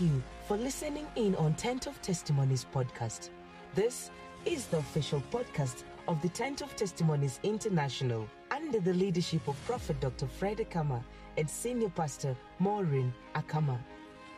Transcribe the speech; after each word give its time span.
you 0.00 0.22
for 0.46 0.56
listening 0.56 1.06
in 1.16 1.34
on 1.36 1.54
Tent 1.54 1.86
of 1.86 2.00
Testimonies 2.02 2.66
podcast. 2.74 3.30
This 3.74 4.10
is 4.44 4.66
the 4.66 4.78
official 4.78 5.22
podcast 5.32 5.84
of 6.06 6.20
the 6.22 6.28
Tent 6.28 6.60
of 6.60 6.74
Testimonies 6.76 7.40
International 7.42 8.28
under 8.50 8.80
the 8.80 8.94
leadership 8.94 9.46
of 9.48 9.56
Prophet 9.64 10.00
Dr. 10.00 10.26
Fred 10.26 10.58
Akama 10.58 11.02
and 11.36 11.48
Senior 11.48 11.90
Pastor 11.90 12.36
Maureen 12.58 13.12
Akama. 13.34 13.78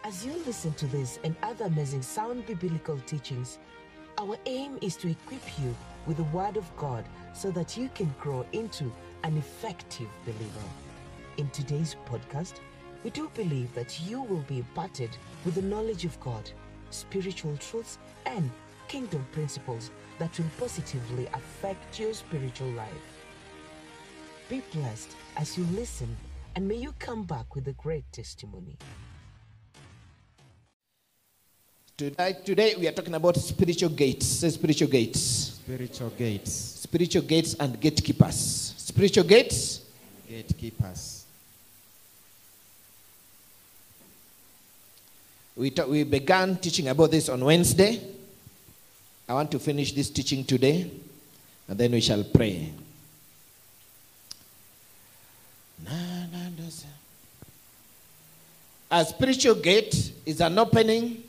As 0.04 0.25
you 0.25 0.33
listen 0.46 0.73
to 0.75 0.87
this 0.87 1.19
and 1.24 1.37
other 1.42 1.67
amazing 1.67 2.03
sound 2.03 2.47
biblical 2.47 2.99
teachings, 3.01 3.58
our 4.19 4.37
aim 4.47 4.79
is 4.81 4.97
to 4.97 5.11
equip 5.11 5.58
you 5.61 5.74
with 6.06 6.17
the 6.17 6.24
Word 6.24 6.56
of 6.56 6.77
God 6.77 7.04
so 7.35 7.51
that 7.51 7.77
you 7.77 7.90
can 7.95 8.13
grow 8.19 8.47
into 8.53 8.90
an 9.24 9.37
effective 9.37 10.08
believer. 10.24 10.69
In 11.37 11.49
today's 11.51 11.97
podcast, 12.06 12.61
we 13.04 13.10
do 13.10 13.30
believe 13.35 13.72
that 13.74 14.01
you 14.01 14.22
will 14.22 14.44
be 14.48 14.58
imparted 14.58 15.10
with 15.44 15.54
the 15.54 15.62
knowledge 15.62 16.05
of 16.05 16.19
God, 16.20 16.51
spiritual 16.91 17.56
truths, 17.56 17.98
and 18.27 18.51
kingdom 18.88 19.27
principles 19.33 19.91
that 20.19 20.37
will 20.38 20.51
positively 20.59 21.27
affect 21.33 21.98
your 21.98 22.12
spiritual 22.12 22.69
life. 22.73 22.89
Be 24.48 24.62
blessed 24.73 25.11
as 25.37 25.56
you 25.56 25.65
listen, 25.73 26.15
and 26.56 26.66
may 26.66 26.75
you 26.75 26.92
come 26.98 27.23
back 27.25 27.55
with 27.55 27.69
a 27.69 27.73
great 27.73 28.05
testimony. 28.12 28.77
Tonight, 31.97 32.45
today 32.45 32.75
we 32.78 32.89
are 32.89 32.92
talking 32.92 33.14
about 33.14 33.37
spiritual 33.37 33.91
gates. 33.91 34.27
Say 34.27 34.51
spiritual 34.51 34.89
gates. 34.89 35.20
Spiritual 35.20 36.11
gates, 36.11 36.53
Spiritual 36.53 37.23
gates 37.23 37.55
and 37.55 37.78
gatekeepers. 37.78 38.75
Spiritual 38.78 39.25
gates 39.25 39.83
gatekeepers. 40.27 41.20
We, 45.60 45.69
ta- 45.69 45.84
we 45.84 46.05
began 46.05 46.56
teaching 46.56 46.88
about 46.88 47.10
this 47.10 47.28
on 47.28 47.45
Wednesday. 47.45 48.00
I 49.28 49.34
want 49.34 49.50
to 49.50 49.58
finish 49.58 49.92
this 49.92 50.08
teaching 50.08 50.42
today, 50.42 50.91
and 51.69 51.77
then 51.78 51.92
we 51.92 52.00
shall 52.00 52.25
pray. 52.25 52.72
A 58.91 59.05
spiritual 59.05 59.56
gate 59.56 60.12
is 60.25 60.41
an 60.41 60.58
opening 60.58 61.25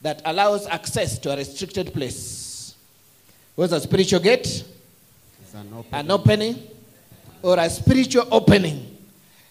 that 0.00 0.22
allows 0.24 0.66
access 0.66 1.16
to 1.20 1.30
a 1.30 1.36
restricted 1.36 1.94
place. 1.94 2.74
What's 3.54 3.72
a 3.72 3.78
spiritual 3.78 4.18
gate? 4.18 4.64
It's 5.40 5.54
an 5.54 5.72
open 5.72 5.94
An 5.94 6.10
opening 6.10 6.68
or 7.40 7.60
a 7.60 7.70
spiritual 7.70 8.26
opening 8.28 8.98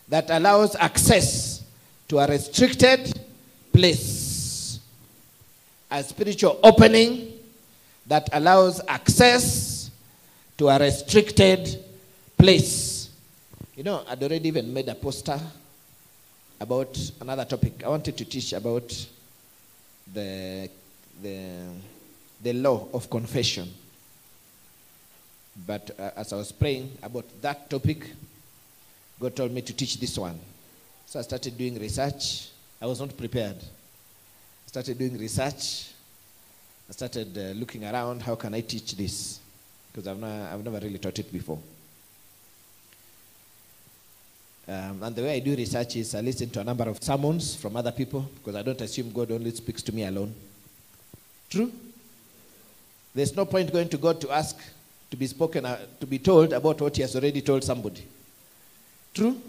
that 0.10 0.30
allows 0.30 0.76
access 0.76 1.64
to 2.10 2.20
a 2.20 2.28
restricted 2.28 3.18
place. 3.72 4.80
A 5.90 6.04
spiritual 6.04 6.60
opening 6.64 7.34
that 8.08 8.30
allows 8.34 8.82
access 8.88 9.92
to 10.58 10.70
a 10.70 10.80
restricted 10.80 11.84
place. 12.38 13.10
You 13.76 13.84
know, 13.84 14.04
I'd 14.08 14.22
already 14.22 14.48
even 14.48 14.74
made 14.74 14.88
a 14.90 14.96
poster 14.96 15.40
about 16.60 16.98
another 17.20 17.46
topic. 17.46 17.84
I 17.84 17.90
wanted 17.90 18.16
to 18.18 18.26
teach 18.26 18.54
about 18.54 18.90
the, 20.14 20.70
the, 21.22 21.48
the 22.44 22.54
law 22.54 22.88
of 22.94 23.10
confession. 23.10 23.68
But 25.66 25.92
uh, 26.00 26.12
as 26.16 26.32
I 26.32 26.36
was 26.36 26.52
praying 26.52 26.98
about 27.02 27.26
that 27.42 27.70
topic, 27.70 28.06
God 29.20 29.36
told 29.36 29.52
me 29.52 29.62
to 29.62 29.74
teach 29.74 30.00
this 30.00 30.18
one. 30.18 30.40
So 31.08 31.20
I 31.20 31.24
started 31.24 31.58
doing 31.58 31.80
research. 31.80 32.51
I 32.82 32.86
was 32.88 33.00
not 33.00 33.16
prepared. 33.16 33.58
I 33.58 34.68
Started 34.68 34.98
doing 34.98 35.18
research. 35.18 35.92
I 36.90 36.94
started 36.94 37.38
uh, 37.38 37.42
looking 37.60 37.86
around. 37.86 38.22
How 38.22 38.36
can 38.36 38.54
I 38.54 38.62
teach 38.62 38.96
this? 38.96 39.40
Because 39.92 40.08
I've, 40.08 40.20
not, 40.20 40.54
I've 40.54 40.64
never 40.64 40.80
really 40.80 40.98
taught 40.98 41.20
it 41.20 41.32
before. 41.32 41.60
Um, 44.68 45.04
and 45.04 45.16
the 45.16 45.22
way 45.22 45.36
I 45.36 45.40
do 45.40 45.56
research 45.56 45.98
is 45.98 46.16
I 46.16 46.22
listen 46.22 46.50
to 46.52 46.62
a 46.62 46.64
number 46.64 46.88
of 46.88 47.04
sermons 47.04 47.56
from 47.56 47.76
other 47.76 47.92
people 47.92 48.22
because 48.36 48.56
I 48.56 48.62
don't 48.62 48.80
assume 48.82 49.12
God 49.12 49.32
only 49.32 49.52
speaks 49.52 49.82
to 49.84 49.94
me 49.94 50.06
alone. 50.06 50.34
True? 51.50 51.72
There's 53.14 53.36
no 53.36 53.46
point 53.46 53.72
going 53.72 53.90
to 53.90 53.98
God 53.98 54.22
to 54.22 54.32
ask 54.32 54.58
to 55.10 55.18
be 55.18 55.28
spoken, 55.28 55.66
uh, 55.66 55.78
to 56.00 56.08
be 56.08 56.20
told 56.20 56.54
about 56.54 56.80
what 56.80 56.96
He 56.96 57.02
has 57.02 57.16
already 57.16 57.42
told 57.42 57.64
somebody. 57.64 58.04
True? 59.14 59.40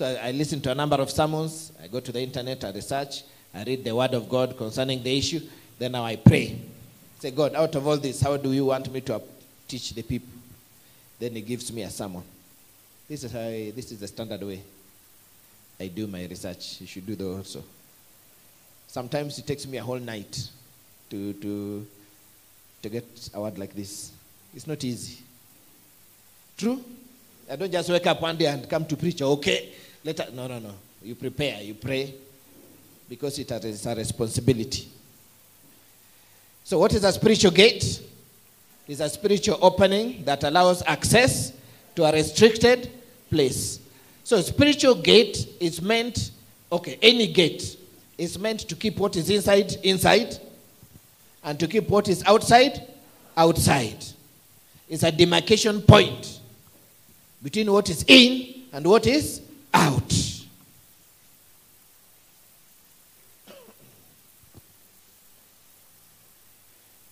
So 0.00 0.06
I, 0.06 0.28
I 0.28 0.30
listen 0.30 0.62
to 0.62 0.70
a 0.70 0.74
number 0.74 0.96
of 0.96 1.10
sermons. 1.10 1.72
I 1.84 1.86
go 1.86 2.00
to 2.00 2.10
the 2.10 2.22
internet, 2.22 2.64
I 2.64 2.70
research, 2.70 3.22
I 3.54 3.64
read 3.64 3.84
the 3.84 3.94
Word 3.94 4.14
of 4.14 4.30
God 4.30 4.56
concerning 4.56 5.02
the 5.02 5.18
issue. 5.18 5.42
Then 5.78 5.92
now 5.92 6.06
I 6.06 6.16
pray. 6.16 6.58
Say, 7.18 7.32
God, 7.32 7.54
out 7.54 7.74
of 7.74 7.86
all 7.86 7.98
this, 7.98 8.22
how 8.22 8.38
do 8.38 8.50
you 8.50 8.64
want 8.64 8.90
me 8.90 9.02
to 9.02 9.20
teach 9.68 9.92
the 9.92 10.00
people? 10.00 10.32
Then 11.18 11.32
He 11.32 11.42
gives 11.42 11.70
me 11.70 11.82
a 11.82 11.90
sermon. 11.90 12.22
This 13.10 13.24
is 13.24 13.32
how 13.32 13.40
I, 13.40 13.72
this 13.76 13.92
is 13.92 14.00
the 14.00 14.08
standard 14.08 14.42
way 14.42 14.62
I 15.78 15.88
do 15.88 16.06
my 16.06 16.24
research. 16.24 16.80
You 16.80 16.86
should 16.86 17.06
do 17.06 17.14
that 17.16 17.36
also. 17.36 17.62
Sometimes 18.86 19.38
it 19.38 19.46
takes 19.46 19.66
me 19.66 19.76
a 19.76 19.82
whole 19.82 19.98
night 19.98 20.48
to 21.10 21.34
to 21.34 21.86
to 22.80 22.88
get 22.88 23.04
a 23.34 23.40
word 23.42 23.58
like 23.58 23.74
this. 23.74 24.12
It's 24.54 24.66
not 24.66 24.82
easy. 24.82 25.18
True? 26.56 26.82
I 27.50 27.56
don't 27.56 27.70
just 27.70 27.90
wake 27.90 28.06
up 28.06 28.22
one 28.22 28.38
day 28.38 28.46
and 28.46 28.66
come 28.66 28.86
to 28.86 28.96
preach. 28.96 29.20
Okay, 29.20 29.74
later. 30.04 30.26
No, 30.32 30.46
no, 30.46 30.58
no. 30.58 30.72
You 31.02 31.14
prepare. 31.14 31.62
You 31.62 31.74
pray 31.74 32.14
because 33.08 33.38
it 33.38 33.50
is 33.50 33.86
a 33.86 33.94
responsibility. 33.94 34.88
So, 36.64 36.78
what 36.78 36.94
is 36.94 37.02
a 37.04 37.12
spiritual 37.12 37.50
gate? 37.50 38.02
It's 38.86 39.00
a 39.00 39.08
spiritual 39.08 39.58
opening 39.60 40.24
that 40.24 40.44
allows 40.44 40.82
access 40.86 41.52
to 41.96 42.04
a 42.04 42.12
restricted 42.12 42.90
place. 43.30 43.80
So, 44.24 44.40
spiritual 44.42 44.94
gate 44.94 45.48
is 45.58 45.82
meant, 45.82 46.30
okay, 46.70 46.98
any 47.02 47.26
gate 47.32 47.76
is 48.18 48.38
meant 48.38 48.60
to 48.60 48.76
keep 48.76 48.98
what 48.98 49.16
is 49.16 49.30
inside 49.30 49.72
inside 49.82 50.38
and 51.42 51.58
to 51.58 51.66
keep 51.66 51.88
what 51.88 52.08
is 52.08 52.22
outside 52.26 52.86
outside. 53.36 54.04
It's 54.88 55.02
a 55.02 55.10
demarcation 55.10 55.80
point 55.82 56.40
between 57.42 57.72
what 57.72 57.88
is 57.88 58.04
in 58.06 58.64
and 58.72 58.86
what 58.86 59.06
is 59.06 59.40
out. 59.72 60.12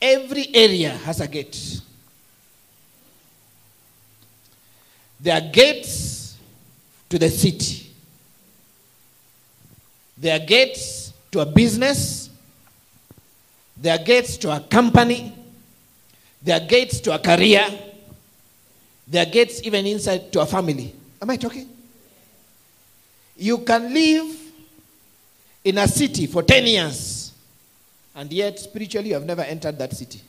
Every 0.00 0.54
area 0.54 0.90
has 0.90 1.20
a 1.20 1.26
gate. 1.26 1.80
There 5.20 5.34
are 5.34 5.52
gates 5.52 6.36
to 7.08 7.18
the 7.18 7.28
city. 7.28 7.90
There 10.16 10.36
are 10.36 10.44
gates 10.44 11.12
to 11.32 11.40
a 11.40 11.46
business. 11.46 12.30
There 13.76 13.94
are 13.94 14.02
gates 14.02 14.36
to 14.38 14.54
a 14.54 14.60
company. 14.60 15.32
There 16.42 16.60
are 16.60 16.66
gates 16.66 17.00
to 17.00 17.14
a 17.14 17.18
career. 17.18 17.66
There 19.06 19.26
are 19.26 19.30
gates 19.30 19.60
even 19.64 19.86
inside 19.86 20.32
to 20.32 20.40
a 20.40 20.46
family. 20.46 20.94
Am 21.20 21.30
I 21.30 21.36
talking? 21.36 21.68
You 23.38 23.58
can 23.58 23.94
live 23.94 24.36
in 25.62 25.78
a 25.78 25.86
city 25.86 26.26
for 26.26 26.42
10 26.42 26.66
years, 26.66 27.32
and 28.14 28.32
yet 28.32 28.58
spiritually 28.58 29.08
you 29.08 29.14
have 29.14 29.24
never 29.24 29.42
entered 29.42 29.78
that 29.78 29.92
city. 29.92 30.20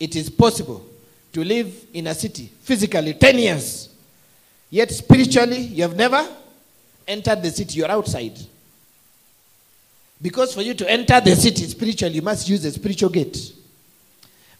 It 0.00 0.16
is 0.16 0.28
possible 0.28 0.84
to 1.32 1.44
live 1.44 1.72
in 1.92 2.08
a 2.08 2.14
city 2.14 2.50
physically 2.62 3.14
10 3.14 3.38
years, 3.38 3.88
yet 4.70 4.90
spiritually 4.90 5.60
you 5.60 5.82
have 5.82 5.94
never 5.94 6.26
entered 7.06 7.42
the 7.42 7.50
city, 7.50 7.78
you're 7.78 7.90
outside. 7.90 8.38
Because 10.20 10.52
for 10.52 10.62
you 10.62 10.74
to 10.74 10.90
enter 10.90 11.20
the 11.20 11.36
city 11.36 11.64
spiritually, 11.64 12.16
you 12.16 12.22
must 12.22 12.48
use 12.48 12.62
the 12.62 12.70
spiritual 12.70 13.10
gate. 13.10 13.52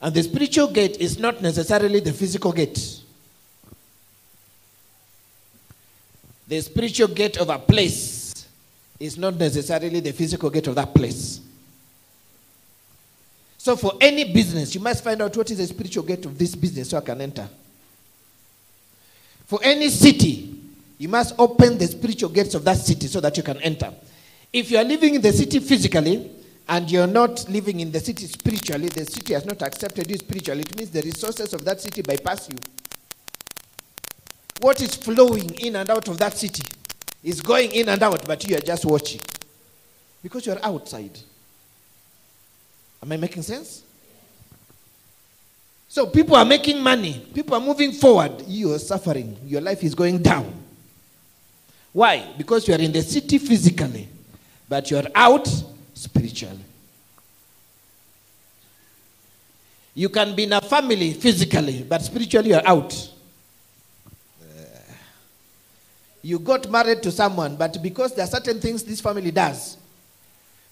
And 0.01 0.15
the 0.15 0.23
spiritual 0.23 0.69
gate 0.69 0.97
is 0.99 1.19
not 1.19 1.43
necessarily 1.43 2.01
the 2.01 2.13
physical 2.13 2.53
gate. 2.53 3.00
The 6.51 6.61
spiritual 6.61 7.07
gate 7.07 7.37
of 7.37 7.49
a 7.49 7.61
place 7.61 8.45
is 8.99 9.17
not 9.17 9.37
necessarily 9.37 10.01
the 10.01 10.11
physical 10.11 10.51
gate 10.51 10.67
of 10.67 10.75
that 10.75 10.93
place. 10.93 11.41
So, 13.57 13.77
for 13.77 13.93
any 14.01 14.33
business, 14.33 14.75
you 14.75 14.81
must 14.81 15.05
find 15.05 15.23
out 15.23 15.37
what 15.37 15.49
is 15.53 15.59
the 15.59 15.67
spiritual 15.69 16.03
gate 16.03 16.27
of 16.27 16.37
this 16.37 16.57
business 16.57 16.91
so 16.91 16.99
I 16.99 17.03
can 17.03 17.21
enter. 17.21 17.49
For 19.47 19.61
any 19.63 19.91
city, 19.91 20.61
you 20.99 21.09
must 21.09 21.37
open 21.39 21.79
the 21.79 21.87
spiritual 21.87 22.31
gates 22.31 22.57
of 22.57 22.65
that 22.65 22.79
city 22.79 23.07
so 23.07 23.21
that 23.21 23.37
you 23.37 23.45
can 23.45 23.59
enter. 23.59 23.95
If 24.53 24.73
you 24.73 24.79
are 24.79 24.85
living 24.85 25.15
in 25.15 25.23
the 25.23 25.33
city 25.33 25.61
physically 25.61 26.33
and 26.69 26.91
you're 26.91 27.07
not 27.07 27.49
living 27.49 27.79
in 27.79 27.93
the 27.93 28.01
city 28.01 28.27
spiritually, 28.27 28.89
the 28.89 29.07
city 29.07 29.35
has 29.35 29.47
not 29.47 29.63
accepted 29.63 30.11
you 30.11 30.17
spiritually. 30.17 30.63
It 30.63 30.77
means 30.77 30.91
the 30.91 31.03
resources 31.03 31.55
of 31.55 31.65
that 31.65 31.81
city 31.81 32.03
bypass 32.03 32.49
you. 32.49 32.59
What 34.61 34.83
is 34.83 34.95
flowing 34.95 35.55
in 35.55 35.77
and 35.77 35.89
out 35.89 36.07
of 36.09 36.19
that 36.19 36.37
city 36.37 36.63
is 37.25 37.41
going 37.41 37.73
in 37.73 37.89
and 37.89 38.03
out, 38.03 38.27
but 38.27 38.47
you 38.47 38.57
are 38.57 38.61
just 38.61 38.85
watching 38.85 39.21
because 40.23 40.47
you 40.47 40.53
are 40.53 40.59
outside. 40.63 41.19
Am 43.03 43.11
I 43.11 43.17
making 43.17 43.43
sense? 43.43 43.83
So 45.89 46.07
people 46.07 46.37
are 46.37 46.45
making 46.45 46.81
money, 46.81 47.27
people 47.35 47.55
are 47.55 47.61
moving 47.61 47.93
forward. 47.93 48.45
You 48.47 48.75
are 48.75 48.79
suffering, 48.79 49.37
your 49.45 49.63
life 49.63 49.83
is 49.83 49.95
going 49.95 50.23
down. 50.23 50.53
Why? 51.93 52.29
Because 52.37 52.69
you 52.69 52.75
are 52.75 52.81
in 52.81 52.93
the 52.93 53.03
city 53.03 53.39
physically, 53.39 54.09
but 54.69 54.91
you 54.91 54.99
are 54.99 55.09
out 55.15 55.49
spiritually. 55.95 56.61
You 59.95 60.11
can 60.11 60.37
be 60.37 60.45
in 60.45 60.53
a 60.53 60.61
family 60.61 61.15
physically, 61.15 61.83
but 61.83 62.03
spiritually 62.03 62.51
you 62.51 62.57
are 62.57 62.63
out. 62.65 63.11
You 66.23 66.39
got 66.39 66.71
married 66.71 67.03
to 67.03 67.11
someone, 67.11 67.57
but 67.57 67.83
because 67.83 68.15
there 68.15 68.25
are 68.25 68.29
certain 68.29 68.61
things 68.61 68.83
this 68.83 69.01
family 69.01 69.31
does, 69.31 69.77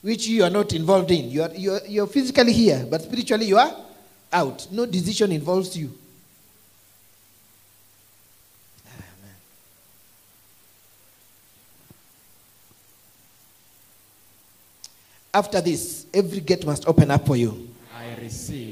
which 0.03 0.27
you 0.27 0.45
are 0.45 0.51
not 0.51 0.73
involved 0.73 1.11
in, 1.11 1.31
you 1.31 1.43
are, 1.43 1.51
you 1.55 1.73
are, 1.73 1.81
you 1.87 2.03
are 2.03 2.07
physically 2.07 2.53
here, 2.53 2.87
but 2.89 3.03
spiritually 3.03 3.47
you 3.47 3.57
are 3.57 3.75
out. 4.33 4.67
No 4.71 4.85
decision 4.87 5.33
involves 5.33 5.77
you. 5.77 5.91
After 15.33 15.61
this, 15.61 16.07
every 16.13 16.41
gate 16.41 16.67
must 16.67 16.89
open 16.89 17.11
up 17.11 17.27
for 17.27 17.37
you. 17.37 17.69
I 17.97 18.21
receive. 18.21 18.68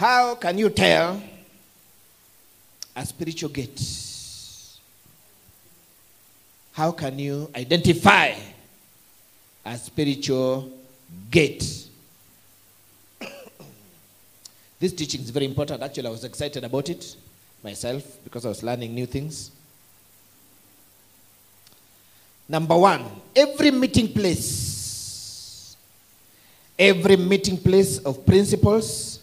How 0.00 0.34
can 0.34 0.56
you 0.56 0.70
tell 0.70 1.22
a 2.96 3.04
spiritual 3.04 3.50
gate? 3.50 3.78
How 6.72 6.90
can 6.92 7.18
you 7.18 7.50
identify 7.54 8.32
a 9.62 9.76
spiritual 9.76 10.72
gate? 11.30 11.84
this 14.80 14.94
teaching 14.94 15.20
is 15.20 15.28
very 15.28 15.44
important. 15.44 15.82
Actually, 15.82 16.06
I 16.06 16.12
was 16.12 16.24
excited 16.24 16.64
about 16.64 16.88
it 16.88 17.14
myself 17.62 18.02
because 18.24 18.46
I 18.46 18.48
was 18.48 18.62
learning 18.62 18.94
new 18.94 19.04
things. 19.04 19.50
Number 22.48 22.78
one, 22.78 23.04
every 23.36 23.70
meeting 23.70 24.10
place, 24.14 25.76
every 26.78 27.16
meeting 27.16 27.58
place 27.58 27.98
of 27.98 28.24
principals, 28.24 29.19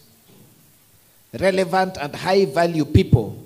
relevant 1.32 1.96
and 2.00 2.14
high 2.14 2.44
value 2.44 2.84
people 2.84 3.42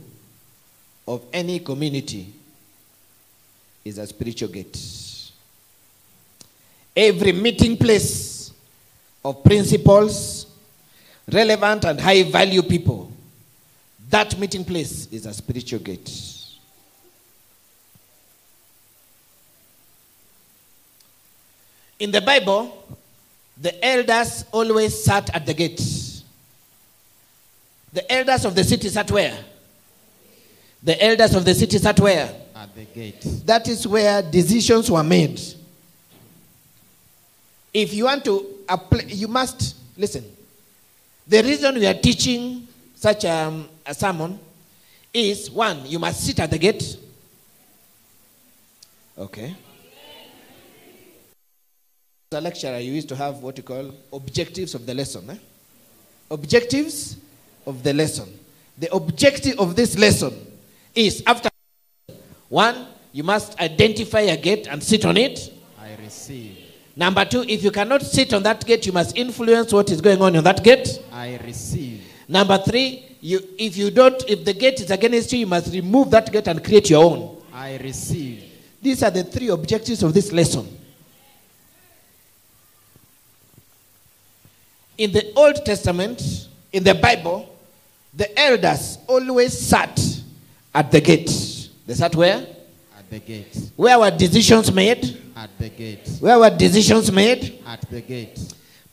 of 1.06 1.22
any 1.32 1.58
community 1.58 2.32
is 3.84 3.98
a 3.98 4.06
spiritual 4.06 4.48
gate. 4.48 4.78
Every 6.96 7.32
meeting 7.32 7.76
place 7.76 8.52
of 9.24 9.42
principals, 9.42 10.46
relevant 11.30 11.84
and 11.84 12.00
high 12.00 12.22
value 12.22 12.62
people, 12.62 13.10
that 14.10 14.38
meeting 14.38 14.64
place 14.64 15.08
is 15.10 15.26
a 15.26 15.32
spiritual 15.32 15.80
gate. 15.80 16.10
In 21.98 22.10
the 22.10 22.20
Bible, 22.20 22.84
the 23.56 23.84
elders 23.84 24.44
always 24.50 25.04
sat 25.04 25.34
at 25.34 25.46
the 25.46 25.54
gate. 25.54 25.80
The 27.92 28.10
elders 28.10 28.44
of 28.44 28.54
the 28.54 28.64
city 28.64 28.88
sat 28.88 29.10
where? 29.10 29.36
The 30.82 31.02
elders 31.04 31.34
of 31.34 31.44
the 31.44 31.54
city 31.54 31.78
sat 31.78 31.98
where? 32.00 32.34
At 32.56 32.74
the 32.74 32.84
gate. 32.84 33.20
That 33.44 33.68
is 33.68 33.86
where 33.86 34.22
decisions 34.22 34.90
were 34.90 35.02
made. 35.02 35.40
If 37.72 37.92
you 37.94 38.04
want 38.04 38.24
to 38.24 38.46
apply, 38.68 39.02
you 39.08 39.28
must 39.28 39.76
listen. 39.96 40.24
The 41.26 41.42
reason 41.42 41.74
we 41.76 41.86
are 41.86 41.94
teaching 41.94 42.66
such 42.94 43.24
um, 43.24 43.68
a 43.86 43.94
sermon 43.94 44.38
is 45.12 45.50
one, 45.50 45.84
you 45.86 45.98
must 45.98 46.24
sit 46.24 46.40
at 46.40 46.50
the 46.50 46.58
gate. 46.58 46.96
Okay. 49.16 49.54
As 52.32 52.38
a 52.38 52.40
lecturer, 52.40 52.78
you 52.78 52.92
used 52.92 53.08
to 53.10 53.16
have 53.16 53.36
what 53.42 53.56
you 53.58 53.62
call 53.62 53.92
objectives 54.12 54.74
of 54.74 54.86
the 54.86 54.94
lesson. 54.94 55.28
Eh? 55.30 55.36
Objectives 56.30 57.16
of 57.66 57.82
the 57.82 57.92
lesson. 57.92 58.28
The 58.78 58.92
objective 58.92 59.58
of 59.58 59.76
this 59.76 59.98
lesson 59.98 60.34
is 60.94 61.22
after 61.26 61.48
one, 62.48 62.86
you 63.12 63.22
must 63.22 63.58
identify 63.60 64.20
a 64.20 64.36
gate 64.36 64.66
and 64.68 64.82
sit 64.82 65.04
on 65.04 65.16
it. 65.16 65.52
I 65.78 65.94
receive. 66.02 66.58
Number 66.94 67.24
two, 67.24 67.42
if 67.48 67.62
you 67.62 67.70
cannot 67.70 68.02
sit 68.02 68.32
on 68.34 68.42
that 68.42 68.64
gate, 68.66 68.86
you 68.86 68.92
must 68.92 69.16
influence 69.16 69.72
what 69.72 69.90
is 69.90 70.00
going 70.00 70.20
on 70.20 70.34
in 70.36 70.44
that 70.44 70.62
gate. 70.62 71.02
I 71.10 71.38
receive. 71.44 72.02
Number 72.28 72.58
three, 72.58 73.16
you, 73.20 73.40
if 73.58 73.76
you 73.76 73.90
don't, 73.90 74.22
if 74.28 74.44
the 74.44 74.52
gate 74.52 74.80
is 74.80 74.90
against 74.90 75.32
you, 75.32 75.40
you 75.40 75.46
must 75.46 75.72
remove 75.72 76.10
that 76.10 76.30
gate 76.30 76.48
and 76.48 76.62
create 76.62 76.90
your 76.90 77.04
own. 77.04 77.42
I 77.52 77.76
receive. 77.78 78.44
These 78.80 79.02
are 79.02 79.10
the 79.10 79.24
three 79.24 79.48
objectives 79.48 80.02
of 80.02 80.12
this 80.12 80.32
lesson. 80.32 80.66
In 84.98 85.12
the 85.12 85.32
Old 85.34 85.64
Testament, 85.64 86.48
in 86.72 86.84
the 86.84 86.94
Bible, 86.94 87.51
the 88.14 88.38
elders 88.38 88.98
always 89.06 89.58
sat 89.58 89.98
at 90.74 90.90
the 90.90 91.00
gate. 91.00 91.70
They 91.86 91.94
sat 91.94 92.14
where? 92.14 92.46
At 92.96 93.10
the 93.10 93.18
gate. 93.18 93.70
Where 93.76 93.98
were 93.98 94.10
decisions 94.10 94.72
made? 94.72 95.18
At 95.34 95.50
the 95.58 95.68
gate. 95.70 96.08
Where 96.20 96.38
were 96.38 96.50
decisions 96.50 97.10
made? 97.10 97.62
At 97.66 97.80
the 97.90 98.00
gate. 98.00 98.38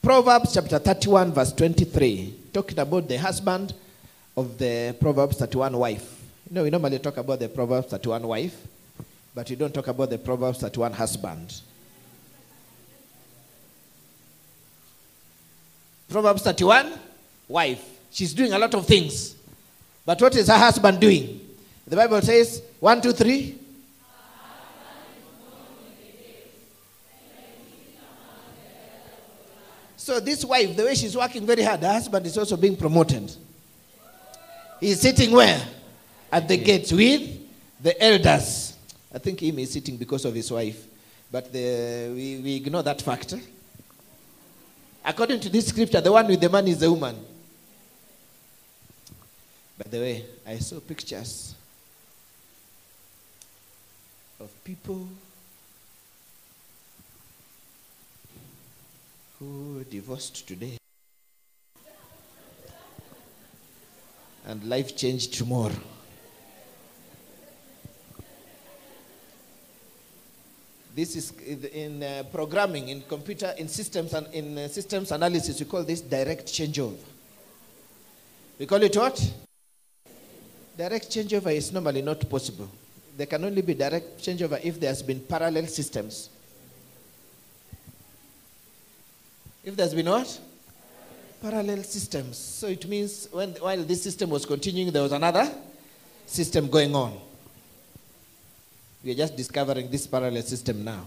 Proverbs 0.02 0.54
chapter 0.54 0.80
31, 0.80 1.34
verse 1.34 1.52
23, 1.52 2.34
talking 2.54 2.80
about 2.80 3.08
the 3.08 3.18
husband 3.18 3.74
of 4.38 4.58
the 4.58 4.96
Proverbs 5.00 5.38
31 5.38 5.78
wife. 5.78 6.22
You 6.50 6.56
know, 6.56 6.64
we 6.64 6.70
normally 6.70 7.00
talk 7.00 7.18
about 7.18 7.40
the 7.40 7.50
Proverbs 7.50 7.88
31 7.88 8.26
wife, 8.26 8.56
but 9.36 9.50
we 9.50 9.58
don't 9.58 9.74
talk 9.74 9.88
about 9.88 10.10
the 10.10 10.18
Proverbs 10.18 10.60
31 10.60 10.94
husband. 10.94 11.62
Proverbs 16.10 16.42
31 16.42 16.94
wife. 17.50 17.99
She's 18.12 18.34
doing 18.34 18.54
a 18.54 18.60
lot 18.60 18.74
of 18.74 18.86
things. 18.86 19.36
But 20.06 20.22
what 20.22 20.36
is 20.36 20.48
her 20.48 20.58
husband 20.58 21.00
doing? 21.00 21.40
The 21.88 21.96
Bible 21.96 22.22
says, 22.22 22.62
one, 22.80 23.02
two, 23.02 23.14
three. 23.14 23.58
So 29.98 30.20
this 30.20 30.44
wife, 30.44 30.76
the 30.76 30.86
way 30.86 30.96
she's 30.96 31.16
working 31.16 31.46
very 31.46 31.62
hard, 31.62 31.82
her 31.82 31.94
husband 31.94 32.26
is 32.26 32.36
also 32.38 32.58
being 32.58 32.76
promoted. 32.76 33.32
He's 34.80 35.02
sitting 35.02 35.32
where? 35.32 35.62
At 36.32 36.48
the 36.48 36.58
gate 36.58 36.92
with 36.92 37.40
the 37.80 38.04
elders. 38.04 38.76
I 39.14 39.20
think 39.20 39.42
him 39.42 39.60
is 39.60 39.72
sitting 39.72 39.98
because 39.98 40.26
of 40.26 40.34
his 40.34 40.52
wife. 40.52 40.86
But 41.32 41.52
the, 41.52 42.12
we, 42.16 42.42
we 42.44 42.56
ignore 42.56 42.82
that 42.84 43.02
factor. 43.02 43.40
According 45.06 45.42
to 45.42 45.50
this 45.50 45.68
scripture, 45.68 46.02
the 46.02 46.12
one 46.12 46.28
with 46.28 46.42
the 46.42 46.50
man 46.50 46.68
is 46.68 46.80
the 46.80 46.92
woman. 46.92 47.16
By 49.80 49.90
the 49.90 50.00
way, 50.00 50.26
I 50.46 50.58
saw 50.58 50.82
pictures 50.82 51.56
of 54.42 54.50
people 54.66 55.08
who 59.40 59.86
divorced 59.90 60.46
today 60.46 60.78
and 64.48 64.62
life 64.66 64.98
changed 64.98 65.34
tomorrow. 65.36 65.72
This 70.94 71.16
is 71.16 71.32
in 71.72 72.04
uh, 72.04 72.24
programming, 72.34 72.90
in 72.90 73.02
computer, 73.04 73.54
in 73.58 73.70
systems, 73.70 74.14
and 74.14 74.28
in 74.34 74.58
uh, 74.58 74.68
systems 74.68 75.14
analysis. 75.14 75.58
We 75.58 75.68
call 75.68 75.84
this 75.84 76.02
direct 76.02 76.48
changeover. 76.48 76.98
We 78.60 78.66
call 78.66 78.84
it 78.84 78.98
what? 78.98 79.49
Direct 80.80 81.10
changeover 81.10 81.54
is 81.54 81.74
normally 81.74 82.02
not 82.02 82.22
possible. 82.30 82.70
There 83.18 83.28
can 83.28 83.44
only 83.44 83.62
be 83.62 83.74
direct 83.74 84.20
changeover 84.20 84.62
if 84.64 84.80
there 84.80 84.90
has 84.90 85.04
been 85.04 85.20
parallel 85.20 85.68
systems. 85.68 86.30
If 89.62 89.76
there's 89.76 89.94
been 89.94 90.06
what? 90.06 90.40
Parallel 91.42 91.84
systems. 91.84 92.38
So 92.38 92.68
it 92.68 92.88
means 92.88 93.28
when, 93.30 93.50
while 93.56 93.84
this 93.84 94.02
system 94.02 94.30
was 94.30 94.46
continuing, 94.46 94.94
there 94.94 95.02
was 95.02 95.12
another 95.12 95.52
system 96.26 96.70
going 96.70 96.96
on. 96.96 97.20
We 99.04 99.12
are 99.12 99.16
just 99.16 99.36
discovering 99.36 99.92
this 99.92 100.08
parallel 100.08 100.44
system 100.44 100.86
now. 100.86 101.06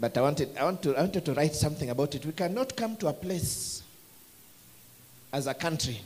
But 0.00 0.16
I 0.16 0.22
wanted, 0.22 0.56
I, 0.56 0.64
want 0.64 0.82
to, 0.84 0.96
I 0.96 1.00
wanted 1.02 1.26
to 1.26 1.34
write 1.34 1.54
something 1.54 1.90
about 1.90 2.14
it. 2.14 2.24
We 2.24 2.32
cannot 2.32 2.74
come 2.74 2.96
to 2.96 3.08
a 3.08 3.12
place 3.12 3.82
as 5.32 5.46
a 5.46 5.54
country 5.54 6.00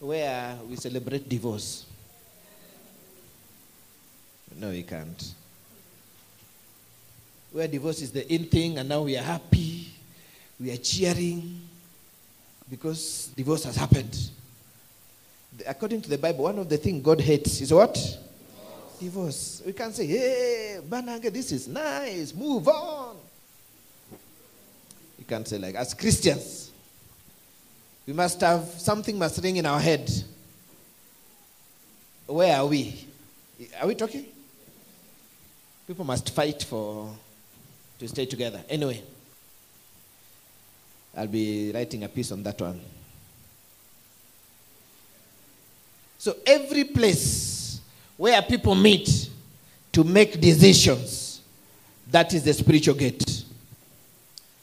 where 0.00 0.58
we 0.68 0.76
celebrate 0.76 1.28
divorce. 1.28 1.86
No, 4.58 4.70
we 4.70 4.82
can't. 4.82 5.34
Where 7.52 7.68
divorce 7.68 8.02
is 8.02 8.12
the 8.12 8.30
in 8.32 8.44
thing, 8.46 8.78
and 8.78 8.88
now 8.88 9.02
we 9.02 9.16
are 9.16 9.22
happy, 9.22 9.88
we 10.58 10.70
are 10.72 10.76
cheering 10.76 11.60
because 12.70 13.30
divorce 13.36 13.64
has 13.64 13.76
happened. 13.76 14.30
According 15.66 16.00
to 16.02 16.10
the 16.10 16.18
Bible, 16.18 16.44
one 16.44 16.58
of 16.58 16.68
the 16.68 16.78
things 16.78 17.04
God 17.04 17.20
hates 17.20 17.60
is 17.60 17.72
what? 17.72 18.18
Divorce. 18.98 19.62
We 19.66 19.72
can't 19.72 19.94
say, 19.94 20.06
hey, 20.06 20.80
Bananga, 20.88 21.32
this 21.32 21.52
is 21.52 21.68
nice, 21.68 22.34
move 22.34 22.66
on. 22.68 23.16
You 25.18 25.24
can't 25.26 25.46
say 25.46 25.58
like, 25.58 25.74
as 25.74 25.92
Christians, 25.94 26.61
we 28.06 28.12
must 28.12 28.40
have 28.40 28.64
something 28.64 29.18
must 29.18 29.42
ring 29.42 29.56
in 29.56 29.66
our 29.66 29.80
head. 29.80 30.10
Where 32.26 32.56
are 32.56 32.66
we? 32.66 33.06
Are 33.80 33.86
we 33.86 33.94
talking? 33.94 34.24
People 35.86 36.04
must 36.04 36.30
fight 36.30 36.62
for 36.62 37.14
to 37.98 38.08
stay 38.08 38.26
together. 38.26 38.60
Anyway, 38.68 39.02
I'll 41.16 41.26
be 41.26 41.70
writing 41.72 42.02
a 42.04 42.08
piece 42.08 42.32
on 42.32 42.42
that 42.42 42.60
one. 42.60 42.80
So 46.18 46.36
every 46.46 46.84
place 46.84 47.80
where 48.16 48.40
people 48.42 48.74
meet 48.74 49.28
to 49.92 50.04
make 50.04 50.40
decisions, 50.40 51.40
that 52.10 52.32
is 52.32 52.44
the 52.44 52.52
spiritual 52.52 52.94
gate. 52.94 53.44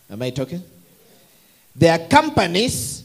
Am 0.10 0.22
I 0.22 0.30
talking? 0.32 0.64
There 1.76 1.94
are 1.94 2.08
companies 2.08 3.04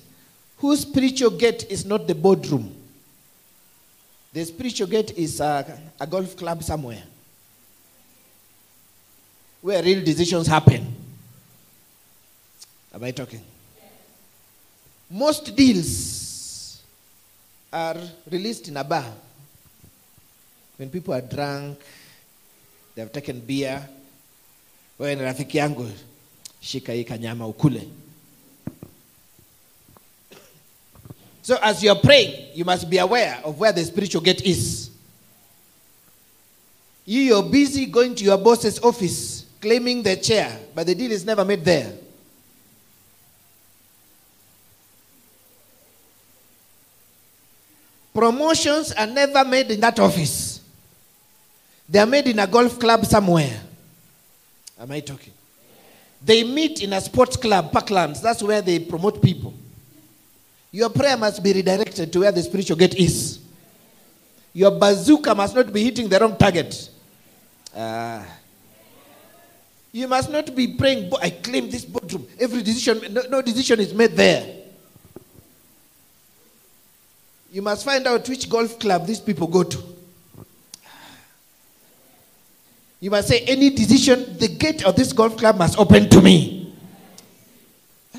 whose 0.58 0.80
spiritual 0.80 1.30
gate 1.30 1.66
is 1.70 1.84
not 1.84 2.06
the 2.06 2.14
boardroom. 2.14 2.74
The 4.32 4.44
spiritual 4.44 4.88
gate 4.88 5.12
is 5.16 5.40
a, 5.40 5.78
a 6.00 6.06
golf 6.06 6.36
club 6.36 6.62
somewhere 6.62 7.02
where 9.62 9.82
real 9.82 10.04
decisions 10.04 10.46
happen. 10.46 10.84
Am 12.92 13.02
I 13.02 13.10
talking? 13.12 13.40
Most 15.10 15.56
deals 15.56 16.82
are 17.72 17.96
released 18.30 18.68
in 18.68 18.76
a 18.76 18.84
bar. 18.84 19.04
When 20.76 20.90
people 20.90 21.14
are 21.14 21.20
drunk, 21.22 21.78
they 22.94 23.02
have 23.02 23.12
taken 23.12 23.40
beer. 23.40 23.88
Wewe 24.98 25.14
ni 25.16 25.22
rafiki 25.22 25.58
yangu, 25.58 25.90
shika 26.60 27.04
kanyama 27.04 27.46
ukule. 27.46 27.88
So 31.44 31.58
as 31.60 31.82
you're 31.82 31.94
praying, 31.94 32.52
you 32.54 32.64
must 32.64 32.88
be 32.88 32.96
aware 32.96 33.38
of 33.44 33.58
where 33.60 33.70
the 33.70 33.84
spiritual 33.84 34.22
gate 34.22 34.40
is. 34.46 34.88
You, 37.04 37.20
you're 37.20 37.42
busy 37.42 37.84
going 37.84 38.14
to 38.14 38.24
your 38.24 38.38
boss's 38.38 38.78
office, 38.78 39.44
claiming 39.60 40.02
the 40.02 40.16
chair, 40.16 40.58
but 40.74 40.86
the 40.86 40.94
deal 40.94 41.12
is 41.12 41.22
never 41.22 41.44
made 41.44 41.62
there. 41.62 41.92
Promotions 48.14 48.92
are 48.92 49.06
never 49.06 49.44
made 49.44 49.70
in 49.70 49.80
that 49.80 50.00
office. 50.00 50.62
They 51.86 51.98
are 51.98 52.06
made 52.06 52.26
in 52.26 52.38
a 52.38 52.46
golf 52.46 52.80
club 52.80 53.04
somewhere. 53.04 53.60
Am 54.80 54.90
I 54.90 55.00
talking? 55.00 55.34
They 56.24 56.42
meet 56.42 56.82
in 56.82 56.94
a 56.94 57.02
sports 57.02 57.36
club, 57.36 57.70
Parklands. 57.70 58.22
That's 58.22 58.42
where 58.42 58.62
they 58.62 58.78
promote 58.78 59.20
people. 59.20 59.52
Your 60.74 60.90
prayer 60.90 61.16
must 61.16 61.40
be 61.40 61.52
redirected 61.52 62.12
to 62.12 62.18
where 62.18 62.32
the 62.32 62.42
spiritual 62.42 62.76
gate 62.76 62.96
is. 62.96 63.38
Your 64.52 64.72
bazooka 64.72 65.32
must 65.32 65.54
not 65.54 65.72
be 65.72 65.84
hitting 65.84 66.08
the 66.08 66.18
wrong 66.18 66.36
target. 66.36 66.90
Ah. 67.76 68.26
you 69.92 70.08
must 70.08 70.30
not 70.32 70.52
be 70.52 70.74
praying, 70.74 71.12
I 71.22 71.30
claim 71.30 71.70
this 71.70 71.84
boardroom. 71.84 72.26
Every 72.40 72.62
decision, 72.62 73.14
no, 73.14 73.22
no 73.30 73.40
decision 73.40 73.78
is 73.78 73.94
made 73.94 74.16
there. 74.16 74.62
You 77.52 77.62
must 77.62 77.84
find 77.84 78.04
out 78.08 78.28
which 78.28 78.50
golf 78.50 78.76
club 78.80 79.06
these 79.06 79.20
people 79.20 79.46
go 79.46 79.62
to. 79.62 79.78
You 82.98 83.10
must 83.12 83.28
say, 83.28 83.44
any 83.46 83.70
decision, 83.70 84.36
the 84.38 84.48
gate 84.48 84.84
of 84.84 84.96
this 84.96 85.12
golf 85.12 85.36
club 85.36 85.56
must 85.56 85.78
open 85.78 86.08
to 86.10 86.20
me. 86.20 86.74
Ah, 88.12 88.18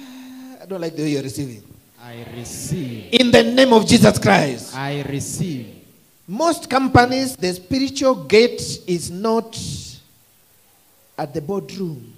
I 0.62 0.66
don't 0.66 0.80
like 0.80 0.96
the 0.96 1.04
way 1.04 1.10
you're 1.10 1.24
receiving. 1.24 1.75
I 2.06 2.24
receive. 2.36 3.14
In 3.14 3.32
the 3.32 3.42
name 3.42 3.74
of 3.74 3.88
Jesus 3.88 4.20
Christ. 4.20 4.76
I 4.76 5.02
receive. 5.02 5.74
Most 6.28 6.70
companies, 6.70 7.36
the 7.36 7.52
spiritual 7.52 8.14
gate 8.26 8.62
is 8.86 9.10
not 9.10 9.58
at 11.18 11.34
the 11.34 11.42
boardroom. 11.42 12.14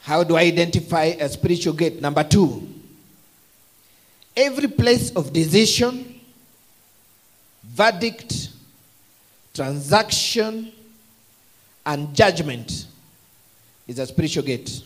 How 0.00 0.24
do 0.24 0.34
I 0.34 0.44
identify 0.44 1.04
a 1.04 1.28
spiritual 1.28 1.74
gate? 1.74 2.00
Number 2.00 2.24
two, 2.24 2.66
every 4.34 4.68
place 4.68 5.10
of 5.10 5.30
decision, 5.30 6.20
verdict, 7.62 8.48
transaction, 9.54 10.72
and 11.84 12.14
judgment 12.14 12.86
is 13.86 13.98
a 13.98 14.06
spiritual 14.06 14.44
gate. 14.44 14.82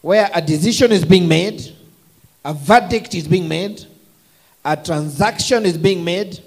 Where 0.00 0.30
a 0.34 0.40
decision 0.40 0.92
is 0.92 1.04
being 1.04 1.28
made, 1.28 1.74
a 2.44 2.54
verdict 2.54 3.14
is 3.14 3.28
being 3.28 3.48
made, 3.48 3.84
a 4.64 4.76
transaction 4.76 5.66
is 5.66 5.76
being 5.76 6.04
made, 6.04 6.40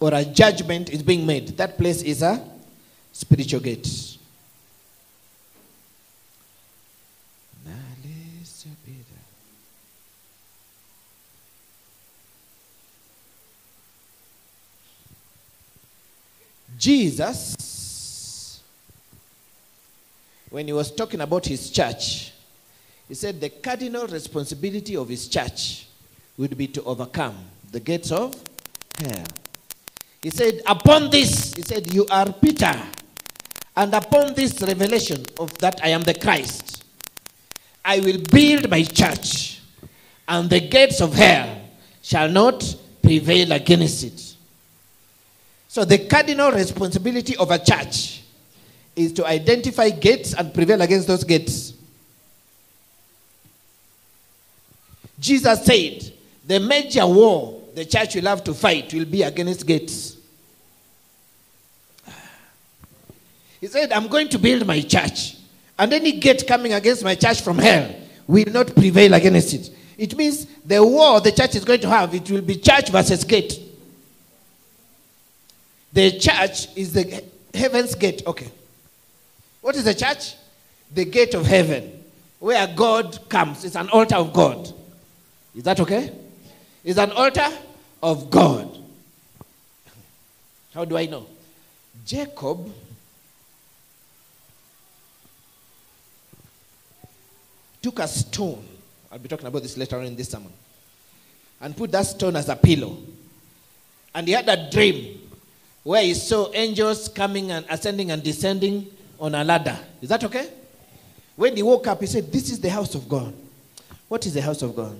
or 0.00 0.12
a 0.12 0.24
judgment 0.24 0.90
is 0.90 1.02
being 1.02 1.24
made. 1.26 1.56
That 1.56 1.78
place 1.78 2.02
is 2.02 2.22
a 2.22 2.42
spiritual 3.12 3.60
gate. 3.60 4.15
Jesus, 16.78 18.62
when 20.50 20.66
he 20.66 20.72
was 20.72 20.90
talking 20.92 21.20
about 21.20 21.46
his 21.46 21.70
church, 21.70 22.32
he 23.08 23.14
said 23.14 23.40
the 23.40 23.48
cardinal 23.50 24.06
responsibility 24.06 24.96
of 24.96 25.08
his 25.08 25.28
church 25.28 25.86
would 26.36 26.56
be 26.56 26.66
to 26.68 26.82
overcome 26.84 27.36
the 27.72 27.80
gates 27.80 28.10
of 28.10 28.34
hell. 28.98 29.24
He 30.22 30.30
said, 30.30 30.60
Upon 30.66 31.10
this, 31.10 31.54
he 31.54 31.62
said, 31.62 31.92
You 31.92 32.06
are 32.10 32.32
Peter, 32.32 32.74
and 33.76 33.94
upon 33.94 34.34
this 34.34 34.60
revelation 34.60 35.24
of 35.38 35.56
that 35.58 35.80
I 35.82 35.88
am 35.88 36.02
the 36.02 36.14
Christ, 36.14 36.84
I 37.84 38.00
will 38.00 38.18
build 38.18 38.68
my 38.68 38.82
church, 38.82 39.62
and 40.26 40.50
the 40.50 40.60
gates 40.60 41.00
of 41.00 41.14
hell 41.14 41.60
shall 42.02 42.28
not 42.28 42.76
prevail 43.02 43.52
against 43.52 44.02
it. 44.04 44.25
So, 45.76 45.84
the 45.84 45.98
cardinal 45.98 46.52
responsibility 46.52 47.36
of 47.36 47.50
a 47.50 47.58
church 47.58 48.22
is 48.96 49.12
to 49.12 49.26
identify 49.26 49.90
gates 49.90 50.32
and 50.32 50.54
prevail 50.54 50.80
against 50.80 51.06
those 51.06 51.22
gates. 51.22 51.74
Jesus 55.20 55.62
said, 55.66 56.14
the 56.46 56.60
major 56.60 57.06
war 57.06 57.60
the 57.74 57.84
church 57.84 58.14
will 58.14 58.22
have 58.22 58.42
to 58.44 58.54
fight 58.54 58.94
will 58.94 59.04
be 59.04 59.22
against 59.22 59.66
gates. 59.66 60.16
He 63.60 63.66
said, 63.66 63.92
I'm 63.92 64.08
going 64.08 64.30
to 64.30 64.38
build 64.38 64.66
my 64.66 64.80
church, 64.80 65.36
and 65.78 65.92
any 65.92 66.12
gate 66.12 66.46
coming 66.48 66.72
against 66.72 67.04
my 67.04 67.16
church 67.16 67.42
from 67.42 67.58
hell 67.58 67.94
will 68.26 68.50
not 68.50 68.74
prevail 68.74 69.12
against 69.12 69.52
it. 69.52 69.70
It 69.98 70.16
means 70.16 70.46
the 70.64 70.82
war 70.82 71.20
the 71.20 71.32
church 71.32 71.54
is 71.54 71.66
going 71.66 71.80
to 71.80 71.90
have, 71.90 72.14
it 72.14 72.30
will 72.30 72.40
be 72.40 72.56
church 72.56 72.88
versus 72.88 73.24
gate. 73.24 73.65
The 75.96 76.18
church 76.18 76.68
is 76.76 76.92
the 76.92 77.24
heaven's 77.54 77.94
gate. 77.94 78.22
Okay. 78.26 78.48
What 79.62 79.76
is 79.76 79.84
the 79.84 79.94
church? 79.94 80.34
The 80.92 81.06
gate 81.06 81.32
of 81.32 81.46
heaven, 81.46 82.04
where 82.38 82.66
God 82.66 83.18
comes. 83.30 83.64
It's 83.64 83.76
an 83.76 83.88
altar 83.88 84.16
of 84.16 84.30
God. 84.34 84.70
Is 85.54 85.62
that 85.62 85.80
okay? 85.80 86.12
It's 86.84 86.98
an 86.98 87.12
altar 87.12 87.48
of 88.02 88.28
God. 88.28 88.76
How 90.74 90.84
do 90.84 90.98
I 90.98 91.06
know? 91.06 91.26
Jacob 92.04 92.70
took 97.80 98.00
a 98.00 98.06
stone, 98.06 98.66
I'll 99.10 99.18
be 99.18 99.30
talking 99.30 99.46
about 99.46 99.62
this 99.62 99.78
later 99.78 99.96
on 99.96 100.04
in 100.04 100.14
this 100.14 100.28
sermon. 100.28 100.52
And 101.58 101.74
put 101.74 101.90
that 101.92 102.04
stone 102.04 102.36
as 102.36 102.50
a 102.50 102.56
pillow. 102.56 102.98
And 104.14 104.28
he 104.28 104.34
had 104.34 104.46
a 104.46 104.70
dream 104.70 105.22
where 105.86 106.02
he 106.02 106.14
saw 106.14 106.50
angels 106.52 107.08
coming 107.08 107.52
and 107.52 107.64
ascending 107.70 108.10
and 108.10 108.20
descending 108.20 108.88
on 109.20 109.36
a 109.36 109.44
ladder. 109.44 109.78
Is 110.02 110.08
that 110.08 110.24
okay? 110.24 110.50
When 111.36 111.54
he 111.54 111.62
woke 111.62 111.86
up, 111.86 112.00
he 112.00 112.06
said, 112.08 112.32
This 112.32 112.50
is 112.50 112.58
the 112.58 112.68
house 112.68 112.96
of 112.96 113.08
God. 113.08 113.32
What 114.08 114.26
is 114.26 114.34
the 114.34 114.42
house 114.42 114.62
of 114.62 114.74
God? 114.74 114.98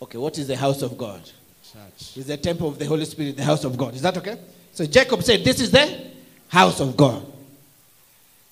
Okay, 0.00 0.18
what 0.18 0.38
is 0.38 0.46
the 0.46 0.56
house 0.56 0.82
of 0.82 0.96
God? 0.96 1.20
Church. 1.24 2.16
Is 2.16 2.26
the 2.28 2.36
temple 2.36 2.68
of 2.68 2.78
the 2.78 2.84
Holy 2.84 3.04
Spirit 3.06 3.36
the 3.36 3.42
house 3.42 3.64
of 3.64 3.76
God? 3.76 3.92
Is 3.92 4.02
that 4.02 4.16
okay? 4.18 4.38
So 4.72 4.86
Jacob 4.86 5.20
said, 5.24 5.42
This 5.42 5.58
is 5.58 5.72
the 5.72 6.12
house 6.46 6.78
of 6.78 6.96
God. 6.96 7.26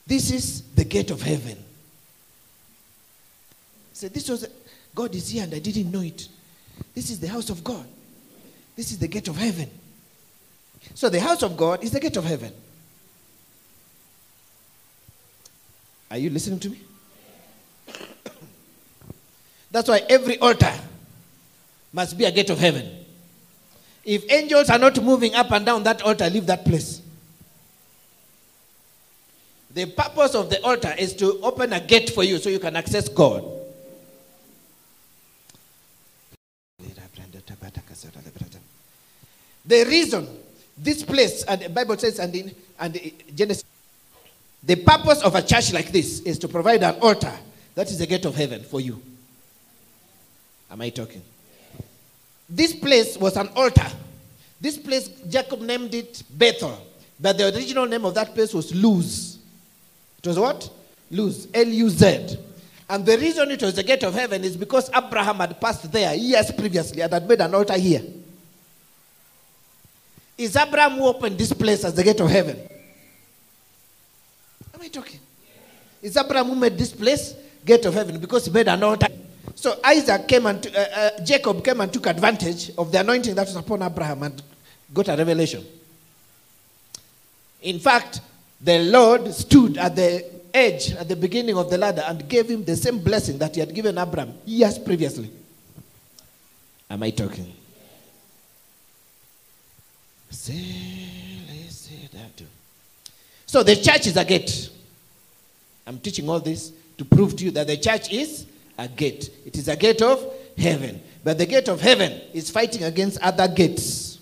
This 0.05 0.33
is 0.33 0.63
the 0.75 0.85
gate 0.85 1.13
of 1.13 1.23
heaven. 1.23 1.57
He 3.91 3.93
said, 3.93 4.13
This 4.13 4.29
was 4.29 4.49
God 4.97 5.15
is 5.15 5.29
here 5.29 5.45
and 5.45 5.55
I 5.55 5.61
didn't 5.61 5.93
know 5.93 6.03
it. 6.03 6.27
This 6.93 7.11
is 7.11 7.21
the 7.21 7.29
house 7.29 7.51
of 7.51 7.63
God. 7.63 7.87
This 8.75 8.91
is 8.91 8.99
the 8.99 9.07
gate 9.07 9.29
of 9.29 9.37
heaven. 9.37 9.71
So 10.95 11.09
the 11.09 11.21
house 11.21 11.43
of 11.43 11.57
God 11.57 11.83
is 11.83 11.91
the 11.91 12.01
gate 12.01 12.17
of 12.17 12.25
heaven. 12.25 12.53
Are 16.11 16.19
you 16.19 16.31
listening 16.31 16.61
to 16.61 16.71
me? 16.71 16.81
That's 19.71 19.89
why 19.89 20.03
every 20.09 20.39
altar 20.39 20.73
must 21.93 22.17
be 22.17 22.25
a 22.25 22.31
gate 22.31 22.51
of 22.51 22.59
heaven. 22.59 22.89
If 24.05 24.31
angels 24.31 24.71
are 24.71 24.79
not 24.79 25.03
moving 25.03 25.35
up 25.35 25.51
and 25.51 25.67
down 25.67 25.83
that 25.83 26.03
altar, 26.03 26.31
leave 26.31 26.47
that 26.47 26.65
place. 26.65 27.03
The 29.73 29.87
purpose 29.87 30.37
of 30.37 30.51
the 30.51 30.63
altar 30.63 30.95
is 30.97 31.15
to 31.17 31.41
open 31.41 31.73
a 31.73 31.81
gate 31.81 32.11
for 32.11 32.23
you 32.23 32.39
so 32.39 32.49
you 32.49 32.61
can 32.61 32.77
access 32.77 33.09
God. 33.09 33.45
The 39.67 39.85
reason 39.85 40.29
this 40.85 41.03
place, 41.03 41.43
and 41.45 41.63
the 41.63 41.69
Bible 41.71 41.97
says, 41.97 42.19
and 42.19 42.35
in, 42.35 42.55
and 42.79 42.95
in 42.97 43.13
Genesis, 43.35 43.65
the 44.63 44.77
purpose 44.77 45.23
of 45.23 45.35
a 45.35 45.43
church 45.43 45.73
like 45.73 45.91
this 45.91 46.21
is 46.21 46.39
to 46.39 46.49
provide 46.49 46.83
an 46.83 46.97
altar 47.01 47.33
that 47.75 47.91
is 47.91 47.99
the 47.99 48.07
gate 48.07 48.25
of 48.25 48.35
heaven 48.35 48.63
for 48.63 48.81
you. 48.81 49.01
Am 50.71 50.81
I 50.81 50.91
talking? 50.91 51.23
This 52.49 52.75
place 52.75 53.17
was 53.17 53.37
an 53.37 53.49
altar. 53.57 53.87
This 54.61 54.77
place, 54.79 55.09
Jacob 55.29 55.61
named 55.61 55.95
it 55.95 56.23
Bethel. 56.31 56.79
But 57.19 57.39
the 57.39 57.55
original 57.55 57.87
name 57.87 58.05
of 58.05 58.15
that 58.15 58.35
place 58.35 58.53
was 58.53 58.75
Luz. 58.75 59.39
It 60.19 60.27
was 60.27 60.39
what? 60.39 60.71
Luz. 61.11 61.49
L 61.55 61.67
U 61.67 61.89
Z. 61.89 62.39
And 62.89 63.07
the 63.07 63.17
reason 63.17 63.51
it 63.51 63.63
was 63.63 63.75
the 63.75 63.83
gate 63.83 64.03
of 64.03 64.15
heaven 64.15 64.45
is 64.45 64.57
because 64.57 64.91
Abraham 64.95 65.37
had 65.37 65.61
passed 65.61 65.91
there 65.91 66.15
years 66.15 66.51
previously 66.53 67.03
and 67.03 67.13
had 67.13 67.27
made 67.29 67.41
an 67.41 67.55
altar 67.55 67.79
here. 67.79 68.03
Is 70.37 70.57
Abraham 70.57 70.93
who 70.99 71.07
opened 71.07 71.39
this 71.39 71.53
place 71.53 71.85
as 71.85 71.95
the 71.95 72.03
gate 72.03 72.21
of 72.21 72.29
heaven? 72.29 72.59
Am 74.75 74.81
I 74.81 74.89
talking? 74.89 75.21
Is 76.03 76.17
Abraham 76.17 76.47
who 76.49 76.55
made 76.57 76.77
this 76.77 76.93
place 76.93 77.35
gate 77.65 77.85
of 77.87 77.95
heaven 77.95 78.19
because 78.19 78.47
he 78.47 78.51
made 78.51 78.69
an 78.69 78.83
altar? 78.83 79.07
So 79.55 79.79
Isaac 79.85 80.27
came 80.27 80.47
and 80.47 80.67
uh, 80.67 80.81
uh, 80.81 81.25
Jacob 81.25 81.65
came 81.65 81.81
and 81.81 81.93
took 81.93 82.07
advantage 82.07 82.73
of 82.77 82.91
the 82.91 83.01
anointing 83.01 83.35
that 83.37 83.47
was 83.47 83.57
upon 83.57 83.83
Abraham 83.83 84.23
and 84.25 84.43
got 84.93 85.09
a 85.09 85.17
revelation. 85.17 85.65
In 87.63 87.79
fact, 87.79 88.21
the 88.61 88.81
Lord 88.81 89.33
stood 89.33 89.79
at 89.79 89.95
the 89.97 90.25
edge 90.53 90.93
at 90.93 91.09
the 91.09 91.17
beginning 91.17 91.57
of 91.57 91.71
the 91.71 91.79
ladder 91.79 92.03
and 92.07 92.29
gave 92.29 92.49
him 92.49 92.65
the 92.65 92.77
same 92.77 92.99
blessing 92.99 93.39
that 93.39 93.55
he 93.55 93.61
had 93.61 93.75
given 93.75 93.97
Abraham 93.99 94.35
years 94.45 94.79
previously. 94.79 95.31
Am 96.91 97.03
I 97.03 97.11
talking? 97.11 97.53
So 103.47 103.63
the 103.63 103.77
church 103.77 104.07
is 104.07 104.17
a 104.17 104.25
gate. 104.25 104.71
I'm 105.87 105.99
teaching 105.99 106.29
all 106.29 106.41
this 106.41 106.73
to 106.99 107.05
prove 107.05 107.37
to 107.37 107.45
you 107.45 107.51
that 107.53 107.67
the 107.67 107.77
church 107.77 108.13
is 108.13 108.47
a 108.77 108.89
gate. 108.89 109.31
It 109.47 109.57
is 109.57 109.69
a 109.69 109.77
gate 109.77 110.03
of 110.03 110.25
heaven. 110.57 111.01
But 111.23 111.39
the 111.39 111.47
gate 111.47 111.69
of 111.69 111.81
heaven 111.81 112.21
is 112.33 112.51
fighting 112.51 112.85
against 112.85 113.21
other 113.21 113.49
gates. 113.49 114.19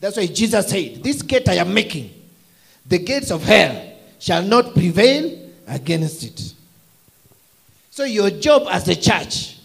That's 0.00 0.16
why 0.16 0.26
Jesus 0.26 0.68
said, 0.68 1.02
This 1.02 1.22
gate 1.22 1.48
I 1.48 1.54
am 1.54 1.74
making, 1.74 2.10
the 2.86 2.98
gates 2.98 3.30
of 3.30 3.42
hell 3.42 3.92
shall 4.18 4.42
not 4.42 4.74
prevail 4.74 5.50
against 5.66 6.24
it. 6.24 6.54
So 7.90 8.04
your 8.04 8.30
job 8.30 8.66
as 8.70 8.88
a 8.88 8.96
church 8.96 9.58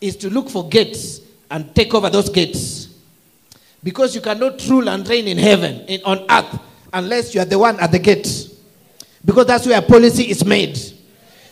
is 0.00 0.16
to 0.16 0.30
look 0.30 0.48
for 0.48 0.68
gates 0.68 1.20
and 1.50 1.74
take 1.74 1.94
over 1.94 2.08
those 2.08 2.28
gates. 2.28 2.79
Because 3.82 4.14
you 4.14 4.20
cannot 4.20 4.66
rule 4.68 4.88
and 4.88 5.08
reign 5.08 5.26
in 5.26 5.38
heaven, 5.38 5.80
in, 5.86 6.02
on 6.04 6.26
earth, 6.30 6.60
unless 6.92 7.34
you 7.34 7.40
are 7.40 7.46
the 7.46 7.58
one 7.58 7.78
at 7.80 7.90
the 7.90 7.98
gate. 7.98 8.50
Because 9.24 9.46
that's 9.46 9.66
where 9.66 9.80
policy 9.82 10.24
is 10.30 10.44
made. 10.44 10.78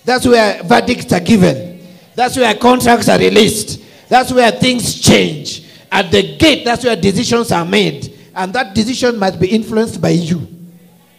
That's 0.05 0.27
where 0.27 0.63
verdicts 0.63 1.13
are 1.13 1.21
given. 1.21 1.87
That's 2.15 2.37
where 2.37 2.55
contracts 2.55 3.09
are 3.09 3.19
released. 3.19 3.81
That's 4.09 4.33
where 4.33 4.51
things 4.51 5.01
change. 5.01 5.67
At 5.91 6.11
the 6.11 6.37
gate, 6.37 6.65
that's 6.65 6.85
where 6.85 6.97
decisions 6.97 7.53
are 7.53 7.65
made. 7.65 8.15
And 8.35 8.53
that 8.53 8.75
decision 8.75 9.19
must 9.19 9.39
be 9.41 9.49
influenced 9.49 10.01
by 10.01 10.11
you. 10.11 10.47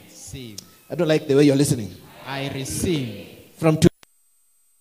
Receive. 0.06 0.58
I 0.90 0.96
don't 0.96 1.08
like 1.08 1.28
the 1.28 1.36
way 1.36 1.44
you're 1.44 1.56
listening. 1.56 1.96
I 2.26 2.50
receive. 2.50 3.28
From 3.58 3.78
to 3.78 3.90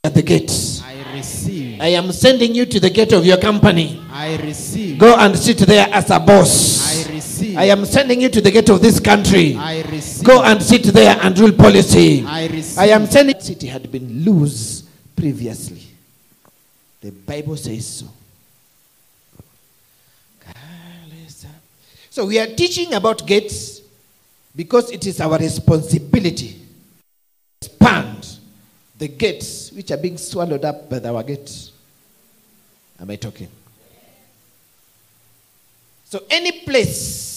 at 0.05 0.15
the 0.15 0.23
gate. 0.23 0.51
I 0.85 1.17
receive. 1.17 1.58
I 1.81 1.89
am 1.89 2.13
sending 2.13 2.55
you 2.55 2.67
to 2.67 2.81
the 2.81 2.91
gate 2.91 3.13
of 3.13 3.25
your 3.25 3.37
company. 3.39 4.03
I 4.11 4.37
receive. 4.37 4.99
Go 4.99 5.17
and 5.17 5.37
sit 5.37 5.59
there 5.59 5.89
as 5.93 6.11
a 6.11 6.19
boss. 6.19 7.07
I 7.09 7.13
receive. 7.13 7.57
I 7.57 7.65
am 7.65 7.85
sending 7.85 8.21
you 8.21 8.29
to 8.29 8.41
the 8.41 8.51
gate 8.51 8.69
of 8.69 8.81
this 8.81 9.01
country. 9.01 9.55
I 9.57 9.83
receive. 9.83 10.27
Go 10.27 10.43
and 10.43 10.63
sit 10.63 10.85
there 10.85 11.19
and 11.23 11.39
rule 11.39 11.53
policy. 11.53 12.25
I 12.25 12.47
receive. 12.47 12.79
I 12.79 12.87
am 12.87 13.07
sending 13.07 13.41
city 13.41 13.67
had 13.67 13.91
been 13.91 14.25
Luz 14.25 14.85
previously. 15.15 15.83
The 17.01 17.11
Bible 17.13 17.57
says 17.57 17.87
so. 17.87 18.07
So 22.11 22.27
we 22.27 22.41
are 22.41 22.47
teaching 22.47 22.95
about 22.95 23.25
gates 23.27 23.81
because 24.57 24.91
it 24.91 25.07
is 25.07 25.21
our 25.21 25.39
responsibility 25.39 26.61
expand 27.61 28.08
the 28.99 29.09
gates 29.09 29.73
which 29.73 29.91
are 29.91 29.97
being 29.97 30.19
swallowed 30.19 30.65
up 30.65 30.91
by 30.91 30.99
our 31.01 31.23
gates. 31.23 31.73
Am 33.01 33.11
I 33.11 33.17
talking? 33.17 33.49
So 36.05 36.25
any 36.31 36.53
place 36.53 37.29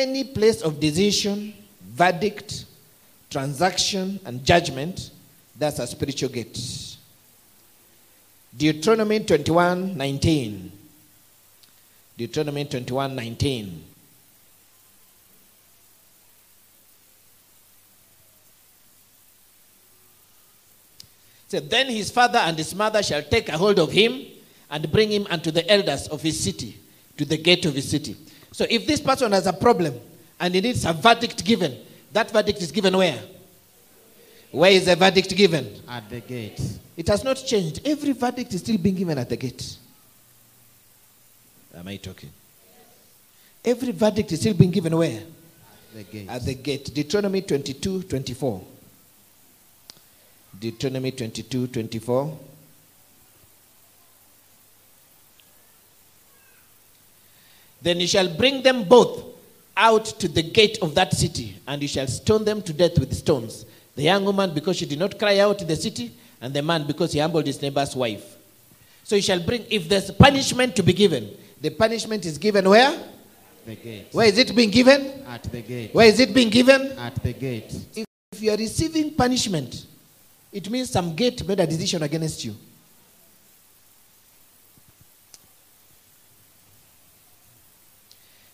any 0.00 0.24
place 0.24 0.62
of 0.62 0.80
decision, 0.80 1.52
verdict, 1.82 2.64
transaction, 3.28 4.18
and 4.24 4.44
judgment, 4.44 5.10
that's 5.58 5.78
a 5.78 5.86
spiritual 5.86 6.30
gate. 6.30 6.89
Deuteronomy 8.56 9.20
21 9.20 9.96
19. 9.96 10.72
Deuteronomy 12.16 12.64
21 12.64 13.14
19. 13.14 13.84
said, 21.50 21.68
Then 21.68 21.88
his 21.88 22.10
father 22.10 22.38
and 22.38 22.56
his 22.56 22.74
mother 22.74 23.02
shall 23.02 23.22
take 23.22 23.48
a 23.48 23.58
hold 23.58 23.78
of 23.80 23.90
him 23.90 24.24
and 24.70 24.90
bring 24.92 25.10
him 25.10 25.26
unto 25.28 25.50
the 25.50 25.68
elders 25.70 26.06
of 26.06 26.22
his 26.22 26.38
city, 26.38 26.76
to 27.16 27.24
the 27.24 27.36
gate 27.36 27.66
of 27.66 27.74
his 27.74 27.90
city. 27.90 28.16
So 28.52 28.66
if 28.70 28.86
this 28.86 29.00
person 29.00 29.32
has 29.32 29.46
a 29.48 29.52
problem 29.52 29.94
and 30.38 30.54
he 30.54 30.60
needs 30.60 30.84
a 30.84 30.92
verdict 30.92 31.44
given, 31.44 31.76
that 32.12 32.30
verdict 32.30 32.62
is 32.62 32.70
given 32.70 32.96
where? 32.96 33.20
Where 34.52 34.72
is 34.72 34.86
the 34.86 34.96
verdict 34.96 35.34
given? 35.36 35.80
At 35.88 36.10
the 36.10 36.20
gate. 36.20 36.60
It 36.96 37.08
has 37.08 37.22
not 37.22 37.36
changed. 37.36 37.80
Every 37.84 38.12
verdict 38.12 38.52
is 38.52 38.60
still 38.60 38.78
being 38.78 38.96
given 38.96 39.16
at 39.18 39.28
the 39.28 39.36
gate. 39.36 39.76
Am 41.76 41.86
I 41.86 41.96
talking? 41.96 42.30
Every 43.64 43.92
verdict 43.92 44.32
is 44.32 44.40
still 44.40 44.54
being 44.54 44.70
given 44.70 44.96
where? 44.96 45.22
The 45.94 46.02
gate. 46.02 46.28
At 46.28 46.44
the 46.44 46.54
gate. 46.54 46.92
Deuteronomy 46.92 47.42
22 47.42 48.02
24. 48.02 48.64
Deuteronomy 50.58 51.12
22 51.12 51.68
24. 51.68 52.38
Then 57.82 58.00
you 58.00 58.06
shall 58.06 58.28
bring 58.28 58.62
them 58.62 58.84
both 58.84 59.24
out 59.76 60.04
to 60.04 60.28
the 60.28 60.42
gate 60.42 60.78
of 60.82 60.94
that 60.96 61.14
city, 61.14 61.56
and 61.66 61.80
you 61.80 61.88
shall 61.88 62.06
stone 62.06 62.44
them 62.44 62.60
to 62.62 62.72
death 62.72 62.98
with 62.98 63.14
stones. 63.14 63.64
The 63.96 64.02
young 64.02 64.24
woman 64.24 64.54
because 64.54 64.76
she 64.76 64.86
did 64.86 64.98
not 64.98 65.18
cry 65.18 65.38
out 65.38 65.60
in 65.60 65.68
the 65.68 65.76
city, 65.76 66.12
and 66.40 66.54
the 66.54 66.62
man 66.62 66.86
because 66.86 67.12
he 67.12 67.18
humbled 67.18 67.46
his 67.46 67.60
neighbor's 67.60 67.94
wife. 67.94 68.36
So 69.04 69.16
you 69.16 69.22
shall 69.22 69.40
bring, 69.40 69.64
if 69.70 69.88
there's 69.88 70.10
punishment 70.10 70.76
to 70.76 70.82
be 70.82 70.92
given, 70.92 71.36
the 71.60 71.70
punishment 71.70 72.24
is 72.24 72.38
given 72.38 72.68
where? 72.68 72.96
The 73.66 73.74
gate. 73.76 74.08
Where 74.12 74.26
is 74.26 74.38
it 74.38 74.54
being 74.54 74.70
given? 74.70 75.24
At 75.26 75.42
the 75.44 75.60
gate. 75.60 75.94
Where 75.94 76.06
is 76.06 76.18
it 76.20 76.32
being 76.32 76.48
given? 76.48 76.92
At 76.98 77.16
the 77.16 77.32
gate. 77.32 77.74
If, 77.94 78.06
if 78.32 78.42
you 78.42 78.52
are 78.52 78.56
receiving 78.56 79.14
punishment, 79.14 79.86
it 80.52 80.70
means 80.70 80.90
some 80.90 81.14
gate 81.14 81.46
made 81.46 81.60
a 81.60 81.66
decision 81.66 82.02
against 82.02 82.44
you. 82.44 82.54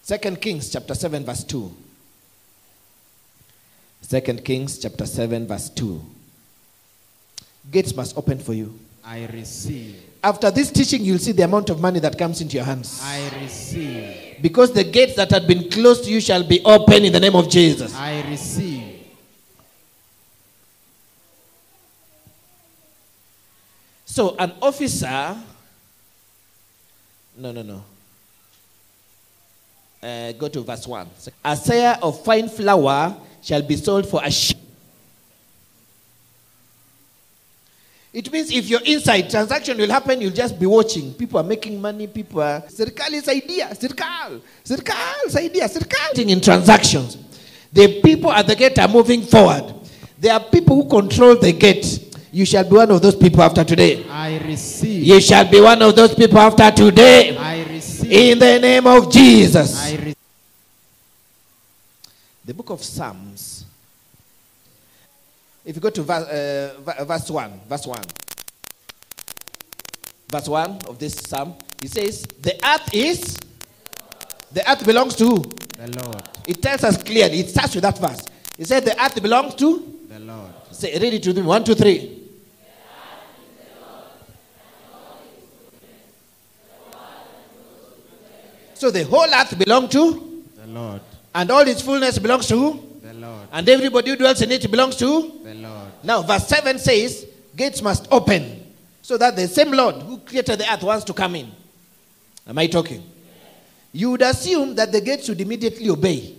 Second 0.02 0.40
Kings 0.40 0.70
chapter 0.70 0.94
7, 0.94 1.24
verse 1.24 1.44
2. 1.44 1.85
Second 4.00 4.44
Kings 4.44 4.78
chapter 4.78 5.06
7, 5.06 5.46
verse 5.46 5.68
2. 5.70 6.00
Gates 7.70 7.94
must 7.94 8.16
open 8.16 8.38
for 8.38 8.54
you. 8.54 8.78
I 9.04 9.26
receive. 9.26 10.00
After 10.22 10.50
this 10.50 10.70
teaching, 10.70 11.04
you'll 11.04 11.18
see 11.18 11.32
the 11.32 11.42
amount 11.42 11.70
of 11.70 11.80
money 11.80 12.00
that 12.00 12.18
comes 12.18 12.40
into 12.40 12.56
your 12.56 12.64
hands. 12.64 13.00
I 13.02 13.28
receive. 13.40 14.36
Because 14.40 14.72
the 14.72 14.84
gates 14.84 15.14
that 15.16 15.30
had 15.30 15.46
been 15.46 15.70
closed 15.70 16.04
to 16.04 16.10
you 16.10 16.20
shall 16.20 16.42
be 16.42 16.60
open 16.64 17.04
in 17.04 17.12
the 17.12 17.20
name 17.20 17.36
of 17.36 17.48
Jesus. 17.48 17.94
I 17.94 18.28
receive. 18.28 19.06
So, 24.04 24.34
an 24.38 24.52
officer. 24.62 25.36
No, 27.36 27.52
no, 27.52 27.62
no. 27.62 27.82
Uh, 30.06 30.30
go 30.32 30.46
to 30.46 30.60
verse 30.60 30.86
1. 30.86 31.08
A 31.44 31.52
seah 31.56 31.98
of 32.00 32.22
fine 32.24 32.48
flour 32.48 33.16
shall 33.42 33.62
be 33.62 33.74
sold 33.74 34.08
for 34.08 34.20
a 34.22 34.30
shekel. 34.30 34.62
It 38.12 38.32
means 38.32 38.52
if 38.52 38.68
you're 38.68 38.84
inside, 38.84 39.28
transaction 39.28 39.76
will 39.76 39.90
happen, 39.90 40.20
you'll 40.20 40.30
just 40.30 40.60
be 40.60 40.66
watching. 40.66 41.12
People 41.14 41.40
are 41.40 41.42
making 41.42 41.80
money, 41.80 42.06
people 42.06 42.40
are. 42.40 42.60
Serikali's 42.60 43.28
idea, 43.28 43.66
Sirkal, 43.72 44.40
Sirkal's 44.64 45.34
idea, 45.34 45.64
Sirkal. 45.68 46.16
In 46.16 46.40
transactions, 46.40 47.18
the 47.72 48.00
people 48.00 48.30
at 48.30 48.46
the 48.46 48.54
gate 48.54 48.78
are 48.78 48.88
moving 48.88 49.22
forward. 49.22 49.74
There 50.20 50.32
are 50.32 50.40
people 50.40 50.82
who 50.82 50.88
control 50.88 51.34
the 51.36 51.52
gate. 51.52 52.16
You 52.30 52.46
shall 52.46 52.62
be 52.64 52.76
one 52.76 52.92
of 52.92 53.02
those 53.02 53.16
people 53.16 53.42
after 53.42 53.64
today. 53.64 54.06
I 54.08 54.38
receive. 54.38 55.02
You 55.02 55.20
shall 55.20 55.50
be 55.50 55.60
one 55.60 55.82
of 55.82 55.96
those 55.96 56.14
people 56.14 56.38
after 56.38 56.70
today. 56.70 57.36
I 57.36 57.64
receive. 57.64 57.95
In 58.10 58.38
the 58.38 58.58
name 58.60 58.86
of 58.86 59.10
Jesus. 59.12 59.82
I. 59.82 60.14
The 62.44 62.54
book 62.54 62.70
of 62.70 62.82
Psalms. 62.82 63.64
If 65.64 65.74
you 65.74 65.80
go 65.82 65.90
to 65.90 66.02
verse, 66.02 66.24
uh, 66.28 67.04
verse 67.04 67.28
1, 67.28 67.60
verse 67.68 67.86
1. 67.86 68.02
Verse 70.28 70.48
1 70.48 70.78
of 70.88 70.98
this 70.98 71.14
psalm, 71.14 71.54
it 71.82 71.90
says, 71.90 72.22
The 72.40 72.54
earth 72.64 72.94
is, 72.94 73.36
the 74.52 74.70
earth 74.70 74.86
belongs 74.86 75.16
to 75.16 75.24
who? 75.26 75.38
The 75.76 76.00
Lord. 76.00 76.22
It 76.46 76.62
tells 76.62 76.84
us 76.84 77.02
clearly, 77.02 77.40
it 77.40 77.48
starts 77.48 77.74
with 77.74 77.82
that 77.82 77.98
verse. 77.98 78.24
It 78.56 78.68
said, 78.68 78.84
The 78.84 79.02
earth 79.02 79.20
belongs 79.20 79.56
to, 79.56 79.98
The 80.08 80.20
Lord. 80.20 80.52
say, 80.70 80.96
read 81.00 81.14
it 81.14 81.22
to 81.24 81.32
them. 81.32 81.46
One, 81.46 81.64
two, 81.64 81.74
three. 81.74 82.15
So 88.76 88.90
the 88.90 89.04
whole 89.04 89.32
earth 89.32 89.58
belongs 89.58 89.88
to, 89.92 90.44
The 90.54 90.66
Lord. 90.66 91.00
and 91.34 91.50
all 91.50 91.66
its 91.66 91.80
fullness 91.80 92.18
belongs 92.18 92.46
to? 92.48 92.78
The 93.02 93.14
Lord. 93.14 93.48
And 93.50 93.66
everybody 93.68 94.10
who 94.10 94.16
dwells 94.16 94.42
in 94.42 94.52
it 94.52 94.70
belongs 94.70 94.96
to? 94.96 95.40
The 95.42 95.54
Lord. 95.54 95.88
Now, 96.02 96.20
verse 96.20 96.46
7 96.46 96.78
says, 96.78 97.26
Gates 97.56 97.80
must 97.80 98.06
open 98.12 98.74
so 99.00 99.16
that 99.16 99.34
the 99.34 99.48
same 99.48 99.70
Lord 99.72 99.94
who 100.02 100.18
created 100.18 100.58
the 100.58 100.70
earth 100.70 100.82
wants 100.82 101.04
to 101.06 101.14
come 101.14 101.36
in. 101.36 101.50
Am 102.46 102.58
I 102.58 102.66
talking? 102.66 103.02
You 103.92 104.10
would 104.10 104.20
assume 104.22 104.74
that 104.74 104.92
the 104.92 105.00
gates 105.00 105.26
would 105.30 105.40
immediately 105.40 105.88
obey. 105.88 106.34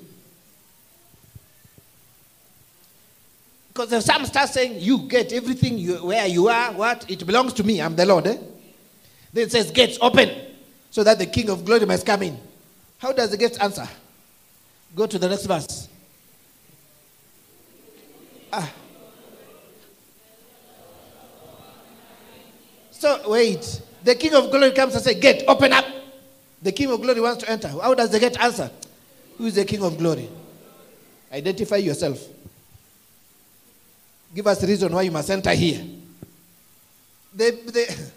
Because 3.70 3.92
if 3.94 4.04
some 4.04 4.24
start 4.28 4.50
saying, 4.50 4.76
You 4.80 5.00
get 5.00 5.34
everything 5.34 5.80
you, 5.80 5.96
where 6.06 6.28
you 6.28 6.50
are, 6.50 6.72
what? 6.74 7.10
It 7.10 7.26
belongs 7.26 7.54
to 7.54 7.64
me. 7.64 7.82
I'm 7.82 7.96
the 7.96 8.06
Lord. 8.06 8.28
Eh? 8.28 8.38
Then 9.34 9.46
it 9.46 9.52
says, 9.52 9.72
Gates 9.72 9.98
open 10.02 10.47
so 10.98 11.04
that 11.04 11.20
the 11.20 11.28
King 11.28 11.48
of 11.52 11.64
glory 11.64 11.86
must 11.86 12.04
come 12.04 12.24
in. 12.24 12.36
How 12.98 13.12
does 13.12 13.30
the 13.30 13.38
gates 13.38 13.56
answer? 13.60 13.88
Go 14.96 15.06
to 15.06 15.20
the 15.20 15.30
next 15.30 15.46
verse. 15.46 15.88
Ah. 18.52 18.74
So 22.90 23.30
wait, 23.30 23.80
the 24.04 24.16
King 24.16 24.34
of 24.34 24.50
Glory 24.50 24.72
comes 24.72 24.96
and 24.96 25.04
says, 25.04 25.20
"Gate, 25.20 25.44
open 25.48 25.72
up." 25.72 25.86
The 26.64 26.72
King 26.72 26.90
of 26.90 27.00
Glory 27.00 27.22
wants 27.22 27.44
to 27.44 27.52
enter. 27.52 27.68
How 27.68 27.94
does 27.94 28.10
the 28.10 28.20
gate 28.20 28.36
answer? 28.40 28.72
Who 29.38 29.46
is 29.46 29.54
the 29.54 29.66
King 29.66 29.84
of 29.84 30.00
Glory? 30.00 30.28
Identify 31.32 31.76
yourself. 31.76 32.28
Give 34.34 34.48
us 34.48 34.64
a 34.64 34.66
reason 34.66 34.92
why 34.92 35.04
you 35.04 35.12
must 35.12 35.30
enter 35.30 35.54
here. 35.54 35.86
The, 37.36 37.52
the, 37.52 38.12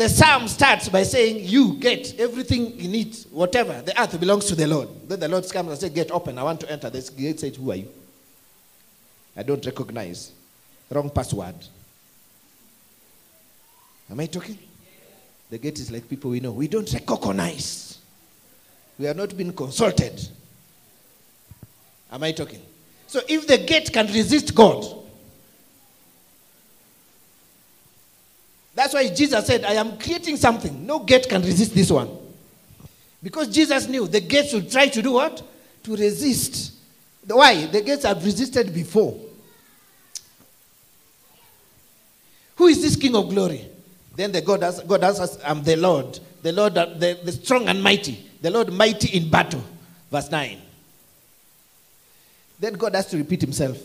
the 0.00 0.08
psalm 0.08 0.48
starts 0.48 0.88
by 0.88 1.02
saying, 1.02 1.44
You 1.44 1.74
get 1.74 2.18
everything 2.18 2.78
you 2.80 2.88
need, 2.88 3.14
whatever. 3.30 3.82
The 3.82 4.00
earth 4.00 4.18
belongs 4.18 4.46
to 4.46 4.54
the 4.54 4.66
Lord. 4.66 4.88
Then 5.06 5.20
the 5.20 5.28
Lord 5.28 5.44
comes 5.52 5.70
and 5.70 5.78
says, 5.78 5.90
Gate 5.90 6.10
open. 6.10 6.38
I 6.38 6.42
want 6.42 6.60
to 6.60 6.72
enter. 6.72 6.88
This 6.88 7.10
gate 7.10 7.38
says, 7.38 7.56
Who 7.56 7.70
are 7.70 7.76
you? 7.76 7.88
I 9.36 9.42
don't 9.42 9.64
recognize. 9.64 10.32
Wrong 10.90 11.10
password. 11.10 11.54
Am 14.10 14.18
I 14.18 14.24
talking? 14.24 14.58
The 15.50 15.58
gate 15.58 15.78
is 15.78 15.90
like 15.90 16.08
people 16.08 16.30
we 16.30 16.40
know. 16.40 16.52
We 16.52 16.66
don't 16.66 16.90
recognize. 16.92 17.98
We 18.98 19.06
are 19.06 19.14
not 19.14 19.36
being 19.36 19.52
consulted. 19.52 20.18
Am 22.10 22.22
I 22.22 22.32
talking? 22.32 22.62
So 23.06 23.20
if 23.28 23.46
the 23.46 23.58
gate 23.58 23.92
can 23.92 24.06
resist 24.06 24.54
God, 24.54 24.99
that's 28.74 28.94
why 28.94 29.08
Jesus 29.08 29.46
said, 29.46 29.64
I 29.64 29.74
am 29.74 29.98
creating 29.98 30.36
something. 30.36 30.86
No 30.86 31.00
gate 31.00 31.28
can 31.28 31.42
resist 31.42 31.74
this 31.74 31.90
one. 31.90 32.08
Because 33.22 33.48
Jesus 33.48 33.86
knew 33.88 34.06
the 34.06 34.20
gates 34.20 34.52
would 34.52 34.70
try 34.70 34.88
to 34.88 35.02
do 35.02 35.12
what? 35.12 35.42
To 35.84 35.96
resist. 35.96 36.72
Why? 37.26 37.66
The 37.66 37.82
gates 37.82 38.04
have 38.04 38.24
resisted 38.24 38.72
before. 38.72 39.18
Who 42.56 42.66
is 42.66 42.82
this 42.82 42.96
King 42.96 43.16
of 43.16 43.28
glory? 43.28 43.66
Then 44.14 44.32
the 44.32 44.40
God, 44.40 44.62
answers, 44.62 44.84
God 44.84 45.02
answers, 45.02 45.38
I'm 45.44 45.62
the 45.62 45.76
Lord, 45.76 46.18
the 46.42 46.52
Lord, 46.52 46.76
uh, 46.76 46.86
the, 46.86 47.18
the 47.24 47.32
strong 47.32 47.68
and 47.68 47.82
mighty, 47.82 48.28
the 48.42 48.50
Lord 48.50 48.72
mighty 48.72 49.16
in 49.16 49.30
battle. 49.30 49.64
Verse 50.10 50.30
9. 50.30 50.58
Then 52.58 52.74
God 52.74 52.94
has 52.94 53.06
to 53.06 53.16
repeat 53.16 53.40
himself. 53.40 53.78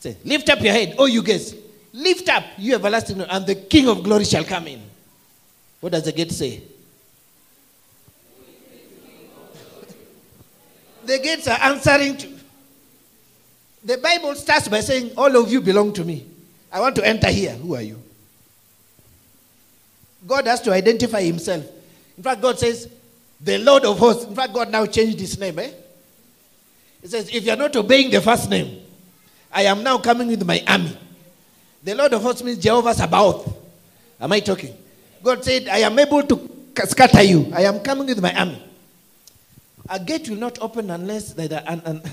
Say, 0.00 0.18
lift 0.24 0.50
up 0.50 0.60
your 0.60 0.74
head, 0.74 0.96
oh 0.98 1.06
you 1.06 1.22
gates. 1.22 1.54
Lift 1.94 2.28
up, 2.28 2.42
you 2.58 2.74
everlasting, 2.74 3.20
and 3.20 3.46
the 3.46 3.54
King 3.54 3.88
of 3.88 4.02
glory 4.02 4.24
shall 4.24 4.42
come 4.44 4.66
in. 4.66 4.82
What 5.80 5.92
does 5.92 6.02
the 6.02 6.12
gate 6.12 6.32
say? 6.32 6.60
the 11.06 11.18
gates 11.18 11.46
are 11.46 11.58
answering 11.60 12.16
to. 12.16 12.28
The 13.84 13.98
Bible 13.98 14.34
starts 14.34 14.66
by 14.66 14.80
saying, 14.80 15.12
All 15.16 15.36
of 15.36 15.52
you 15.52 15.60
belong 15.60 15.92
to 15.92 16.04
me. 16.04 16.26
I 16.72 16.80
want 16.80 16.96
to 16.96 17.06
enter 17.06 17.28
here. 17.28 17.52
Who 17.52 17.76
are 17.76 17.82
you? 17.82 18.02
God 20.26 20.46
has 20.46 20.60
to 20.62 20.72
identify 20.72 21.22
himself. 21.22 21.64
In 22.16 22.24
fact, 22.24 22.40
God 22.40 22.58
says, 22.58 22.88
The 23.40 23.58
Lord 23.58 23.84
of 23.84 23.98
hosts. 24.00 24.24
In 24.24 24.34
fact, 24.34 24.52
God 24.52 24.70
now 24.70 24.86
changed 24.86 25.20
his 25.20 25.38
name. 25.38 25.60
Eh? 25.60 25.70
He 27.02 27.06
says, 27.08 27.28
If 27.32 27.44
you're 27.44 27.56
not 27.56 27.76
obeying 27.76 28.10
the 28.10 28.20
first 28.20 28.50
name, 28.50 28.80
I 29.52 29.62
am 29.62 29.84
now 29.84 29.98
coming 29.98 30.26
with 30.26 30.44
my 30.44 30.60
army. 30.66 30.98
The 31.84 31.94
Lord 31.94 32.14
of 32.14 32.22
hosts 32.22 32.42
means 32.42 32.58
Jehovah 32.58 32.94
Sabaoth. 32.94 33.46
Am 34.18 34.32
I 34.32 34.40
talking? 34.40 34.74
God 35.22 35.44
said, 35.44 35.68
I 35.68 35.78
am 35.78 35.98
able 35.98 36.22
to 36.22 36.50
scatter 36.86 37.22
you. 37.22 37.52
I 37.54 37.62
am 37.62 37.80
coming 37.80 38.06
with 38.06 38.20
my 38.22 38.32
army. 38.34 38.62
A 39.88 40.00
gate 40.00 40.30
will 40.30 40.38
not 40.38 40.58
open 40.62 40.90
unless 40.90 41.38
are. 41.38 41.62
An, 41.66 41.82
an, 41.84 42.02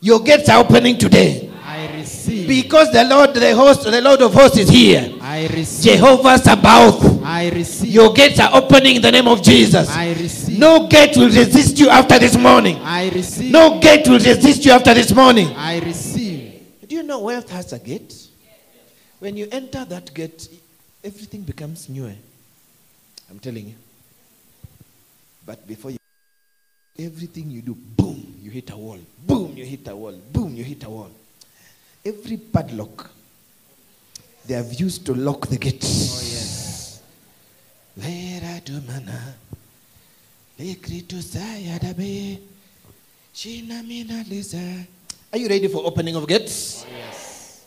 your 0.00 0.20
gates 0.20 0.48
are 0.48 0.58
opening 0.64 0.96
today. 0.96 1.50
I 1.62 1.98
receive. 1.98 2.48
Because 2.48 2.90
the 2.92 3.04
Lord, 3.04 3.34
the 3.34 3.54
host, 3.54 3.84
the 3.84 4.00
Lord 4.00 4.22
of 4.22 4.32
hosts 4.32 4.56
is 4.56 4.70
here. 4.70 5.12
I 5.20 5.48
receive. 5.48 5.96
Jehovah 5.96 6.38
Sabaoth. 6.38 7.22
I 7.22 7.50
receive. 7.50 7.90
Your 7.90 8.14
gates 8.14 8.40
are 8.40 8.50
opening 8.54 8.96
in 8.96 9.02
the 9.02 9.12
name 9.12 9.28
of 9.28 9.42
Jesus. 9.42 9.86
I 9.90 10.14
receive. 10.14 10.58
No 10.58 10.86
gate 10.86 11.14
will 11.18 11.26
resist 11.28 11.78
you 11.78 11.90
after 11.90 12.18
this 12.18 12.38
morning. 12.38 12.78
I 12.78 13.10
receive. 13.10 13.52
No 13.52 13.78
gate 13.80 14.08
will 14.08 14.18
resist 14.18 14.64
you 14.64 14.72
after 14.72 14.94
this 14.94 15.12
morning. 15.12 15.48
I 15.56 15.80
receive. 15.80 16.05
Know 17.06 17.20
wealth 17.20 17.50
has 17.50 17.72
a 17.72 17.78
gate? 17.78 18.28
When 19.20 19.36
you 19.36 19.48
enter 19.52 19.84
that 19.84 20.12
gate, 20.12 20.48
everything 21.04 21.42
becomes 21.42 21.88
new. 21.88 22.12
I'm 23.30 23.38
telling 23.38 23.68
you. 23.68 23.74
But 25.46 25.66
before 25.66 25.92
you, 25.92 25.98
everything 26.98 27.50
you 27.50 27.62
do, 27.62 27.74
boom, 27.74 28.34
you 28.42 28.50
hit 28.50 28.70
a 28.70 28.76
wall. 28.76 28.98
Boom, 29.24 29.56
you 29.56 29.64
hit 29.64 29.86
a 29.88 29.94
wall. 29.94 30.14
Boom, 30.32 30.54
you 30.56 30.64
hit 30.64 30.84
a 30.84 30.90
wall. 30.90 31.10
every 32.06 32.36
padlock 32.36 33.10
they 34.46 34.54
have 34.54 34.72
used 34.74 35.04
to 35.06 35.14
lock 35.14 35.48
the 35.48 35.58
gate. 35.58 35.82
Oh, 35.84 36.20
yes. 36.22 37.02
Lera 37.96 38.60
dumana, 38.64 39.34
lekritu 40.58 41.20
sayadabe, 41.22 42.38
shina 43.34 43.82
mina 43.82 44.24
lisa. 44.28 44.86
Are 45.32 45.38
you 45.38 45.48
ready 45.48 45.68
for 45.68 45.84
opening 45.84 46.16
of 46.16 46.26
gates? 46.26 46.84
Oh, 46.86 46.90
yes. 46.96 47.64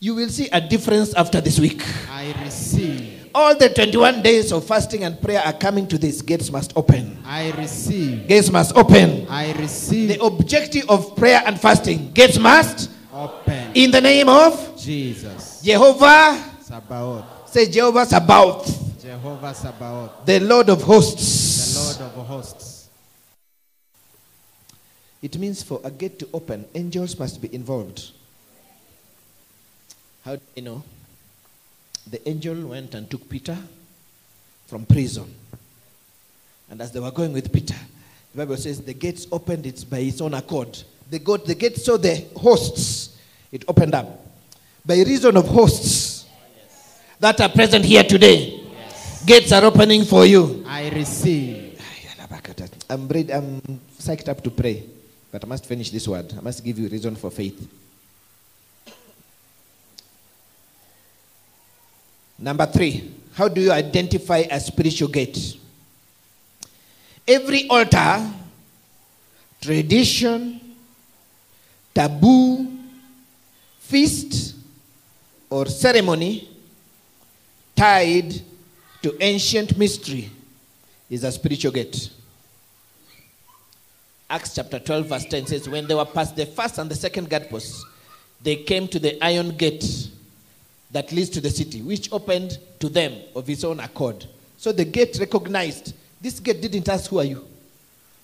You 0.00 0.14
will 0.14 0.28
see 0.28 0.48
a 0.52 0.60
difference 0.60 1.14
after 1.14 1.40
this 1.40 1.58
week. 1.58 1.82
I 2.10 2.34
receive. 2.44 3.30
All 3.34 3.56
the 3.58 3.68
21 3.68 4.22
days 4.22 4.52
of 4.52 4.64
fasting 4.64 5.02
and 5.04 5.20
prayer 5.20 5.42
are 5.44 5.52
coming 5.52 5.88
to 5.88 5.98
this. 5.98 6.22
Gates 6.22 6.50
must 6.52 6.72
open. 6.76 7.18
I 7.26 7.50
receive. 7.52 8.28
Gates 8.28 8.48
must 8.50 8.76
open. 8.76 9.26
I 9.28 9.52
receive. 9.54 10.08
The 10.08 10.22
objective 10.24 10.88
of 10.88 11.16
prayer 11.16 11.42
and 11.44 11.60
fasting, 11.60 12.12
gates 12.12 12.38
must, 12.38 12.90
Open. 13.12 13.72
in 13.74 13.90
the 13.90 14.00
name 14.00 14.28
of 14.28 14.74
Jesus. 14.80 15.60
Jehovah, 15.62 16.42
Sabaoth. 16.62 17.24
say 17.50 17.66
Jehovah 17.70 18.06
Sabaoth, 18.06 19.02
Jehovah 19.02 19.54
Sabaoth. 19.54 20.24
the 20.26 20.38
Lord 20.40 20.68
of 20.70 20.82
hosts. 20.82 21.74
The. 21.74 21.80
Lord 21.80 22.12
of 22.14 22.26
hosts. 22.26 22.63
It 25.24 25.38
means 25.38 25.62
for 25.62 25.80
a 25.82 25.90
gate 25.90 26.18
to 26.18 26.28
open, 26.34 26.66
angels 26.74 27.18
must 27.18 27.40
be 27.40 27.48
involved. 27.54 28.10
How 30.22 30.36
do 30.36 30.42
you 30.54 30.60
know? 30.60 30.82
The 32.10 32.28
angel 32.28 32.66
went 32.66 32.92
and 32.92 33.10
took 33.10 33.26
Peter 33.26 33.56
from 34.66 34.84
prison. 34.84 35.34
And 36.68 36.78
as 36.82 36.92
they 36.92 37.00
were 37.00 37.10
going 37.10 37.32
with 37.32 37.50
Peter, 37.50 37.74
the 38.32 38.36
Bible 38.36 38.58
says 38.58 38.82
the 38.82 38.92
gates 38.92 39.26
opened 39.32 39.64
it 39.64 39.86
by 39.88 40.00
its 40.00 40.20
own 40.20 40.34
accord. 40.34 40.82
The, 41.08 41.18
God, 41.20 41.46
the 41.46 41.54
gate 41.54 41.78
saw 41.78 41.96
the 41.96 42.26
hosts, 42.36 43.18
it 43.50 43.64
opened 43.66 43.94
up. 43.94 44.26
By 44.84 44.96
reason 44.96 45.38
of 45.38 45.48
hosts 45.48 46.26
that 47.18 47.40
are 47.40 47.48
present 47.48 47.86
here 47.86 48.04
today, 48.04 48.62
gates 49.24 49.52
are 49.52 49.64
opening 49.64 50.04
for 50.04 50.26
you. 50.26 50.66
I 50.68 50.90
receive. 50.90 51.80
I'm, 52.90 53.08
ready, 53.08 53.32
I'm 53.32 53.62
psyched 53.98 54.28
up 54.28 54.44
to 54.44 54.50
pray, 54.50 54.84
but 55.34 55.42
I 55.42 55.46
must 55.48 55.66
finish 55.66 55.90
this 55.90 56.06
word. 56.06 56.32
I 56.38 56.40
must 56.40 56.62
give 56.62 56.78
you 56.78 56.86
reason 56.86 57.16
for 57.16 57.28
faith. 57.28 57.68
Number 62.38 62.64
three, 62.66 63.12
how 63.32 63.48
do 63.48 63.60
you 63.60 63.72
identify 63.72 64.44
a 64.48 64.60
spiritual 64.60 65.08
gate? 65.08 65.56
Every 67.26 67.68
altar, 67.68 68.30
tradition, 69.60 70.60
taboo, 71.92 72.68
feast, 73.80 74.54
or 75.50 75.66
ceremony 75.66 76.48
tied 77.74 78.40
to 79.02 79.16
ancient 79.20 79.76
mystery 79.76 80.30
is 81.10 81.24
a 81.24 81.32
spiritual 81.32 81.72
gate. 81.72 82.08
Acts 84.30 84.54
chapter 84.54 84.78
12, 84.78 85.06
verse 85.06 85.24
10 85.26 85.46
says, 85.46 85.68
When 85.68 85.86
they 85.86 85.94
were 85.94 86.04
past 86.04 86.34
the 86.34 86.46
first 86.46 86.78
and 86.78 86.90
the 86.90 86.94
second 86.94 87.28
gate 87.28 87.50
posts, 87.50 87.84
they 88.42 88.56
came 88.56 88.88
to 88.88 88.98
the 88.98 89.22
iron 89.24 89.50
gate 89.56 90.08
that 90.90 91.12
leads 91.12 91.30
to 91.30 91.40
the 91.40 91.50
city, 91.50 91.82
which 91.82 92.10
opened 92.12 92.58
to 92.80 92.88
them 92.88 93.14
of 93.34 93.48
its 93.50 93.64
own 93.64 93.80
accord. 93.80 94.26
So 94.56 94.72
the 94.72 94.84
gate 94.84 95.16
recognized. 95.20 95.94
This 96.20 96.40
gate 96.40 96.62
didn't 96.62 96.88
ask, 96.88 97.10
Who 97.10 97.18
are 97.18 97.24
you? 97.24 97.44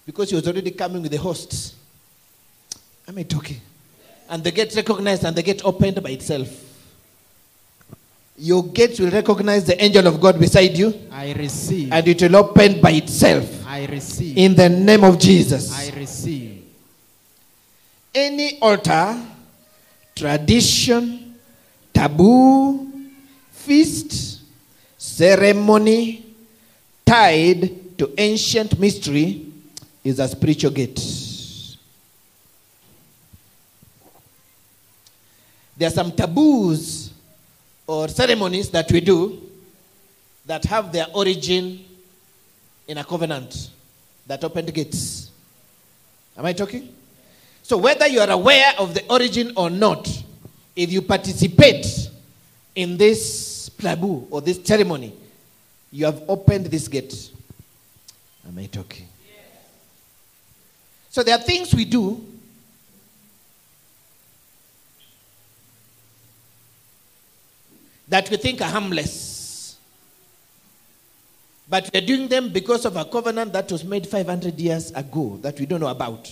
Because 0.07 0.31
he 0.31 0.37
was 0.37 0.47
already 0.49 0.71
coming 0.71 1.03
with 1.03 1.11
the 1.11 1.19
hosts. 1.19 1.75
Am 3.07 3.19
I 3.19 3.23
talking? 3.25 3.61
And 4.29 4.43
the 4.43 4.51
gate 4.51 4.75
recognized 4.75 5.25
and 5.25 5.37
the 5.37 5.43
gate 5.43 5.63
opened 5.65 6.03
by 6.03 6.11
itself. 6.11 6.70
Your 8.43 8.65
gate 8.65 8.99
will 8.99 9.11
recognize 9.11 9.65
the 9.67 9.77
angel 9.85 10.07
of 10.07 10.19
God 10.19 10.41
beside 10.41 10.77
you 10.79 10.95
I 11.13 11.33
receive. 11.35 11.93
and 11.93 12.09
it 12.09 12.23
will 12.23 12.37
open 12.37 12.81
by 12.81 12.93
itself. 12.93 13.45
I 13.67 13.85
receive. 13.85 14.39
In 14.39 14.55
the 14.55 14.67
name 14.71 15.05
of 15.05 15.19
Jesus. 15.19 15.71
I 15.71 15.91
receive. 15.95 16.63
Any 18.15 18.59
altar, 18.61 19.15
tradition, 20.17 21.35
taboo, 21.93 22.91
feast, 23.51 24.41
ceremony 24.97 26.25
tied 27.05 27.99
to 27.99 28.11
ancient 28.17 28.79
mystery 28.79 29.53
is 30.03 30.19
a 30.19 30.27
spiritual 30.27 30.71
gate. 30.71 30.99
There 35.77 35.89
are 35.89 35.93
some 35.93 36.11
taboos 36.13 37.10
or 37.91 38.07
ceremonies 38.07 38.71
that 38.71 38.89
we 38.93 39.01
do 39.01 39.37
that 40.47 40.65
have 40.65 40.93
their 40.93 41.07
origin 41.13 41.85
in 42.87 42.99
a 42.99 43.03
covenant 43.03 43.71
that 44.29 44.45
opened 44.45 44.73
gates. 44.73 45.33
Am 46.39 46.47
I 46.47 46.53
talking? 46.53 46.95
So, 47.65 47.77
whether 47.79 48.07
you 48.07 48.21
are 48.21 48.31
aware 48.31 48.75
of 48.79 48.95
the 48.95 49.05
origin 49.13 49.53
or 49.57 49.71
not, 49.71 50.09
if 50.77 50.93
you 50.93 51.03
participate 51.03 51.85
in 52.77 52.97
this 52.97 53.71
plabu 53.71 54.25
or 54.31 54.41
this 54.41 54.61
ceremony, 54.63 55.13
you 55.91 56.05
have 56.05 56.23
opened 56.29 56.67
this 56.67 56.87
gate. 56.87 57.33
Am 58.47 58.57
I 58.57 58.67
talking? 58.67 59.09
So, 61.11 61.25
there 61.25 61.37
are 61.37 61.43
things 61.43 61.75
we 61.75 61.87
do 61.87 62.25
that 68.11 68.29
we 68.29 68.37
think 68.37 68.61
are 68.61 68.69
harmless. 68.69 69.79
But 71.69 71.89
we're 71.95 72.05
doing 72.05 72.27
them 72.27 72.51
because 72.51 72.85
of 72.85 72.97
a 72.97 73.05
covenant 73.05 73.53
that 73.53 73.71
was 73.71 73.85
made 73.85 74.07
500 74.07 74.59
years 74.59 74.91
ago 74.91 75.39
that 75.41 75.59
we 75.59 75.67
don't 75.67 75.81
know 75.81 75.87
about. 75.89 76.29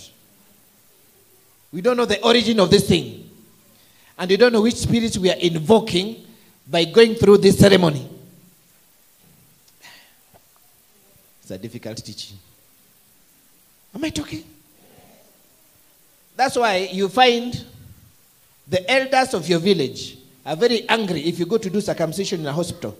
We 1.71 1.81
don't 1.81 1.95
know 1.95 2.05
the 2.05 2.21
origin 2.21 2.59
of 2.59 2.69
this 2.69 2.87
thing. 2.87 3.29
And 4.17 4.29
we 4.29 4.35
don't 4.35 4.51
know 4.51 4.61
which 4.61 4.75
spirits 4.75 5.17
we 5.17 5.31
are 5.31 5.37
invoking 5.37 6.27
by 6.67 6.83
going 6.83 7.15
through 7.15 7.37
this 7.37 7.57
ceremony. 7.57 8.07
It's 11.41 11.51
a 11.51 11.57
difficult 11.57 11.97
teaching. 12.03 12.37
Am 13.95 14.03
I 14.03 14.09
talking? 14.09 14.43
That's 16.35 16.57
why 16.57 16.89
you 16.91 17.07
find 17.07 17.65
the 18.67 18.91
elders 18.91 19.33
of 19.33 19.47
your 19.47 19.59
village 19.59 20.18
are 20.49 20.55
very 20.55 20.89
angry 20.89 21.21
if 21.21 21.37
you 21.37 21.45
go 21.45 21.59
to 21.59 21.69
do 21.69 21.79
circumcision 21.79 22.39
in 22.41 22.47
a 22.47 22.51
hospital. 22.51 22.97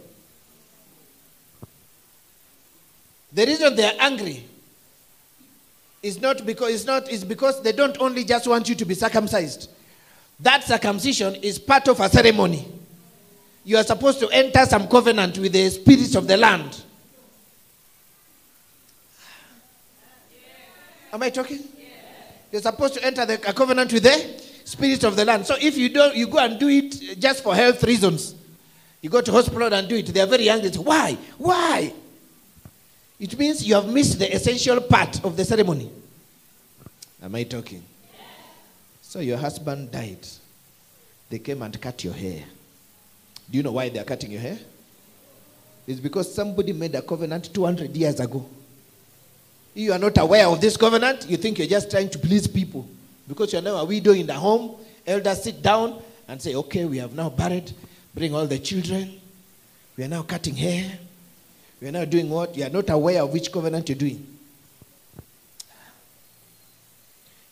The 3.33 3.43
reason 3.43 3.75
they 3.75 3.85
are 3.85 3.95
angry 3.99 4.45
is 6.03 6.21
not 6.21 6.45
because 6.45 6.71
it's 6.73 6.85
not 6.85 7.09
is 7.09 7.23
because 7.23 7.61
they 7.63 7.71
don't 7.71 7.99
only 7.99 8.23
just 8.23 8.47
want 8.47 8.69
you 8.69 8.75
to 8.75 8.85
be 8.85 8.93
circumcised. 8.93 9.71
That 10.39 10.63
circumcision 10.63 11.35
is 11.35 11.57
part 11.57 11.87
of 11.87 11.99
a 11.99 12.07
ceremony. 12.07 12.67
You 13.65 13.77
are 13.77 13.83
supposed 13.83 14.19
to 14.19 14.29
enter 14.29 14.63
some 14.67 14.87
covenant 14.87 15.39
with 15.39 15.51
the 15.51 15.69
spirits 15.71 16.13
of 16.13 16.27
the 16.27 16.37
land. 16.37 16.83
Am 21.11 21.23
I 21.23 21.31
talking? 21.31 21.63
You're 22.51 22.61
supposed 22.61 22.93
to 22.93 23.03
enter 23.03 23.25
the, 23.25 23.33
a 23.49 23.53
covenant 23.53 23.91
with 23.91 24.03
the 24.03 24.48
spirits 24.69 25.03
of 25.03 25.15
the 25.15 25.25
land. 25.25 25.47
So 25.47 25.55
if 25.59 25.77
you 25.77 25.89
don't, 25.89 26.15
you 26.15 26.27
go 26.27 26.37
and 26.37 26.59
do 26.59 26.67
it 26.67 27.19
just 27.19 27.41
for 27.41 27.55
health 27.55 27.83
reasons. 27.83 28.35
You 29.01 29.09
go 29.09 29.19
to 29.19 29.31
hospital 29.31 29.73
and 29.73 29.87
do 29.89 29.95
it. 29.95 30.05
They 30.05 30.21
are 30.21 30.27
very 30.27 30.47
angry. 30.47 30.69
Why? 30.71 31.17
Why? 31.37 31.91
It 33.19 33.37
means 33.37 33.67
you 33.67 33.73
have 33.73 33.87
missed 33.91 34.19
the 34.19 34.31
essential 34.33 34.79
part 34.81 35.25
of 35.25 35.35
the 35.35 35.43
ceremony. 35.43 35.89
Am 37.21 37.33
I 37.33 37.43
talking? 37.43 37.83
So 39.01 39.21
your 39.21 39.37
husband 39.37 39.91
died. 39.91 40.27
They 41.29 41.39
came 41.39 41.63
and 41.63 41.81
cut 41.81 42.03
your 42.03 42.13
hair. 42.13 42.43
Do 43.49 43.57
you 43.57 43.63
know 43.63 43.71
why 43.71 43.89
they 43.89 43.99
are 43.99 44.03
cutting 44.03 44.31
your 44.31 44.41
hair? 44.41 44.59
It's 45.87 45.99
because 45.99 46.31
somebody 46.33 46.73
made 46.73 46.93
a 46.93 47.01
covenant 47.01 47.51
200 47.51 47.95
years 47.97 48.19
ago. 48.19 48.47
You 49.73 49.93
are 49.93 49.99
not 49.99 50.17
aware 50.19 50.47
of 50.47 50.61
this 50.61 50.77
covenant, 50.77 51.25
you 51.27 51.37
think 51.37 51.57
you're 51.57 51.67
just 51.67 51.89
trying 51.89 52.09
to 52.11 52.19
please 52.19 52.47
people. 52.47 52.87
Because 53.29 53.53
you're 53.53 53.61
now 53.61 53.75
a 53.75 53.85
widow 53.85 54.11
in 54.11 54.25
the 54.25 54.33
home, 54.33 54.75
elders 55.05 55.43
sit 55.43 55.61
down 55.61 56.01
and 56.27 56.41
say, 56.41 56.55
okay, 56.55 56.85
we 56.85 56.97
have 56.97 57.13
now 57.13 57.29
buried, 57.29 57.71
bring 58.13 58.33
all 58.33 58.47
the 58.47 58.57
children. 58.57 59.21
We 59.95 60.03
are 60.03 60.07
now 60.07 60.23
cutting 60.23 60.55
hair. 60.55 60.97
We 61.79 61.89
are 61.89 61.91
now 61.91 62.05
doing 62.05 62.27
what? 62.27 62.57
You 62.57 62.65
are 62.65 62.69
not 62.69 62.89
aware 62.89 63.21
of 63.21 63.31
which 63.31 63.51
covenant 63.51 63.87
you're 63.87 63.99
doing. 63.99 64.25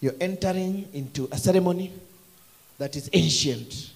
You're 0.02 0.16
entering 0.20 0.90
into 0.94 1.30
a 1.32 1.38
ceremony 1.38 1.94
that 2.80 2.96
is 2.96 3.10
ancient. 3.14 3.92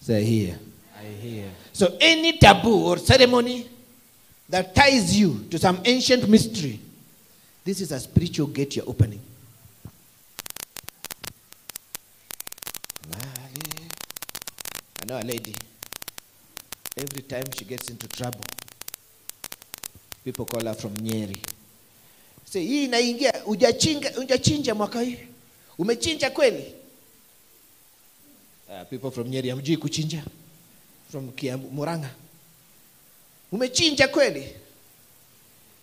Say 0.00 0.22
here. 0.22 0.58
I 0.96 1.04
hear. 1.04 1.50
So 1.72 1.96
any 2.00 2.38
taboo 2.38 2.86
or 2.86 2.98
ceremony 2.98 3.68
that 4.50 4.74
ties 4.74 5.16
you 5.20 5.44
to 5.50 5.58
some 5.58 5.78
ancient 5.84 6.28
mystery 6.28 6.78
This 7.64 7.80
is 7.80 7.90
a 7.92 7.98
spiritual 7.98 8.46
gate 8.46 8.76
you're 8.76 8.88
opening. 8.88 9.20
I 15.02 15.04
know 15.06 15.18
a 15.18 15.22
lady. 15.26 15.54
Every 16.96 17.22
time 17.22 17.44
she 17.56 17.64
gets 17.64 17.90
into 17.90 18.08
trouble, 18.08 18.40
people 20.24 20.46
call 20.46 20.64
her 20.64 20.74
from 20.74 20.94
Nyeri. 20.94 21.38
Say, 22.44 22.64
hii 22.66 22.84
inaingia 22.84 23.32
hujachinja 23.44 24.74
mwaka 24.74 25.00
hii. 25.00 25.18
Umechinja 25.78 26.30
kweli? 26.30 26.64
Uh, 28.68 28.88
people 28.90 29.10
from 29.10 29.28
Nyeri 29.28 29.50
hamjui 29.50 29.76
kuchinja. 29.76 30.22
From 31.10 31.28
Kiambu, 31.32 31.70
Murang'a. 31.70 32.10
Umechinja 33.52 34.08
kweli? 34.08 34.54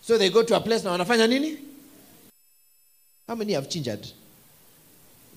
So 0.02 0.18
they 0.18 0.30
go 0.30 0.44
to 0.44 0.56
a 0.56 0.60
place 0.60 0.84
na 0.84 0.92
wanafanya 0.92 1.28
nini? 1.28 1.58
How 3.28 3.36
many 3.36 3.54
have 3.54 3.68
chinjad? 3.70 4.06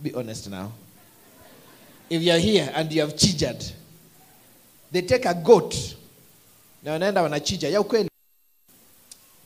Be 0.02 0.12
honest 0.14 0.48
now. 0.50 0.72
If 2.10 2.22
you 2.22 2.32
are 2.32 2.38
here 2.38 2.70
and 2.74 2.92
you 2.92 3.00
have 3.00 3.14
chinjad, 3.14 3.72
they 4.92 5.02
take 5.02 5.24
a 5.24 5.34
goat 5.34 5.74
na 6.82 6.92
wanaenda 6.92 7.22
wanachinja 7.22 7.68
ya 7.68 7.80
ukweli. 7.80 8.08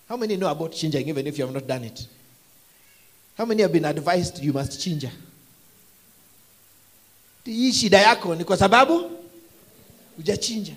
How 0.08 0.16
many 0.16 0.36
know 0.36 0.48
about 0.48 0.72
chinjing 0.72 1.08
even 1.08 1.26
if 1.26 1.38
you 1.38 1.46
have 1.46 1.54
not 1.54 1.66
done 1.66 1.84
it? 1.86 2.06
How 3.36 3.46
many 3.46 3.62
have 3.62 3.72
been 3.72 3.84
advised 3.84 4.42
you 4.42 4.52
must 4.52 4.80
chinja? 4.80 5.10
Hii 7.44 7.72
shida 7.72 7.98
yako 7.98 8.34
ni 8.34 8.44
kwa 8.44 8.56
sababu 8.56 9.10
hujachinja. 10.16 10.74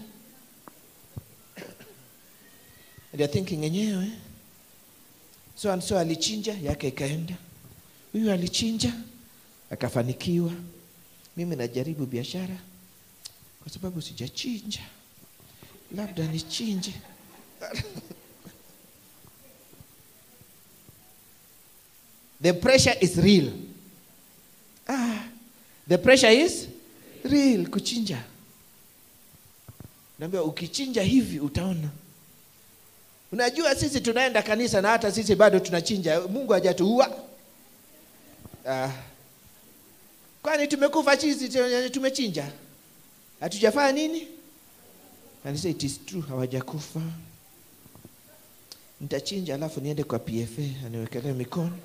And 3.13 3.21
are 3.21 3.28
thinking 3.28 3.62
enyewe 3.63 4.10
so 5.56 5.71
and 5.71 5.84
so 5.84 5.97
alichinja 5.99 6.54
yake 6.54 6.88
ikaenda, 6.88 7.36
huyu 8.12 8.32
alichinja 8.32 8.93
akafanikiwa, 9.69 10.52
mimi 11.38 11.56
najaribu 11.56 12.06
biashara 12.06 12.58
kwa 13.63 13.71
sababu 13.71 14.02
sijachinja, 14.02 14.82
labda 15.95 16.28
nichinje. 16.28 16.93
the 22.41 22.54
pressure 22.54 22.97
is 23.02 23.17
real. 23.17 23.52
Ah, 24.88 25.23
the 25.88 25.97
pressure 25.97 26.34
is 26.43 26.67
real 27.23 27.67
kuchinja. 27.67 28.23
Naambia 30.19 30.43
ukichinja 30.43 31.04
hivi 31.04 31.39
utaona. 31.39 31.89
Unajua 33.34 33.76
sisi 33.76 34.02
tunaenda 34.02 34.41
kanisa 34.41 34.82
na 34.82 34.89
hata 34.89 35.12
sisi 35.12 35.36
bado 35.36 35.60
tunachinja. 35.60 36.22
Mungu 36.22 36.54
hajatuua. 36.54 37.17
Ah. 38.69 38.89
Kwani 40.43 40.67
tumekufa 40.67 41.17
chizi 41.17 41.50
tumechinja? 41.89 42.52
Hatujafanya 43.39 43.91
nini? 43.91 44.28
Said, 45.43 45.65
it 45.65 45.84
is 45.84 46.06
true 46.06 46.24
hawajakufa. 46.30 47.02
Nitachinja 49.02 49.56
alafu 49.56 49.82
niende 49.82 50.04
kwa 50.04 50.19
PFA 50.19 50.86
aniwekelee 50.86 51.34
mikono. 51.34 51.78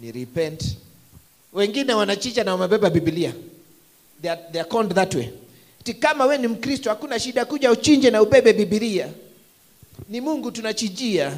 Ni 0.00 0.12
repent. 0.12 0.76
Wengine 1.52 1.94
wanachinja 1.94 2.44
na 2.44 2.52
wamebeba 2.52 2.90
Biblia. 2.90 3.32
They 4.22 4.30
are, 4.30 4.40
they 4.52 4.60
are 4.60 4.70
called 4.70 4.94
that 4.94 5.14
way. 5.14 5.30
Kama 5.94 6.24
we 6.26 6.38
ni 6.38 6.48
Mkristo 6.48 6.90
hakuna 6.90 7.18
shida 7.18 7.44
kuja 7.44 7.70
uchinje 7.70 8.10
na 8.10 8.22
ubebe 8.22 8.52
Biblia. 8.52 9.08
Ni 10.08 10.20
Mungu 10.20 10.50
tunachijia. 10.50 11.36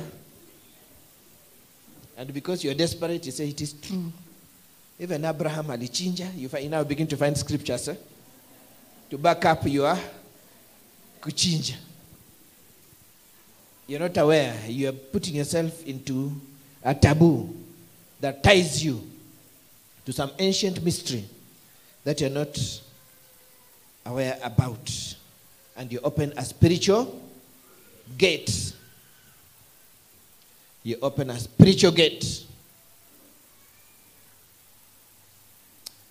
And 2.16 2.32
because 2.32 2.64
you're 2.66 2.78
desperate, 2.78 3.26
you 3.26 3.32
say 3.32 3.48
it 3.48 3.60
is 3.60 3.80
true. 3.80 4.10
Even 5.00 5.24
Abraham 5.24 5.70
alichinja. 5.70 6.26
You, 6.36 6.48
find, 6.48 6.64
you 6.64 6.70
now 6.70 6.84
begin 6.84 7.06
to 7.06 7.16
find 7.16 7.36
scriptures 7.36 7.88
eh? 7.88 7.94
to 9.10 9.18
back 9.18 9.44
up 9.44 9.64
your 9.66 9.96
kuchinja. 11.20 11.74
You're 13.86 14.00
not 14.00 14.16
aware. 14.18 14.54
You 14.66 14.88
are 14.88 14.92
putting 15.12 15.36
yourself 15.36 15.86
into 15.86 16.32
a 16.84 16.94
taboo 16.94 17.48
that 18.20 18.42
ties 18.42 18.84
you 18.84 19.00
to 20.04 20.12
some 20.12 20.30
ancient 20.38 20.82
mystery 20.82 21.24
that 22.04 22.20
you're 22.20 22.30
not 22.30 22.58
aware 24.08 24.38
about. 24.42 25.14
And 25.76 25.92
you 25.92 26.00
open 26.02 26.32
a 26.36 26.44
spiritual 26.44 27.22
gate. 28.16 28.72
You 30.82 30.96
open 31.02 31.30
a 31.30 31.38
spiritual 31.38 31.92
gate. 31.92 32.44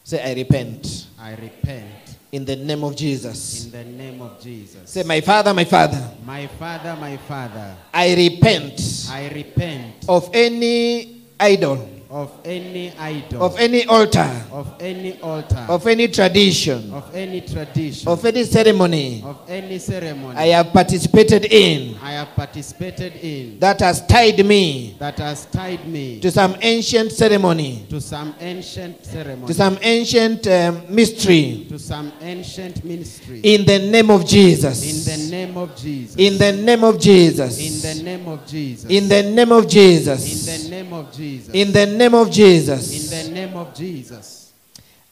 Say, 0.03 0.23
I 0.23 0.33
repent 0.35 1.07
I 1.19 1.31
repent 1.31 2.15
in 2.31 2.45
the 2.45 2.55
name 2.55 2.83
of 2.83 2.95
Jesus. 2.95 3.65
in 3.65 3.71
the 3.71 3.83
name 3.83 4.21
of 4.21 4.39
Jesus. 4.41 4.89
Say, 4.89 5.03
My 5.03 5.19
Father, 5.19 5.53
my 5.53 5.65
Father, 5.65 6.11
My 6.25 6.47
Father, 6.47 6.95
my 6.95 7.17
Father, 7.17 7.75
I 7.93 8.15
repent 8.15 9.07
I 9.09 9.27
repent 9.29 10.05
of 10.07 10.29
any 10.33 11.23
idol, 11.39 11.89
of 12.17 12.31
any 12.45 12.91
idol, 12.97 13.43
of 13.43 13.59
any 13.59 13.85
altar, 13.85 14.27
of 14.51 14.73
any 14.79 15.21
altar, 15.21 15.63
of 15.69 15.85
any 15.85 16.07
tradition, 16.07 16.91
of 16.91 17.15
any 17.15 17.41
tradition, 17.41 18.07
of 18.07 18.25
any 18.25 18.43
ceremony. 18.43 19.21
Of 19.23 19.39
any 19.47 19.77
ceremony. 19.77 20.35
I 20.35 20.47
have 20.47 20.73
participated 20.73 21.45
in. 21.45 21.95
I 22.01 22.13
have 22.13 22.29
participated 22.29 23.13
in. 23.17 23.59
That 23.59 23.81
has 23.81 24.01
tied 24.07 24.43
me. 24.43 24.95
That 24.97 25.19
has 25.19 25.45
tied 25.45 25.87
me. 25.87 26.19
To 26.21 26.31
some 26.31 26.55
ancient 26.61 27.11
ceremony, 27.11 27.85
to 27.91 28.01
some 28.01 28.33
ancient 28.39 29.05
ceremony, 29.05 29.45
to 29.45 29.53
some 29.53 29.77
ancient 29.83 30.47
um, 30.47 30.81
mystery. 30.89 31.67
to 31.69 31.77
some 31.77 32.11
ancient 32.21 32.83
ministry. 32.83 33.41
In 33.43 33.63
the 33.63 33.77
name 33.77 34.09
of 34.09 34.25
Jesus. 34.25 34.81
In 34.81 35.05
the 35.05 35.29
name 35.29 35.55
of 35.55 35.75
Jesus. 35.75 36.15
In 36.17 36.37
the 36.39 36.63
name 36.63 36.83
of 36.83 36.97
jesus. 36.97 37.59
In 37.59 37.95
the 37.97 38.03
name 38.03 38.27
of 38.27 38.47
Jesus. 38.47 38.89
In 38.89 39.07
the 39.07 39.21
name 39.21 39.51
of 39.51 39.63
In 39.65 39.69
Jesus. 39.69 40.45
the 40.63 40.69
name 40.71 40.93
of 40.93 41.13
Jesus. 41.13 41.53
In 41.53 41.71
the 41.71 41.85
name 41.85 42.06
of 42.13 42.31
Jesus. 42.31 43.13
In 43.13 43.33
the 43.33 43.33
name 43.33 43.55
of 43.57 43.73
Jesus. 43.73 44.53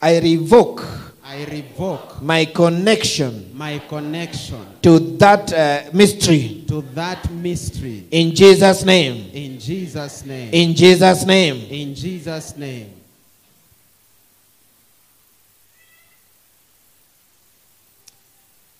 I 0.00 0.18
revoke 0.18 0.84
I 1.24 1.44
revoke 1.44 2.22
my 2.22 2.44
connection 2.44 3.50
my 3.54 3.80
connection 3.88 4.64
to 4.82 4.98
that 5.18 5.52
uh, 5.52 5.90
mystery. 5.92 6.64
to 6.68 6.82
that 6.94 7.28
mystery. 7.32 8.06
In 8.10 8.34
Jesus' 8.34 8.84
name. 8.84 9.30
In 9.32 9.58
Jesus' 9.58 10.24
name. 10.24 10.50
In 10.52 10.74
Jesus' 10.74 11.26
name. 11.26 11.56
In 11.68 11.94
Jesus' 11.94 12.56
name. 12.56 12.92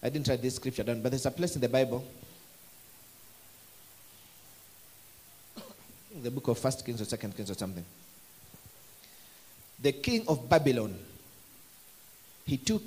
I 0.03 0.09
didn't 0.09 0.29
write 0.29 0.41
this 0.41 0.55
scripture 0.55 0.85
down, 0.85 1.03
but 1.03 1.11
there's 1.11 1.27
a 1.27 1.31
place 1.33 1.57
in 1.57 1.61
the 1.61 1.69
Bible. 1.69 2.05
In 6.15 6.23
the 6.23 6.31
book 6.31 6.47
of 6.47 6.59
First 6.59 6.87
Kings 6.87 7.01
or 7.01 7.05
Second 7.05 7.37
Kings 7.37 7.51
or 7.51 7.55
something. 7.55 7.85
The 9.81 9.93
king 9.93 10.25
of 10.29 10.49
Babylon, 10.49 10.97
he 12.47 12.57
took 12.57 12.83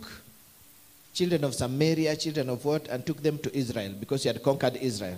children 1.13 1.43
of 1.43 1.53
Samaria, 1.53 2.15
children 2.15 2.49
of 2.49 2.63
what, 2.65 2.87
and 2.87 3.05
took 3.05 3.21
them 3.21 3.37
to 3.39 3.55
Israel 3.55 3.93
because 3.99 4.23
he 4.23 4.29
had 4.29 4.41
conquered 4.41 4.77
Israel. 4.77 5.17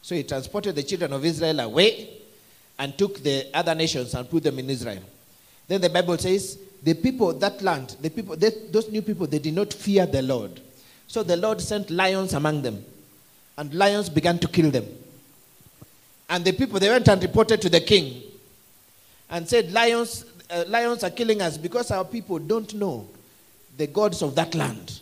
So 0.00 0.14
he 0.14 0.22
transported 0.22 0.74
the 0.74 0.82
children 0.82 1.12
of 1.12 1.24
Israel 1.24 1.60
away 1.60 2.08
and 2.78 2.96
took 2.96 3.22
the 3.22 3.46
other 3.54 3.74
nations 3.74 4.14
and 4.14 4.28
put 4.28 4.42
them 4.42 4.58
in 4.58 4.70
Israel. 4.70 5.02
Then 5.68 5.80
the 5.80 5.90
Bible 5.90 6.18
says, 6.18 6.58
the 6.82 6.94
people 6.94 7.30
of 7.30 7.40
that 7.40 7.62
land, 7.62 7.96
the 8.00 8.10
people, 8.10 8.36
they, 8.36 8.50
those 8.70 8.90
new 8.90 9.02
people, 9.02 9.26
they 9.26 9.38
did 9.38 9.54
not 9.54 9.72
fear 9.72 10.04
the 10.04 10.22
Lord. 10.22 10.60
So 11.06 11.22
the 11.22 11.36
Lord 11.36 11.60
sent 11.60 11.90
lions 11.90 12.34
among 12.34 12.62
them, 12.62 12.84
and 13.56 13.72
lions 13.72 14.08
began 14.08 14.38
to 14.40 14.48
kill 14.48 14.70
them. 14.70 14.86
And 16.28 16.44
the 16.44 16.52
people, 16.52 16.80
they 16.80 16.88
went 16.88 17.08
and 17.08 17.22
reported 17.22 17.60
to 17.62 17.68
the 17.68 17.80
king 17.80 18.22
and 19.30 19.48
said, 19.48 19.72
Lions, 19.72 20.24
uh, 20.52 20.64
lions 20.68 21.02
are 21.02 21.10
killing 21.10 21.40
us 21.40 21.56
because 21.56 21.90
our 21.90 22.04
people 22.04 22.38
don't 22.38 22.74
know 22.74 23.08
the 23.76 23.86
gods 23.86 24.22
of 24.22 24.34
that 24.34 24.54
land. 24.54 25.00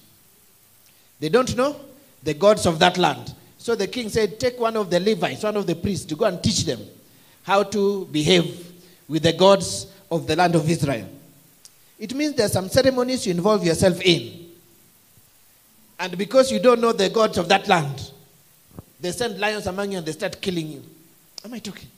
They 1.18 1.28
don't 1.28 1.54
know 1.56 1.76
the 2.22 2.34
gods 2.34 2.66
of 2.66 2.78
that 2.78 2.96
land. 2.96 3.34
So 3.58 3.74
the 3.74 3.88
king 3.88 4.08
said, 4.08 4.38
Take 4.38 4.58
one 4.58 4.76
of 4.76 4.90
the 4.90 5.00
Levites, 5.00 5.42
one 5.42 5.56
of 5.56 5.66
the 5.66 5.74
priests, 5.74 6.06
to 6.06 6.16
go 6.16 6.24
and 6.24 6.42
teach 6.42 6.64
them 6.64 6.80
how 7.42 7.64
to 7.64 8.06
behave 8.06 8.72
with 9.08 9.24
the 9.24 9.32
gods 9.32 9.86
of 10.10 10.26
the 10.26 10.36
land 10.36 10.54
of 10.54 10.68
Israel. 10.70 11.08
It 11.98 12.14
means 12.14 12.34
there's 12.34 12.52
some 12.52 12.68
ceremonies 12.68 13.26
you 13.26 13.32
involve 13.32 13.64
yourself 13.64 14.00
in. 14.00 14.46
And 15.98 16.16
because 16.16 16.50
you 16.50 16.58
don't 16.58 16.80
know 16.80 16.92
the 16.92 17.10
gods 17.10 17.36
of 17.36 17.48
that 17.48 17.68
land, 17.68 18.10
they 19.00 19.12
send 19.12 19.38
lions 19.38 19.66
among 19.66 19.92
you 19.92 19.98
and 19.98 20.06
they 20.06 20.12
start 20.12 20.40
killing 20.40 20.68
you. 20.68 20.82
Am 21.44 21.52
I 21.52 21.58
talking? 21.58 21.88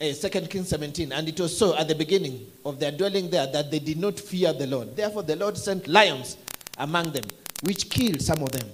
Eh, 0.00 0.14
2 0.14 0.46
Kings 0.46 0.68
17. 0.68 1.12
And 1.12 1.28
it 1.28 1.40
was 1.40 1.56
so 1.56 1.76
at 1.76 1.88
the 1.88 1.94
beginning 1.94 2.46
of 2.64 2.78
their 2.78 2.92
dwelling 2.92 3.30
there 3.30 3.46
that 3.48 3.70
they 3.70 3.80
did 3.80 3.98
not 3.98 4.18
fear 4.18 4.52
the 4.52 4.66
Lord. 4.66 4.94
Therefore, 4.94 5.24
the 5.24 5.34
Lord 5.34 5.56
sent 5.56 5.88
lions 5.88 6.36
among 6.78 7.10
them, 7.10 7.24
which 7.64 7.90
killed 7.90 8.22
some 8.22 8.42
of 8.42 8.52
them. 8.52 8.68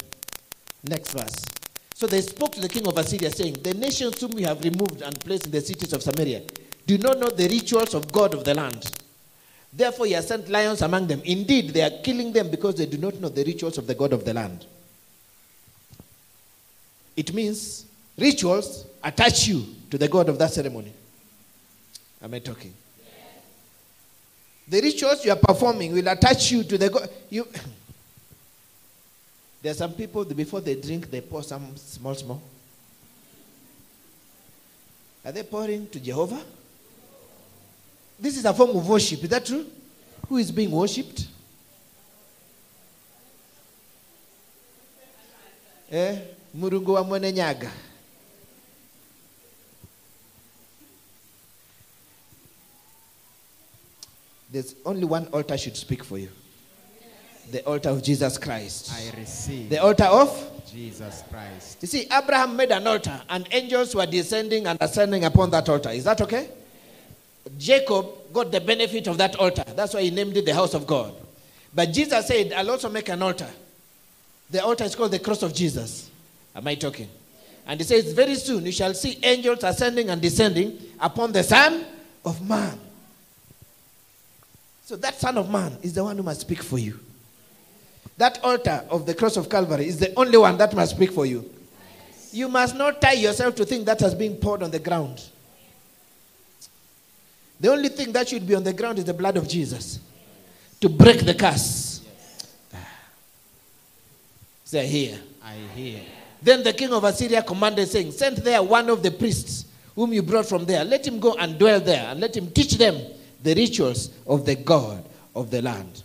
Next 0.83 1.12
verse. 1.12 1.45
So 1.95 2.07
they 2.07 2.20
spoke 2.20 2.53
to 2.53 2.61
the 2.61 2.68
king 2.68 2.87
of 2.87 2.99
Assyria, 2.99 3.31
saying, 3.31 3.55
The 3.62 3.72
nations 3.72 4.20
whom 4.20 4.33
we 4.33 4.43
have 4.43 4.62
removed 4.62 5.01
and 5.01 5.18
placed 5.20 5.47
in 5.47 5.53
the 5.53 5.62
cities 5.62 5.95
of 5.95 6.03
Samaria 6.03 6.43
do 6.87 6.99
not 6.99 7.18
know 7.18 7.31
the 7.31 7.49
rituals 7.49 7.95
of 7.95 8.12
God 8.12 8.35
of 8.35 8.45
the 8.45 8.53
land. 8.53 8.91
Therefore, 9.72 10.07
he 10.07 10.12
has 10.12 10.29
sent 10.29 10.51
lions 10.51 10.83
among 10.83 11.07
them. 11.07 11.22
Indeed, 11.25 11.70
they 11.70 11.83
are 11.83 12.03
killing 12.03 12.33
them 12.33 12.51
because 12.51 12.75
they 12.75 12.87
do 12.87 12.99
not 12.99 13.14
know 13.14 13.31
the 13.31 13.45
rituals 13.45 13.79
of 13.79 13.87
the 13.87 13.95
God 13.95 14.12
of 14.12 14.25
the 14.27 14.35
land. 14.35 14.66
It 17.16 17.33
means 17.33 17.87
rituals 18.18 18.85
attach 19.03 19.49
you 19.49 19.64
to 19.91 19.97
the 19.97 20.09
God 20.09 20.29
of 20.29 20.39
that 20.39 20.51
ceremony. 20.51 20.93
Am 22.25 22.33
I 22.33 22.39
talking? 22.39 22.72
The 24.66 24.81
rituals 24.81 25.22
you 25.27 25.31
are 25.31 25.37
performing 25.37 25.93
will 25.93 26.09
attach 26.09 26.53
you 26.53 26.64
to 26.64 26.79
the 26.79 26.89
God. 26.89 27.07
You, 27.29 27.47
there 29.62 29.72
are 29.72 29.75
some 29.75 29.93
people, 29.93 30.25
before 30.25 30.62
they 30.62 30.75
drink, 30.75 31.11
they 31.11 31.20
pour 31.20 31.43
some 31.43 31.77
small, 31.77 32.14
small. 32.14 32.41
Are 35.22 35.33
they 35.33 35.43
pouring 35.43 35.87
to 35.89 36.01
Jehovah? 36.01 36.41
This 38.18 38.39
is 38.39 38.45
a 38.47 38.55
form 38.55 38.70
of 38.70 38.89
worship. 38.89 39.22
Is 39.22 39.29
that 39.29 39.45
true? 39.45 39.66
Who 40.27 40.39
is 40.39 40.51
being 40.51 40.70
worshipped? 40.70 41.27
Eh? 45.93 46.18
Murungu 46.57 46.95
wa 46.95 47.05
mwene 47.05 47.33
There's 54.55 54.76
only 54.86 55.05
one 55.05 55.26
altar 55.32 55.59
should 55.59 55.76
speak 55.76 56.05
for 56.05 56.16
you. 56.16 56.28
The 57.50 57.66
altar 57.66 57.88
of 57.88 58.05
Jesus 58.05 58.38
Christ. 58.38 58.92
I 58.94 59.18
receive 59.18 59.68
The 59.68 59.82
altar 59.82 60.05
of 60.05 60.62
Jesus 60.70 61.24
Christ. 61.28 61.78
You 61.80 61.88
see, 61.88 62.07
Abraham 62.12 62.55
made 62.55 62.70
an 62.70 62.86
altar, 62.86 63.20
and 63.28 63.48
angels 63.50 63.96
were 63.96 64.07
descending 64.07 64.68
and 64.68 64.78
ascending 64.80 65.24
upon 65.24 65.50
that 65.50 65.68
altar. 65.68 65.90
Is 65.90 66.05
that 66.05 66.20
okay? 66.20 66.50
Jacob 67.59 68.07
got 68.32 68.52
the 68.52 68.61
benefit 68.61 69.09
of 69.09 69.18
that 69.18 69.34
altar. 69.40 69.64
That's 69.74 69.92
why 69.92 70.02
he 70.02 70.11
named 70.12 70.36
it 70.36 70.46
the 70.46 70.55
house 70.55 70.74
of 70.74 70.86
God. 70.86 71.16
But 71.74 71.92
Jesus 71.92 72.24
said, 72.24 72.52
I'll 72.52 72.70
also 72.70 72.88
make 72.88 73.09
an 73.09 73.22
altar. 73.22 73.50
The 74.50 74.62
altar 74.62 74.84
is 74.84 74.94
called 74.94 75.11
the 75.11 75.18
cross 75.18 75.42
of 75.42 75.52
Jesus. 75.52 76.09
Am 76.55 76.64
I 76.68 76.76
talking? 76.76 77.09
And 77.66 77.80
he 77.80 77.84
says, 77.84 78.12
Very 78.12 78.36
soon 78.36 78.66
you 78.66 78.72
shall 78.72 78.94
see 78.94 79.18
angels 79.20 79.64
ascending 79.64 80.11
and 80.11 80.22
descending 80.22 80.78
upon 81.00 81.32
the 81.32 81.42
Son 81.42 81.84
of 82.24 82.40
Man. 82.48 82.78
So 84.85 84.97
that 84.97 85.18
Son 85.18 85.39
of 85.39 85.51
Man 85.51 85.78
is 85.82 85.95
the 85.95 86.05
one 86.05 86.16
who 86.16 86.22
must 86.22 86.43
speak 86.43 86.62
for 86.62 86.78
you. 86.78 87.01
That 88.18 88.39
altar 88.45 88.85
of 88.91 89.07
the 89.07 89.14
cross 89.14 89.37
of 89.39 89.49
Calvary 89.49 89.87
is 89.87 89.99
the 89.99 90.12
only 90.14 90.37
one 90.37 90.59
that 90.59 90.74
must 90.74 90.95
speak 90.95 91.11
for 91.11 91.24
you. 91.24 91.51
You 92.32 92.49
must 92.49 92.76
not 92.76 93.01
tie 93.01 93.14
yourself 93.14 93.55
to 93.57 93.64
think 93.64 93.87
that 93.87 94.01
has 94.01 94.14
been 94.14 94.37
poured 94.37 94.62
on 94.62 94.70
the 94.70 94.78
ground. 94.78 95.22
The 97.59 97.72
only 97.72 97.89
thing 97.89 98.12
that 98.12 98.28
should 98.28 98.47
be 98.47 98.55
on 98.55 98.62
the 98.62 98.74
ground 98.74 98.99
is 98.99 99.05
the 99.07 99.14
blood 99.14 99.39
of 99.39 99.49
Jesus 99.49 100.01
to 100.80 100.89
break 100.91 101.24
the 101.24 101.35
curse. 101.35 102.03
Say 104.64 104.87
here. 104.87 105.18
I 105.43 105.55
hear. 105.74 106.01
Then 106.43 106.62
the 106.62 106.74
king 106.74 106.93
of 106.93 107.05
Assyria 107.05 107.43
commanded, 107.43 107.89
saying, 107.89 108.12
Send 108.12 108.39
there 108.39 108.62
one 108.62 108.91
of 108.91 109.03
the 109.03 109.11
priests 109.11 109.64
whom 109.95 110.12
you 110.12 110.22
brought 110.22 110.47
from 110.47 110.66
there. 110.66 110.85
Let 110.85 111.07
him 111.07 111.20
go 111.20 111.35
and 111.35 111.59
dwell 111.59 111.80
there, 111.80 112.07
and 112.09 112.20
let 112.20 112.37
him 112.37 112.51
teach 112.51 112.72
them 112.72 113.01
the 113.45 113.55
rituals 113.55 114.11
of 114.26 114.45
the 114.45 114.57
God 114.57 115.05
of 115.34 115.51
the 115.51 115.62
land. 115.62 116.03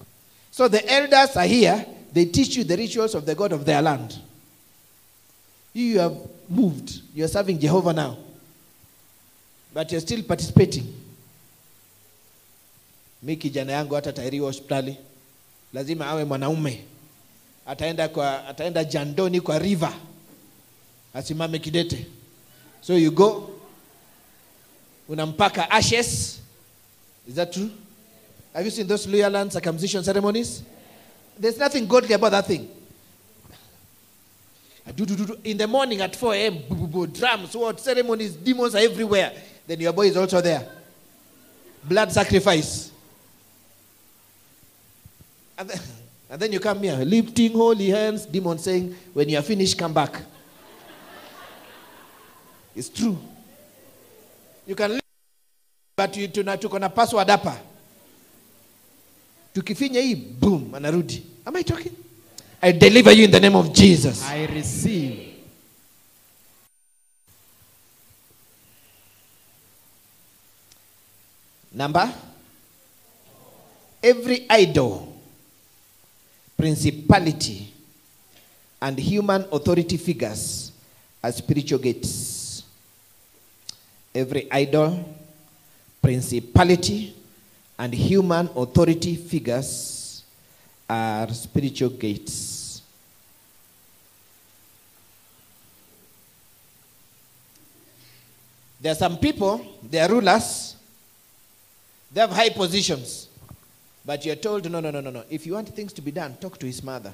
So 0.51 0.67
the 0.67 0.87
elders 0.91 1.35
are 1.35 1.47
here. 1.47 1.85
They 2.13 2.25
teach 2.25 2.55
you 2.57 2.63
the 2.63 2.75
rituals 2.77 3.15
of 3.15 3.25
the 3.25 3.33
God 3.35 3.51
of 3.53 3.65
their 3.65 3.81
land. 3.81 4.15
You, 5.73 5.85
you 5.85 5.99
have 5.99 6.17
moved. 6.49 7.01
You're 7.15 7.27
serving 7.27 7.59
Jehovah 7.59 7.93
now. 7.93 8.17
But 9.73 9.91
you're 9.91 10.01
still 10.01 10.21
participating. 10.23 10.93
Mi 13.23 13.35
kijana 13.35 13.71
yangu 13.73 13.95
hata 13.95 14.13
tairiwa 14.13 14.47
hospitali 14.47 14.95
lazima 15.73 16.07
awe 16.07 16.25
mwanaume 16.25 16.83
ataenda 17.65 18.07
kwa 18.09 18.47
ataenda 18.47 18.83
jandoni 18.83 19.41
kwa 19.41 19.59
river 19.59 19.93
asimame 21.13 21.59
kidete 21.59 22.05
so 22.81 22.97
you 22.97 23.11
go 23.11 23.49
unampaka 25.09 25.71
ashes 25.71 26.38
is 27.30 27.36
that 27.36 27.53
true? 27.53 27.69
Have 28.55 28.65
you 28.65 28.71
seen 28.71 28.88
those 28.88 29.05
Luhya 29.05 29.32
land 29.32 29.53
circumcision 29.53 30.03
ceremonies? 30.03 30.63
There's 31.38 31.59
nothing 31.59 31.88
godly 31.88 32.13
about 32.13 32.32
that 32.32 32.47
thing. 32.47 32.67
Ah, 34.88 34.91
do. 34.91 35.38
in 35.43 35.55
the 35.55 35.67
morning 35.67 36.01
at 36.01 36.15
4 36.15 36.34
a.m 36.34 37.07
drums 37.13 37.55
what? 37.55 37.80
Ceremonies 37.80 38.36
demons 38.36 38.73
are 38.73 38.80
everywhere. 38.80 39.32
Then 39.67 39.80
your 39.80 39.93
boy 39.93 40.07
is 40.07 40.17
also 40.17 40.41
there. 40.41 40.67
Blood 41.84 42.11
sacrifice. 42.11 42.91
And 45.55 45.69
then, 45.69 45.80
and 46.32 46.41
then 46.41 46.51
you 46.51 46.59
come 46.59 46.82
here 46.82 46.95
lifting 46.95 47.51
holy 47.51 47.89
hands 47.89 48.25
demon 48.25 48.57
saying 48.57 48.95
when 49.13 49.30
you 49.30 49.38
are 49.38 49.43
finished 49.43 49.77
come 49.77 49.93
back. 49.93 50.19
It's 52.75 52.89
true. 52.89 53.19
You 54.65 54.73
can 54.73 54.99
but 55.99 56.15
you 56.15 56.29
tuna 56.29 56.57
tuko 56.57 56.79
na 56.79 56.87
password 56.89 57.27
hapa. 57.27 57.59
Tukifinya 59.53 60.01
hii 60.01 60.15
boom 60.15 60.75
anarudi. 60.75 61.23
Am 61.45 61.55
i 61.55 61.63
talking? 61.63 61.91
I 62.61 62.71
deliver 62.71 63.11
you 63.11 63.25
in 63.25 63.31
the 63.31 63.39
name 63.39 63.55
of 63.57 63.73
jesus. 63.73 64.23
I 64.23 64.45
receive. 64.45 65.19
Number? 71.73 72.09
Every 74.01 74.45
idol, 74.49 75.19
principality, 76.57 77.73
and 78.81 78.97
human 78.97 79.45
authority 79.51 79.97
figures 79.97 80.71
are 81.21 81.33
spiritual 81.33 81.79
gates. 81.79 82.63
Every 84.15 84.47
idol, 84.49 85.18
principality, 86.01 87.15
and 87.77 87.93
human 87.93 88.49
authority 88.55 89.15
figures 89.15 90.23
are 90.89 91.29
spiritual 91.33 91.89
gates. 91.89 92.81
There 98.81 98.91
are 98.91 98.95
some 98.95 99.17
people, 99.17 99.65
they 99.89 99.99
are 99.99 100.09
rulers, 100.09 100.75
they 102.11 102.21
have 102.21 102.31
high 102.31 102.49
positions. 102.49 103.27
But 104.05 104.25
you're 104.25 104.35
told, 104.35 104.69
no, 104.71 104.79
no, 104.79 104.89
no, 104.89 105.01
no, 105.01 105.09
no. 105.09 105.23
If 105.29 105.45
you 105.45 105.53
want 105.53 105.69
things 105.69 105.93
to 105.93 106.01
be 106.01 106.11
done, 106.11 106.35
talk 106.37 106.57
to 106.59 106.65
his 106.65 106.81
mother. 106.81 107.13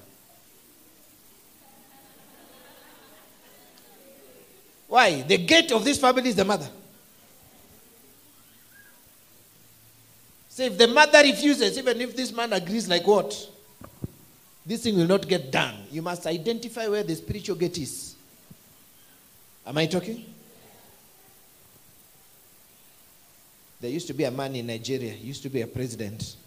Why? 4.87 5.23
The 5.23 5.37
gate 5.39 5.71
of 5.71 5.83
this 5.83 5.97
family 5.99 6.29
is 6.29 6.35
the 6.35 6.45
mother. 6.45 6.69
So 10.55 10.63
if 10.63 10.77
the 10.77 10.87
mother 10.87 11.21
refuses, 11.21 11.77
even 11.77 11.99
if 11.99 12.15
this 12.15 12.31
man 12.31 12.53
agrees, 12.53 12.87
like 12.87 13.05
what? 13.05 13.49
This 14.65 14.83
thing 14.83 14.95
will 14.95 15.05
not 15.05 15.27
get 15.27 15.51
done. 15.51 15.75
You 15.91 16.01
must 16.01 16.25
identify 16.25 16.87
where 16.87 17.03
the 17.03 17.13
spiritual 17.13 17.57
gate 17.57 17.77
is. 17.77 18.15
Am 19.67 19.77
I 19.77 19.85
talking? 19.85 20.23
There 23.81 23.91
used 23.91 24.07
to 24.07 24.13
be 24.13 24.23
a 24.23 24.31
man 24.31 24.55
in 24.55 24.67
Nigeria, 24.67 25.13
used 25.15 25.43
to 25.43 25.49
be 25.49 25.59
a 25.59 25.67
president. 25.67 26.37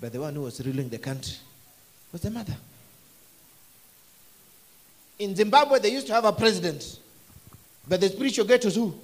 But 0.00 0.14
the 0.14 0.20
one 0.22 0.34
who 0.34 0.40
was 0.40 0.64
ruling 0.64 0.88
the 0.88 0.96
country 0.96 1.36
was 2.10 2.22
the 2.22 2.30
mother. 2.30 2.56
In 5.18 5.36
Zimbabwe, 5.36 5.78
they 5.78 5.92
used 5.92 6.06
to 6.06 6.14
have 6.14 6.24
a 6.24 6.32
president. 6.32 7.00
But 7.86 8.00
the 8.00 8.08
spiritual 8.08 8.46
gate 8.46 8.64
was 8.64 8.76
who? 8.76 8.94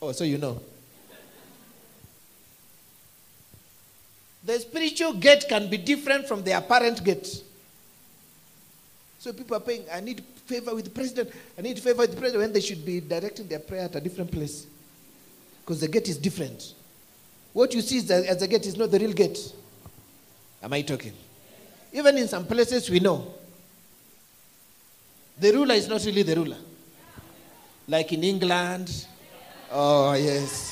Oh, 0.00 0.12
so 0.12 0.24
you 0.24 0.38
know. 0.38 0.62
The 4.48 4.58
spiritual 4.60 5.12
gate 5.12 5.44
can 5.46 5.68
be 5.68 5.76
different 5.76 6.26
from 6.26 6.42
the 6.42 6.52
apparent 6.52 7.04
gate. 7.04 7.42
So 9.18 9.30
people 9.34 9.58
are 9.58 9.60
paying, 9.60 9.84
I 9.92 10.00
need 10.00 10.24
favor 10.46 10.74
with 10.74 10.86
the 10.86 10.90
president, 10.90 11.30
I 11.58 11.60
need 11.60 11.78
favor 11.78 11.98
with 11.98 12.12
the 12.12 12.16
president, 12.16 12.44
when 12.44 12.52
they 12.54 12.62
should 12.62 12.82
be 12.82 12.98
directing 13.00 13.46
their 13.46 13.58
prayer 13.58 13.82
at 13.82 13.96
a 13.96 14.00
different 14.00 14.32
place. 14.32 14.66
Because 15.60 15.80
the 15.82 15.88
gate 15.88 16.08
is 16.08 16.16
different. 16.16 16.72
What 17.52 17.74
you 17.74 17.82
see 17.82 17.98
as 17.98 18.38
the 18.38 18.48
gate 18.48 18.64
is 18.64 18.74
not 18.74 18.90
the 18.90 18.98
real 18.98 19.12
gate. 19.12 19.38
Am 20.62 20.72
I 20.72 20.80
talking? 20.80 21.12
Even 21.92 22.16
in 22.16 22.26
some 22.26 22.46
places 22.46 22.88
we 22.88 23.00
know. 23.00 23.30
The 25.38 25.52
ruler 25.52 25.74
is 25.74 25.88
not 25.88 26.02
really 26.06 26.22
the 26.22 26.36
ruler. 26.36 26.56
Like 27.86 28.14
in 28.14 28.24
England. 28.24 29.08
Oh, 29.70 30.14
yes. 30.14 30.67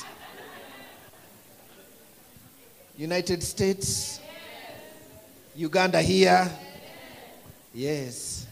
United 2.97 3.43
States. 3.43 4.19
Uganda 5.55 6.01
here. 6.01 6.49
Yes. 7.73 8.47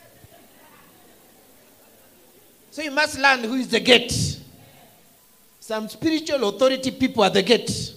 So 2.71 2.81
you 2.81 2.91
must 2.91 3.17
learn 3.17 3.43
who 3.43 3.55
is 3.55 3.67
the 3.67 3.79
gate. 3.79 4.39
Some 5.59 5.89
spiritual 5.89 6.49
authority 6.49 6.91
people 6.91 7.23
are 7.23 7.29
the 7.29 7.41
gate. 7.41 7.93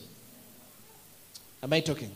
Am 1.63 1.73
I 1.73 1.81
talking? 1.81 2.11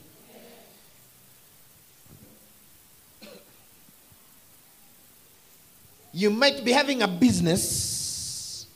You 6.14 6.30
might 6.30 6.64
be 6.64 6.72
having 6.72 7.02
a 7.02 7.08
business, 7.08 8.66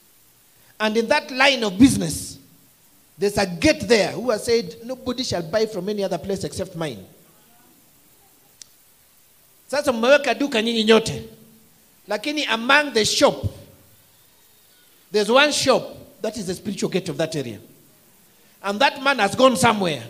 and 0.80 0.96
in 0.96 1.06
that 1.08 1.30
line 1.30 1.62
of 1.64 1.78
business, 1.78 2.35
there's 3.18 3.38
a 3.38 3.46
gate 3.46 3.88
there 3.88 4.12
who 4.12 4.30
has 4.30 4.44
said, 4.44 4.76
Nobody 4.84 5.22
shall 5.22 5.42
buy 5.42 5.66
from 5.66 5.88
any 5.88 6.04
other 6.04 6.18
place 6.18 6.44
except 6.44 6.76
mine. 6.76 7.04
Sasa 9.68 9.92
mmeweka 9.92 10.34
duka 10.34 10.62
nyinyi 10.62 10.84
nyote, 10.84 11.22
lakini 12.08 12.46
among 12.46 12.92
the 12.92 13.04
shop, 13.04 13.46
there's 15.10 15.30
one 15.30 15.50
shop 15.52 15.96
that 16.22 16.36
is 16.36 16.46
the 16.46 16.54
spiritual 16.54 16.90
gate 16.90 17.08
of 17.08 17.16
that 17.16 17.34
area. 17.34 17.58
And 18.62 18.80
that 18.80 19.02
man 19.02 19.18
has 19.18 19.34
gone 19.34 19.56
somewhere. 19.56 20.02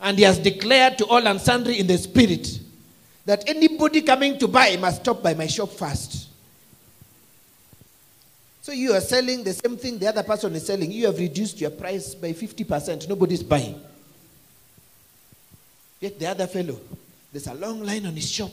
And 0.00 0.18
he 0.18 0.24
has 0.24 0.38
declared 0.38 0.98
to 0.98 1.06
all 1.06 1.26
and 1.26 1.40
sundry 1.40 1.78
in 1.78 1.86
the 1.86 1.96
spirit 1.96 2.60
that 3.24 3.48
anybody 3.48 4.02
coming 4.02 4.38
to 4.38 4.46
buy 4.46 4.76
must 4.76 5.00
stop 5.02 5.22
by 5.22 5.34
my 5.34 5.46
shop 5.46 5.70
first. 5.70 6.25
So 8.66 8.72
you 8.72 8.94
are 8.94 9.00
selling 9.00 9.44
the 9.44 9.52
same 9.52 9.76
thing 9.76 9.96
the 9.96 10.08
other 10.08 10.24
person 10.24 10.52
is 10.56 10.66
selling. 10.66 10.90
You 10.90 11.06
have 11.06 11.16
reduced 11.16 11.60
your 11.60 11.70
price 11.70 12.16
by 12.16 12.32
50%. 12.32 13.08
Nobody's 13.08 13.44
buying. 13.44 13.80
Yet 16.00 16.18
the 16.18 16.26
other 16.26 16.48
fellow, 16.48 16.80
there's 17.30 17.46
a 17.46 17.54
long 17.54 17.84
line 17.84 18.04
on 18.06 18.14
his 18.14 18.28
shop. 18.28 18.50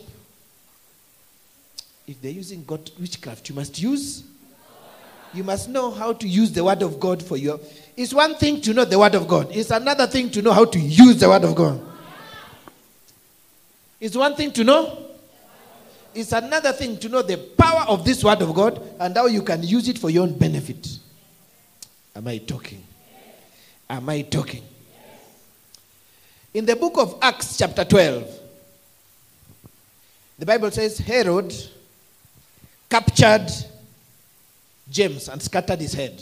If 2.05 2.21
they're 2.21 2.29
using 2.29 2.63
God 2.63 2.91
witchcraft, 2.99 3.49
you 3.49 3.55
must 3.55 3.81
use. 3.81 4.23
You 5.33 5.43
must 5.43 5.67
know 5.67 5.89
how 5.89 6.13
to 6.13 6.27
use 6.27 6.51
the 6.51 6.63
word 6.63 6.83
of 6.83 6.99
God 6.99 7.23
for 7.23 7.35
your. 7.35 7.59
It's 7.97 8.13
one 8.13 8.35
thing 8.35 8.61
to 8.61 8.73
know 8.75 8.85
the 8.85 8.99
word 8.99 9.15
of 9.15 9.27
God. 9.27 9.47
It's 9.49 9.71
another 9.71 10.05
thing 10.05 10.29
to 10.29 10.43
know 10.43 10.51
how 10.51 10.65
to 10.65 10.79
use 10.79 11.19
the 11.19 11.27
word 11.27 11.43
of 11.43 11.55
God. 11.55 11.81
It's 13.99 14.15
one 14.15 14.35
thing 14.35 14.51
to 14.51 14.63
know. 14.63 15.07
It's 16.15 16.31
another 16.31 16.71
thing 16.71 16.97
to 16.99 17.09
know 17.09 17.21
the 17.21 17.37
power 17.37 17.85
of 17.87 18.05
this 18.05 18.23
word 18.23 18.41
of 18.41 18.53
God 18.53 18.81
and 18.99 19.15
how 19.15 19.25
you 19.25 19.41
can 19.41 19.63
use 19.63 19.87
it 19.87 19.97
for 19.97 20.09
your 20.09 20.23
own 20.23 20.37
benefit. 20.37 20.99
Am 22.15 22.27
I 22.27 22.37
talking? 22.37 22.83
Am 23.89 24.07
I 24.09 24.21
talking? 24.21 24.63
In 26.53 26.65
the 26.65 26.75
book 26.75 26.97
of 26.97 27.17
Acts, 27.21 27.57
chapter 27.57 27.83
12, 27.83 28.39
the 30.37 30.45
Bible 30.45 30.69
says 30.71 30.99
Herod 30.99 31.53
captured 32.89 33.47
James 34.89 35.29
and 35.29 35.41
scattered 35.41 35.79
his 35.79 35.93
head. 35.93 36.21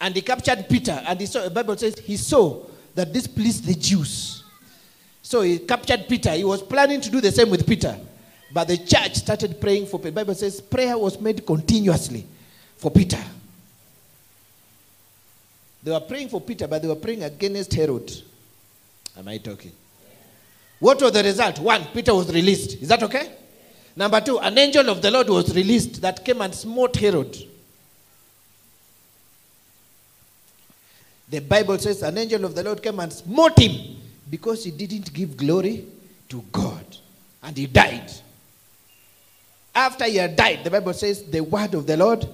And 0.00 0.14
he 0.14 0.22
captured 0.22 0.66
Peter, 0.68 1.02
and 1.06 1.20
he 1.20 1.26
saw, 1.26 1.42
the 1.44 1.50
Bible 1.50 1.76
says 1.76 1.98
he 1.98 2.16
saw 2.16 2.64
that 2.94 3.12
this 3.12 3.26
pleased 3.26 3.64
the 3.64 3.74
Jews. 3.74 4.44
So 5.22 5.42
he 5.42 5.58
captured 5.58 6.06
Peter. 6.08 6.30
He 6.32 6.44
was 6.44 6.62
planning 6.62 7.00
to 7.00 7.10
do 7.10 7.20
the 7.20 7.30
same 7.30 7.50
with 7.50 7.66
Peter. 7.66 7.98
But 8.52 8.68
the 8.68 8.78
church 8.78 9.16
started 9.16 9.60
praying 9.60 9.86
for 9.86 9.98
Peter. 9.98 10.10
The 10.10 10.16
Bible 10.16 10.34
says 10.34 10.60
prayer 10.60 10.98
was 10.98 11.20
made 11.20 11.46
continuously 11.46 12.26
for 12.76 12.90
Peter. 12.90 13.22
They 15.82 15.90
were 15.90 16.00
praying 16.00 16.28
for 16.28 16.40
Peter, 16.40 16.66
but 16.66 16.82
they 16.82 16.88
were 16.88 16.96
praying 16.96 17.22
against 17.22 17.72
Herod. 17.72 18.10
Am 19.16 19.28
I 19.28 19.38
talking? 19.38 19.72
What 20.78 21.00
was 21.00 21.12
the 21.12 21.22
result? 21.22 21.58
One, 21.60 21.84
Peter 21.92 22.14
was 22.14 22.32
released. 22.32 22.82
Is 22.82 22.88
that 22.88 23.02
okay? 23.02 23.32
Number 23.96 24.20
two, 24.20 24.38
an 24.38 24.56
angel 24.56 24.88
of 24.88 25.02
the 25.02 25.10
Lord 25.10 25.28
was 25.28 25.54
released 25.54 26.00
that 26.00 26.24
came 26.24 26.40
and 26.40 26.54
smote 26.54 26.96
Herod. 26.96 27.36
The 31.28 31.40
Bible 31.40 31.78
says 31.78 32.02
an 32.02 32.18
angel 32.18 32.44
of 32.44 32.54
the 32.54 32.62
Lord 32.64 32.82
came 32.82 32.98
and 32.98 33.12
smote 33.12 33.58
him 33.58 33.96
because 34.28 34.64
he 34.64 34.70
didn't 34.70 35.12
give 35.12 35.36
glory 35.36 35.84
to 36.28 36.44
God. 36.50 36.84
And 37.42 37.56
he 37.56 37.66
died. 37.66 38.10
After 39.80 40.04
he 40.04 40.16
had 40.16 40.36
died, 40.36 40.62
the 40.62 40.70
Bible 40.70 40.92
says 40.92 41.22
the 41.24 41.40
word 41.40 41.72
of 41.72 41.86
the 41.86 41.96
Lord 41.96 42.28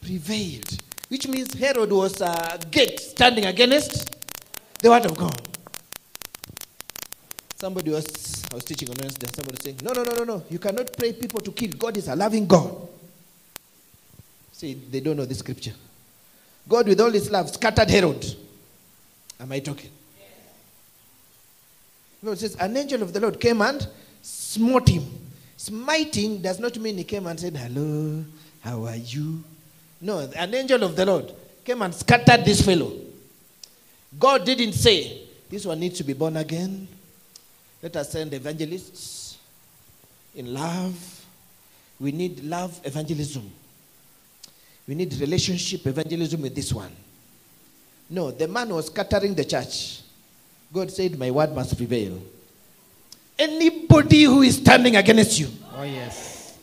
prevailed. 0.00 0.78
Which 1.08 1.26
means 1.26 1.52
Herod 1.52 1.90
was 1.90 2.22
uh, 2.22 2.58
a 2.60 2.64
gate 2.66 3.00
standing 3.00 3.44
against 3.44 4.14
the 4.80 4.90
word 4.90 5.04
of 5.04 5.16
God. 5.16 5.48
Somebody 7.56 7.90
was, 7.90 8.44
I 8.52 8.54
was 8.54 8.64
teaching 8.64 8.88
on 8.88 8.94
Wednesday, 9.00 9.26
somebody 9.34 9.58
saying, 9.60 9.80
No, 9.82 9.94
no, 9.94 10.04
no, 10.04 10.14
no, 10.14 10.24
no. 10.24 10.44
You 10.48 10.60
cannot 10.60 10.96
pray 10.96 11.12
people 11.12 11.40
to 11.40 11.50
kill. 11.50 11.70
God 11.70 11.96
is 11.96 12.06
a 12.06 12.14
loving 12.14 12.46
God. 12.46 12.72
See, 14.52 14.74
they 14.74 15.00
don't 15.00 15.16
know 15.16 15.24
the 15.24 15.34
scripture. 15.34 15.72
God, 16.68 16.86
with 16.86 17.00
all 17.00 17.10
his 17.10 17.28
love, 17.32 17.50
scattered 17.50 17.90
Herod. 17.90 18.24
Am 19.40 19.50
I 19.50 19.58
talking? 19.58 19.90
No, 22.22 22.30
it 22.30 22.38
says, 22.38 22.54
An 22.54 22.76
angel 22.76 23.02
of 23.02 23.12
the 23.12 23.18
Lord 23.18 23.40
came 23.40 23.60
and 23.60 23.84
smote 24.22 24.88
him. 24.88 25.25
Smiting 25.66 26.40
does 26.40 26.60
not 26.60 26.78
mean 26.78 26.96
he 26.96 27.02
came 27.02 27.26
and 27.26 27.40
said, 27.40 27.56
Hello, 27.56 28.24
how 28.60 28.84
are 28.84 28.94
you? 28.94 29.42
No, 30.00 30.20
an 30.36 30.54
angel 30.54 30.80
of 30.84 30.94
the 30.94 31.04
Lord 31.04 31.32
came 31.64 31.82
and 31.82 31.92
scattered 31.92 32.44
this 32.44 32.64
fellow. 32.64 32.92
God 34.16 34.44
didn't 34.44 34.74
say, 34.74 35.22
This 35.50 35.66
one 35.66 35.80
needs 35.80 35.98
to 35.98 36.04
be 36.04 36.12
born 36.12 36.36
again. 36.36 36.86
Let 37.82 37.96
us 37.96 38.12
send 38.12 38.32
evangelists 38.32 39.38
in 40.36 40.54
love. 40.54 41.24
We 41.98 42.12
need 42.12 42.44
love 42.44 42.80
evangelism. 42.84 43.50
We 44.86 44.94
need 44.94 45.14
relationship 45.14 45.84
evangelism 45.84 46.42
with 46.42 46.54
this 46.54 46.72
one. 46.72 46.92
No, 48.08 48.30
the 48.30 48.46
man 48.46 48.68
was 48.68 48.86
scattering 48.86 49.34
the 49.34 49.44
church. 49.44 50.02
God 50.72 50.92
said, 50.92 51.18
My 51.18 51.32
word 51.32 51.52
must 51.52 51.76
prevail. 51.76 52.22
Anybody 53.38 54.24
who 54.24 54.42
is 54.42 54.56
standing 54.56 54.96
against 54.96 55.38
you, 55.38 55.48
Oh, 55.78 55.82
yes. 55.82 56.56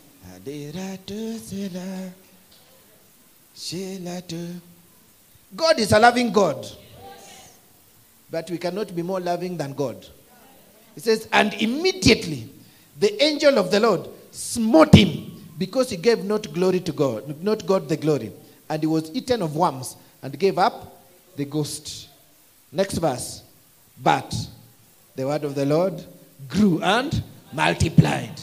God 5.56 5.80
is 5.80 5.92
a 5.92 6.00
loving 6.00 6.32
God. 6.34 6.66
But 8.32 8.50
we 8.50 8.58
cannot 8.58 8.96
be 8.96 9.04
more 9.04 9.20
loving 9.20 9.56
than 9.58 9.74
God. 9.74 10.04
It 10.96 11.04
says, 11.04 11.28
And 11.32 11.54
immediately 11.54 12.50
the 13.00 13.22
angel 13.24 13.60
of 13.60 13.70
the 13.70 13.80
Lord 13.80 14.10
smote 14.32 14.96
him 14.96 15.32
because 15.58 15.92
he 15.92 15.98
gave 15.98 16.24
not 16.24 16.52
glory 16.52 16.80
to 16.80 16.92
God, 16.92 17.42
not 17.44 17.66
God 17.68 17.88
the 17.88 17.98
glory. 17.98 18.32
And 18.70 18.82
he 18.82 18.88
was 18.88 19.12
eaten 19.14 19.44
of 19.44 19.56
worms 19.56 19.96
and 20.24 20.38
gave 20.40 20.58
up 20.58 21.00
the 21.36 21.46
ghost. 21.46 22.10
Next 22.72 22.98
verse. 22.98 23.44
But 24.02 24.34
the 25.16 25.28
word 25.28 25.44
of 25.44 25.54
the 25.54 25.66
Lord 25.66 26.04
grew 26.48 26.82
and 26.82 27.24
multiplied. 27.52 28.42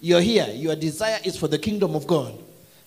You're 0.00 0.20
here, 0.20 0.46
your 0.52 0.76
desire 0.76 1.18
is 1.24 1.36
for 1.36 1.48
the 1.48 1.58
kingdom 1.58 1.94
of 1.94 2.06
God. 2.06 2.38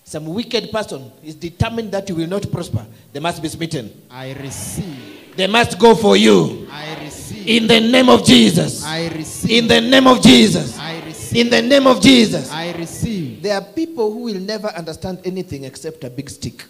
Some 0.04 0.26
wicked 0.26 0.70
person 0.70 1.12
is 1.22 1.34
determined 1.34 1.92
that 1.92 2.08
you 2.08 2.14
will 2.16 2.26
not 2.26 2.50
prosper. 2.50 2.84
They 3.12 3.20
must 3.20 3.42
be 3.42 3.48
smitten. 3.48 4.02
I 4.10 4.32
receive. 4.32 5.36
They 5.36 5.46
must 5.46 5.78
go 5.78 5.94
for 5.94 6.16
you. 6.16 6.68
I 6.70 7.04
receive. 7.04 7.46
In 7.46 7.66
the 7.66 7.80
name 7.80 8.08
of 8.08 8.24
Jesus. 8.24 8.84
I 8.84 9.08
receive. 9.08 9.50
In 9.50 9.68
the 9.68 9.80
name 9.80 10.06
of 10.06 10.22
Jesus. 10.22 10.78
I 10.78 11.00
receive. 11.04 11.46
In 11.46 11.50
the 11.50 11.62
name 11.62 11.86
of 11.86 12.00
Jesus. 12.00 12.50
I 12.50 12.72
receive. 12.72 13.42
There 13.42 13.54
are 13.54 13.62
people 13.62 14.12
who 14.12 14.24
will 14.24 14.40
never 14.40 14.68
understand 14.68 15.20
anything 15.24 15.64
except 15.64 16.04
a 16.04 16.10
big 16.10 16.28
stick, 16.28 16.64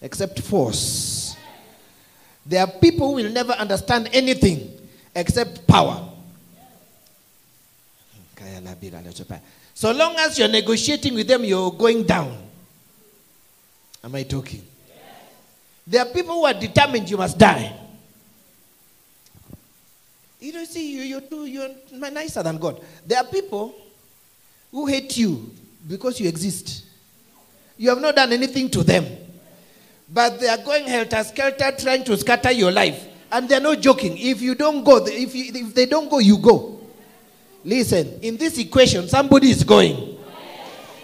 except 0.00 0.40
force. 0.40 1.36
There 2.44 2.60
are 2.60 2.70
people 2.70 3.08
who 3.08 3.14
will 3.14 3.32
never 3.32 3.52
understand 3.52 4.10
anything 4.12 4.81
except 5.14 5.66
power. 5.66 6.08
So 9.74 9.92
long 9.92 10.16
as 10.18 10.38
you're 10.38 10.48
negotiating 10.48 11.14
with 11.14 11.28
them, 11.28 11.44
you're 11.44 11.70
going 11.70 12.04
down. 12.04 12.36
Am 14.04 14.14
I 14.14 14.24
talking? 14.24 14.62
There 15.86 16.02
are 16.02 16.12
people 16.12 16.34
who 16.34 16.44
are 16.46 16.54
determined 16.54 17.08
you 17.10 17.16
must 17.16 17.38
die. 17.38 17.72
You 20.40 20.52
don't 20.52 20.66
see, 20.66 20.94
you, 20.94 21.02
you're, 21.02 21.20
too, 21.20 21.46
you're 21.46 21.68
nicer 21.92 22.42
than 22.42 22.58
God. 22.58 22.80
There 23.06 23.18
are 23.18 23.24
people 23.24 23.74
who 24.70 24.86
hate 24.86 25.16
you 25.16 25.50
because 25.88 26.20
you 26.20 26.28
exist. 26.28 26.84
You 27.76 27.90
have 27.90 28.00
not 28.00 28.16
done 28.16 28.32
anything 28.32 28.68
to 28.70 28.82
them. 28.82 29.06
But 30.12 30.40
they 30.40 30.48
are 30.48 30.58
going 30.58 30.84
helter 30.84 31.22
skelter 31.24 31.72
trying 31.78 32.04
to 32.04 32.16
scatter 32.16 32.50
your 32.50 32.70
life. 32.70 33.06
And 33.32 33.48
they're 33.48 33.60
not 33.60 33.80
joking. 33.80 34.16
If 34.18 34.42
you 34.42 34.54
don't 34.54 34.84
go, 34.84 35.04
if, 35.06 35.34
you, 35.34 35.52
if 35.54 35.74
they 35.74 35.86
don't 35.86 36.10
go, 36.10 36.18
you 36.18 36.36
go. 36.36 36.78
Listen, 37.64 38.20
in 38.20 38.36
this 38.36 38.58
equation, 38.58 39.08
somebody 39.08 39.50
is 39.50 39.64
going. 39.64 40.18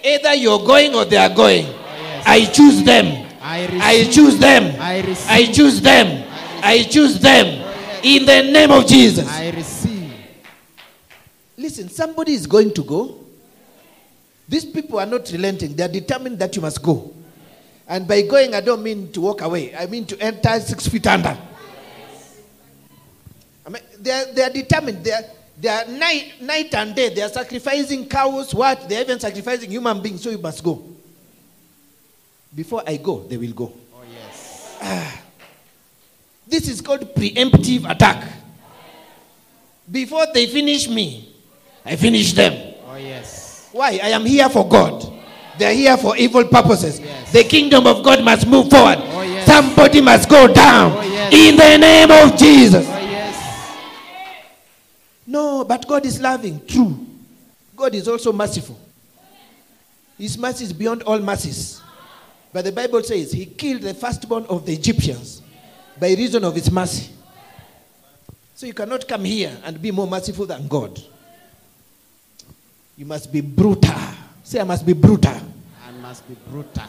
Either 0.04 0.34
you're 0.34 0.58
going 0.58 0.94
or 0.94 1.06
they 1.06 1.16
are 1.16 1.34
going. 1.34 1.64
Oh, 1.66 2.22
I 2.26 2.44
choose 2.44 2.84
them. 2.84 3.26
I. 3.40 3.68
I 3.80 4.04
choose 4.10 4.38
them. 4.38 4.76
I. 4.78 5.16
I 5.26 5.46
choose 5.46 5.80
them. 5.80 6.28
I 6.62 6.82
choose 6.82 7.18
them. 7.18 7.64
In 8.02 8.26
the 8.26 8.42
name 8.52 8.70
of 8.72 8.86
Jesus. 8.86 9.26
I 9.26 9.50
receive. 9.50 10.12
Listen, 11.56 11.88
somebody 11.88 12.34
is 12.34 12.46
going 12.46 12.74
to 12.74 12.84
go. 12.84 13.24
These 14.48 14.66
people 14.66 14.98
are 14.98 15.06
not 15.06 15.30
relenting. 15.30 15.74
They 15.74 15.82
are 15.82 15.88
determined 15.88 16.38
that 16.40 16.54
you 16.54 16.62
must 16.62 16.82
go. 16.82 17.12
And 17.86 18.06
by 18.06 18.22
going, 18.22 18.54
I 18.54 18.60
don't 18.60 18.82
mean 18.82 19.10
to 19.12 19.20
walk 19.22 19.40
away. 19.40 19.74
I 19.74 19.86
mean 19.86 20.04
to 20.06 20.20
enter 20.20 20.60
six 20.60 20.86
feet 20.86 21.06
under. 21.06 21.36
I 23.68 23.70
mean, 23.70 23.82
they 24.00 24.10
are, 24.10 24.32
they 24.32 24.42
are 24.42 24.50
determined. 24.50 25.04
They 25.04 25.12
are, 25.12 25.24
they 25.60 25.68
are 25.68 25.84
night, 25.86 26.40
night 26.40 26.74
and 26.74 26.94
day. 26.94 27.10
They 27.10 27.20
are 27.20 27.28
sacrificing 27.28 28.08
cows. 28.08 28.54
What? 28.54 28.88
They 28.88 28.96
are 28.96 29.02
even 29.02 29.20
sacrificing 29.20 29.70
human 29.70 30.00
beings. 30.00 30.22
So 30.22 30.30
you 30.30 30.38
must 30.38 30.64
go. 30.64 30.82
Before 32.54 32.82
I 32.86 32.96
go, 32.96 33.20
they 33.24 33.36
will 33.36 33.52
go. 33.52 33.70
Oh, 33.94 34.02
yes. 34.10 35.14
This 36.48 36.66
is 36.66 36.80
called 36.80 37.14
preemptive 37.14 37.90
attack. 37.90 38.26
Before 39.90 40.24
they 40.32 40.46
finish 40.46 40.88
me, 40.88 41.34
I 41.84 41.96
finish 41.96 42.32
them. 42.32 42.74
Oh, 42.88 42.96
yes. 42.96 43.68
Why? 43.70 44.00
I 44.02 44.08
am 44.08 44.24
here 44.24 44.48
for 44.48 44.66
God. 44.66 45.12
They 45.58 45.66
are 45.66 45.74
here 45.74 45.96
for 45.98 46.16
evil 46.16 46.44
purposes. 46.44 47.00
Yes. 47.00 47.32
The 47.32 47.44
kingdom 47.44 47.86
of 47.86 48.02
God 48.02 48.24
must 48.24 48.46
move 48.46 48.70
forward. 48.70 48.96
Oh, 48.98 49.20
yes. 49.20 49.46
Somebody 49.46 50.00
must 50.00 50.26
go 50.26 50.50
down. 50.50 50.92
Oh, 50.96 51.02
yes. 51.02 51.34
In 51.34 51.56
the 51.56 51.76
name 51.76 52.10
of 52.10 52.38
Jesus. 52.38 52.86
Oh, 52.88 52.97
No, 55.28 55.62
but 55.62 55.86
God 55.86 56.06
is 56.06 56.18
loving. 56.18 56.64
True. 56.66 57.06
God 57.76 57.94
is 57.94 58.08
also 58.08 58.32
merciful. 58.32 58.80
His 60.16 60.38
mercy 60.38 60.64
is 60.64 60.72
beyond 60.72 61.02
all 61.02 61.18
mercies. 61.18 61.82
But 62.50 62.64
the 62.64 62.72
Bible 62.72 63.02
says 63.02 63.30
he 63.30 63.44
killed 63.44 63.82
the 63.82 63.92
firstborn 63.92 64.46
of 64.46 64.64
the 64.64 64.72
Egyptians 64.72 65.42
by 66.00 66.08
reason 66.14 66.44
of 66.44 66.54
his 66.54 66.70
mercy. 66.70 67.12
So 68.54 68.64
you 68.64 68.72
cannot 68.72 69.06
come 69.06 69.26
here 69.26 69.54
and 69.64 69.80
be 69.82 69.90
more 69.90 70.06
merciful 70.06 70.46
than 70.46 70.66
God. 70.66 70.98
You 72.96 73.04
must 73.04 73.30
be 73.30 73.42
brutal. 73.42 73.94
Say, 74.42 74.60
I 74.60 74.64
must 74.64 74.86
be 74.86 74.94
brutal. 74.94 75.30
I 75.86 75.90
must 76.00 76.26
be 76.26 76.36
brutal. 76.50 76.84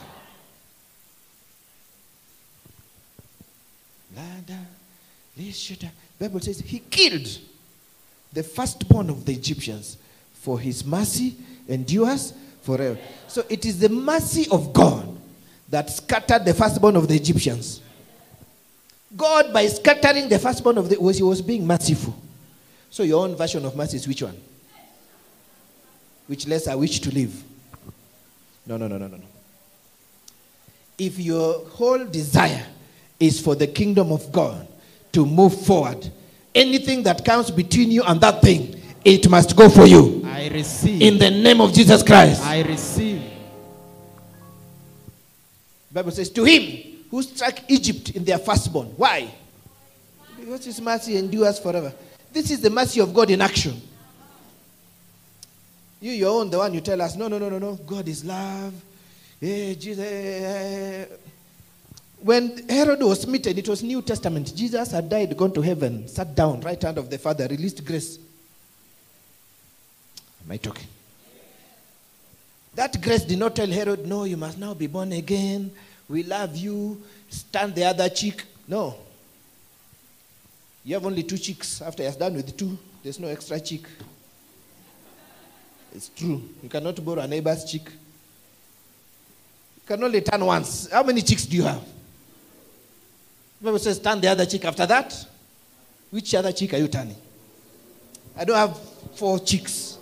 Bible 6.18 6.40
says 6.40 6.60
he 6.62 6.80
killed 6.80 7.28
the 8.34 8.44
firstborn 8.44 9.10
of 9.10 9.26
the 9.26 9.34
Egyptians 9.34 9.98
for 10.34 10.60
his 10.60 10.86
mercy 10.86 11.36
endures 11.68 12.34
forever. 12.62 12.98
So 13.28 13.44
it 13.50 13.66
is 13.66 13.80
the 13.80 13.90
mercy 13.90 14.48
of 14.52 14.74
God 14.74 15.18
that 15.70 15.90
scattered 15.90 16.46
the 16.46 16.54
firstborn 16.54 16.96
of 16.96 17.08
the 17.08 17.16
Egyptians. 17.16 17.82
God, 19.16 19.52
by 19.54 19.68
scattering 19.68 20.30
the 20.30 20.40
firstborn 20.40 20.78
of 20.78 20.90
the 20.90 21.00
was 21.00 21.18
he 21.18 21.24
was 21.24 21.42
being 21.42 21.66
merciful. 21.66 22.16
So 22.90 23.04
your 23.04 23.24
own 23.24 23.36
version 23.36 23.66
of 23.66 23.76
mercy 23.76 23.98
is 23.98 24.08
which 24.08 24.22
one? 24.22 24.38
Which 26.28 26.48
lesser 26.48 26.78
wish 26.78 27.00
to 27.00 27.12
live? 27.12 27.44
No, 28.66 28.78
no, 28.78 28.88
no, 28.88 28.98
no, 28.98 29.08
no, 29.08 29.18
no. 29.18 29.24
If 30.98 31.18
your 31.18 31.66
whole 31.70 32.06
desire 32.06 32.66
is 33.20 33.40
for 33.40 33.56
the 33.56 33.68
kingdom 33.68 34.12
of 34.12 34.32
God 34.32 34.68
to 35.12 35.26
move 35.26 35.60
forward, 35.66 36.12
anything 36.60 37.04
that 37.04 37.24
comes 37.24 37.50
between 37.50 37.90
you 37.92 38.04
and 38.04 38.20
that 38.22 38.42
thing, 38.42 38.76
it 39.06 39.30
must 39.30 39.56
go 39.56 39.70
for 39.70 39.86
you. 39.86 40.22
I 40.26 40.50
receive. 40.50 41.02
In 41.02 41.18
the 41.18 41.32
name 41.32 41.62
of 41.62 41.74
Jesus 41.74 42.04
Christ. 42.04 42.44
I 42.44 42.62
receive. 42.64 43.22
Bible 45.92 46.12
says, 46.12 46.30
To 46.32 46.44
him 46.44 47.06
who 47.10 47.24
struck 47.24 47.60
Egypt 47.70 48.12
in 48.12 48.24
their 48.24 48.38
firstborn. 48.38 48.88
Why? 48.98 49.34
Because 50.40 50.66
his 50.66 50.80
mercy 50.82 51.18
endures 51.18 51.60
forever. 51.60 51.94
This 52.32 52.52
is 52.52 52.62
the 52.62 52.70
mercy 52.70 53.00
of 53.00 53.14
God 53.14 53.30
in 53.32 53.42
action. 53.42 53.82
You, 56.02 56.12
your 56.12 56.40
own, 56.40 56.50
the 56.50 56.58
one 56.58 56.74
you 56.74 56.82
tell 56.82 57.02
us, 57.02 57.16
no, 57.16 57.28
no, 57.28 57.38
no, 57.38 57.50
no, 57.50 57.60
no. 57.60 57.76
God 57.76 58.08
is 58.08 58.24
love. 58.24 58.74
Eh, 59.42 59.74
Jesus. 59.76 61.08
When 62.22 62.68
Herod 62.68 63.02
was 63.02 63.22
smitten, 63.22 63.58
it 63.58 63.68
was 63.68 63.82
New 63.82 64.02
Testament. 64.02 64.54
Jesus 64.56 64.92
had 64.92 65.10
died, 65.10 65.36
gone 65.38 65.54
to 65.54 65.62
heaven, 65.62 66.08
sat 66.08 66.36
down, 66.36 66.62
right 66.62 66.82
hand 66.82 66.98
of 66.98 67.10
the 67.10 67.18
Father, 67.18 67.48
released 67.48 67.84
grace. 67.86 68.20
Am 70.46 70.52
I 70.52 70.58
talking? 70.58 70.88
That 72.76 73.02
grace 73.02 73.24
did 73.24 73.40
not 73.40 73.56
tell 73.56 73.68
Herod, 73.68 74.06
no, 74.06 74.26
you 74.26 74.38
must 74.38 74.58
now 74.58 74.74
be 74.74 74.88
born 74.88 75.14
again. 75.14 75.72
We 76.08 76.24
love 76.24 76.56
you. 76.56 77.02
Stand 77.30 77.76
the 77.76 77.86
other 77.86 78.10
cheek. 78.10 78.44
No. 78.68 78.96
You 80.84 80.96
have 80.96 81.06
only 81.06 81.24
two 81.24 81.38
cheeks. 81.38 81.82
After 81.82 82.04
you're 82.04 82.12
done 82.14 82.36
with 82.36 82.58
two, 82.58 82.78
there's 83.04 83.20
no 83.20 83.28
extra 83.28 83.60
cheek. 83.60 83.86
It's 85.94 86.10
true. 86.10 86.42
You 86.64 86.70
cannot 86.70 87.04
borrow 87.04 87.22
a 87.22 87.28
neighbor's 87.28 87.66
cheek. 87.66 87.86
You 87.86 87.92
can 89.86 90.04
only 90.04 90.22
turn 90.22 90.46
once. 90.46 90.90
How 90.92 91.04
many 91.04 91.22
cheeks 91.22 91.46
do 91.46 91.58
you 91.58 91.64
have? 91.64 91.84
Bible 93.62 93.80
says, 93.80 94.00
turn 94.00 94.22
the 94.22 94.28
other 94.28 94.46
cheek. 94.46 94.64
After 94.66 94.86
that, 94.86 95.14
which 96.12 96.34
other 96.34 96.52
cheek 96.52 96.74
are 96.74 96.78
you 96.78 96.88
turning? 96.88 97.18
I 98.38 98.46
don't 98.46 98.56
have 98.56 98.80
four 99.16 99.40
cheeks. 99.40 99.98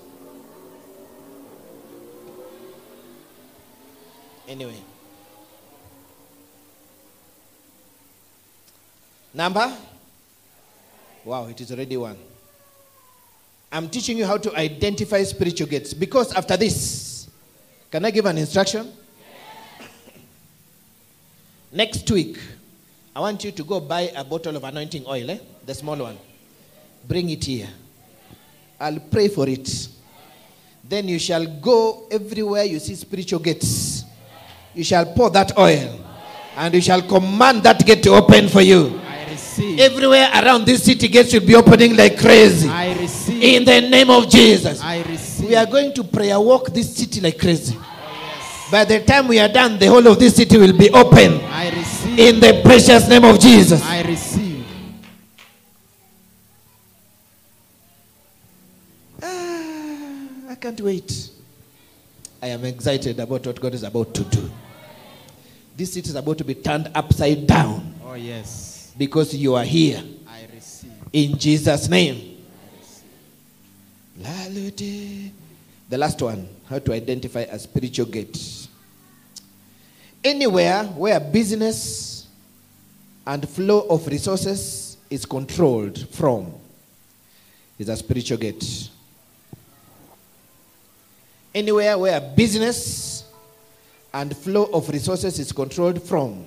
Anyway. 4.48 4.78
Number? 9.34 9.76
Wow, 11.26 11.48
it 11.48 11.60
is 11.60 11.72
already 11.72 11.98
one. 11.98 12.18
I'm 13.72 13.90
teaching 13.90 14.18
you 14.18 14.26
how 14.26 14.38
to 14.38 14.56
identify 14.56 15.24
spiritual 15.24 15.68
gates 15.68 15.94
because 15.94 16.34
after 16.34 16.56
this, 16.56 17.28
can 17.92 18.06
I 18.06 18.12
give 18.12 18.26
an 18.26 18.38
instruction? 18.38 18.92
Next 21.72 22.10
week, 22.10 22.38
I 23.18 23.20
want 23.20 23.44
you 23.44 23.52
to 23.52 23.64
go 23.64 23.80
buy 23.80 24.12
a 24.16 24.24
bottle 24.24 24.56
of 24.58 24.64
anointing 24.64 25.04
oil, 25.08 25.32
eh? 25.32 25.40
the 25.66 25.74
small 25.74 25.98
one. 25.98 26.20
Bring 27.08 27.32
it 27.32 27.44
here. 27.46 27.68
I'll 28.80 29.00
pray 29.00 29.28
for 29.28 29.50
it. 29.50 29.88
Then 30.88 31.08
you 31.08 31.18
shall 31.18 31.44
go 31.48 32.08
everywhere 32.12 32.66
you 32.66 32.78
see 32.78 32.94
spiritual 32.94 33.40
gates. 33.40 34.04
You 34.76 34.84
shall 34.84 35.04
pour 35.16 35.32
that 35.32 35.58
oil 35.58 36.00
and 36.58 36.76
you 36.76 36.80
shall 36.82 37.02
command 37.02 37.64
that 37.64 37.84
gate 37.84 38.04
to 38.04 38.12
open 38.12 38.50
for 38.50 38.62
you. 38.62 39.02
I 39.04 39.32
receive. 39.32 39.80
Everywhere 39.80 40.30
around 40.36 40.68
this 40.68 40.84
city, 40.84 41.08
gates 41.08 41.34
will 41.34 41.40
be 41.40 41.56
opening 41.56 41.98
like 41.98 42.20
crazy. 42.20 42.70
I 42.70 42.94
receive. 43.00 43.42
In 43.42 43.66
the 43.66 43.82
name 43.82 44.12
of 44.12 44.30
Jesus. 44.30 44.80
I 44.80 45.02
receive. 45.02 45.50
We 45.50 45.56
are 45.56 45.66
going 45.66 45.92
to 45.96 46.04
prayer 46.04 46.40
walk 46.40 46.68
this 46.68 46.96
city 46.96 47.20
like 47.20 47.40
crazy. 47.40 47.76
By 48.72 48.84
the 48.84 49.00
time 49.04 49.28
we 49.30 49.40
are 49.40 49.48
done, 49.48 49.80
the 49.80 49.88
whole 49.88 50.06
of 50.08 50.20
this 50.20 50.36
city 50.36 50.58
will 50.58 50.78
be 50.78 50.90
open. 50.90 51.40
I 51.46 51.70
receive. 51.70 52.20
In 52.20 52.40
the 52.42 52.62
precious 52.64 53.08
name 53.08 53.24
of 53.24 53.40
Jesus. 53.40 53.82
I 53.84 54.02
receive. 54.04 54.66
Ah, 59.24 60.50
I 60.50 60.56
can't 60.56 60.82
wait. 60.82 61.30
I 62.42 62.48
am 62.48 62.66
excited 62.66 63.20
about 63.20 63.46
what 63.48 63.60
God 63.60 63.74
is 63.74 63.84
about 63.84 64.14
to 64.14 64.24
do. 64.26 64.52
This 65.76 65.94
city 65.94 66.10
is 66.10 66.16
about 66.16 66.38
to 66.40 66.44
be 66.44 66.56
turned 66.56 66.90
upside 66.94 67.48
down 67.48 67.94
Oh, 68.06 68.14
yes. 68.16 68.92
because 68.98 69.34
you 69.36 69.56
are 69.56 69.64
here. 69.64 70.04
I 70.28 70.46
receive. 70.54 70.92
In 71.14 71.38
Jesus' 71.38 71.88
name. 71.88 72.34
The 75.90 75.98
last 75.98 76.22
one 76.22 76.50
how 76.70 76.80
to 76.80 76.94
identify 76.94 77.42
a 77.42 77.58
spiritual 77.58 78.06
gate. 78.06 78.68
Anywhere 80.24 80.84
where 80.84 81.20
business 81.20 82.28
and 83.26 83.48
flow 83.48 83.82
of 83.90 84.08
resources 84.08 84.98
is 85.10 85.26
controlled 85.26 86.10
from 86.10 86.54
is 87.78 87.90
a 87.90 87.96
spiritual 87.96 88.38
gate. 88.38 88.90
Anywhere 91.54 91.98
where 91.98 92.20
business 92.22 93.24
and 94.14 94.36
flow 94.36 94.66
of 94.66 94.90
resources 94.90 95.40
is 95.40 95.52
controlled 95.52 96.02
from 96.02 96.46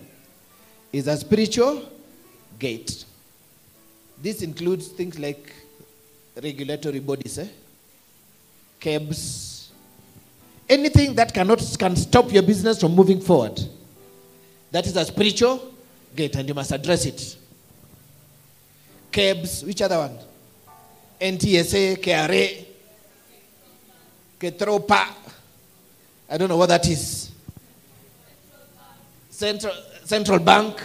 is 0.93 1.07
a 1.07 1.17
spiritual 1.17 1.89
gate. 2.59 3.05
This 4.21 4.43
includes 4.43 4.89
things 4.89 5.19
like 5.19 5.53
regulatory 6.43 7.01
bodies, 7.01 7.39
eh? 7.39 7.49
KEBS, 8.81 9.50
anything 10.71 11.15
that 11.17 11.35
cannot 11.35 11.61
can 11.79 11.97
stop 11.97 12.33
your 12.33 12.45
business 12.45 12.81
from 12.81 12.95
moving 12.95 13.21
forward. 13.21 13.61
That 14.71 14.87
is 14.87 14.97
a 14.97 15.05
spiritual 15.05 15.75
gate, 16.15 16.37
and 16.37 16.49
you 16.49 16.55
must 16.55 16.71
address 16.71 17.05
it. 17.05 17.37
KEBS, 19.11 19.67
which 19.67 19.83
other 19.83 19.99
one? 19.99 20.17
NTSA, 21.21 21.97
KRA, 21.99 22.65
Ketropa. 24.39 25.09
I 26.31 26.39
don't 26.39 26.49
know 26.49 26.57
what 26.57 26.69
that 26.69 26.89
is. 26.89 27.33
Central, 29.29 29.75
Central 30.05 30.39
Bank, 30.39 30.81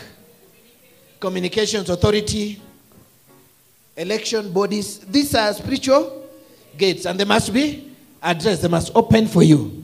Communications 1.19 1.89
Authority, 1.89 2.59
election 3.95 4.51
bodies. 4.51 4.99
These 4.99 5.35
are 5.35 5.53
spiritual 5.53 6.27
gates 6.75 7.05
and 7.05 7.19
they 7.19 7.25
must 7.25 7.53
be 7.53 7.94
addressed. 8.25 8.61
They 8.63 8.67
must 8.67 8.91
open 8.95 9.27
for 9.27 9.43
you. 9.43 9.83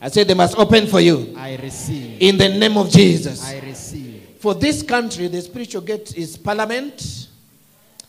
I 0.00 0.08
said 0.08 0.26
they 0.26 0.34
must 0.34 0.58
open 0.58 0.88
for 0.88 1.00
you 1.00 1.32
I 1.36 1.56
receive. 1.56 2.20
in 2.20 2.36
the 2.36 2.48
name 2.48 2.76
of 2.76 2.90
Jesus. 2.90 3.44
I 3.44 3.60
receive. 3.60 4.36
For 4.40 4.52
this 4.54 4.82
country, 4.82 5.28
the 5.28 5.40
spiritual 5.40 5.82
gate 5.82 6.16
is 6.16 6.36
parliament. 6.36 7.28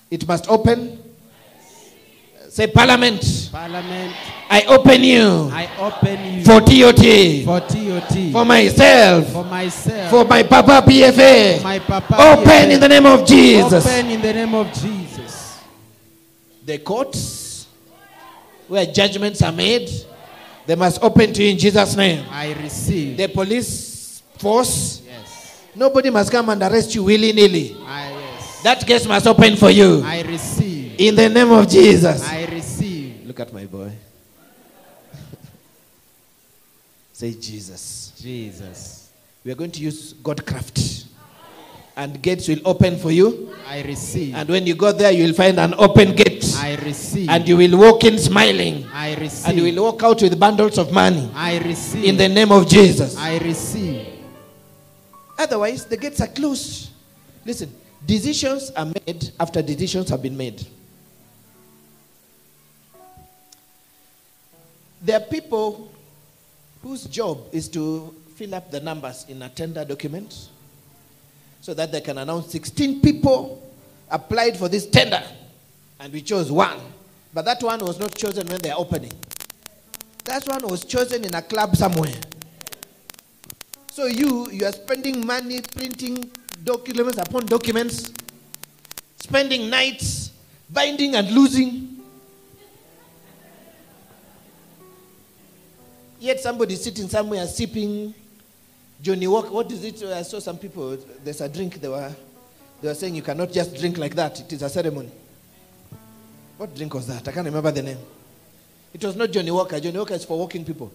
It 0.10 0.28
must 0.28 0.50
open. 0.50 1.00
Say, 2.50 2.68
Parliament, 2.68 3.50
Parliament, 3.52 4.14
I 4.48 4.62
open 4.68 5.04
you 5.04 5.50
I 5.52 5.68
open 5.80 6.36
you 6.36 6.46
for 6.46 6.60
TOT, 6.62 7.02
for 7.44 7.60
TOT, 7.68 8.32
for 8.32 8.46
myself, 8.46 9.32
for 9.32 9.44
myself, 9.44 10.10
for 10.12 10.24
my 10.26 10.44
Papa 10.44 10.84
PFA. 10.88 11.64
my 11.64 11.80
papa. 11.80 12.14
Open 12.14 12.46
PFA. 12.46 12.72
in 12.72 12.80
the 12.80 12.88
name 12.88 13.08
of 13.08 13.26
Jesus. 13.26 13.84
Open 13.88 14.12
in 14.12 14.22
the 14.22 14.34
name 14.34 14.54
of 14.54 14.72
Jesus. 14.72 15.64
The 16.64 16.78
courts 16.78 17.43
where 18.68 18.86
judgments 18.86 19.42
are 19.42 19.52
made, 19.52 19.90
they 20.66 20.76
must 20.76 21.02
open 21.04 21.34
to 21.34 21.44
you 21.44 21.52
in 21.52 21.58
Jesus' 21.58 21.96
name. 21.96 22.26
I 22.30 22.54
receive. 22.54 23.18
The 23.18 23.28
police 23.28 24.24
force, 24.38 25.02
yes. 25.06 25.64
nobody 25.76 26.10
must 26.10 26.32
come 26.32 26.50
and 26.50 26.62
arrest 26.62 26.96
you 26.96 27.04
willy 27.04 27.34
nilly. 27.34 27.76
I 27.82 27.86
ah, 27.86 28.10
yes. 28.10 28.64
That 28.64 28.88
gate 28.88 29.08
must 29.08 29.28
open 29.28 29.58
for 29.58 29.70
you 29.70 30.02
I 30.06 30.22
receive. 30.22 30.96
in 30.98 31.16
the 31.16 31.30
name 31.30 31.52
of 31.52 31.68
Jesus. 31.68 32.28
I 32.28 32.46
receive. 32.46 33.26
Look 33.26 33.40
at 33.40 33.54
my 33.54 33.66
boy. 33.66 33.92
Say 37.14 37.34
Jesus. 37.34 38.14
Jesus. 38.18 39.12
We 39.44 39.52
are 39.52 39.56
going 39.56 39.72
to 39.72 39.82
use 39.82 40.14
Godcraft. 40.14 41.06
And 41.96 42.22
gates 42.22 42.48
will 42.48 42.60
open 42.66 42.98
for 42.98 43.12
you. 43.12 43.56
I 43.68 43.84
receive. 43.84 44.34
And 44.34 44.50
when 44.50 44.66
you 44.66 44.76
go 44.76 44.92
there, 44.92 45.12
you 45.12 45.26
will 45.26 45.34
find 45.34 45.60
an 45.60 45.76
open 45.78 46.16
gate. 46.16 46.44
I 46.58 46.76
receive. 46.76 47.30
And 47.30 47.48
you 47.48 47.56
will 47.56 47.78
walk 47.78 48.04
in 48.04 48.18
smiling. 48.18 48.88
I 48.92 49.16
receive. 49.16 49.50
And 49.50 49.58
you 49.60 49.64
will 49.66 49.84
walk 49.84 50.02
out 50.02 50.22
with 50.22 50.40
bundles 50.40 50.78
of 50.80 50.92
money. 50.92 51.30
I 51.36 51.60
receive. 51.60 52.04
In 52.04 52.18
the 52.18 52.28
name 52.28 52.52
of 52.52 52.68
Jesus. 52.68 53.16
I 53.16 53.38
receive. 53.38 54.08
Otherwise, 55.38 55.86
the 55.86 55.98
gates 55.98 56.20
are 56.22 56.28
closed. 56.28 56.90
Listen, 57.46 57.72
decisions 58.06 58.72
are 58.72 58.86
made 58.86 59.32
after 59.40 59.62
decisions 59.62 60.10
have 60.10 60.22
been 60.22 60.38
made. 60.38 60.66
There 65.02 65.18
are 65.18 65.26
people 65.26 65.92
whose 66.82 67.06
job 67.06 67.40
is 67.52 67.68
to 67.70 68.16
fill 68.36 68.56
up 68.56 68.72
the 68.72 68.80
numbers 68.80 69.26
in 69.30 69.42
a 69.42 69.50
tender 69.50 69.86
document 69.86 70.50
so 71.64 71.74
that 71.74 71.94
they 71.94 72.02
can 72.02 72.18
announce 72.18 72.52
16 72.52 73.00
people 73.00 73.64
applied 74.12 74.58
for 74.58 74.68
this 74.68 74.86
tender 74.86 75.24
and 76.02 76.12
we 76.12 76.22
chose 76.22 76.52
one. 76.52 76.78
But 77.34 77.46
that 77.46 77.64
one 77.64 77.80
was 77.80 77.98
not 77.98 78.14
chosen 78.16 78.46
when 78.48 78.60
they 78.62 78.70
are 78.70 78.78
opening. 78.78 79.14
That 80.26 80.46
one 80.46 80.68
was 80.68 80.84
chosen 80.84 81.24
in 81.24 81.34
a 81.34 81.42
club 81.42 81.78
somewhere. 81.78 82.20
So 83.92 84.08
you 84.08 84.52
you 84.52 84.66
are 84.66 84.74
spending 84.74 85.26
money 85.26 85.62
printing 85.62 86.30
documents 86.66 87.18
upon 87.18 87.46
documents, 87.46 88.12
spending 89.20 89.70
nights 89.70 90.32
binding 90.70 91.16
and 91.16 91.32
losing. 91.32 91.98
Yet 96.20 96.42
somebody 96.42 96.76
sitting 96.76 97.08
somewhere 97.08 97.48
sipping 97.48 98.14
Johnnie 99.04 99.28
Walker. 99.28 99.52
What 99.52 99.70
is 99.70 99.84
it? 99.84 100.02
I 100.04 100.22
saw 100.22 100.40
some 100.40 100.58
people. 100.58 100.98
There's 101.24 101.42
a 101.42 101.50
drink. 101.50 101.82
They 101.82 101.90
were 101.90 102.16
they 102.82 102.88
were 102.88 102.94
saying 102.96 103.16
you 103.16 103.22
cannot 103.22 103.52
just 103.52 103.76
drink 103.76 103.98
like 103.98 104.16
that. 104.16 104.40
It 104.40 104.54
is 104.54 104.62
a 104.62 104.70
ceremony. 104.70 105.12
What 106.58 106.74
drink 106.74 106.94
was 106.94 107.06
that? 107.08 107.28
I 107.28 107.32
can't 107.34 107.46
remember 107.46 107.72
the 107.72 107.82
name. 107.82 107.98
It 108.94 109.04
was 109.04 109.16
not 109.18 109.30
Johnnie 109.30 109.52
Walker. 109.52 109.78
Johnnie 109.80 109.98
Walker 109.98 110.14
is 110.14 110.24
for 110.24 110.40
walking 110.40 110.64
people. 110.64 110.90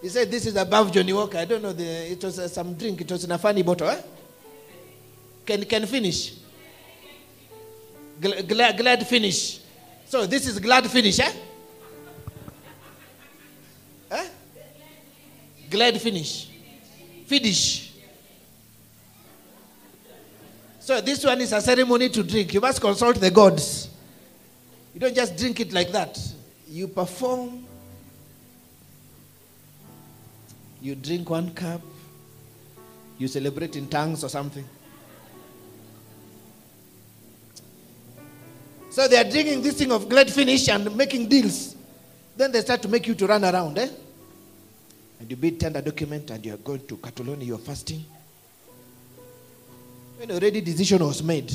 He 0.00 0.08
said, 0.08 0.30
This 0.30 0.46
is 0.46 0.54
above 0.54 0.92
Johnnie 0.92 1.12
Walker. 1.12 1.38
I 1.38 1.44
don't 1.44 1.62
know. 1.62 1.72
The, 1.72 2.12
it 2.12 2.22
was 2.22 2.38
uh, 2.38 2.46
some 2.46 2.74
drink. 2.74 3.00
It 3.00 3.10
was 3.10 3.24
in 3.24 3.32
a 3.32 3.38
funny 3.38 3.62
bottle. 3.62 3.88
Eh? 3.88 4.00
Can, 5.46 5.64
can 5.64 5.86
finish. 5.86 6.34
Gl- 8.20 8.46
glad, 8.46 8.76
glad 8.76 9.06
finish. 9.06 9.58
So 10.06 10.26
this 10.26 10.46
is 10.46 10.60
glad 10.60 10.88
finish. 10.88 11.18
Eh? 11.18 11.32
Glad 15.72 15.98
finish. 16.00 16.50
Finish. 17.24 17.94
So 20.80 21.00
this 21.00 21.24
one 21.24 21.40
is 21.40 21.52
a 21.52 21.62
ceremony 21.62 22.10
to 22.10 22.22
drink. 22.22 22.52
You 22.52 22.60
must 22.60 22.78
consult 22.78 23.16
the 23.16 23.30
gods. 23.30 23.88
You 24.92 25.00
don't 25.00 25.14
just 25.14 25.34
drink 25.38 25.60
it 25.60 25.72
like 25.72 25.90
that. 25.92 26.18
You 26.68 26.88
perform 26.88 27.64
you 30.82 30.96
drink 30.96 31.30
one 31.30 31.54
cup, 31.54 31.80
you 33.16 33.28
celebrate 33.28 33.76
in 33.76 33.86
tongues 33.86 34.24
or 34.24 34.28
something. 34.28 34.64
So 38.90 39.08
they 39.08 39.16
are 39.16 39.30
drinking 39.30 39.62
this 39.62 39.78
thing 39.78 39.92
of 39.92 40.08
glad 40.08 40.30
finish 40.30 40.68
and 40.68 40.94
making 40.96 41.28
deals. 41.28 41.76
Then 42.36 42.50
they 42.52 42.60
start 42.60 42.82
to 42.82 42.88
make 42.88 43.06
you 43.06 43.14
to 43.14 43.26
run 43.26 43.44
around, 43.44 43.78
eh? 43.78 43.88
And 45.22 45.30
you 45.30 45.36
bid 45.36 45.60
tender 45.60 45.80
document 45.80 46.30
and 46.32 46.44
you 46.44 46.52
are 46.52 46.56
going 46.56 46.84
to 46.88 46.96
Catalonia, 46.96 47.46
you 47.46 47.54
are 47.54 47.58
fasting. 47.58 48.04
When 50.18 50.32
already 50.32 50.60
decision 50.60 50.98
was 51.04 51.22
made, 51.22 51.52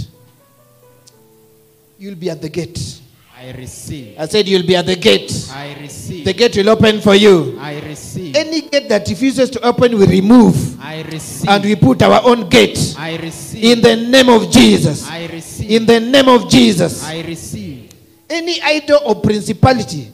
you'll 1.99 2.15
be 2.15 2.29
at 2.29 2.41
the 2.41 2.47
gate. 2.47 3.01
I 3.37 3.51
receive. 3.51 4.17
I 4.17 4.25
said 4.27 4.47
you'll 4.47 4.65
be 4.65 4.77
at 4.77 4.85
the 4.85 4.95
gate. 4.95 5.49
I 5.51 5.75
receive. 5.81 6.23
The 6.23 6.31
gate 6.31 6.55
will 6.55 6.69
open 6.69 7.01
for 7.01 7.13
you. 7.13 7.57
I 7.59 7.81
receive. 7.81 8.37
Any 8.37 8.61
gate 8.61 8.87
that 8.87 9.05
refuses 9.09 9.49
to 9.49 9.67
open, 9.67 9.97
we 9.97 10.05
remove. 10.07 10.79
I 10.81 11.01
receive. 11.01 11.49
and 11.49 11.63
we 11.65 11.75
put 11.75 12.01
our 12.03 12.21
own 12.23 12.47
gate 12.47 12.95
I 12.97 13.17
receive. 13.17 13.65
in 13.65 13.81
the 13.81 13.97
name 13.97 14.29
of 14.29 14.49
Jesus. 14.49 15.05
I 15.09 15.25
receive. 15.25 15.71
In 15.71 15.85
the 15.85 15.99
name 15.99 16.29
of 16.29 16.49
Jesus. 16.49 17.03
I 17.03 17.19
receive. 17.19 17.91
Any 18.29 18.61
idol 18.61 19.01
or 19.05 19.21
principality 19.21 20.13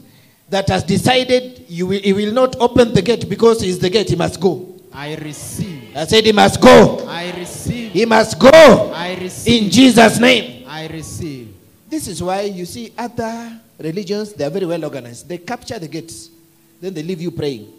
that 0.54 0.70
has 0.70 0.84
decided 0.84 1.66
you 1.68 1.88
will, 1.88 2.00
he 2.00 2.14
will 2.14 2.32
not 2.32 2.56
open 2.62 2.94
the 2.94 3.02
gate 3.02 3.28
because 3.28 3.60
he 3.60 3.70
is 3.70 3.80
the 3.80 3.90
gate, 3.90 4.08
he 4.10 4.16
must 4.16 4.40
go. 4.40 4.80
I 4.94 5.16
receive. 5.16 5.98
I 5.98 6.06
said 6.06 6.24
he 6.24 6.32
must 6.32 6.62
go. 6.62 7.04
I 7.08 7.32
receive. 7.36 7.92
He 7.92 8.06
must 8.06 8.38
go 8.38 8.52
I 8.94 9.16
receive. 9.16 9.64
in 9.64 9.72
Jesus' 9.72 10.20
name. 10.20 10.66
I 10.68 10.86
receive. 10.88 11.56
This 11.90 12.08
is 12.08 12.22
why 12.22 12.42
you 12.42 12.66
see 12.66 12.94
other 12.96 13.60
religions, 13.80 14.34
they 14.34 14.46
are 14.46 14.52
very 14.52 14.68
well 14.68 14.84
organized. 14.86 15.28
They 15.28 15.40
capture 15.40 15.80
the 15.80 15.88
gates, 15.88 16.30
then 16.80 16.94
they 16.94 17.02
leave 17.02 17.22
you 17.22 17.32
praying. 17.32 17.74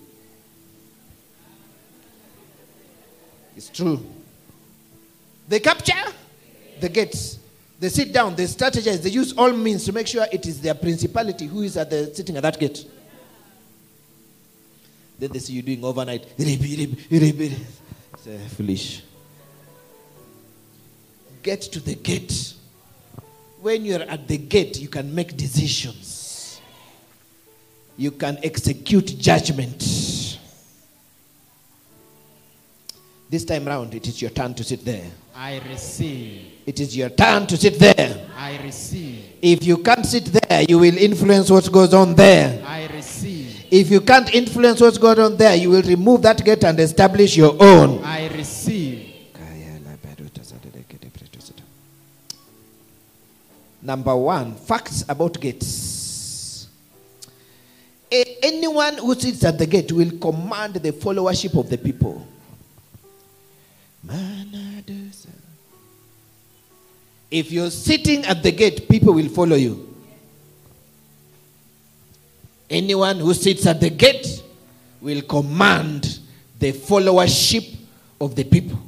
It's 3.57 3.68
true. 3.68 4.05
They 5.47 5.61
capture 5.61 6.11
the 6.81 6.89
gates. 6.89 7.39
They 7.85 7.91
sit 7.91 8.14
down, 8.14 8.35
they 8.35 8.45
strategize, 8.45 9.03
they 9.03 9.11
use 9.11 9.35
all 9.35 9.53
means 9.53 9.85
to 9.85 9.93
make 9.93 10.07
sure 10.07 10.26
it 10.32 10.47
is 10.47 10.59
their 10.59 10.72
principality 10.72 11.45
who 11.45 11.61
is 11.61 11.76
at 11.76 11.91
the, 11.91 12.14
sitting 12.14 12.35
at 12.35 12.43
that 12.43 12.59
gate. 12.59 12.82
Then 15.18 15.32
they 15.32 15.39
see 15.39 15.53
you 15.53 15.61
doing 15.61 15.85
overnight. 15.85 16.24
It's 16.39 17.59
uh, 18.26 18.39
foolish. 18.57 19.03
Get 21.43 21.61
to 21.61 21.80
the 21.80 21.95
gate. 21.97 22.55
When 23.61 23.85
you're 23.85 24.01
at 24.01 24.28
the 24.28 24.39
gate, 24.39 24.80
you 24.80 24.89
can 24.89 25.14
make 25.14 25.37
decisions. 25.37 26.62
You 27.99 28.12
can 28.12 28.39
execute 28.43 29.18
judgment. 29.18 29.80
This 33.28 33.45
time 33.45 33.66
round, 33.66 33.95
it 33.95 34.09
is 34.09 34.22
your 34.22 34.30
turn 34.30 34.55
to 34.55 34.64
sit 34.64 34.87
there. 34.87 35.05
I 35.35 35.61
receive. 35.68 36.53
It 36.67 36.81
is 36.81 36.97
your 36.97 37.11
turn 37.11 37.47
to 37.49 37.57
sit 37.57 37.79
there. 37.79 38.27
I 38.37 38.59
receive. 38.62 39.25
If 39.43 39.65
you 39.65 39.79
can't 39.79 40.07
sit 40.07 40.25
there, 40.27 40.62
you 40.69 40.79
will 40.79 40.97
influence 40.97 41.51
what 41.51 41.71
goes 41.71 41.93
on 41.93 42.15
there. 42.15 42.65
I 42.67 42.87
receive. 42.87 43.67
If 43.71 43.91
you 43.91 44.01
can't 44.01 44.33
influence 44.35 44.81
what's 44.81 44.99
going 44.99 45.19
on 45.19 45.37
there, 45.37 45.55
you 45.57 45.71
will 45.71 45.83
remove 45.83 46.23
that 46.23 46.43
gate 46.45 46.65
and 46.65 46.79
establish 46.81 47.37
your 47.37 47.55
own. 47.61 48.03
I 48.05 48.29
receive. 48.29 49.11
Number 53.83 54.17
one, 54.17 54.55
facts 54.55 55.05
about 55.07 55.39
gates. 55.39 56.69
A- 58.11 58.39
anyone 58.43 58.97
who 58.97 59.15
sits 59.15 59.45
at 59.45 59.59
the 59.59 59.67
gate 59.67 59.93
will 59.93 60.11
command 60.19 60.75
the 60.77 60.91
followership 60.93 61.59
of 61.59 61.69
the 61.69 61.77
people. 61.77 62.27
Manadosa. 64.07 65.29
If 67.35 67.51
you're 67.51 67.72
sitting 67.72 68.24
at 68.26 68.45
the 68.45 68.53
gate, 68.53 68.89
people 68.89 69.12
will 69.12 69.28
follow 69.28 69.57
you. 69.57 69.93
Anyone 72.70 73.18
who 73.18 73.35
sits 73.35 73.66
at 73.66 73.80
the 73.80 73.91
gate 73.91 74.41
will 75.01 75.20
command 75.22 76.20
the 76.61 76.70
followership 76.70 77.74
of 78.20 78.37
the 78.37 78.45
people. 78.45 78.78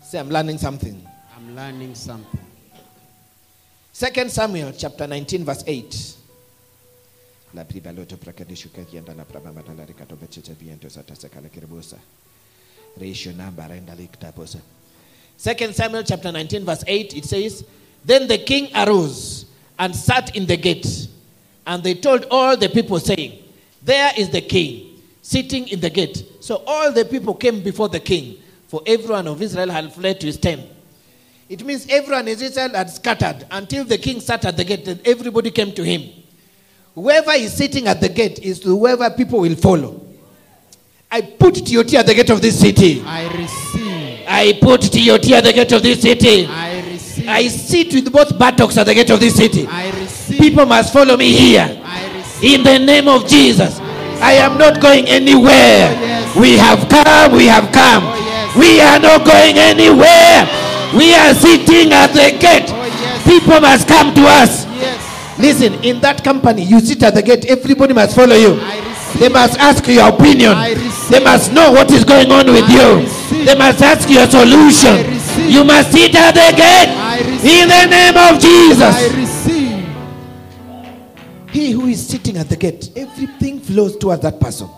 Say, 0.00 0.20
I'm 0.20 0.28
learning 0.28 0.58
something. 0.58 1.04
I'm 1.36 1.56
learning 1.56 1.96
something. 1.96 2.40
Second 3.92 4.30
Samuel 4.30 4.72
chapter 4.78 5.08
19, 5.08 5.44
verse 5.44 5.64
8. 5.66 6.16
La 7.54 7.64
priba 7.64 7.92
loto 7.92 8.16
prakadishuka 8.16 8.84
kienda 8.84 9.12
la 9.16 9.24
praba 9.24 9.52
madala 9.52 9.84
rikato 9.84 10.14
bechete 10.16 10.54
biento 10.54 10.88
sata 10.88 11.16
sekala 11.16 11.48
kiribusa. 11.50 11.98
Ratio 12.96 13.32
number 13.32 13.68
renda 13.68 13.96
liktaposa. 13.96 14.60
Second 15.40 15.74
Samuel 15.74 16.02
chapter 16.02 16.30
19, 16.30 16.66
verse 16.66 16.84
8, 16.86 17.16
it 17.16 17.24
says, 17.24 17.64
Then 18.04 18.28
the 18.28 18.36
king 18.36 18.68
arose 18.76 19.46
and 19.78 19.96
sat 19.96 20.36
in 20.36 20.44
the 20.44 20.58
gate. 20.58 21.08
And 21.66 21.82
they 21.82 21.94
told 21.94 22.26
all 22.30 22.58
the 22.58 22.68
people, 22.68 23.00
saying, 23.00 23.42
There 23.82 24.12
is 24.18 24.28
the 24.28 24.42
king 24.42 25.00
sitting 25.22 25.66
in 25.68 25.80
the 25.80 25.88
gate. 25.88 26.26
So 26.40 26.62
all 26.66 26.92
the 26.92 27.06
people 27.06 27.32
came 27.32 27.62
before 27.62 27.88
the 27.88 28.00
king, 28.00 28.36
for 28.68 28.82
everyone 28.84 29.26
of 29.28 29.40
Israel 29.40 29.70
had 29.70 29.90
fled 29.94 30.20
to 30.20 30.26
his 30.26 30.36
tent. 30.36 30.60
It 31.48 31.64
means 31.64 31.86
everyone 31.88 32.28
in 32.28 32.38
Israel 32.38 32.68
had 32.74 32.90
scattered 32.90 33.46
until 33.50 33.84
the 33.84 33.96
king 33.96 34.20
sat 34.20 34.44
at 34.44 34.58
the 34.58 34.64
gate 34.64 34.86
and 34.88 35.00
everybody 35.06 35.50
came 35.50 35.72
to 35.72 35.82
him. 35.82 36.02
Whoever 36.94 37.32
is 37.32 37.54
sitting 37.56 37.86
at 37.86 38.02
the 38.02 38.10
gate 38.10 38.40
is 38.40 38.60
to 38.60 38.68
whoever 38.68 39.08
people 39.08 39.40
will 39.40 39.56
follow. 39.56 40.06
I 41.10 41.22
put 41.22 41.54
TOT 41.54 41.94
at 41.94 42.04
the 42.04 42.14
gate 42.14 42.28
of 42.28 42.42
this 42.42 42.60
city. 42.60 43.00
I 43.06 43.26
receive. 43.34 43.89
I 44.30 44.52
put 44.62 44.82
TOT 44.82 45.30
at 45.32 45.44
the 45.44 45.52
gate 45.52 45.72
of 45.72 45.82
this 45.82 46.00
city. 46.02 46.46
I 46.46 46.80
receive. 46.88 47.28
I 47.28 47.48
sit 47.48 47.92
with 47.92 48.12
both 48.12 48.38
buttocks 48.38 48.78
at 48.78 48.84
the 48.86 48.94
gate 48.94 49.10
of 49.10 49.18
this 49.18 49.34
city. 49.36 49.66
I 49.66 49.90
receive. 49.90 50.38
People 50.38 50.66
must 50.66 50.92
follow 50.92 51.16
me 51.16 51.32
here. 51.32 51.66
I 51.84 52.16
receive. 52.16 52.60
In 52.60 52.64
the 52.64 52.78
name 52.78 53.08
of 53.08 53.26
Jesus. 53.26 53.80
I 54.22 54.34
am 54.34 54.56
not 54.56 54.80
going 54.80 55.06
anywhere. 55.08 55.90
Oh, 55.90 56.00
yes. 56.00 56.36
We 56.36 56.56
have 56.58 56.88
come, 56.88 57.32
we 57.32 57.46
have 57.46 57.72
come. 57.72 58.04
Oh, 58.06 58.14
yes. 58.14 58.56
We 58.56 58.80
are 58.80 59.00
not 59.00 59.26
going 59.26 59.58
anywhere. 59.58 60.46
We 60.94 61.14
are 61.14 61.34
sitting 61.34 61.92
at 61.92 62.12
the 62.12 62.30
gate. 62.38 62.70
Oh, 62.70 62.86
yes. 62.86 63.26
People 63.26 63.60
must 63.60 63.88
come 63.88 64.14
to 64.14 64.22
us. 64.22 64.64
Yes. 64.78 65.38
Listen, 65.38 65.74
in 65.82 66.00
that 66.00 66.22
company, 66.22 66.62
you 66.62 66.78
sit 66.80 67.02
at 67.02 67.14
the 67.14 67.22
gate, 67.22 67.46
everybody 67.46 67.94
must 67.94 68.14
follow 68.14 68.36
you. 68.36 68.60
I. 68.60 68.86
They 69.18 69.28
must 69.28 69.58
ask 69.58 69.84
your 69.88 70.08
opinion. 70.08 70.52
I. 70.52 70.74
They 71.10 71.18
must 71.24 71.52
know 71.52 71.72
what 71.72 71.90
is 71.90 72.04
going 72.04 72.30
on 72.30 72.46
with 72.46 72.64
I 72.64 73.00
you. 73.02 73.19
Receive. 73.40 73.46
They 73.46 73.58
must 73.58 73.82
ask 73.82 74.08
your 74.08 74.26
solution. 74.26 75.50
You 75.50 75.64
must 75.64 75.92
sit 75.92 76.14
at 76.14 76.32
the 76.34 76.52
gate 76.56 76.90
in 77.44 77.68
the 77.68 77.86
name 77.86 78.16
of 78.16 78.40
Jesus. 78.40 78.94
I 78.94 79.08
receive. 79.16 79.86
He 81.50 81.72
who 81.72 81.86
is 81.86 82.06
sitting 82.06 82.36
at 82.36 82.48
the 82.48 82.56
gate, 82.56 82.90
everything 82.96 83.60
flows 83.60 83.96
towards 83.96 84.22
that 84.22 84.38
person. 84.40 84.68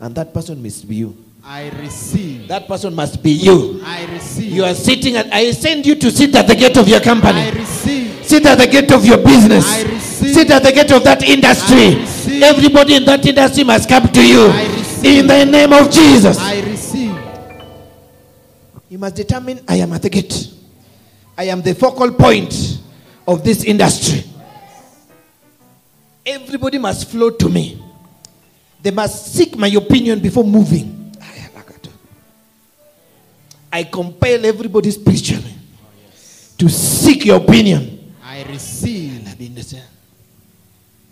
And 0.00 0.14
that 0.16 0.34
person 0.34 0.60
must 0.62 0.88
be 0.88 0.96
you. 0.96 1.16
I 1.44 1.70
receive. 1.70 2.48
That 2.48 2.66
person 2.68 2.94
must 2.94 3.22
be 3.22 3.30
you. 3.30 3.80
I 3.84 4.04
receive. 4.06 4.52
You 4.52 4.64
are 4.64 4.74
sitting 4.74 5.16
at, 5.16 5.32
I 5.32 5.50
send 5.52 5.86
you 5.86 5.94
to 5.96 6.10
sit 6.10 6.34
at 6.34 6.46
the 6.46 6.54
gate 6.54 6.76
of 6.76 6.88
your 6.88 7.00
I 7.00 7.04
company. 7.04 7.50
receive. 7.52 8.24
Sit 8.24 8.46
at 8.46 8.58
the 8.58 8.66
gate 8.66 8.90
of 8.92 9.04
your 9.04 9.18
business. 9.18 9.64
I 9.66 9.82
receive. 9.82 10.34
Sit 10.34 10.50
at 10.50 10.62
the 10.62 10.72
gate 10.72 10.90
of 10.92 11.02
that 11.04 11.22
industry. 11.22 11.96
I 11.96 12.00
receive. 12.00 12.42
Everybody 12.42 12.96
in 12.96 13.04
that 13.04 13.24
industry 13.26 13.64
must 13.64 13.88
come 13.88 14.08
to 14.08 14.26
you. 14.26 14.46
I 14.46 14.66
receive. 14.76 15.20
In 15.20 15.26
the 15.26 15.44
name 15.44 15.72
of 15.72 15.90
Jesus. 15.90 16.38
I 19.02 19.08
receive. 19.08 19.08
You 19.08 19.08
must 19.08 19.16
determine 19.16 19.64
I 19.68 19.76
am 19.76 19.92
at 19.92 20.02
the 20.02 20.10
gate. 20.10 20.48
I 21.36 21.44
am 21.44 21.62
the 21.62 21.74
focal 21.74 22.12
point 22.12 22.78
of 23.26 23.42
this 23.42 23.64
industry. 23.64 24.24
Everybody 26.24 26.78
must 26.78 27.10
flow 27.10 27.30
to 27.30 27.48
me. 27.48 27.82
They 28.80 28.92
must 28.92 29.34
seek 29.34 29.56
my 29.56 29.68
opinion 29.68 30.20
before 30.20 30.44
moving. 30.44 31.12
I 33.72 33.84
compel 33.84 34.44
everybody 34.44 34.90
spiritually 34.90 35.54
to 36.58 36.68
seek 36.68 37.24
your 37.24 37.38
opinion. 37.38 38.14
I 38.22 38.44
receive. 38.44 39.26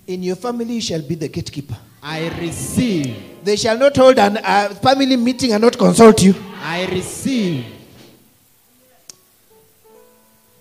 In 0.07 0.23
your 0.23 0.37
family, 0.37 0.75
you 0.75 0.81
shall 0.81 1.03
be 1.03 1.15
the 1.15 1.29
gatekeeper. 1.29 1.77
I 2.03 2.29
receive. 2.39 3.17
They 3.43 3.57
shall 3.57 3.79
not 3.79 3.97
hold 3.97 4.19
a 4.19 4.75
family 4.75 5.17
meeting 5.17 5.53
and 5.53 5.63
not 5.63 5.79
consult 5.79 6.23
you. 6.23 6.35
I 6.63 6.87
receive. 6.87 7.80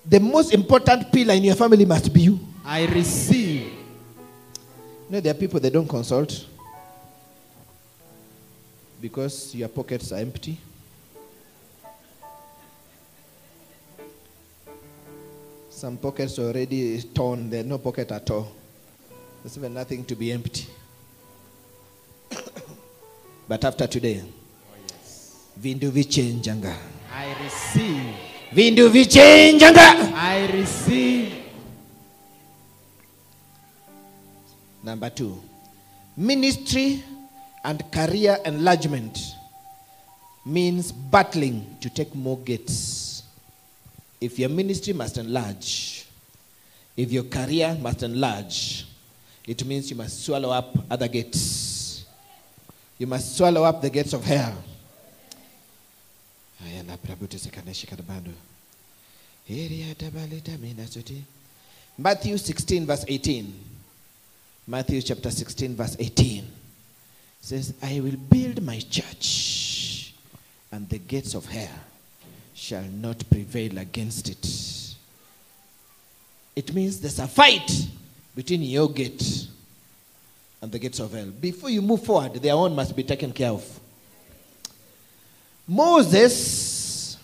The 0.09 0.19
most 0.19 0.51
important 0.53 1.11
pillar 1.11 1.35
in 1.35 1.43
your 1.43 1.55
family 1.55 1.85
must 1.85 2.11
be 2.11 2.21
you. 2.21 2.39
I 2.65 2.87
receive. 2.87 3.61
You 3.61 5.09
know, 5.09 5.19
there 5.19 5.31
are 5.31 5.37
people 5.37 5.59
they 5.59 5.69
don't 5.69 5.87
consult 5.87 6.47
because 8.99 9.53
your 9.53 9.67
pockets 9.69 10.11
are 10.11 10.17
empty. 10.17 10.57
Some 15.69 15.97
pockets 15.97 16.39
are 16.39 16.47
already 16.47 17.01
torn, 17.13 17.47
there's 17.49 17.65
no 17.65 17.77
pocket 17.77 18.11
at 18.11 18.29
all. 18.31 18.51
There's 19.43 19.57
even 19.57 19.75
nothing 19.75 20.03
to 20.05 20.15
be 20.15 20.31
empty. 20.31 20.65
but 23.47 23.63
after 23.63 23.85
today, 23.85 24.23
oh, 24.23 25.59
vindu 25.61 25.91
vichenjanga. 25.91 26.75
I 27.13 27.43
receive. 27.43 28.28
Vindu 28.53 28.89
vichenjanga. 28.89 30.11
I 30.15 30.47
receive. 30.51 31.35
Number 34.83 35.09
two, 35.09 35.39
ministry 36.17 37.03
and 37.63 37.83
career 37.91 38.37
enlargement 38.45 39.19
means 40.45 40.91
battling 40.91 41.77
to 41.81 41.89
take 41.89 42.15
more 42.15 42.39
gates. 42.39 43.23
If 44.19 44.39
your 44.39 44.49
ministry 44.49 44.93
must 44.93 45.17
enlarge, 45.17 46.05
if 46.97 47.11
your 47.11 47.23
career 47.23 47.77
must 47.79 48.01
enlarge, 48.03 48.87
it 49.45 49.63
means 49.65 49.91
you 49.91 49.95
must 49.95 50.25
swallow 50.25 50.49
up 50.49 50.75
other 50.89 51.07
gates. 51.07 52.05
You 52.97 53.05
must 53.07 53.37
swallow 53.37 53.63
up 53.63 53.81
the 53.81 53.89
gates 53.89 54.13
of 54.13 54.23
hell. 54.23 54.57
Aya 56.65 56.83
na 56.83 56.97
Prabhu 56.97 57.27
tusikane 57.27 57.73
shikadabando. 57.73 58.31
Area 59.49 59.95
tabalita 59.95 60.57
mina 60.59 60.83
suti. 60.87 61.21
Matthew 61.97 62.37
16, 62.37 62.85
verse 62.85 63.05
18. 63.07 63.53
Matthew 64.67 65.01
chapter 65.01 65.31
16, 65.31 65.75
verse 65.75 65.95
18 65.99 66.45
says, 67.41 67.73
I 67.81 67.99
will 67.99 68.17
build 68.17 68.61
my 68.61 68.79
church, 68.79 70.13
and 70.71 70.87
the 70.89 70.99
gates 70.99 71.33
of 71.33 71.45
hell 71.45 71.73
shall 72.53 72.83
not 72.83 73.23
prevail 73.29 73.77
against 73.77 74.29
it. 74.29 74.95
It 76.55 76.73
means 76.73 76.99
there's 76.99 77.19
a 77.19 77.27
fight 77.27 77.71
between 78.35 78.61
your 78.63 78.89
gate 78.89 79.47
and 80.61 80.71
the 80.71 80.77
gates 80.77 80.99
of 80.99 81.13
hell. 81.13 81.27
Before 81.27 81.69
you 81.69 81.81
move 81.81 82.03
forward, 82.03 82.33
their 82.33 82.53
own 82.53 82.75
must 82.75 82.95
be 82.95 83.03
taken 83.03 83.31
care 83.31 83.51
of. 83.51 83.78
Moses 85.69 87.15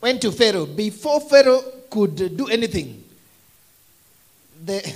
went 0.00 0.22
to 0.22 0.32
Pharaoh. 0.32 0.64
Before 0.64 1.20
Pharaoh 1.20 1.62
could 1.90 2.16
do 2.34 2.48
anything, 2.48 3.04
the, 4.64 4.94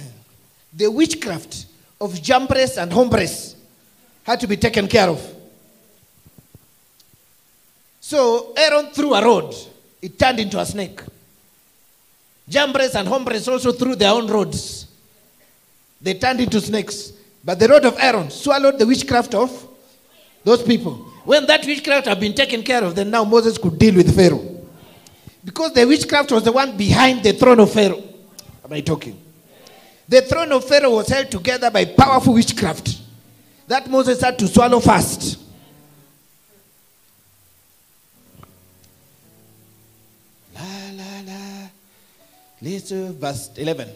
the 0.72 0.90
witchcraft 0.90 1.66
of 2.00 2.14
Jambres 2.22 2.78
and 2.78 2.90
Hombres 2.90 3.54
had 4.22 4.40
to 4.40 4.46
be 4.46 4.56
taken 4.56 4.88
care 4.88 5.10
of. 5.10 5.20
So 8.00 8.54
Aaron 8.56 8.86
threw 8.86 9.12
a 9.12 9.22
rod, 9.22 9.54
it 10.00 10.18
turned 10.18 10.40
into 10.40 10.58
a 10.58 10.64
snake. 10.64 11.02
Jambres 12.48 12.94
and 12.94 13.06
Hombres 13.06 13.46
also 13.46 13.72
threw 13.72 13.94
their 13.94 14.10
own 14.12 14.26
rods. 14.26 14.86
They 16.00 16.14
turned 16.14 16.40
into 16.40 16.60
snakes. 16.62 17.12
But 17.44 17.58
the 17.58 17.68
rod 17.68 17.84
of 17.84 17.96
Aaron 17.98 18.30
swallowed 18.30 18.78
the 18.78 18.86
witchcraft 18.86 19.34
of 19.34 19.68
those 20.42 20.62
people. 20.62 21.09
When 21.24 21.46
that 21.46 21.64
witchcraft 21.64 22.06
had 22.06 22.18
been 22.18 22.34
taken 22.34 22.62
care 22.62 22.82
of, 22.82 22.94
then 22.94 23.10
now 23.10 23.24
Moses 23.24 23.58
could 23.58 23.78
deal 23.78 23.94
with 23.94 24.14
Pharaoh. 24.14 24.60
Because 25.44 25.72
the 25.72 25.86
witchcraft 25.86 26.32
was 26.32 26.42
the 26.42 26.52
one 26.52 26.76
behind 26.76 27.22
the 27.22 27.32
throne 27.32 27.60
of 27.60 27.72
Pharaoh. 27.72 28.02
Am 28.64 28.72
I 28.72 28.80
talking? 28.80 29.20
The 30.08 30.22
throne 30.22 30.52
of 30.52 30.64
Pharaoh 30.64 30.96
was 30.96 31.08
held 31.08 31.30
together 31.30 31.70
by 31.70 31.84
powerful 31.84 32.34
witchcraft 32.34 32.98
that 33.68 33.88
Moses 33.88 34.20
had 34.20 34.38
to 34.40 34.48
swallow 34.48 34.80
fast. 34.80 35.38
La 40.54 40.62
la 40.92 41.20
la. 41.26 43.12
Verse 43.12 43.50
11. 43.56 43.88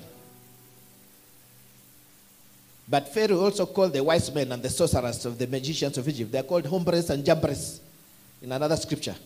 But 2.88 3.12
Pharaoh 3.12 3.44
also 3.44 3.66
called 3.66 3.94
the 3.94 4.04
wise 4.04 4.32
men 4.34 4.52
and 4.52 4.62
the 4.62 4.68
sorcerers 4.68 5.24
of 5.24 5.38
the 5.38 5.46
magicians 5.46 5.96
of 5.96 6.06
Egypt. 6.08 6.32
They 6.32 6.38
are 6.38 6.42
called 6.42 6.66
Hombres 6.66 7.10
and 7.10 7.24
Jambres 7.24 7.80
in 8.42 8.52
another 8.52 8.76
scripture. 8.76 9.16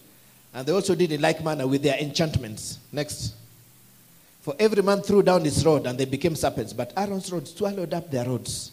And 0.55 0.67
they 0.67 0.73
also 0.73 0.95
did 0.95 1.13
in 1.13 1.21
like 1.21 1.43
manner 1.43 1.67
with 1.67 1.83
their 1.83 1.99
enchantments. 1.99 2.79
Next. 2.93 3.35
For 4.43 4.55
every 4.59 4.83
man 4.83 5.03
threw 5.03 5.23
down 5.23 5.45
his 5.45 5.65
rod 5.65 5.87
and 5.87 5.99
they 5.99 6.05
became 6.05 6.37
serpents. 6.37 6.73
But 6.73 6.93
Aaron's 6.97 7.31
rod 7.33 7.47
swallowed 7.49 7.93
up 7.93 8.11
their 8.11 8.25
rods. 8.25 8.73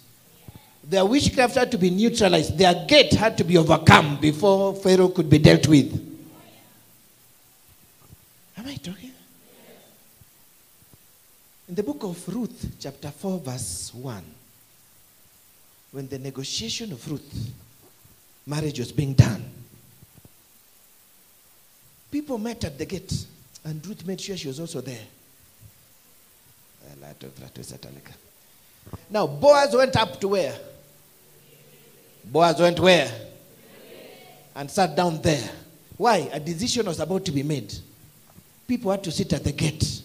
Their 0.84 1.04
witchcraft 1.04 1.56
had 1.56 1.72
to 1.72 1.78
be 1.80 1.90
neutralized. 1.90 2.58
Their 2.58 2.86
gate 2.86 3.14
had 3.14 3.38
to 3.40 3.44
be 3.44 3.58
overcome 3.58 4.20
before 4.20 4.76
Pharaoh 4.76 5.10
could 5.10 5.30
be 5.30 5.40
dealt 5.40 5.68
with. 5.68 5.94
Am 8.56 8.68
I 8.68 8.76
talking? 8.76 9.12
In 11.68 11.74
the 11.74 11.82
book 11.82 12.04
of 12.04 12.28
Ruth, 12.28 12.76
chapter 12.80 13.10
4, 13.10 13.40
verse 13.40 13.92
1, 13.96 14.24
when 15.96 16.10
the 16.10 16.20
negotiation 16.20 16.92
of 16.92 17.10
Ruth, 17.10 17.54
marriage 18.46 18.80
was 18.80 18.92
being 18.92 19.14
done, 19.14 19.46
people 22.12 22.38
met 22.38 22.66
at 22.66 22.78
the 22.78 22.86
gate, 22.86 23.26
and 23.64 23.88
Ruth 23.88 24.06
made 24.06 24.20
sure 24.20 24.36
she 24.36 24.50
was 24.50 24.60
also 24.60 24.82
there. 24.82 25.06
Now, 29.10 29.26
Boaz 29.26 29.74
went 29.74 29.96
up 29.96 30.20
to 30.20 30.28
where? 30.28 30.54
Boaz 32.26 32.60
went 32.60 32.78
where? 32.82 33.10
And 34.54 34.70
sat 34.70 34.98
down 34.98 35.22
there. 35.22 35.50
Why? 35.96 36.30
A 36.34 36.42
decision 36.42 36.88
was 36.88 37.00
about 37.00 37.24
to 37.24 37.32
be 37.32 37.42
made. 37.42 37.74
People 38.68 38.92
had 38.92 39.02
to 39.06 39.14
sit 39.14 39.32
at 39.32 39.46
the 39.46 39.54
gate. 39.54 40.02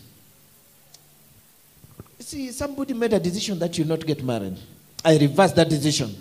See, 2.20 2.52
somebody 2.52 2.94
made 2.94 3.12
a 3.12 3.18
decision 3.18 3.58
that 3.58 3.76
you'll 3.76 3.88
not 3.88 4.06
get 4.06 4.22
married. 4.22 4.56
I 5.04 5.18
reverse 5.18 5.52
that 5.52 5.68
decision. 5.68 6.14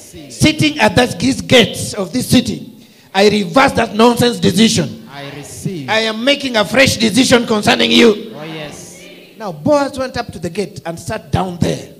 Sitting 0.00 0.78
at 0.78 0.94
that 0.96 1.18
these 1.18 1.40
gates 1.40 1.94
of 1.94 2.12
this 2.12 2.28
city, 2.28 2.86
I 3.14 3.28
reverse 3.28 3.72
that 3.72 3.94
nonsense 3.94 4.38
decision. 4.40 5.08
I 5.08 5.30
receive. 5.36 5.88
I 5.88 6.00
am 6.00 6.22
making 6.24 6.56
a 6.56 6.64
fresh 6.64 6.96
decision 6.96 7.46
concerning 7.46 7.90
you. 7.90 8.32
oh, 8.34 8.44
yes. 8.44 9.00
Now 9.38 9.52
Boaz 9.52 9.98
went 9.98 10.16
up 10.16 10.26
to 10.32 10.38
the 10.38 10.50
gate 10.50 10.80
and 10.84 10.98
sat 10.98 11.30
down 11.30 11.56
there. 11.58 11.94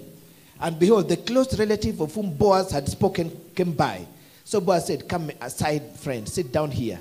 And 0.60 0.78
behold, 0.78 1.08
the 1.08 1.16
close 1.16 1.58
relative 1.58 2.00
of 2.00 2.14
whom 2.14 2.32
Boaz 2.34 2.70
had 2.70 2.88
spoken 2.88 3.30
came 3.54 3.72
by. 3.72 4.06
So 4.44 4.60
Boaz 4.60 4.86
said, 4.86 5.08
Come 5.08 5.30
aside, 5.40 5.96
friend, 5.96 6.28
sit 6.28 6.52
down 6.52 6.70
here. 6.70 7.00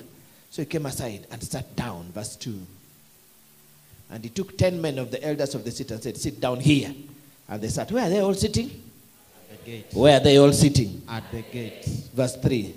So 0.50 0.62
he 0.62 0.66
came 0.66 0.86
aside 0.86 1.28
and 1.32 1.42
sat 1.44 1.76
down. 1.76 2.12
Verse 2.14 2.36
2. 2.38 2.60
And 4.12 4.24
he 4.24 4.30
took 4.30 4.58
ten 4.58 4.82
men 4.82 4.98
of 5.00 5.12
the 5.12 5.24
elders 5.26 5.56
of 5.56 5.64
the 5.64 5.72
city 5.72 5.94
and 5.94 6.04
said, 6.04 6.18
Sit 6.18 6.40
down 6.42 6.60
here. 6.60 6.94
And 7.48 7.62
they 7.62 7.68
sat. 7.68 7.92
Where 7.92 8.06
are 8.06 8.10
they 8.10 8.20
all 8.20 8.34
sitting? 8.34 8.70
Gate. 9.66 9.88
Where 9.94 10.18
are 10.18 10.24
they 10.24 10.38
all 10.38 10.54
sitting? 10.54 11.02
At 11.08 11.32
the 11.32 11.42
gate. 11.42 11.86
Verse 12.14 12.36
3. 12.38 12.76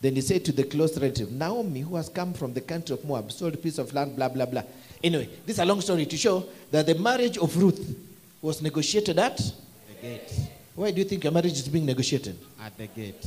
Then 0.00 0.14
he 0.14 0.20
said 0.20 0.44
to 0.44 0.52
the 0.52 0.64
close 0.64 0.96
relative, 0.98 1.30
Naomi, 1.32 1.80
who 1.80 1.96
has 1.96 2.08
come 2.08 2.32
from 2.32 2.54
the 2.54 2.60
country 2.60 2.94
of 2.94 3.04
Moab, 3.04 3.32
sold 3.32 3.54
a 3.54 3.56
piece 3.56 3.78
of 3.78 3.92
land, 3.92 4.14
blah, 4.14 4.28
blah, 4.28 4.46
blah. 4.46 4.62
Anyway, 5.02 5.28
this 5.44 5.56
is 5.56 5.60
a 5.60 5.64
long 5.64 5.80
story 5.80 6.06
to 6.06 6.16
show 6.16 6.44
that 6.70 6.86
the 6.86 6.94
marriage 6.94 7.36
of 7.38 7.56
Ruth 7.56 7.96
was 8.40 8.62
negotiated 8.62 9.18
at. 9.18 9.36
The 9.36 9.52
gate. 10.00 10.32
Why 10.74 10.92
do 10.92 10.98
you 10.98 11.04
think 11.04 11.24
a 11.24 11.30
marriage 11.30 11.52
is 11.52 11.68
being 11.68 11.86
negotiated? 11.86 12.38
At 12.62 12.76
the 12.78 12.86
gate. 12.86 13.26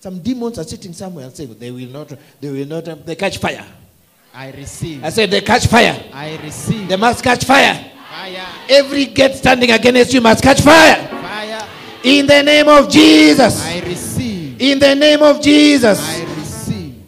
Some 0.00 0.20
demons 0.20 0.58
are 0.58 0.64
sitting 0.64 0.92
somewhere 0.92 1.26
and 1.26 1.34
saying, 1.34 1.54
they 1.58 1.70
will 1.70 1.88
not, 1.88 2.12
they 2.40 2.50
will 2.50 2.66
not, 2.66 3.04
they 3.04 3.16
catch 3.16 3.38
fire. 3.38 3.66
I 4.32 4.50
receive. 4.52 5.04
I 5.04 5.10
said, 5.10 5.30
they 5.30 5.40
catch 5.40 5.66
fire. 5.66 6.02
I 6.12 6.38
receive. 6.42 6.88
They 6.88 6.96
must 6.96 7.22
catch 7.22 7.44
fire. 7.44 7.74
Fire. 8.08 8.46
Every 8.70 9.06
gate 9.06 9.34
standing 9.34 9.70
against 9.70 10.14
you 10.14 10.20
must 10.20 10.42
catch 10.42 10.60
fire. 10.60 11.17
In 12.08 12.26
the 12.26 12.42
name 12.42 12.68
of 12.68 12.88
Jesus. 12.88 13.62
I 13.62 13.80
receive. 13.80 14.62
In 14.62 14.78
the 14.78 14.94
name 14.94 15.22
of 15.22 15.42
Jesus. 15.42 16.00
I 16.00 16.24
receive. 16.36 17.02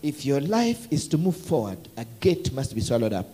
If 0.00 0.24
your 0.24 0.40
life 0.40 0.86
is 0.92 1.08
to 1.08 1.18
move 1.18 1.36
forward, 1.36 1.88
a 1.96 2.04
gate 2.20 2.52
must 2.52 2.76
be 2.76 2.80
swallowed 2.80 3.12
up. 3.12 3.26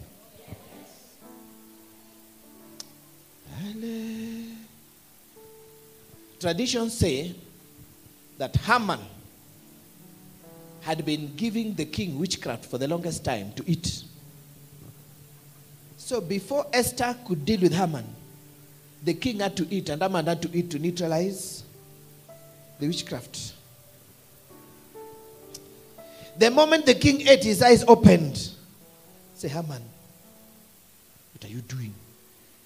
Traditions 6.41 6.97
say 6.97 7.35
that 8.39 8.57
Haman 8.57 9.01
had 10.81 11.05
been 11.05 11.35
giving 11.37 11.75
the 11.75 11.85
king 11.85 12.19
witchcraft 12.19 12.65
for 12.65 12.79
the 12.79 12.89
longest 12.89 13.23
time 13.23 13.53
to 13.53 13.71
eat. 13.71 14.03
So 15.99 16.23
before 16.23 16.67
Esther 16.73 17.15
could 17.27 17.45
deal 17.45 17.61
with 17.61 17.75
Haman, 17.75 18.22
the 19.05 19.15
king 19.15 19.41
had 19.41 19.57
to 19.57 19.67
eat, 19.71 19.89
and 19.89 20.01
Haman 20.01 20.27
had 20.27 20.41
to 20.43 20.57
eat 20.57 20.71
to 20.71 20.79
neutralize 20.79 21.65
the 22.79 22.87
witchcraft. 22.87 23.55
The 26.39 26.51
moment 26.51 26.87
the 26.87 26.95
king 26.95 27.27
ate, 27.27 27.45
his 27.45 27.63
eyes 27.63 27.85
opened. 27.87 28.51
Say, 29.35 29.49
Haman, 29.49 29.83
what 31.35 31.45
are 31.45 31.49
you 31.49 31.61
doing? 31.61 31.93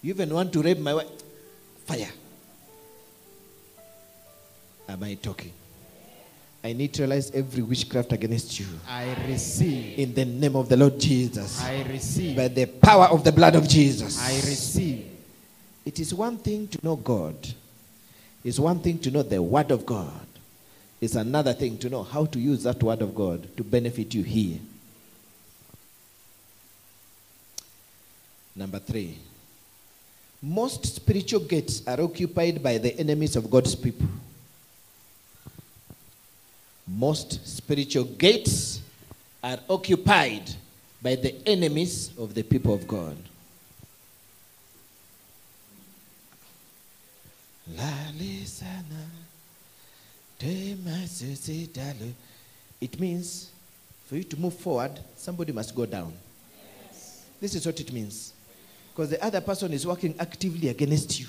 You 0.03 0.11
even 0.11 0.33
want 0.33 0.53
to 0.53 0.63
rape 0.63 0.79
my 0.79 0.95
wife? 0.95 1.09
Fire. 1.87 2.09
Am 4.89 5.03
I 5.03 5.15
talking? 5.15 5.53
I 6.63 6.73
neutralize 6.73 7.31
every 7.31 7.63
witchcraft 7.63 8.13
against 8.13 8.59
you. 8.61 8.67
I 8.89 9.15
receive. 9.29 9.99
In 9.99 10.15
the 10.15 10.25
name 10.25 10.57
of 10.57 10.69
the 10.69 10.77
Lord 10.77 10.99
Jesus. 10.99 11.63
I 11.63 11.83
receive. 11.83 12.37
By 12.37 12.49
the 12.49 12.67
power 12.67 13.07
of 13.07 13.25
the 13.25 13.33
blood 13.33 13.55
of 13.55 13.69
Jesus. 13.69 14.21
I 14.21 14.35
receive. 14.35 15.16
It 15.87 16.01
is 16.01 16.13
one 16.13 16.37
thing 16.37 16.67
to 16.69 16.85
know 16.85 16.97
God. 16.97 17.37
It's 18.45 18.59
one 18.59 18.81
thing 18.81 18.99
to 18.99 19.11
know 19.11 19.23
the 19.23 19.41
Word 19.41 19.71
of 19.71 19.87
God. 19.87 20.27
It's 21.01 21.15
another 21.15 21.53
thing 21.53 21.79
to 21.79 21.89
know 21.89 22.03
how 22.03 22.27
to 22.27 22.39
use 22.41 22.65
that 22.65 22.83
Word 22.83 23.03
of 23.03 23.15
God 23.15 23.57
to 23.57 23.63
benefit 23.63 24.13
you 24.13 24.25
here. 24.25 24.59
Number 28.57 28.81
three. 28.81 29.19
Most 30.43 30.87
spiritual 30.87 31.41
gates 31.41 31.87
are 31.87 32.01
occupied 32.01 32.63
by 32.63 32.79
the 32.79 32.99
enemies 32.99 33.37
of 33.37 33.51
God's 33.51 33.75
people. 33.75 34.09
Most 36.87 37.47
spiritual 37.47 38.05
gates 38.05 38.81
are 39.43 39.59
occupied 39.69 40.51
by 41.03 41.15
the 41.15 41.35
enemies 41.47 42.11
of 42.19 42.35
the 42.35 42.43
people 42.43 42.75
of 42.75 42.87
God. 42.89 43.17
It 52.81 53.01
means 53.01 53.51
for 54.07 54.17
you 54.17 54.25
to 54.25 54.37
move 54.39 54.55
forward, 54.55 55.01
somebody 55.17 55.53
must 55.53 55.75
go 55.75 55.87
down. 55.87 56.13
This 57.41 57.55
is 57.55 57.67
what 57.67 57.79
it 57.81 57.93
means. 57.93 58.33
Because 58.93 59.11
the 59.11 59.23
other 59.23 59.41
person 59.41 59.73
is 59.73 59.87
working 59.87 60.15
actively 60.19 60.69
against 60.69 61.19
you. 61.21 61.27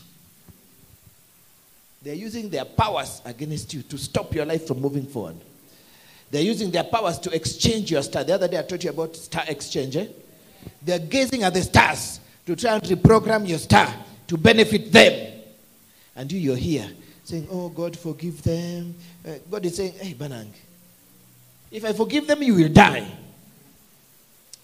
They're 2.01 2.13
using 2.13 2.49
their 2.49 2.65
powers 2.65 3.21
against 3.25 3.73
you 3.73 3.81
to 3.83 3.97
stop 3.97 4.33
your 4.33 4.45
life 4.45 4.67
from 4.67 4.79
moving 4.79 5.05
forward. 5.05 5.35
They're 6.29 6.43
using 6.43 6.71
their 6.71 6.83
powers 6.83 7.17
to 7.19 7.31
exchange 7.31 7.91
your 7.91 8.03
star. 8.03 8.23
The 8.23 8.35
other 8.35 8.47
day 8.47 8.59
I 8.59 8.61
told 8.61 8.83
you 8.83 8.89
about 8.89 9.15
star 9.15 9.43
exchange. 9.47 9.95
Eh? 9.95 10.07
They're 10.81 10.99
gazing 10.99 11.43
at 11.43 11.53
the 11.53 11.61
stars 11.61 12.19
to 12.45 12.55
try 12.55 12.75
and 12.75 12.83
reprogram 12.83 13.47
your 13.47 13.57
star 13.57 13.93
to 14.27 14.37
benefit 14.37 14.91
them. 14.91 15.36
And 16.17 16.31
you, 16.31 16.39
you're 16.39 16.55
here 16.57 16.89
saying, 17.23 17.47
Oh, 17.51 17.69
God, 17.69 17.95
forgive 17.97 18.41
them. 18.41 18.95
Uh, 19.25 19.33
God 19.49 19.65
is 19.65 19.77
saying, 19.77 19.93
Hey, 19.93 20.13
Banang, 20.15 20.47
if 21.71 21.85
I 21.85 21.93
forgive 21.93 22.25
them, 22.25 22.41
you 22.41 22.55
will 22.55 22.69
die. 22.69 23.07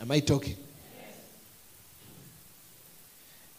Am 0.02 0.10
I 0.12 0.20
talking? 0.20 0.56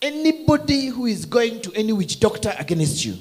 Anybody 0.02 0.86
who 0.88 1.06
is 1.06 1.24
going 1.24 1.62
to 1.62 1.72
any 1.74 1.92
witch 1.92 2.20
doctor 2.20 2.52
against 2.58 3.04
you, 3.04 3.16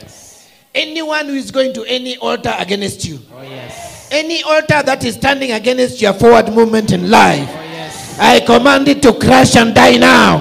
Yes. 0.00 0.48
anyone 0.74 1.26
who 1.26 1.34
is 1.34 1.50
going 1.52 1.72
to 1.74 1.84
any 1.84 2.16
altar 2.16 2.52
against 2.58 3.04
you, 3.04 3.20
Oh, 3.32 3.42
yes. 3.42 4.08
any 4.10 4.42
altar 4.42 4.82
that 4.82 5.04
is 5.04 5.14
standing 5.14 5.52
against 5.52 6.00
your 6.00 6.12
forward 6.14 6.52
movement 6.52 6.90
in 6.92 7.08
life, 7.10 7.48
Oh, 7.48 7.62
yes. 7.62 8.18
I 8.18 8.40
command 8.40 8.88
it 8.88 9.02
to 9.02 9.12
crash 9.12 9.54
and 9.54 9.74
die 9.74 9.96
now. 9.98 10.38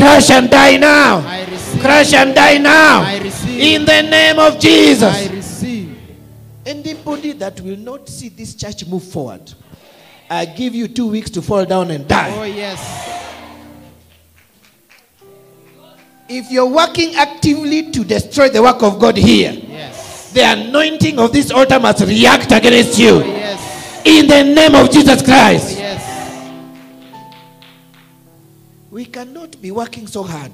I 0.00 0.16
receive. 0.16 0.26
Crash 0.26 0.30
and 0.30 0.50
die 0.50 0.76
now. 0.76 1.18
I 1.18 1.44
receive. 1.50 1.80
Crash 1.80 2.12
and 2.14 2.34
die 2.34 2.58
now. 2.58 3.02
I. 3.02 3.14
In 3.58 3.84
the 3.84 4.02
name 4.02 4.38
of 4.38 4.54
I 4.56 4.58
Jesus. 4.58 5.28
receive. 5.30 5.96
Anybody 6.64 7.32
that 7.32 7.60
will 7.60 7.78
not 7.78 8.08
see 8.08 8.28
this 8.28 8.54
church 8.54 8.86
move 8.86 9.02
forward, 9.02 9.52
I 10.30 10.44
give 10.44 10.74
you 10.74 10.86
two 10.88 11.08
weeks 11.10 11.30
to 11.30 11.42
fall 11.42 11.64
down 11.64 11.90
and 11.90 12.06
die. 12.06 12.30
Oh, 12.34 12.40
die. 12.40 12.46
yes. 12.48 13.14
If 16.28 16.50
you're 16.50 16.66
working 16.68 17.14
actively 17.16 17.90
to 17.90 18.04
destroy 18.04 18.50
the 18.50 18.62
work 18.62 18.82
of 18.82 18.98
God 19.00 19.16
here, 19.16 19.52
Yes. 19.52 20.30
the 20.32 20.42
anointing 20.42 21.18
of 21.18 21.32
this 21.32 21.50
altar 21.50 21.80
must 21.80 22.02
react 22.02 22.52
against 22.52 22.98
you. 22.98 23.14
Oh, 23.14 23.18
you. 23.24 23.32
yes. 23.32 24.02
In 24.04 24.26
the 24.26 24.44
name 24.44 24.74
of 24.74 24.90
Jesus 24.90 25.22
Oh, 25.22 25.24
Christ. 25.24 25.77
We 28.98 29.04
cannot 29.04 29.62
be 29.62 29.70
working 29.70 30.08
so 30.08 30.24
hard 30.24 30.50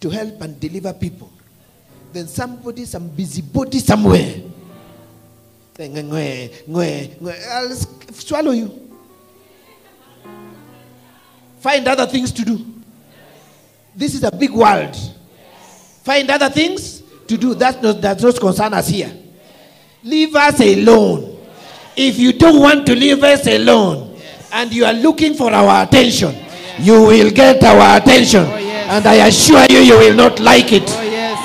to 0.00 0.10
help 0.10 0.40
and 0.40 0.58
deliver 0.58 0.92
people. 0.92 1.30
Then 2.12 2.26
somebody, 2.26 2.84
some 2.84 3.06
busybody 3.10 3.78
somewhere. 3.78 4.42
I'll 5.78 7.76
swallow 8.10 8.50
you. 8.50 8.90
Find 11.60 11.86
other 11.86 12.06
things 12.06 12.32
to 12.32 12.44
do. 12.44 12.58
This 13.94 14.16
is 14.16 14.24
a 14.24 14.32
big 14.32 14.50
world. 14.50 14.96
Find 16.02 16.28
other 16.30 16.50
things 16.50 17.04
to 17.28 17.36
do. 17.36 17.54
That's 17.54 17.80
not, 17.80 18.00
that 18.00 18.18
does 18.18 18.36
concern 18.36 18.74
us 18.74 18.88
here. 18.88 19.16
Leave 20.02 20.34
us 20.34 20.58
alone. 20.58 21.38
If 21.96 22.18
you 22.18 22.32
don't 22.32 22.58
want 22.60 22.84
to 22.86 22.96
leave 22.96 23.22
us 23.22 23.46
alone, 23.46 24.18
and 24.50 24.72
you 24.72 24.84
are 24.84 24.92
looking 24.92 25.34
for 25.34 25.52
our 25.52 25.84
attention, 25.84 26.43
you 26.80 27.02
will 27.06 27.30
get 27.30 27.62
our 27.64 27.96
attention. 27.98 28.44
Oh, 28.44 28.56
yes. 28.56 28.86
And 28.90 29.06
I 29.06 29.26
assure 29.26 29.64
you, 29.70 29.78
you 29.78 29.98
will 29.98 30.14
not 30.14 30.40
like 30.40 30.72
it. 30.72 30.82
Oh, 30.86 31.02
yes. 31.02 31.40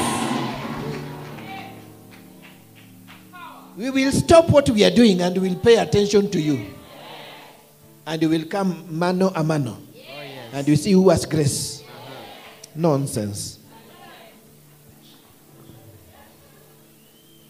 We 3.78 3.90
will 3.92 4.12
stop 4.12 4.50
what 4.50 4.70
we 4.70 4.84
are 4.84 4.92
doing 4.92 5.22
and 5.22 5.38
we'll 5.38 5.56
pay 5.56 5.78
attention 5.78 6.30
to 6.32 6.40
you. 6.42 6.66
And 8.06 8.22
you 8.22 8.30
will 8.30 8.46
come 8.46 8.86
mano 8.90 9.32
a 9.36 9.44
mano. 9.44 9.78
Oh, 9.78 9.96
yes. 9.96 10.50
And 10.54 10.68
you 10.68 10.76
see 10.76 10.92
who 10.92 11.10
has 11.10 11.26
grace. 11.26 11.82
Uh-huh. 11.82 12.12
Nonsense. 12.76 13.60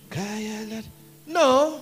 Kaya 0.09 0.65
la- 0.69 0.81
No. 1.27 1.81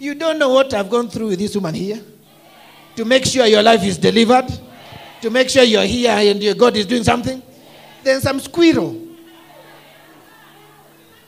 You 0.00 0.14
don't 0.14 0.38
know 0.38 0.48
what 0.48 0.72
I've 0.72 0.88
gone 0.88 1.10
through 1.10 1.28
with 1.28 1.38
this 1.38 1.54
woman 1.54 1.74
here. 1.74 2.00
To 2.96 3.04
make 3.04 3.26
sure 3.26 3.44
your 3.46 3.62
life 3.62 3.84
is 3.84 3.98
delivered. 3.98 4.46
To 5.20 5.28
make 5.28 5.50
sure 5.50 5.62
you're 5.62 5.84
here 5.84 6.10
and 6.12 6.42
your 6.42 6.54
God 6.54 6.74
is 6.74 6.86
doing 6.86 7.04
something. 7.04 7.42
Then 8.02 8.22
some 8.22 8.40
squirrel. 8.40 8.98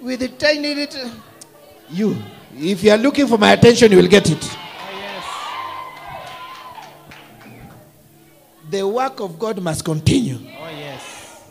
With 0.00 0.22
a 0.22 0.28
tiny 0.28 0.74
little. 0.74 1.10
You. 1.90 2.16
If 2.56 2.82
you 2.82 2.92
are 2.92 2.96
looking 2.98 3.26
for 3.26 3.36
my 3.36 3.52
attention, 3.52 3.92
you 3.92 3.98
will 3.98 4.08
get 4.08 4.30
it. 4.30 4.42
Oh, 4.42 4.56
yes. 4.98 5.24
The 8.70 8.88
work 8.88 9.20
of 9.20 9.38
God 9.38 9.60
must 9.60 9.84
continue. 9.84 10.38
Oh, 10.58 10.70
yes. 10.70 11.42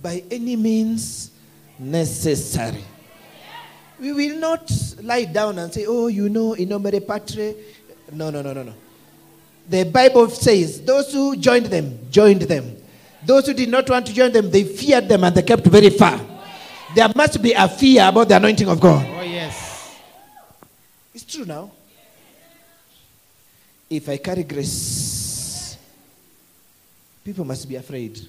by 0.00 0.22
any 0.30 0.56
means 0.56 1.30
necessary. 1.78 2.84
We 4.00 4.12
will 4.12 4.38
not 4.38 4.70
lie 5.02 5.24
down 5.24 5.58
and 5.58 5.72
say, 5.72 5.86
oh, 5.86 6.06
you 6.06 6.28
know, 6.28 6.54
in 6.54 6.68
patre. 7.06 7.54
No, 8.12 8.30
no, 8.30 8.42
no, 8.42 8.52
no, 8.52 8.62
no. 8.62 8.74
The 9.68 9.84
Bible 9.84 10.28
says, 10.30 10.80
those 10.82 11.12
who 11.12 11.36
joined 11.36 11.66
them, 11.66 11.98
joined 12.10 12.42
them. 12.42 12.76
Those 13.24 13.46
who 13.46 13.54
did 13.54 13.68
not 13.68 13.90
want 13.90 14.06
to 14.06 14.14
join 14.14 14.32
them, 14.32 14.50
they 14.50 14.64
feared 14.64 15.08
them 15.08 15.24
and 15.24 15.34
they 15.34 15.42
kept 15.42 15.66
very 15.66 15.90
far. 15.90 16.20
There 16.94 17.08
must 17.14 17.42
be 17.42 17.52
a 17.52 17.68
fear 17.68 18.08
about 18.08 18.28
the 18.28 18.36
anointing 18.36 18.68
of 18.68 18.80
God. 18.80 19.04
Oh, 19.06 19.22
yes. 19.22 19.98
It's 21.12 21.24
true 21.24 21.44
now. 21.44 21.70
If 23.90 24.08
I 24.08 24.16
carry 24.18 24.44
grace, 24.44 25.76
people 27.24 27.44
must 27.44 27.68
be 27.68 27.76
afraid. 27.76 28.20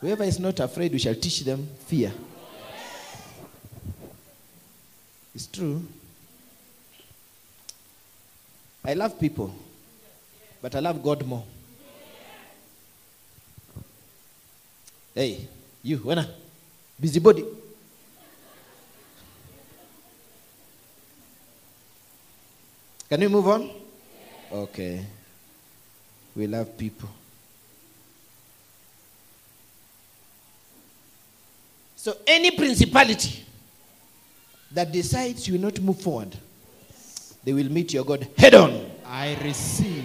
Whoever 0.00 0.24
is 0.24 0.38
not 0.38 0.60
afraid, 0.60 0.92
we 0.92 0.98
shall 0.98 1.14
teach 1.14 1.40
them 1.40 1.68
fear. 1.86 2.12
It's 5.34 5.46
true. 5.46 5.82
I 8.84 8.94
love 8.94 9.18
people, 9.18 9.54
but 10.60 10.74
I 10.74 10.80
love 10.80 11.02
God 11.02 11.24
more. 11.24 11.44
Hey, 15.14 15.46
you, 15.82 15.98
Wena, 15.98 16.26
busybody. 17.00 17.44
Can 23.08 23.20
we 23.20 23.28
move 23.28 23.46
on? 23.46 23.70
Okay. 24.50 25.04
We 26.34 26.46
love 26.46 26.76
people. 26.78 27.08
So, 31.94 32.16
any 32.26 32.50
principality 32.50 33.44
that 34.74 34.90
decides 34.92 35.46
you 35.46 35.54
will 35.54 35.60
not 35.60 35.80
move 35.80 36.00
forward, 36.00 36.36
they 37.44 37.52
will 37.52 37.70
meet 37.70 37.92
your 37.92 38.04
God 38.04 38.26
head 38.36 38.54
on. 38.54 38.90
I 39.06 39.36
receive. 39.42 40.04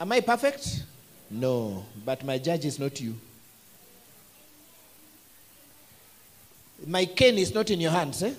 Am 0.00 0.12
I 0.12 0.20
perfect? 0.20 0.84
No, 1.30 1.84
but 2.04 2.24
my 2.24 2.38
judge 2.38 2.64
is 2.64 2.78
not 2.78 3.00
you. 3.00 3.14
My 6.86 7.04
cane 7.04 7.38
is 7.38 7.52
not 7.52 7.70
in 7.70 7.80
your 7.80 7.90
hands, 7.90 8.22
eh? 8.22 8.32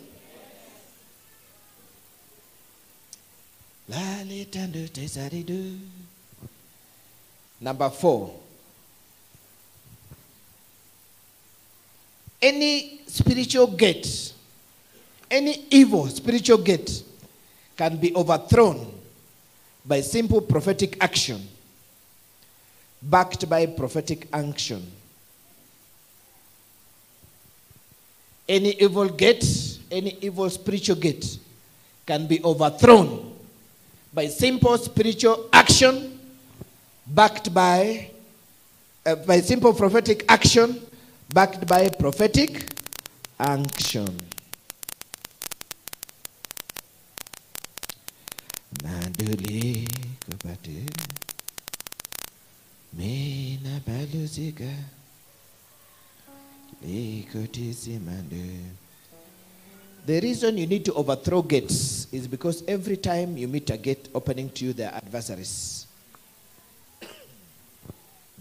Number 7.62 7.90
four. 7.90 8.34
Any 12.42 13.02
spiritual 13.08 13.68
gate, 13.68 14.34
any 15.30 15.66
evil 15.70 16.08
spiritual 16.08 16.60
gate 16.60 17.04
can 17.76 17.98
be 17.98 18.16
overthrown 18.16 18.94
by 19.86 20.02
simple 20.02 20.42
prophetic 20.42 20.98
action, 21.02 21.42
backed 23.02 23.50
by 23.50 23.66
prophetic 23.66 24.28
action. 24.32 24.90
Any 28.48 28.82
evil 28.82 29.10
gate, 29.10 29.46
any 29.92 30.18
evil 30.22 30.50
spiritual 30.50 30.96
gate 30.96 31.38
can 32.06 32.26
be 32.26 32.44
overthrown 32.44 33.34
by 34.14 34.28
simple 34.28 34.78
spiritual 34.78 35.50
action, 35.54 36.19
backed 37.10 37.54
by, 37.54 38.12
uh, 39.06 39.16
by 39.16 39.42
simple 39.42 39.74
prophetic 39.74 40.26
action, 40.30 40.80
backed 41.34 41.68
by 41.68 41.90
prophetic 41.90 42.66
action. 43.40 44.18
The 60.06 60.20
reason 60.22 60.58
you 60.58 60.66
need 60.66 60.86
to 60.86 60.94
overthrow 60.94 61.42
gates 61.42 62.08
is 62.12 62.28
because 62.28 62.64
every 62.68 62.98
time 62.98 63.38
you 63.38 63.48
meet 63.48 63.70
a 63.70 63.78
gate 63.78 64.10
opening 64.16 64.50
to 64.52 64.66
you, 64.66 64.74
there 64.74 64.90
are 64.90 64.96
adversaries. 64.96 65.89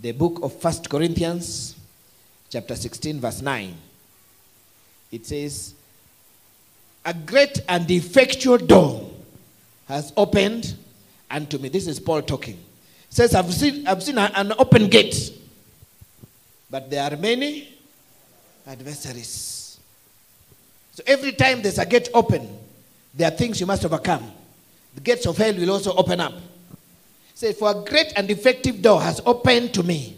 The 0.01 0.13
book 0.13 0.39
of 0.43 0.53
First 0.61 0.89
Corinthians, 0.89 1.75
chapter 2.51 2.77
16, 2.77 3.19
verse 3.21 3.43
9. 3.43 3.75
It 5.11 5.27
says, 5.27 5.75
A 7.05 7.13
great 7.13 7.61
and 7.69 7.91
effectual 7.91 8.59
door 8.59 9.11
has 9.89 10.13
opened 10.17 10.77
unto 11.29 11.59
me. 11.59 11.69
This 11.69 11.89
is 11.89 11.99
Paul 11.99 12.23
talking. 12.23 12.55
He 12.55 13.15
says, 13.15 13.35
I've 13.35 13.53
seen, 13.53 13.89
I've 13.89 14.03
seen 14.03 14.19
an 14.19 14.53
open 14.57 14.89
gate, 14.89 15.33
but 16.71 16.89
there 16.89 17.03
are 17.03 17.17
many 17.17 17.77
adversaries. 18.69 19.81
So 20.93 21.03
every 21.09 21.33
time 21.33 21.61
there's 21.61 21.79
a 21.79 21.87
gate 21.87 22.09
open, 22.15 22.49
there 23.15 23.27
are 23.33 23.37
things 23.37 23.59
you 23.59 23.67
must 23.67 23.85
overcome. 23.85 24.31
The 24.95 25.01
gates 25.01 25.27
of 25.27 25.37
hell 25.37 25.55
will 25.55 25.73
also 25.73 25.93
open 25.95 26.21
up. 26.21 26.35
Say, 27.39 27.53
for 27.53 27.71
a 27.71 27.85
great 27.89 28.13
and 28.17 28.29
effective 28.33 28.83
door 28.83 29.01
has 29.01 29.21
opened 29.25 29.73
to 29.75 29.85
me, 29.85 30.17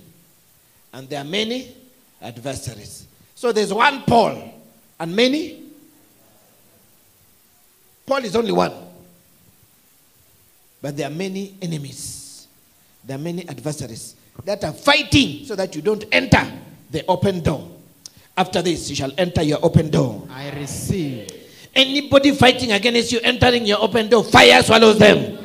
and 0.90 1.06
there 1.06 1.20
are 1.20 1.24
many 1.24 1.76
adversaries. 2.22 3.06
So 3.34 3.52
there's 3.52 3.74
one 3.74 4.04
Paul 4.04 4.54
and 4.98 5.14
many. 5.14 5.62
Paul 8.06 8.24
is 8.24 8.34
only 8.34 8.52
one. 8.52 8.72
But 10.80 10.96
there 10.96 11.08
are 11.08 11.14
many 11.14 11.56
enemies. 11.60 12.48
There 13.04 13.16
are 13.18 13.20
many 13.20 13.46
adversaries 13.46 14.16
that 14.46 14.64
are 14.64 14.72
fighting 14.72 15.44
so 15.44 15.54
that 15.56 15.76
you 15.76 15.82
don't 15.82 16.06
enter 16.10 16.50
the 16.90 17.04
open 17.06 17.40
door. 17.40 17.68
After 18.34 18.62
this, 18.62 18.88
you 18.88 18.96
shall 18.96 19.12
enter 19.18 19.42
your 19.42 19.58
open 19.62 19.90
door. 19.90 20.26
I 20.30 20.58
receive. 20.58 21.28
Anybody 21.74 22.30
fighting 22.30 22.72
against 22.72 23.12
you 23.12 23.20
entering 23.22 23.66
your 23.66 23.82
open 23.82 24.08
door, 24.08 24.24
fire 24.24 24.62
swallows 24.62 24.98
them. 24.98 25.36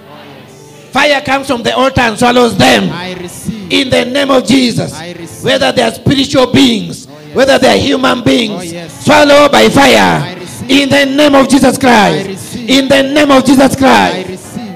Fire 0.96 1.20
comes 1.20 1.48
from 1.48 1.62
the 1.62 1.76
altar 1.76 2.00
and 2.00 2.18
swallows 2.18 2.56
them. 2.58 2.90
I 2.90 3.16
receive. 3.16 3.70
In 3.70 3.90
the 3.90 4.06
name 4.06 4.32
of 4.32 4.46
Jesus. 4.46 4.94
I 4.94 5.12
receive. 5.12 5.44
Whether 5.44 5.74
they 5.74 5.82
are 5.82 5.92
spiritual 5.92 6.48
beings, 6.54 7.06
Oh, 7.06 7.12
yes. 7.20 7.36
whether 7.36 7.60
they 7.60 7.68
are 7.76 7.78
human 7.78 8.24
beings, 8.24 8.54
Oh, 8.56 8.62
yes. 8.62 9.04
swallowed 9.04 9.52
by 9.52 9.68
fire. 9.68 10.22
I 10.24 10.36
receive. 10.40 10.70
In 10.72 10.88
the 10.88 11.06
name 11.06 11.36
of 11.36 11.50
Jesus 11.50 11.76
I 11.78 11.82
Christ. 11.82 12.28
receive. 12.30 12.70
In 12.70 12.88
the 12.88 13.04
name 13.04 13.30
of 13.30 13.44
Jesus 13.46 13.76
I 13.76 13.78
Christ. 13.78 14.30
receive. 14.30 14.76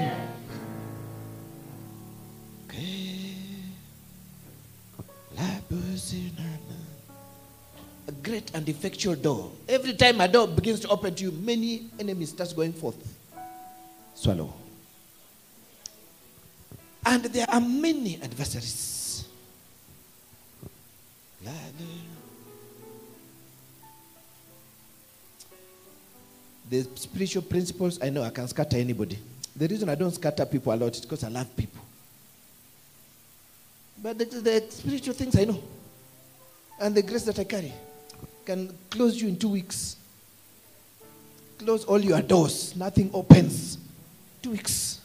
A 8.08 8.12
great 8.12 8.50
and 8.54 8.68
effectual 8.68 9.14
door. 9.14 9.50
Every 9.68 9.92
time 9.94 10.20
a 10.20 10.28
door 10.28 10.48
begins 10.48 10.80
to 10.80 10.88
open 10.88 11.14
to 11.14 11.24
you, 11.24 11.30
many 11.32 11.82
enemies 11.98 12.30
start 12.30 12.52
going 12.56 12.72
forth. 12.72 12.96
Swallow. 14.14 14.52
And 17.04 17.24
there 17.24 17.46
are 17.48 17.60
many 17.60 18.20
adversaries. 18.22 19.26
The 26.68 26.86
spiritual 26.94 27.42
principles, 27.42 27.98
I 28.00 28.10
know 28.10 28.22
I 28.22 28.30
can 28.30 28.46
scatter 28.46 28.76
anybody. 28.76 29.18
The 29.56 29.66
reason 29.66 29.88
I 29.88 29.96
don't 29.96 30.12
scatter 30.12 30.46
people 30.46 30.72
a 30.72 30.76
lot 30.76 30.94
is 30.94 31.00
because 31.00 31.24
I 31.24 31.28
love 31.28 31.54
people. 31.56 31.80
But 34.00 34.18
the, 34.18 34.24
the 34.24 34.64
spiritual 34.70 35.14
things 35.14 35.36
I 35.36 35.44
know. 35.44 35.60
And 36.80 36.94
the 36.94 37.02
grace 37.02 37.24
that 37.24 37.38
I 37.38 37.44
carry 37.44 37.72
can 38.46 38.72
close 38.88 39.20
you 39.20 39.28
in 39.28 39.36
two 39.36 39.48
weeks. 39.48 39.96
Close 41.58 41.84
all 41.84 42.00
your 42.00 42.22
doors, 42.22 42.74
nothing 42.76 43.10
opens. 43.12 43.76
Two 44.40 44.52
weeks. 44.52 44.99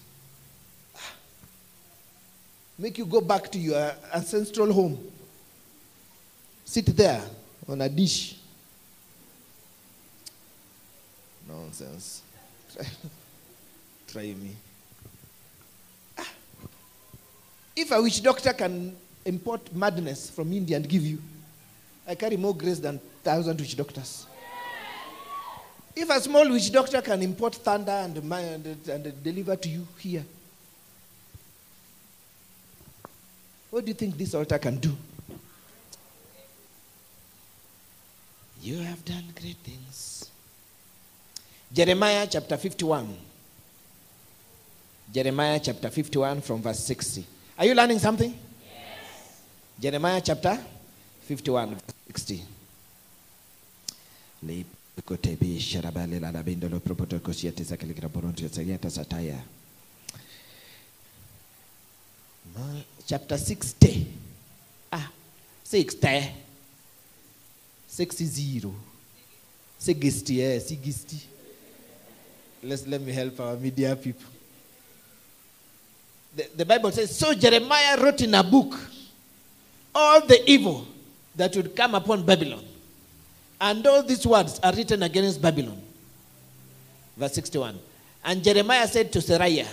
Make 2.77 2.97
you 2.97 3.05
go 3.05 3.21
back 3.21 3.49
to 3.51 3.57
your 3.59 3.91
ancestral 4.13 4.71
home. 4.71 4.97
Sit 6.65 6.87
there 6.87 7.21
on 7.67 7.79
a 7.81 7.87
dish. 7.87 8.35
Nonsense. 11.47 12.21
Try, 12.73 12.85
try 14.07 14.21
me. 14.33 14.55
Ah. 16.17 16.27
If 17.75 17.91
a 17.91 18.01
witch 18.01 18.21
doctor 18.21 18.51
can 18.51 18.95
import 19.23 19.73
madness 19.73 20.29
from 20.29 20.51
India 20.51 20.75
and 20.75 20.87
give 20.87 21.03
you, 21.03 21.21
I 22.07 22.15
carry 22.15 22.35
more 22.35 22.55
grace 22.55 22.79
than 22.79 22.99
thousand 23.23 23.59
witch 23.59 23.77
doctors. 23.77 24.27
If 25.95 26.09
a 26.09 26.19
small 26.19 26.49
witch 26.49 26.71
doctor 26.73 27.01
can 27.01 27.21
import 27.21 27.55
thunder 27.55 27.91
and, 27.91 28.17
and, 28.17 28.89
and 28.89 29.23
deliver 29.23 29.55
to 29.55 29.69
you 29.69 29.87
here, 29.97 30.25
what 33.75 33.83
do 33.83 33.89
you 33.89 33.93
think 33.93 34.17
this 34.17 34.33
altar 34.33 34.57
can 34.57 34.77
do? 34.77 34.95
You 38.61 38.77
have 38.77 39.03
done 39.03 39.25
great 39.37 39.57
things. 39.57 40.31
Jeremiah 41.73 42.25
chapter 42.25 42.55
51. 42.55 43.17
Jeremiah 45.11 45.59
chapter 45.61 45.89
51 45.89 46.39
from 46.39 46.61
verse 46.61 46.79
60. 46.79 47.25
Are 47.59 47.65
you 47.65 47.75
learning 47.75 47.99
something? 47.99 48.31
Yes. 48.31 49.41
Jeremiah 49.77 50.21
chapter 50.23 50.57
51 51.23 51.71
verse 51.71 51.81
60. 52.07 52.43
Leikotebi 54.45 55.59
sharabale 55.59 56.21
Chapter 63.05 63.37
60. 63.37 64.07
Ah, 64.91 65.09
60. 65.63 66.31
60. 67.87 68.73
60, 69.77 70.33
yeah, 70.33 70.57
60. 70.59 71.17
Let's, 72.63 72.87
let 72.87 73.01
me 73.01 73.11
help 73.11 73.39
our 73.39 73.55
media 73.55 73.95
people. 73.95 74.25
The, 76.35 76.49
the 76.55 76.65
Bible 76.65 76.91
says, 76.91 77.15
So 77.15 77.33
Jeremiah 77.33 78.01
wrote 78.01 78.21
in 78.21 78.33
a 78.33 78.43
book 78.43 78.73
all 79.93 80.25
the 80.25 80.41
evil 80.49 80.87
that 81.35 81.55
would 81.55 81.75
come 81.75 81.95
upon 81.95 82.25
Babylon. 82.25 82.63
And 83.61 83.85
all 83.85 84.03
these 84.03 84.25
words 84.25 84.59
are 84.63 84.73
written 84.73 85.03
against 85.03 85.41
Babylon. 85.41 85.81
Verse 87.15 87.33
61. 87.33 87.79
And 88.23 88.43
Jeremiah 88.43 88.87
said 88.87 89.11
to 89.13 89.19
Seraiah, 89.19 89.67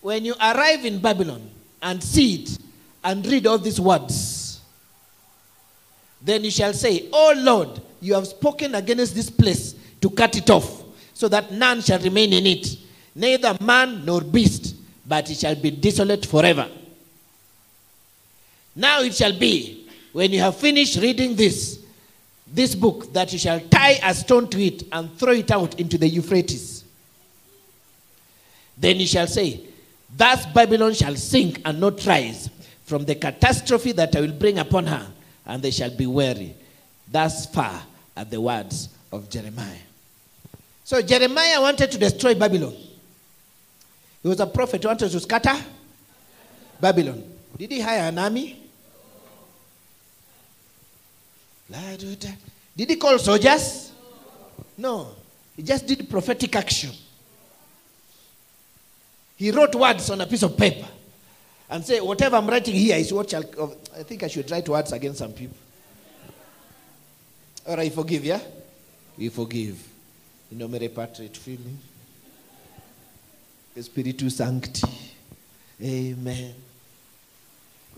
When 0.00 0.24
you 0.24 0.34
arrive 0.40 0.84
in 0.84 1.00
Babylon 1.00 1.50
and 1.82 2.02
see 2.02 2.42
it 2.42 2.58
and 3.04 3.24
read 3.26 3.46
all 3.46 3.58
these 3.58 3.80
words, 3.80 4.60
then 6.20 6.44
you 6.44 6.50
shall 6.50 6.72
say, 6.72 7.08
Oh 7.12 7.34
Lord, 7.36 7.80
you 8.00 8.14
have 8.14 8.26
spoken 8.26 8.74
against 8.74 9.14
this 9.14 9.30
place 9.30 9.74
to 10.00 10.10
cut 10.10 10.36
it 10.36 10.50
off, 10.50 10.82
so 11.14 11.28
that 11.28 11.52
none 11.52 11.80
shall 11.80 12.00
remain 12.00 12.32
in 12.32 12.46
it, 12.46 12.66
neither 13.14 13.56
man 13.60 14.04
nor 14.04 14.20
beast, 14.20 14.76
but 15.06 15.30
it 15.30 15.36
shall 15.36 15.54
be 15.54 15.70
desolate 15.70 16.26
forever. 16.26 16.68
Now 18.74 19.00
it 19.00 19.14
shall 19.14 19.36
be, 19.38 19.88
when 20.12 20.32
you 20.32 20.40
have 20.40 20.56
finished 20.56 21.00
reading 21.00 21.34
this, 21.34 21.80
this 22.46 22.74
book, 22.74 23.12
that 23.12 23.32
you 23.32 23.38
shall 23.38 23.60
tie 23.60 23.98
a 24.02 24.14
stone 24.14 24.48
to 24.48 24.62
it 24.62 24.82
and 24.92 25.16
throw 25.18 25.32
it 25.32 25.50
out 25.50 25.80
into 25.80 25.96
the 25.96 26.06
Euphrates. 26.06 26.84
Then 28.76 29.00
you 29.00 29.06
shall 29.06 29.26
say, 29.26 29.65
Thus 30.16 30.46
Babylon 30.46 30.94
shall 30.94 31.14
sink 31.16 31.60
and 31.64 31.78
not 31.78 32.04
rise 32.06 32.48
from 32.84 33.04
the 33.04 33.14
catastrophe 33.14 33.92
that 33.92 34.16
I 34.16 34.20
will 34.20 34.32
bring 34.32 34.58
upon 34.58 34.86
her, 34.86 35.06
and 35.44 35.62
they 35.62 35.70
shall 35.70 35.90
be 35.90 36.06
weary. 36.06 36.54
Thus 37.10 37.46
far 37.46 37.82
are 38.16 38.24
the 38.24 38.40
words 38.40 38.88
of 39.12 39.28
Jeremiah. 39.28 39.84
So 40.84 41.02
Jeremiah 41.02 41.60
wanted 41.60 41.90
to 41.90 41.98
destroy 41.98 42.34
Babylon. 42.34 42.74
He 44.22 44.28
was 44.28 44.40
a 44.40 44.46
prophet 44.46 44.82
who 44.82 44.88
wanted 44.88 45.10
to 45.10 45.20
scatter 45.20 45.54
Babylon. 46.80 47.22
Did 47.58 47.72
he 47.72 47.80
hire 47.80 48.08
an 48.08 48.18
army? 48.18 48.62
Did 52.76 52.90
he 52.90 52.96
call 52.96 53.18
soldiers? 53.18 53.92
No. 54.78 55.08
He 55.56 55.62
just 55.62 55.86
did 55.86 56.08
prophetic 56.08 56.54
action. 56.54 56.92
He 59.36 59.50
wrote 59.50 59.74
words 59.74 60.10
on 60.10 60.20
a 60.20 60.26
piece 60.26 60.42
of 60.42 60.56
paper 60.56 60.88
and 61.68 61.84
say, 61.84 62.00
whatever 62.00 62.36
I'm 62.36 62.46
writing 62.46 62.74
here 62.74 62.96
is 62.96 63.12
what 63.12 63.30
shall. 63.30 63.44
I 63.96 64.02
think 64.02 64.22
I 64.22 64.28
should 64.28 64.50
write 64.50 64.68
words 64.68 64.92
against 64.92 65.18
some 65.18 65.32
people. 65.32 65.56
All 67.68 67.76
right, 67.76 67.92
forgive, 67.92 68.24
yeah? 68.24 68.40
We 69.18 69.28
forgive. 69.28 69.76
In 70.52 70.58
nomine 70.58 70.88
Patri 70.88 71.26
et 71.26 71.36
Filii, 71.36 71.76
Spiritus 73.80 74.36
Sancti. 74.36 74.88
Amen. 75.82 76.54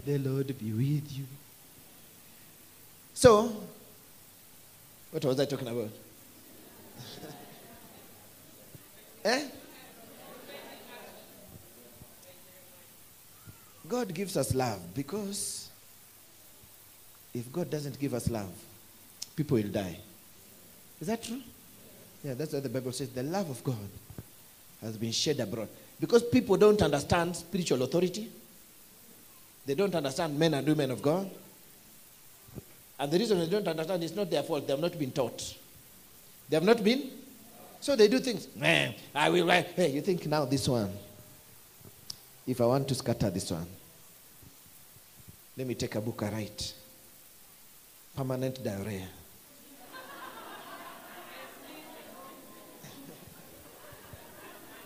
The 0.05 0.19
Lord 0.19 0.47
be 0.59 0.73
with 0.73 1.13
you. 1.13 1.25
So, 3.13 3.53
what 5.11 5.25
was 5.25 5.39
I 5.39 5.45
talking 5.45 5.69
about? 5.69 5.91
eh? 9.25 9.49
God 13.89 14.13
gives 14.13 14.37
us 14.37 14.55
love 14.55 14.81
because 14.95 15.71
if 17.35 17.51
God 17.53 17.71
doesn't 17.71 17.99
give 17.99 18.15
us 18.15 18.29
love, 18.29 18.51
people 19.37 19.57
will 19.57 19.69
die. 19.69 19.99
Is 21.01 21.07
that 21.07 21.23
true? 21.23 21.41
Yeah, 22.25 22.35
that's 22.35 22.53
what 22.53 22.63
the 22.63 22.69
Bible 22.69 22.93
says. 22.93 23.09
The 23.11 23.23
love 23.23 23.49
of 23.49 23.63
God 23.63 23.89
has 24.83 24.97
been 24.97 25.13
shed 25.13 25.41
abroad. 25.41 25.69
Because 26.01 26.23
people 26.23 26.57
don't 26.57 26.81
understand 26.83 27.37
spiritual 27.37 27.83
authority, 27.83 28.31
they 29.67 29.75
don't 29.75 29.95
understand 29.95 30.39
men 30.39 30.55
and 30.55 30.67
women 30.67 30.91
of 30.91 31.03
God. 31.03 31.31
And 32.99 33.13
the 33.13 33.19
reason 33.19 33.39
they 33.39 33.49
don't 33.49 33.69
understand 33.69 34.03
is 34.03 34.15
not 34.15 34.31
their 34.31 34.43
fault. 34.43 34.67
They 34.67 34.73
have 34.73 34.81
not 34.81 34.99
been 34.99 35.13
taught. 35.13 35.55
They 36.49 36.57
have 36.57 36.65
not 36.65 36.83
been. 36.83 37.11
So 37.81 37.95
they 37.95 38.09
do 38.09 38.19
things. 38.19 38.49
Man, 38.57 38.95
I 39.15 39.31
will 39.31 39.47
write. 39.47 39.67
Hey, 39.69 39.93
you 39.93 40.01
think 40.01 40.27
now 40.27 40.45
this 40.45 40.69
one. 40.69 40.93
If 42.47 42.61
I 42.61 42.65
want 42.65 42.89
to 42.89 42.95
scatter 42.95 43.31
this 43.31 43.51
one, 43.51 43.67
let 45.59 45.67
me 45.67 45.75
take 45.75 45.97
a 45.97 46.01
book 46.01 46.23
I 46.23 46.31
write. 46.31 46.73
Permanent 48.15 48.63
diarrhea. 48.63 49.09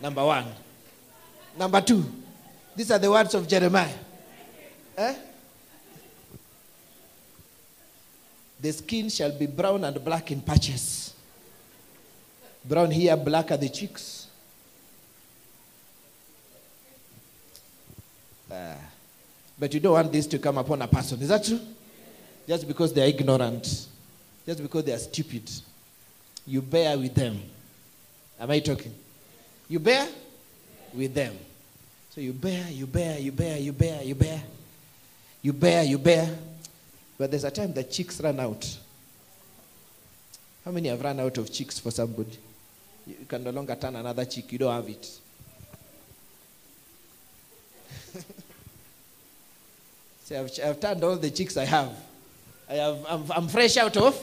Number 0.01 0.25
one. 0.25 0.45
Number 1.55 1.79
two. 1.79 2.03
These 2.75 2.89
are 2.89 2.97
the 2.97 3.11
words 3.11 3.35
of 3.35 3.47
Jeremiah. 3.47 3.93
Eh? 4.97 5.15
The 8.59 8.73
skin 8.73 9.09
shall 9.09 9.31
be 9.37 9.45
brown 9.45 9.83
and 9.83 10.03
black 10.03 10.31
in 10.31 10.41
patches. 10.41 11.13
Brown 12.65 12.89
here, 12.89 13.15
black 13.15 13.51
are 13.51 13.57
the 13.57 13.69
cheeks. 13.69 14.25
Ah. 18.51 18.77
But 19.57 19.73
you 19.73 19.79
don't 19.79 19.93
want 19.93 20.11
this 20.11 20.27
to 20.27 20.39
come 20.39 20.57
upon 20.57 20.81
a 20.81 20.87
person. 20.87 21.21
Is 21.21 21.29
that 21.29 21.43
true? 21.43 21.59
Just 22.47 22.67
because 22.67 22.93
they 22.93 23.03
are 23.03 23.07
ignorant, 23.07 23.87
just 24.45 24.61
because 24.61 24.83
they 24.83 24.93
are 24.93 24.97
stupid, 24.97 25.49
you 26.45 26.61
bear 26.61 26.97
with 26.97 27.13
them. 27.15 27.39
Am 28.39 28.49
I 28.51 28.59
talking? 28.59 28.93
You 29.69 29.79
bear 29.79 30.07
with 30.93 31.13
them. 31.13 31.37
So 32.09 32.21
you 32.21 32.33
bear, 32.33 32.69
you 32.69 32.85
bear, 32.85 33.17
you 33.19 33.31
bear, 33.31 33.57
you 33.57 33.73
bear, 33.73 34.03
you 34.03 34.15
bear. 34.15 34.43
You 35.41 35.53
bear, 35.53 35.83
you 35.83 35.97
bear. 35.97 36.29
But 37.17 37.31
there's 37.31 37.43
a 37.43 37.51
time 37.51 37.73
the 37.73 37.83
cheeks 37.83 38.19
run 38.21 38.39
out. 38.39 38.77
How 40.65 40.71
many 40.71 40.89
have 40.89 41.01
run 41.01 41.19
out 41.19 41.37
of 41.37 41.51
cheeks 41.51 41.79
for 41.79 41.91
somebody? 41.91 42.37
You 43.05 43.25
can 43.27 43.43
no 43.43 43.49
longer 43.49 43.75
turn 43.75 43.95
another 43.95 44.25
cheek, 44.25 44.51
you 44.51 44.57
don't 44.57 44.73
have 44.73 44.87
it. 44.87 45.19
I've, 50.31 50.51
I've 50.63 50.79
turned 50.79 51.03
all 51.03 51.15
the 51.15 51.29
cheeks 51.29 51.57
I 51.57 51.65
have. 51.65 51.91
I 52.69 52.73
have 52.75 53.05
I'm, 53.07 53.31
I'm 53.31 53.47
fresh 53.47 53.77
out 53.77 53.95
of 53.97 54.21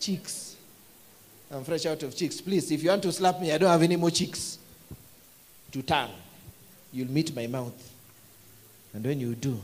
cheeks. 0.00 0.56
I'm 1.50 1.62
fresh 1.62 1.86
out 1.86 2.02
of 2.02 2.16
cheeks. 2.16 2.40
Please, 2.40 2.70
if 2.70 2.82
you 2.82 2.90
want 2.90 3.02
to 3.02 3.12
slap 3.12 3.40
me, 3.40 3.52
I 3.52 3.58
don't 3.58 3.70
have 3.70 3.82
any 3.82 3.96
more 3.96 4.10
cheeks 4.10 4.58
to 5.72 5.82
turn. 5.82 6.10
You'll 6.92 7.10
meet 7.10 7.34
my 7.34 7.46
mouth. 7.46 7.92
And 8.94 9.04
when 9.04 9.20
you 9.20 9.34
do, 9.34 9.60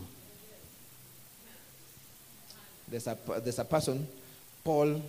there's 2.88 3.06
a, 3.06 3.16
there's 3.42 3.58
a 3.58 3.64
person, 3.64 4.06
Paul 4.62 5.00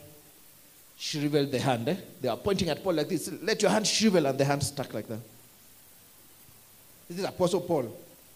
shriveled 0.97 1.51
the 1.51 1.59
hand. 1.59 1.89
Eh? 1.89 1.95
They 2.21 2.29
are 2.29 2.37
pointing 2.37 2.69
at 2.69 2.81
Paul 2.81 2.93
like 2.93 3.09
this. 3.09 3.29
Let 3.41 3.61
your 3.61 3.69
hand 3.69 3.85
shrivel, 3.85 4.25
and 4.25 4.37
the 4.37 4.45
hand 4.45 4.63
stuck 4.63 4.93
like 4.93 5.07
that. 5.07 5.19
This 7.09 7.19
is 7.19 7.25
Apostle 7.25 7.61
Paul, 7.61 7.93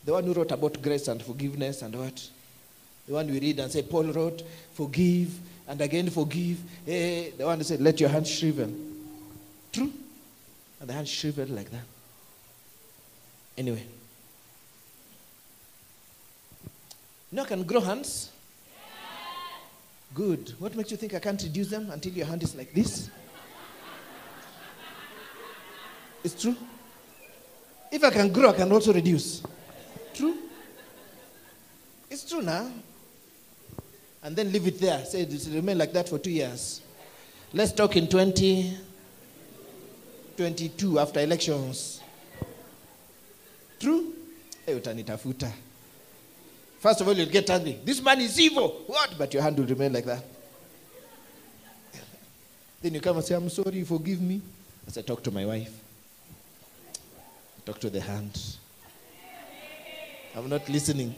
the 0.08 0.14
one 0.14 0.24
who 0.24 0.32
wrote 0.32 0.52
about 0.52 0.82
grace 0.82 1.10
and 1.10 1.22
forgiveness 1.22 1.82
and 1.82 1.94
what? 1.94 2.30
The 3.06 3.14
one 3.14 3.28
we 3.28 3.42
read 3.42 3.60
and 3.60 3.70
say, 3.70 3.82
Paul 3.82 4.06
wrote, 4.06 4.42
forgive 4.72 5.38
and 5.68 5.82
again 5.82 6.10
forgive. 6.10 6.60
Eh, 6.88 7.32
the 7.38 7.46
one 7.46 7.58
who 7.58 7.66
said, 7.66 7.82
let 7.82 8.00
your 8.00 8.08
hand 8.08 8.26
shrivel. 8.26 8.74
True? 9.74 9.92
And 10.80 10.90
the 10.90 10.94
hand 10.94 11.10
shriveled 11.10 11.50
like 11.50 11.70
that. 11.72 11.84
Anyway. 13.58 13.84
Know, 17.30 17.44
I 17.44 17.46
can 17.46 17.64
grow 17.64 17.82
hands. 17.82 18.32
Good. 20.14 20.54
What 20.58 20.74
makes 20.74 20.90
you 20.90 20.96
think 20.96 21.16
I 21.16 21.20
can't 21.20 21.44
reduce 21.44 21.68
them 21.68 21.92
until 21.92 22.14
your 22.14 22.28
hand 22.28 22.44
is 22.44 22.56
like 22.56 22.74
this? 22.74 23.10
It's 26.24 26.42
true. 26.42 26.56
If 27.92 28.02
I 28.06 28.10
can 28.10 28.32
grow, 28.32 28.52
I 28.52 28.54
can 28.54 28.72
also 28.72 28.94
reduce. 28.94 29.44
True? 30.18 30.35
It's 32.10 32.27
true 32.27 32.41
now. 32.41 32.72
And 34.23 34.35
then 34.35 34.52
leave 34.52 34.65
it 34.65 34.80
there. 34.80 35.06
Say 35.06 35.22
it 35.22 35.48
remain 35.52 35.77
like 35.77 35.94
that 35.94 36.10
for 36.10 36.18
two 36.18 36.31
years. 36.31 36.81
Let's 37.53 37.72
talk 37.72 37.95
in 37.95 38.07
2022 38.07 40.99
after 40.99 41.19
elections. 41.19 42.02
True? 43.80 44.11
Hey, 44.65 44.80
utanitafuta. 44.80 45.52
First 46.80 47.02
of 47.02 47.07
all, 47.07 47.14
you'll 47.14 47.30
get 47.30 47.48
angry. 47.52 47.77
This 47.85 48.02
man 48.02 48.19
is 48.19 48.39
evil. 48.39 48.69
What? 48.88 49.14
But 49.19 49.31
your 49.35 49.44
hand 49.44 49.60
will 49.60 49.68
remain 49.68 49.94
like 49.94 50.06
that. 50.06 50.23
Then 52.81 52.95
you 52.95 53.02
come 53.02 53.18
and 53.18 53.26
say, 53.26 53.35
I'm 53.35 53.49
sorry, 53.49 53.84
forgive 53.84 54.19
me. 54.19 54.41
As 54.88 54.98
I 54.98 55.03
talk 55.03 55.22
to 55.23 55.30
my 55.31 55.45
wife, 55.45 55.80
talk 57.65 57.80
to 57.81 57.91
the 57.91 58.02
hand. 58.02 58.57
I'm 60.38 60.48
not 60.50 60.70
listening. 60.70 61.16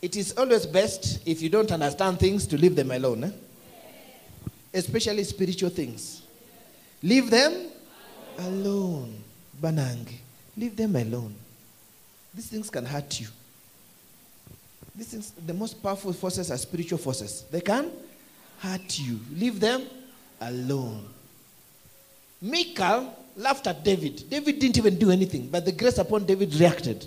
It 0.00 0.14
is 0.14 0.32
always 0.38 0.64
best 0.64 1.26
if 1.26 1.42
you 1.42 1.48
don't 1.48 1.72
understand 1.72 2.20
things 2.20 2.46
to 2.46 2.56
leave 2.56 2.76
them 2.76 2.92
alone, 2.92 3.24
eh? 3.24 3.30
especially 4.72 5.24
spiritual 5.24 5.70
things. 5.70 6.22
Leave 7.02 7.30
them 7.30 7.66
alone. 8.38 9.16
Banangi. 9.60 10.18
Leave 10.56 10.76
them 10.76 10.94
alone. 10.94 11.34
These 12.32 12.46
things 12.46 12.70
can 12.70 12.84
hurt 12.84 13.20
you. 13.20 13.26
These 14.94 15.08
things, 15.08 15.32
the 15.44 15.54
most 15.54 15.82
powerful 15.82 16.12
forces 16.12 16.52
are 16.52 16.58
spiritual 16.58 16.98
forces. 16.98 17.44
They 17.50 17.60
can 17.60 17.90
hurt 18.60 19.00
you. 19.00 19.18
Leave 19.34 19.58
them 19.58 19.82
alone. 20.40 21.08
Michal 22.40 23.25
laughed 23.36 23.66
at 23.66 23.84
David. 23.84 24.28
David 24.28 24.58
didn't 24.58 24.78
even 24.78 24.98
do 24.98 25.10
anything, 25.10 25.48
but 25.48 25.64
the 25.64 25.72
grace 25.72 25.98
upon 25.98 26.24
David 26.24 26.54
reacted. 26.54 27.06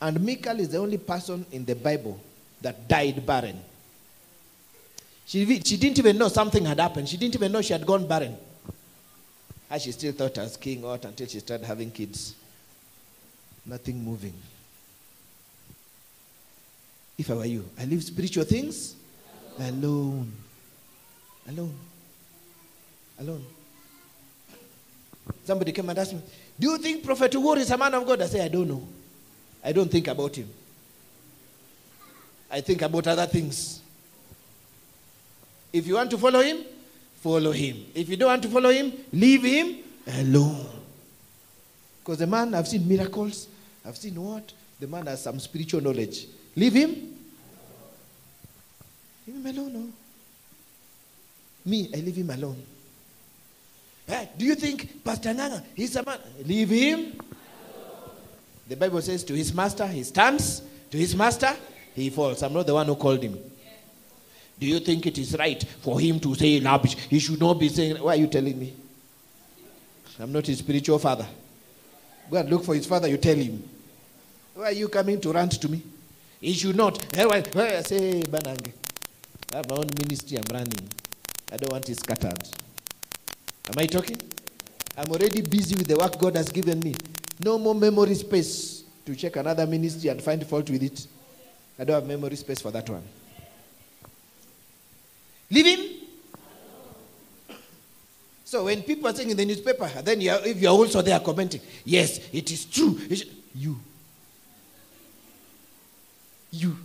And 0.00 0.20
Michal 0.20 0.58
is 0.60 0.68
the 0.68 0.78
only 0.78 0.98
person 0.98 1.46
in 1.52 1.64
the 1.64 1.74
Bible 1.74 2.20
that 2.60 2.88
died 2.88 3.24
barren. 3.24 3.58
She, 5.26 5.60
she 5.60 5.76
didn't 5.76 5.98
even 5.98 6.18
know 6.18 6.28
something 6.28 6.64
had 6.64 6.80
happened. 6.80 7.08
She 7.08 7.16
didn't 7.16 7.36
even 7.36 7.52
know 7.52 7.62
she 7.62 7.72
had 7.72 7.86
gone 7.86 8.06
barren. 8.06 8.36
And 9.70 9.80
she 9.80 9.92
still 9.92 10.12
thought 10.12 10.36
as 10.38 10.56
king 10.56 10.84
ought 10.84 11.04
until 11.04 11.26
she 11.26 11.38
started 11.38 11.64
having 11.64 11.90
kids. 11.90 12.34
Nothing 13.64 14.04
moving. 14.04 14.34
If 17.16 17.30
I 17.30 17.34
were 17.34 17.44
you, 17.46 17.64
I 17.78 17.84
leave 17.84 18.02
spiritual 18.02 18.44
things 18.44 18.96
alone. 19.58 20.32
Alone. 21.48 21.74
Alone. 23.20 23.44
Somebody 25.44 25.72
came 25.72 25.88
and 25.88 25.98
asked 25.98 26.12
me, 26.12 26.20
Do 26.58 26.70
you 26.70 26.78
think 26.78 27.04
Prophet 27.04 27.32
Owuor 27.32 27.58
is 27.58 27.70
a 27.70 27.76
man 27.78 27.94
of 27.94 28.06
God? 28.06 28.22
I 28.22 28.26
say, 28.26 28.44
I 28.44 28.48
don't 28.48 28.68
know. 28.68 28.86
I 29.64 29.72
don't 29.72 29.90
think 29.90 30.08
about 30.08 30.34
him. 30.36 30.48
I 32.50 32.60
think 32.60 32.82
about 32.82 33.06
other 33.06 33.26
things. 33.26 33.80
If 35.72 35.86
you 35.86 35.94
want 35.94 36.10
to 36.10 36.18
follow 36.18 36.40
him, 36.40 36.58
follow 37.20 37.52
him. 37.52 37.86
If 37.94 38.08
you 38.08 38.16
don't 38.16 38.28
want 38.28 38.42
to 38.42 38.48
follow 38.48 38.70
him, 38.70 38.92
leave 39.12 39.42
him 39.42 39.78
alone. 40.18 40.66
Because 42.00 42.18
the 42.18 42.26
man, 42.26 42.54
I've 42.54 42.68
seen 42.68 42.86
miracles. 42.86 43.48
I've 43.84 43.96
seen 43.96 44.20
what? 44.22 44.52
The 44.78 44.86
man 44.86 45.06
has 45.06 45.22
some 45.22 45.38
spiritual 45.40 45.80
knowledge. 45.80 46.26
Leave 46.56 46.74
him. 46.74 46.90
Leave 49.26 49.36
him 49.36 49.46
alone. 49.46 49.72
No? 49.72 49.88
Me, 51.64 51.88
I 51.94 51.98
leave 51.98 52.16
him 52.16 52.30
alone. 52.30 52.62
Hey, 54.06 54.28
do 54.36 54.44
you 54.44 54.54
think 54.54 55.04
Pastor 55.04 55.30
Nganga, 55.30 55.62
he's 55.74 55.94
a 55.96 56.04
man? 56.04 56.18
Leave 56.44 56.68
him. 56.70 57.18
The 58.68 58.76
Bible 58.76 59.02
says 59.02 59.22
to 59.24 59.34
his 59.34 59.52
master, 59.54 59.86
he 59.86 60.02
stands. 60.02 60.62
To 60.90 60.96
his 60.98 61.14
master, 61.16 61.54
he 61.94 62.10
falls. 62.10 62.42
I'm 62.42 62.52
not 62.52 62.66
the 62.66 62.74
one 62.74 62.86
who 62.86 62.94
called 62.96 63.22
him. 63.22 63.38
Do 64.58 64.66
you 64.66 64.78
think 64.80 65.06
it 65.06 65.18
is 65.18 65.36
right 65.36 65.62
for 65.80 65.98
him 65.98 66.20
to 66.20 66.34
say 66.34 66.60
rubbish? 66.60 66.94
He 67.08 67.18
should 67.18 67.40
not 67.40 67.54
be 67.54 67.68
saying, 67.68 67.96
Why 67.96 68.12
are 68.14 68.16
you 68.16 68.26
telling 68.28 68.58
me? 68.58 68.74
I'm 70.20 70.30
not 70.32 70.46
his 70.46 70.58
spiritual 70.58 70.98
father. 70.98 71.26
Go 72.30 72.36
and 72.36 72.48
look 72.48 72.64
for 72.64 72.74
his 72.74 72.86
father, 72.86 73.08
you 73.08 73.16
tell 73.16 73.34
him. 73.34 73.62
Why 74.54 74.66
are 74.66 74.72
you 74.72 74.88
coming 74.88 75.20
to 75.20 75.32
rant 75.32 75.52
to 75.60 75.68
me? 75.68 75.82
He 76.40 76.52
should 76.52 76.76
not. 76.76 77.02
Eh, 77.16 77.24
why, 77.24 77.42
say, 77.82 78.22
Banange. 78.22 78.72
I 79.52 79.56
have 79.56 79.68
my 79.68 79.76
own 79.76 79.88
ministry 79.98 80.38
I'm 80.38 80.44
running. 80.54 80.88
I 81.52 81.56
don't 81.56 81.72
want 81.72 81.88
it 81.88 81.98
scattered. 81.98 82.48
Am 83.68 83.74
I 83.78 83.86
talking? 83.86 84.18
I'm 84.96 85.10
already 85.10 85.40
busy 85.40 85.76
with 85.76 85.86
the 85.86 85.96
work 85.96 86.18
God 86.18 86.36
has 86.36 86.50
given 86.50 86.80
me. 86.80 86.94
No 87.42 87.58
more 87.58 87.74
memory 87.74 88.14
space 88.14 88.84
to 89.06 89.14
check 89.16 89.36
another 89.36 89.66
ministry 89.66 90.10
and 90.10 90.20
find 90.22 90.46
fault 90.46 90.68
with 90.68 90.82
it. 90.82 91.06
I 91.78 91.84
don't 91.84 91.94
have 91.94 92.06
memory 92.06 92.36
space 92.36 92.60
for 92.60 92.70
that 92.70 92.88
one. 92.88 93.02
Leave 95.50 95.66
him. 95.66 96.02
So 98.44 98.64
when 98.64 98.82
people 98.82 99.08
are 99.08 99.14
saying 99.14 99.30
in 99.30 99.36
the 99.36 99.46
newspaper, 99.46 99.88
then 100.02 100.20
you 100.20 100.30
are, 100.30 100.46
if 100.46 100.60
you 100.60 100.68
are 100.68 100.74
also 100.74 101.00
there 101.00 101.18
commenting, 101.20 101.60
yes, 101.84 102.20
it 102.32 102.50
is 102.50 102.66
true. 102.66 103.00
You. 103.54 103.78
You. 106.50 106.76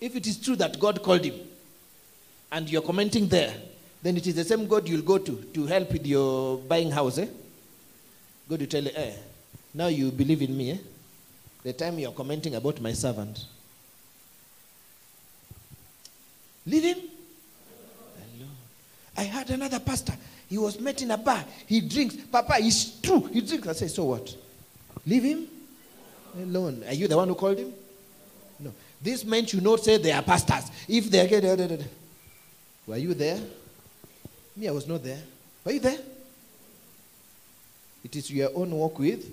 If 0.00 0.14
it 0.14 0.26
is 0.26 0.38
true 0.38 0.56
that 0.56 0.78
God 0.78 1.02
called 1.02 1.24
him, 1.24 1.34
and 2.52 2.70
you're 2.70 2.82
commenting 2.82 3.26
there, 3.26 3.54
then 4.02 4.16
it 4.16 4.26
is 4.26 4.34
the 4.34 4.44
same 4.44 4.66
God 4.66 4.88
you'll 4.88 5.02
go 5.02 5.18
to 5.18 5.36
to 5.54 5.66
help 5.66 5.92
with 5.92 6.06
your 6.06 6.58
buying 6.58 6.90
house. 6.90 7.18
Eh? 7.18 7.28
God 8.48 8.60
will 8.60 8.66
tell 8.66 8.82
you, 8.82 8.90
eh, 8.94 9.12
now 9.74 9.86
you 9.86 10.10
believe 10.10 10.42
in 10.42 10.56
me. 10.56 10.72
Eh? 10.72 10.78
The 11.62 11.72
time 11.72 11.98
you're 12.00 12.12
commenting 12.12 12.56
about 12.56 12.80
my 12.80 12.92
servant. 12.92 13.44
Leave 16.66 16.82
him 16.82 16.98
alone. 18.36 18.50
I 19.16 19.22
had 19.22 19.50
another 19.50 19.78
pastor. 19.78 20.14
He 20.48 20.58
was 20.58 20.80
met 20.80 21.00
in 21.02 21.12
a 21.12 21.16
bar. 21.18 21.44
He 21.66 21.80
drinks. 21.80 22.16
Papa, 22.16 22.54
it's 22.58 23.00
true. 23.00 23.28
He 23.32 23.40
drinks. 23.40 23.68
I 23.68 23.72
say, 23.72 23.88
so 23.88 24.04
what? 24.04 24.36
Leave 25.06 25.22
him 25.22 25.46
alone. 26.36 26.82
Are 26.86 26.92
you 26.92 27.06
the 27.06 27.16
one 27.16 27.28
who 27.28 27.34
called 27.36 27.58
him? 27.58 27.72
No. 28.58 28.72
These 29.00 29.24
men 29.24 29.46
should 29.46 29.62
not 29.62 29.80
say 29.80 29.96
they 29.96 30.12
are 30.12 30.22
pastors. 30.22 30.70
If 30.88 31.08
they 31.10 31.20
are. 31.20 31.78
Were 32.86 32.96
you 32.96 33.14
there? 33.14 33.40
Me, 34.56 34.68
I 34.68 34.70
was 34.70 34.86
not 34.86 35.02
there. 35.02 35.20
Were 35.64 35.72
you 35.72 35.80
there? 35.80 35.98
It 38.04 38.16
is 38.16 38.30
your 38.30 38.50
own 38.54 38.70
walk 38.70 38.98
with 38.98 39.24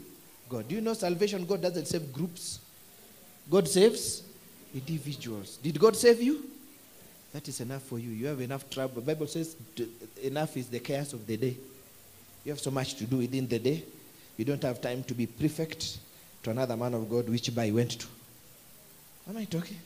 God. 0.49 0.67
Do 0.67 0.75
you 0.75 0.81
know 0.81 0.93
salvation? 0.93 1.45
God 1.45 1.61
doesn't 1.61 1.87
save 1.87 2.11
groups, 2.13 2.59
God 3.49 3.67
saves 3.67 4.23
individuals. 4.73 5.57
Did 5.57 5.79
God 5.79 5.95
save 5.95 6.21
you? 6.21 6.43
That 7.33 7.47
is 7.47 7.59
enough 7.59 7.83
for 7.83 7.99
you. 7.99 8.09
You 8.09 8.27
have 8.27 8.41
enough 8.41 8.69
trouble. 8.69 9.01
The 9.01 9.13
Bible 9.13 9.27
says 9.27 9.55
enough 10.21 10.57
is 10.57 10.67
the 10.67 10.79
chaos 10.79 11.13
of 11.13 11.25
the 11.27 11.37
day. 11.37 11.55
You 12.43 12.51
have 12.51 12.59
so 12.59 12.71
much 12.71 12.95
to 12.95 13.03
do 13.03 13.17
within 13.17 13.47
the 13.47 13.59
day. 13.59 13.83
You 14.37 14.45
don't 14.45 14.63
have 14.63 14.81
time 14.81 15.03
to 15.03 15.13
be 15.13 15.27
prefect 15.27 15.99
to 16.43 16.51
another 16.51 16.75
man 16.75 16.93
of 16.93 17.09
God, 17.09 17.29
which 17.29 17.53
by 17.53 17.69
went 17.69 17.99
to. 17.99 18.07
Am 19.29 19.37
I 19.37 19.45
talking? 19.45 19.77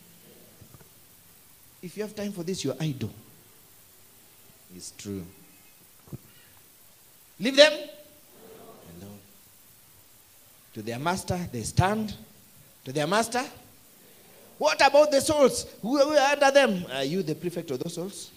If 1.82 1.98
you 1.98 2.04
have 2.04 2.16
time 2.16 2.32
for 2.32 2.44
this, 2.44 2.64
you're 2.64 2.76
idle. 2.80 3.10
It's 4.76 4.92
true. 4.98 5.24
Leave 7.40 7.56
them 7.56 7.72
alone. 7.72 9.20
To 10.74 10.82
their 10.82 11.00
master, 11.00 11.40
they 11.52 11.62
stand. 11.62 12.16
To 12.86 12.92
their 12.92 13.08
master. 13.08 13.44
What 14.58 14.86
about 14.86 15.12
the 15.12 15.22
souls? 15.22 15.66
Who 15.82 15.98
are 15.98 16.32
under 16.32 16.52
them? 16.52 16.86
Are 16.92 17.04
you 17.04 17.24
the 17.24 17.36
prefect 17.36 17.72
of 17.72 17.80
those 17.80 17.94
souls? 17.94 18.32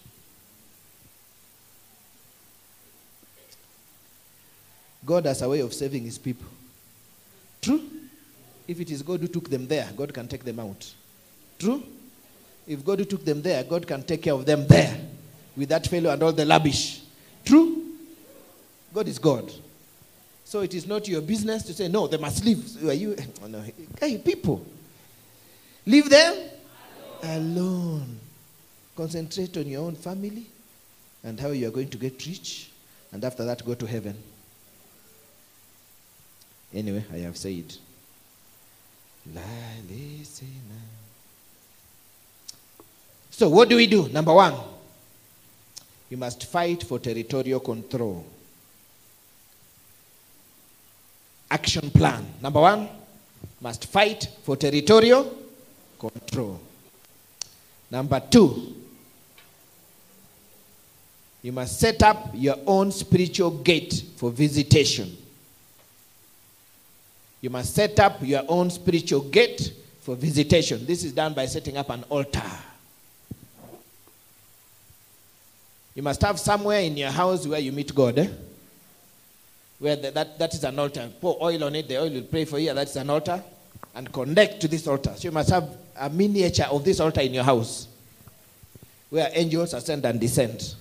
God 5.04 5.24
has 5.26 5.40
a 5.42 5.48
way 5.48 5.60
of 5.60 5.72
saving 5.72 6.04
his 6.04 6.18
people. 6.18 6.48
True? 7.62 7.82
If 8.66 8.80
it 8.80 8.90
is 8.90 9.02
God 9.02 9.20
who 9.20 9.28
took 9.28 9.48
them 9.48 9.68
there, 9.68 9.88
God 9.96 10.12
can 10.12 10.26
take 10.26 10.44
them 10.44 10.58
out. 10.58 10.92
True? 11.58 11.82
If 12.66 12.84
God 12.84 12.98
who 12.98 13.04
took 13.04 13.24
them 13.24 13.40
there, 13.40 13.62
God 13.62 13.86
can 13.86 14.02
take 14.02 14.22
care 14.22 14.34
of 14.34 14.44
them 14.44 14.66
there 14.66 15.05
with 15.56 15.68
that 15.68 15.86
fellow 15.86 16.10
and 16.10 16.22
all 16.22 16.32
the 16.32 16.44
lavish. 16.44 17.02
True? 17.44 17.82
God 18.92 19.08
is 19.08 19.18
God. 19.18 19.52
So 20.44 20.60
it 20.60 20.74
is 20.74 20.86
not 20.86 21.08
your 21.08 21.20
business 21.22 21.62
to 21.64 21.74
say, 21.74 21.88
no, 21.88 22.06
they 22.06 22.18
must 22.18 22.44
leave. 22.44 22.88
Are 22.88 22.92
you? 22.92 23.16
Oh, 23.42 23.46
no. 23.46 23.62
Hey, 23.98 24.18
people, 24.18 24.64
leave 25.84 26.08
them 26.08 26.34
alone. 27.22 28.20
Concentrate 28.96 29.56
on 29.56 29.66
your 29.66 29.82
own 29.82 29.94
family 29.94 30.46
and 31.22 31.38
how 31.38 31.48
you 31.48 31.66
are 31.66 31.70
going 31.70 31.88
to 31.88 31.98
get 31.98 32.24
rich, 32.24 32.70
and 33.12 33.24
after 33.24 33.44
that, 33.44 33.64
go 33.64 33.74
to 33.74 33.86
heaven. 33.86 34.16
Anyway, 36.72 37.04
I 37.12 37.18
have 37.18 37.36
said. 37.36 37.74
So, 43.30 43.48
what 43.48 43.68
do 43.68 43.76
we 43.76 43.86
do? 43.86 44.08
Number 44.08 44.32
one, 44.32 44.54
we 46.10 46.16
must 46.16 46.44
fight 46.46 46.82
for 46.82 46.98
territorial 46.98 47.60
control. 47.60 48.24
Action 51.50 51.90
plan. 51.90 52.26
Number 52.42 52.60
one, 52.60 52.88
must 53.60 53.86
fight 53.86 54.28
for 54.42 54.56
territorial 54.56 55.36
control. 55.98 56.60
Number 57.90 58.20
two, 58.30 58.74
you 61.42 61.52
must 61.52 61.78
set 61.78 62.02
up 62.02 62.30
your 62.34 62.56
own 62.66 62.90
spiritual 62.90 63.50
gate 63.50 64.02
for 64.16 64.30
visitation. 64.30 65.16
You 67.40 67.50
must 67.50 67.74
set 67.74 68.00
up 68.00 68.18
your 68.22 68.42
own 68.48 68.70
spiritual 68.70 69.20
gate 69.20 69.72
for 70.00 70.16
visitation. 70.16 70.84
This 70.84 71.04
is 71.04 71.12
done 71.12 71.34
by 71.34 71.46
setting 71.46 71.76
up 71.76 71.90
an 71.90 72.04
altar. 72.08 72.42
You 75.96 76.02
must 76.02 76.20
have 76.20 76.38
somewhere 76.38 76.80
in 76.80 76.94
your 76.96 77.10
house 77.10 77.46
where 77.46 77.58
you 77.58 77.72
meet 77.72 77.92
God. 77.94 78.18
Eh? 78.18 78.28
Where 79.78 79.96
the, 79.96 80.10
that, 80.10 80.38
that 80.38 80.52
is 80.52 80.62
an 80.62 80.78
altar. 80.78 81.10
Pour 81.20 81.42
oil 81.42 81.64
on 81.64 81.74
it, 81.74 81.88
the 81.88 81.96
oil 81.96 82.10
will 82.10 82.22
pray 82.22 82.44
for 82.44 82.58
you, 82.58 82.74
that's 82.74 82.96
an 82.96 83.08
altar. 83.08 83.42
And 83.94 84.12
connect 84.12 84.60
to 84.60 84.68
this 84.68 84.86
altar. 84.86 85.14
So 85.16 85.28
you 85.28 85.32
must 85.32 85.48
have 85.48 85.66
a 85.98 86.10
miniature 86.10 86.66
of 86.66 86.84
this 86.84 87.00
altar 87.00 87.22
in 87.22 87.32
your 87.32 87.44
house. 87.44 87.88
Where 89.08 89.30
angels 89.32 89.72
ascend 89.72 90.04
and 90.04 90.20
descend. 90.20 90.74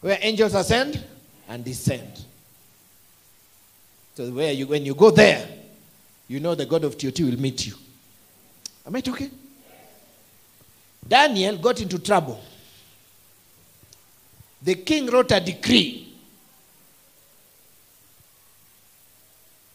Where 0.00 0.18
angels 0.20 0.54
ascend 0.54 1.02
and 1.48 1.64
descend. 1.64 2.24
So 4.14 4.28
where 4.30 4.50
you, 4.50 4.66
when 4.66 4.84
you 4.84 4.96
go 4.96 5.12
there, 5.12 5.46
you 6.26 6.40
know 6.40 6.56
the 6.56 6.66
God 6.66 6.82
of 6.82 6.98
TOT 6.98 7.20
will 7.20 7.38
meet 7.38 7.68
you. 7.68 7.74
Am 8.84 8.96
I 8.96 9.00
talking? 9.00 9.30
Daniel 11.06 11.56
got 11.58 11.80
into 11.80 12.00
trouble. 12.00 12.42
The 14.62 14.74
king 14.74 15.06
wrote 15.06 15.30
a 15.32 15.40
decree. 15.40 16.12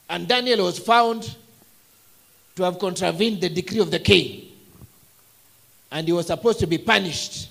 And 0.10 0.28
Daniel 0.28 0.66
was 0.66 0.78
found 0.80 1.36
to 2.56 2.64
have 2.64 2.78
contravened 2.78 3.42
the 3.42 3.50
decree 3.50 3.80
of 3.80 3.90
the 3.90 4.00
king. 4.00 4.52
And 5.92 6.08
he 6.08 6.14
was 6.14 6.28
supposed 6.28 6.60
to 6.60 6.68
be 6.68 6.78
punished. 6.78 7.50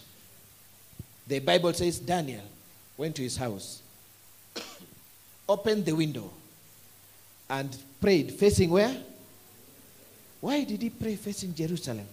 The 1.27 1.39
Bible 1.39 1.73
says 1.73 1.99
Daniel 1.99 2.43
went 2.97 3.17
to 3.17 3.23
his 3.23 3.37
house, 3.37 3.83
opened 5.49 5.87
the 5.87 5.95
window, 5.95 6.31
and 7.49 7.77
prayed 8.01 8.33
facing 8.33 8.71
where? 8.71 8.95
Why 10.41 10.65
did 10.65 10.83
he 10.83 10.91
pray 10.91 11.15
facing 11.17 11.55
Jerusalem? 11.55 12.07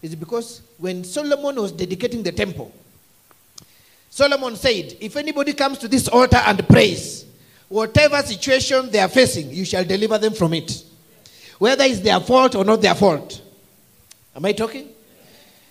It's 0.00 0.14
because 0.14 0.62
when 0.78 1.04
Solomon 1.04 1.56
was 1.56 1.72
dedicating 1.72 2.22
the 2.22 2.32
temple, 2.32 2.72
Solomon 4.14 4.56
said, 4.56 4.94
If 5.00 5.16
anybody 5.16 5.54
comes 5.54 5.78
to 5.78 5.88
this 5.88 6.06
altar 6.06 6.36
and 6.36 6.68
prays, 6.68 7.24
whatever 7.66 8.20
situation 8.20 8.90
they 8.90 8.98
are 8.98 9.08
facing, 9.08 9.48
you 9.50 9.64
shall 9.64 9.86
deliver 9.86 10.18
them 10.18 10.34
from 10.34 10.52
it. 10.52 10.84
Whether 11.58 11.84
it's 11.84 12.00
their 12.00 12.20
fault 12.20 12.54
or 12.54 12.62
not 12.62 12.82
their 12.82 12.94
fault. 12.94 13.40
Am 14.36 14.44
I 14.44 14.52
talking? 14.52 14.90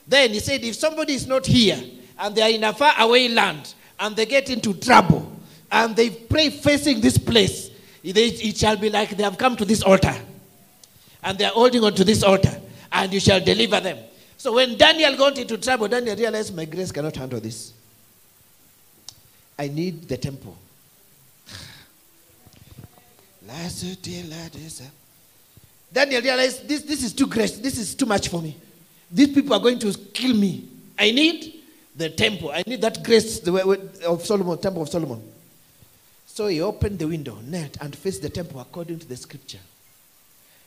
Then 0.08 0.32
he 0.32 0.40
said, 0.40 0.64
If 0.64 0.74
somebody 0.74 1.14
is 1.14 1.28
not 1.28 1.46
here 1.46 1.80
and 2.18 2.34
they 2.36 2.42
are 2.42 2.50
in 2.50 2.64
a 2.64 2.74
far 2.74 2.96
away 2.98 3.28
land 3.30 3.76
and 4.00 4.16
they 4.16 4.26
get 4.26 4.50
into 4.50 4.74
trouble 4.74 5.32
and 5.72 5.96
they 5.96 6.10
pray 6.10 6.50
facing 6.50 7.00
this 7.00 7.20
place, 7.20 7.70
it, 8.04 8.18
it 8.18 8.58
shall 8.58 8.76
be 8.76 8.90
like 8.90 9.16
they 9.16 9.22
have 9.22 9.38
come 9.38 9.56
to 9.56 9.66
this 9.66 9.84
altar 9.84 10.16
and 11.22 11.38
they 11.38 11.46
are 11.46 11.52
holding 11.52 11.84
on 11.84 11.94
to 11.94 12.04
this 12.04 12.24
altar 12.24 12.60
and 12.92 13.14
you 13.14 13.20
shall 13.20 13.40
deliver 13.40 13.80
them. 13.80 14.00
So 14.36 14.54
when 14.54 14.80
Daniel 14.80 15.16
got 15.16 15.38
into 15.38 15.60
trouble, 15.60 15.88
Daniel 15.88 16.16
realized 16.16 16.56
my 16.56 16.66
grace 16.66 16.92
cannot 16.92 17.16
handle 17.16 17.40
this. 17.40 17.74
I 19.62 19.68
need 19.68 20.08
the 20.08 20.18
temple. 20.18 20.58
Daniel 25.94 26.22
realized 26.24 26.68
this, 26.68 26.82
this 26.82 27.04
is 27.04 27.14
too 27.14 27.28
great. 27.28 27.60
This 27.62 27.78
is 27.78 27.94
too 27.94 28.08
much 28.08 28.30
for 28.30 28.42
me. 28.42 28.58
These 29.12 29.36
people 29.36 29.54
are 29.54 29.60
going 29.60 29.78
to 29.78 29.94
kill 30.14 30.36
me. 30.36 30.68
I 30.98 31.12
need 31.12 31.62
the 31.96 32.10
temple. 32.10 32.50
I 32.50 32.64
need 32.66 32.82
that 32.82 33.04
grace 33.04 33.48
of 33.48 34.26
Solomon, 34.26 34.58
temple 34.58 34.82
of 34.82 34.90
Solomon. 34.90 35.22
So 36.26 36.48
he 36.48 36.60
opened 36.62 36.98
the 36.98 37.08
window, 37.08 37.38
knelt, 37.46 37.78
and 37.82 37.96
faced 37.96 38.24
the 38.24 38.30
temple 38.30 38.62
according 38.62 38.98
to 38.98 39.08
the 39.08 39.16
scripture. 39.16 39.60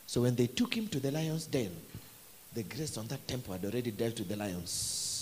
So 0.06 0.20
when 0.20 0.36
they 0.36 0.46
took 0.46 0.72
him 0.76 0.86
to 0.88 1.00
the 1.00 1.10
lion's 1.10 1.46
den, 1.46 1.72
the 2.54 2.62
grace 2.62 2.96
on 2.96 3.08
that 3.08 3.26
temple 3.26 3.54
had 3.54 3.64
already 3.64 3.90
dealt 3.90 4.20
with 4.20 4.28
the 4.28 4.36
lions. 4.36 5.13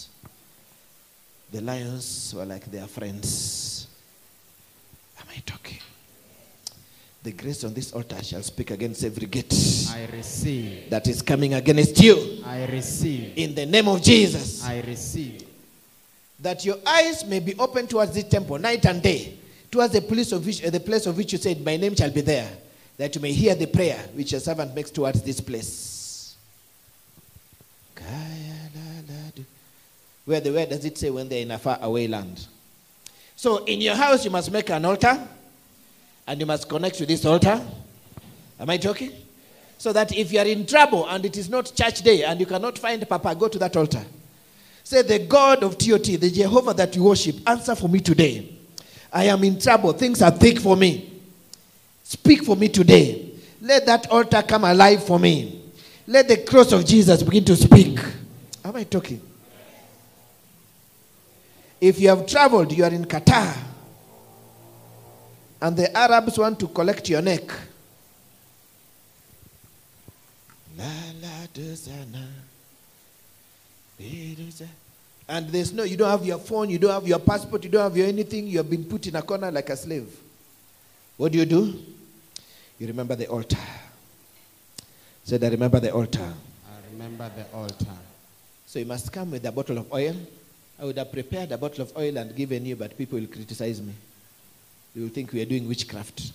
The 1.52 1.60
lions 1.60 2.32
were 2.34 2.46
like 2.46 2.64
their 2.70 2.86
friends. 2.86 3.86
Am 5.20 5.26
I 5.30 5.42
talking? 5.44 5.78
The 7.22 7.32
grace 7.32 7.62
on 7.64 7.74
this 7.74 7.92
altar 7.92 8.24
shall 8.24 8.42
speak 8.42 8.70
against 8.70 9.04
every 9.04 9.26
gate 9.26 9.52
I 9.92 10.08
receive. 10.12 10.88
that 10.88 11.06
is 11.06 11.20
coming 11.20 11.52
against 11.52 12.02
you. 12.02 12.42
I 12.44 12.64
receive. 12.66 13.34
In 13.36 13.54
the 13.54 13.66
name 13.66 13.86
of 13.86 14.02
Jesus. 14.02 14.64
I 14.64 14.80
receive. 14.80 15.46
That 16.40 16.64
your 16.64 16.78
eyes 16.86 17.24
may 17.26 17.38
be 17.38 17.54
open 17.58 17.86
towards 17.86 18.14
this 18.14 18.24
temple 18.24 18.58
night 18.58 18.86
and 18.86 19.02
day, 19.02 19.36
towards 19.70 19.92
the 19.92 20.00
place 20.00 20.32
of 20.32 20.44
which, 20.44 20.64
uh, 20.64 20.70
the 20.70 20.80
place 20.80 21.04
of 21.04 21.16
which 21.16 21.32
you 21.32 21.38
said, 21.38 21.62
My 21.62 21.76
name 21.76 21.94
shall 21.94 22.10
be 22.10 22.22
there, 22.22 22.50
that 22.96 23.14
you 23.14 23.20
may 23.20 23.32
hear 23.32 23.54
the 23.54 23.66
prayer 23.66 23.98
which 24.14 24.32
your 24.32 24.40
servant 24.40 24.74
makes 24.74 24.90
towards 24.90 25.22
this 25.22 25.40
place. 25.40 26.34
Where 30.24 30.40
the 30.40 30.52
where 30.52 30.66
does 30.66 30.84
it 30.84 30.96
say 30.98 31.10
when 31.10 31.28
they're 31.28 31.42
in 31.42 31.50
a 31.50 31.58
far 31.58 31.78
away 31.82 32.06
land? 32.06 32.46
So 33.36 33.64
in 33.64 33.80
your 33.80 33.96
house 33.96 34.24
you 34.24 34.30
must 34.30 34.50
make 34.52 34.70
an 34.70 34.84
altar 34.84 35.18
and 36.26 36.40
you 36.40 36.46
must 36.46 36.68
connect 36.68 36.96
to 36.98 37.06
this 37.06 37.24
altar. 37.24 37.60
Am 38.60 38.70
I 38.70 38.76
talking? 38.76 39.10
So 39.78 39.92
that 39.92 40.16
if 40.16 40.32
you 40.32 40.38
are 40.38 40.46
in 40.46 40.64
trouble 40.64 41.08
and 41.08 41.24
it 41.24 41.36
is 41.36 41.48
not 41.48 41.72
church 41.74 42.02
day 42.02 42.22
and 42.22 42.38
you 42.38 42.46
cannot 42.46 42.78
find 42.78 43.06
Papa, 43.08 43.34
go 43.34 43.48
to 43.48 43.58
that 43.58 43.76
altar. 43.76 44.04
Say, 44.84 45.02
The 45.02 45.18
God 45.20 45.64
of 45.64 45.76
TOT, 45.76 46.04
the 46.04 46.30
Jehovah 46.30 46.74
that 46.74 46.94
you 46.94 47.02
worship, 47.02 47.36
answer 47.48 47.74
for 47.74 47.88
me 47.88 47.98
today. 48.00 48.48
I 49.12 49.24
am 49.24 49.42
in 49.42 49.58
trouble. 49.58 49.92
Things 49.92 50.22
are 50.22 50.30
thick 50.30 50.60
for 50.60 50.76
me. 50.76 51.20
Speak 52.04 52.44
for 52.44 52.56
me 52.56 52.68
today. 52.68 53.32
Let 53.60 53.86
that 53.86 54.10
altar 54.10 54.42
come 54.42 54.64
alive 54.64 55.04
for 55.04 55.18
me. 55.18 55.62
Let 56.06 56.28
the 56.28 56.38
cross 56.38 56.72
of 56.72 56.84
Jesus 56.84 57.22
begin 57.22 57.44
to 57.46 57.56
speak. 57.56 57.98
Am 58.64 58.76
I 58.76 58.84
talking? 58.84 59.20
If 61.82 61.98
you 61.98 62.10
have 62.10 62.26
traveled, 62.28 62.70
you 62.72 62.84
are 62.84 62.90
in 62.92 63.04
Qatar, 63.04 63.56
and 65.60 65.76
the 65.76 65.92
Arabs 65.98 66.38
want 66.38 66.60
to 66.60 66.68
collect 66.68 67.08
your 67.08 67.20
neck. 67.20 67.42
La, 70.78 70.84
la, 71.20 71.46
de, 71.52 71.74
zana. 71.74 72.24
Be, 73.98 74.36
de, 74.36 74.48
za- 74.52 74.64
And 75.28 75.48
there's 75.50 75.72
no, 75.72 75.82
you 75.82 75.96
don't 75.96 76.08
have 76.08 76.24
your 76.24 76.38
phone, 76.38 76.70
you 76.70 76.78
don't 76.78 76.92
have 76.92 77.06
your 77.08 77.18
passport, 77.18 77.64
you 77.64 77.70
don't 77.70 77.82
have 77.82 77.96
your 77.96 78.06
anything, 78.06 78.46
you 78.46 78.58
have 78.58 78.70
been 78.70 78.84
put 78.84 79.04
in 79.08 79.16
a 79.16 79.22
corner 79.22 79.50
like 79.50 79.68
a 79.70 79.76
slave. 79.76 80.06
What 81.16 81.32
do 81.32 81.38
you 81.38 81.44
do? 81.46 81.82
You 82.78 82.86
remember 82.86 83.16
the 83.16 83.26
altar. 83.26 83.58
Said, 85.24 85.42
I 85.42 85.48
remember 85.48 85.80
the 85.80 85.92
altar. 85.92 86.32
I 86.68 86.92
remember 86.92 87.28
the 87.36 87.56
altar. 87.56 87.86
So 88.66 88.78
you 88.78 88.86
must 88.86 89.12
come 89.12 89.32
with 89.32 89.44
a 89.46 89.50
bottle 89.52 89.78
of 89.78 89.92
oil. 89.92 90.14
I 90.80 90.84
would 90.84 90.96
have 90.98 91.12
prepared 91.12 91.52
a 91.52 91.58
bottle 91.58 91.82
of 91.82 91.96
oil 91.96 92.16
and 92.16 92.34
given 92.34 92.64
you, 92.66 92.76
but 92.76 92.96
people 92.96 93.18
will 93.18 93.26
criticize 93.28 93.80
me. 93.80 93.92
They 94.94 95.00
will 95.02 95.08
think 95.10 95.32
we 95.32 95.40
are 95.42 95.44
doing 95.46 95.68
witchcraft. 95.68 96.32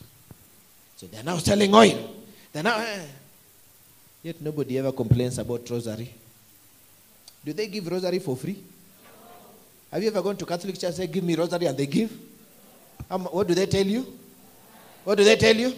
So 0.96 1.08
they're 1.08 1.24
now 1.24 1.38
selling 1.38 1.74
oil. 1.74 2.10
They're 2.54 2.64
now. 2.64 2.78
eh. 2.80 3.06
Yet 4.24 4.42
nobody 4.42 4.78
ever 4.80 4.92
complains 4.92 5.38
about 5.38 5.70
rosary. 5.70 6.14
Do 7.46 7.54
they 7.54 7.68
give 7.68 7.88
rosary 7.90 8.20
for 8.20 8.36
free? 8.36 8.58
Have 9.92 10.02
you 10.02 10.10
ever 10.10 10.22
gone 10.22 10.36
to 10.38 10.46
Catholic 10.46 10.76
church 10.76 10.84
and 10.86 10.96
say, 10.96 11.08
Give 11.08 11.24
me 11.24 11.36
rosary, 11.36 11.66
and 11.66 11.78
they 11.78 11.86
give? 11.86 12.12
Mu- 13.10 13.18
what 13.26 13.48
do 13.48 13.54
they 13.54 13.66
tell 13.68 13.86
you? 13.86 14.06
What 15.04 15.18
do 15.18 15.24
they 15.24 15.36
tell 15.36 15.56
you? 15.56 15.74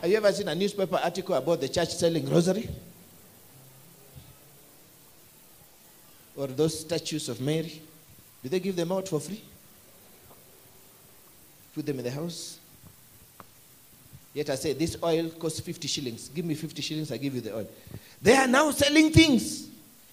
Have 0.00 0.10
you 0.10 0.16
ever 0.16 0.32
seen 0.32 0.48
a 0.48 0.54
newspaper 0.54 0.96
article 1.02 1.34
about 1.34 1.60
the 1.60 1.68
church 1.68 1.94
selling 1.94 2.28
rosary? 2.28 2.68
Or 6.36 6.48
those 6.48 6.80
statues 6.80 7.28
of 7.28 7.40
Mary? 7.40 7.80
Do 8.42 8.48
they 8.48 8.60
give 8.60 8.76
them 8.76 8.92
out 8.92 9.08
for 9.08 9.20
free? 9.20 9.42
Put 11.74 11.86
them 11.86 11.98
in 11.98 12.04
the 12.04 12.10
house? 12.10 12.58
Yet 14.32 14.50
I 14.50 14.56
say, 14.56 14.72
this 14.72 14.96
oil 15.02 15.30
costs 15.30 15.60
50 15.60 15.86
shillings. 15.86 16.28
Give 16.28 16.44
me 16.44 16.54
50 16.54 16.82
shillings, 16.82 17.12
I 17.12 17.16
give 17.16 17.34
you 17.34 17.40
the 17.40 17.54
oil. 17.56 17.68
They 18.20 18.34
are 18.34 18.48
now 18.48 18.70
selling 18.72 19.12
things. 19.12 19.68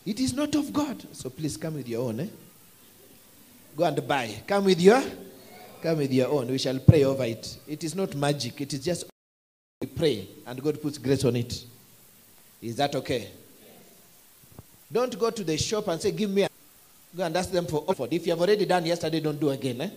It 0.06 0.20
is 0.20 0.34
not 0.34 0.54
of 0.56 0.72
God. 0.72 1.04
So 1.12 1.30
please 1.30 1.58
come 1.58 1.76
with 1.76 1.88
your 1.88 2.08
own. 2.08 2.20
Eh? 2.20 2.28
Go 3.76 3.84
and 3.84 4.08
buy. 4.08 4.34
Come 4.48 4.66
with 4.66 4.80
your, 4.80 5.02
come 5.82 5.98
with 5.98 6.12
your 6.12 6.28
own. 6.28 6.48
We 6.48 6.58
shall 6.58 6.80
pray 6.80 7.04
over 7.04 7.24
it. 7.24 7.58
It 7.68 7.84
is 7.84 7.96
not 7.96 8.16
magic. 8.16 8.62
It 8.62 8.74
is 8.74 8.84
just 8.84 9.06
we 9.82 9.88
pray 9.88 10.28
and 10.46 10.62
God 10.62 10.82
puts 10.82 10.98
grace 11.00 11.26
on 11.26 11.36
it. 11.36 11.66
Is 12.62 12.76
that 12.76 12.96
okay? 12.96 13.30
Don't 14.92 15.18
go 15.18 15.30
to 15.30 15.44
the 15.44 15.58
shop 15.58 15.88
and 15.88 16.02
say, 16.02 16.12
"Give 16.12 16.30
me." 16.30 16.44
A... 16.44 16.50
Go 17.16 17.24
and 17.24 17.36
ask 17.36 17.52
them 17.52 17.66
for 17.66 17.84
offer. 17.88 18.08
If 18.10 18.26
you 18.26 18.32
have 18.32 18.42
already 18.42 18.66
done 18.66 18.86
yesterday, 18.86 19.20
don't 19.20 19.40
do 19.40 19.50
again. 19.50 19.82
Eh? 19.82 19.90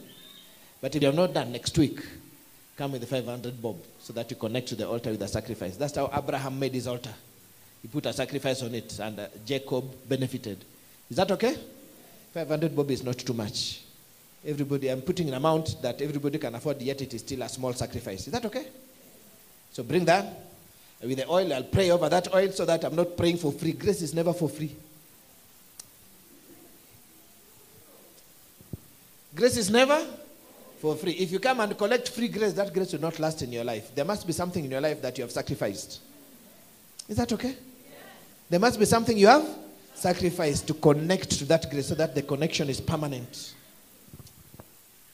But 0.81 0.95
if 0.95 1.03
you 1.03 1.07
have 1.07 1.17
not 1.17 1.33
done 1.33 1.53
next 1.53 1.77
week, 1.79 2.01
come 2.77 2.93
with 2.93 3.01
the 3.01 3.07
500 3.07 3.61
bob 3.63 3.77
so 4.01 4.13
that 4.13 4.31
you 4.31 4.37
connect 4.37 4.69
to 4.69 4.75
the 4.75 4.89
altar 4.89 5.11
with 5.11 5.23
a 5.23 5.29
sacrifice. 5.29 5.77
That's 5.77 5.97
how 5.97 6.11
Abraham 6.13 6.59
made 6.59 6.75
his 6.75 6.87
altar. 6.87 7.15
He 7.83 7.89
put 7.89 8.07
a 8.07 8.13
sacrifice 8.13 8.63
on 8.63 8.75
it, 8.75 8.99
and 8.99 9.19
uh, 9.21 9.27
Jacob 9.47 9.85
benefited. 10.09 10.65
Is 11.11 11.17
that 11.17 11.31
okay? 11.33 11.57
500 12.33 12.75
bob 12.75 12.91
is 12.91 13.05
not 13.05 13.19
too 13.19 13.35
much. 13.35 13.83
Everybody, 14.45 14.89
I'm 14.89 15.03
putting 15.03 15.29
an 15.29 15.35
amount 15.35 15.81
that 15.83 16.03
everybody 16.03 16.39
can 16.39 16.55
afford, 16.55 16.83
yet 16.83 17.01
it 17.01 17.15
is 17.15 17.21
still 17.21 17.43
a 17.43 17.49
small 17.49 17.73
sacrifice. 17.73 18.27
Is 18.27 18.33
that 18.33 18.45
okay? 18.45 18.67
So 19.73 19.83
bring 19.83 20.05
that. 20.07 20.27
With 21.05 21.19
the 21.19 21.29
oil, 21.29 21.53
I'll 21.53 21.65
pray 21.65 21.91
over 21.91 22.09
that 22.09 22.33
oil 22.35 22.51
so 22.51 22.65
that 22.65 22.83
I'm 22.85 22.97
not 22.97 23.17
praying 23.17 23.37
for 23.37 23.53
free. 23.53 23.73
Grace 23.73 24.01
is 24.01 24.15
never 24.15 24.33
for 24.33 24.49
free. 24.49 24.75
Grace 29.35 29.57
is 29.57 29.71
never 29.71 30.03
for 30.79 30.97
free. 30.97 31.13
If 31.13 31.33
you 31.33 31.41
come 31.41 31.61
and 31.61 31.77
collect 31.77 32.09
free 32.09 32.29
grace, 32.29 32.53
that 32.55 32.73
grace 32.73 32.93
will 32.93 33.01
not 33.01 33.19
last 33.19 33.43
in 33.43 33.53
your 33.53 33.65
life. 33.65 33.95
There 33.95 34.05
must 34.05 34.27
be 34.27 34.33
something 34.33 34.65
in 34.65 34.71
your 34.71 34.81
life 34.81 35.03
that 35.03 35.19
you 35.19 35.23
have 35.23 35.33
sacrificed. 35.33 36.01
Is 37.09 37.17
that 37.17 37.33
okay? 37.33 37.57
There 38.49 38.61
must 38.61 38.79
be 38.79 38.85
something 38.85 39.17
you 39.19 39.27
have 39.27 39.47
sacrificed 39.95 40.67
to 40.69 40.75
connect 40.75 41.31
to 41.33 41.45
that 41.47 41.71
grace 41.71 41.89
so 41.89 41.95
that 41.97 42.15
the 42.15 42.23
connection 42.23 42.69
is 42.69 42.81
permanent. 42.81 43.55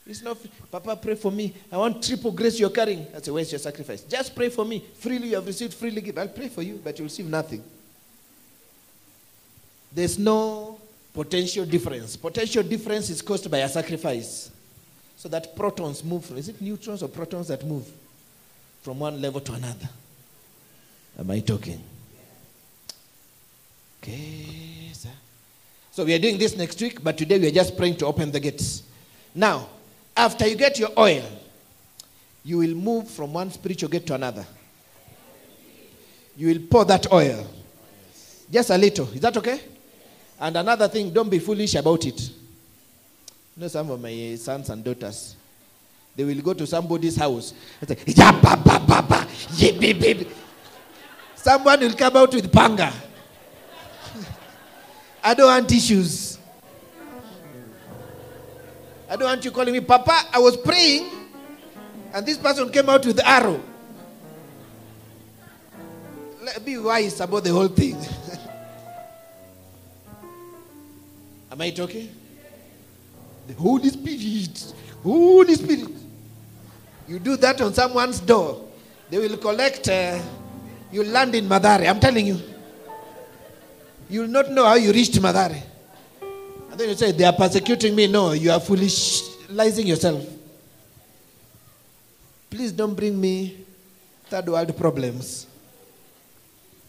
It's 0.06 0.22
not, 0.22 0.38
Papa, 0.70 0.96
pray 0.96 1.14
for 1.14 1.30
me. 1.30 1.54
I 1.70 1.76
want 1.76 2.02
triple 2.02 2.32
grace 2.32 2.58
you're 2.58 2.70
carrying. 2.70 3.06
That's 3.12 3.28
a 3.28 3.32
waste 3.32 3.52
your 3.52 3.58
sacrifice. 3.58 4.02
Just 4.02 4.34
pray 4.34 4.48
for 4.48 4.64
me. 4.64 4.84
Freely 4.98 5.28
you 5.28 5.34
have 5.36 5.46
received, 5.46 5.74
freely 5.74 6.00
give. 6.00 6.18
I'll 6.18 6.28
pray 6.28 6.48
for 6.48 6.62
you, 6.62 6.80
but 6.82 6.98
you'll 6.98 7.06
receive 7.06 7.26
nothing. 7.26 7.62
There's 9.92 10.18
no 10.18 10.80
potential 11.12 11.64
difference. 11.64 12.16
Potential 12.16 12.62
difference 12.62 13.10
is 13.10 13.22
caused 13.22 13.50
by 13.50 13.58
a 13.58 13.68
sacrifice. 13.68 14.50
So 15.16 15.28
that 15.28 15.54
protons 15.54 16.02
move 16.02 16.24
from, 16.24 16.38
is 16.38 16.48
it 16.48 16.60
neutrons 16.60 17.02
or 17.02 17.08
protons 17.08 17.48
that 17.48 17.64
move 17.64 17.86
from 18.82 18.98
one 18.98 19.20
level 19.20 19.40
to 19.42 19.52
another? 19.52 19.88
Am 21.18 21.30
I 21.30 21.40
talking? 21.40 21.82
Okay, 24.02 24.90
sir. 24.92 25.10
So 25.92 26.04
we 26.04 26.14
are 26.14 26.18
doing 26.18 26.38
this 26.38 26.56
next 26.56 26.80
week, 26.80 27.04
but 27.04 27.18
today 27.18 27.38
we 27.38 27.48
are 27.48 27.52
just 27.52 27.76
praying 27.76 27.96
to 27.96 28.06
open 28.06 28.30
the 28.30 28.40
gates. 28.40 28.82
Now, 29.34 29.68
after 30.20 30.46
you 30.46 30.54
get 30.54 30.78
your 30.78 30.90
oil, 30.98 31.24
you 32.44 32.58
will 32.58 32.74
move 32.74 33.08
from 33.08 33.32
one 33.32 33.50
spiritual 33.50 33.88
gate 33.88 34.06
to 34.06 34.14
another. 34.14 34.44
You 36.36 36.48
will 36.48 36.60
pour 36.70 36.84
that 36.84 37.10
oil. 37.12 37.46
Just 38.50 38.70
a 38.70 38.76
little. 38.76 39.08
Is 39.12 39.20
that 39.20 39.36
okay? 39.36 39.60
And 40.38 40.56
another 40.56 40.88
thing, 40.88 41.10
don't 41.10 41.30
be 41.30 41.38
foolish 41.38 41.74
about 41.74 42.04
it. 42.06 42.20
You 42.20 43.62
know, 43.62 43.68
some 43.68 43.90
of 43.90 44.00
my 44.00 44.34
sons 44.36 44.68
and 44.68 44.84
daughters, 44.84 45.36
they 46.14 46.24
will 46.24 46.40
go 46.42 46.54
to 46.54 46.66
somebody's 46.66 47.16
house 47.16 47.54
and 47.80 47.88
say, 47.88 47.96
"Ya, 48.06 48.32
ba, 48.40 48.56
ba, 48.56 48.82
ba, 48.86 49.02
ba, 49.02 49.26
ye, 49.54 49.78
be, 49.78 49.92
be." 49.92 50.26
Someone 51.34 51.80
will 51.80 51.94
come 51.94 52.16
out 52.16 52.34
with 52.34 52.52
panga. 52.52 52.92
I 55.24 55.34
don't 55.34 55.46
want 55.46 55.72
issues. 55.72 56.29
I 59.10 59.16
don't 59.16 59.24
want 59.24 59.44
you 59.44 59.50
calling 59.50 59.72
me, 59.72 59.80
Papa. 59.80 60.28
I 60.32 60.38
was 60.38 60.56
praying, 60.56 61.10
and 62.14 62.24
this 62.24 62.38
person 62.38 62.70
came 62.70 62.88
out 62.88 63.04
with 63.04 63.18
arrow. 63.26 63.60
Let 66.40 66.64
be 66.64 66.78
wise 66.78 67.18
about 67.20 67.42
the 67.42 67.50
whole 67.50 67.66
thing. 67.66 67.96
Am 71.50 71.60
I 71.60 71.70
talking? 71.70 72.08
The 73.48 73.54
Holy 73.54 73.88
Spirit. 73.88 74.74
Holy 75.02 75.54
Spirit. 75.56 75.88
You 77.08 77.18
do 77.18 77.36
that 77.38 77.60
on 77.60 77.74
someone's 77.74 78.20
door, 78.20 78.64
they 79.10 79.18
will 79.18 79.36
collect. 79.38 79.88
Uh, 79.88 80.22
you 80.92 81.02
land 81.02 81.34
in 81.34 81.48
Mathare. 81.48 81.88
I'm 81.88 81.98
telling 81.98 82.26
you. 82.26 82.40
You 84.08 84.20
will 84.20 84.28
not 84.28 84.50
know 84.52 84.66
how 84.66 84.74
you 84.74 84.92
reached 84.92 85.14
Mathare. 85.20 85.62
Then 86.80 86.88
you 86.88 86.94
say, 86.94 87.12
They 87.12 87.24
are 87.24 87.32
persecuting 87.34 87.94
me. 87.94 88.06
No, 88.06 88.32
you 88.32 88.50
are 88.50 88.58
foolishizing 88.58 89.84
yourself. 89.86 90.26
Please 92.48 92.72
don't 92.72 92.94
bring 92.94 93.20
me 93.20 93.66
third 94.30 94.48
world 94.48 94.74
problems. 94.78 95.46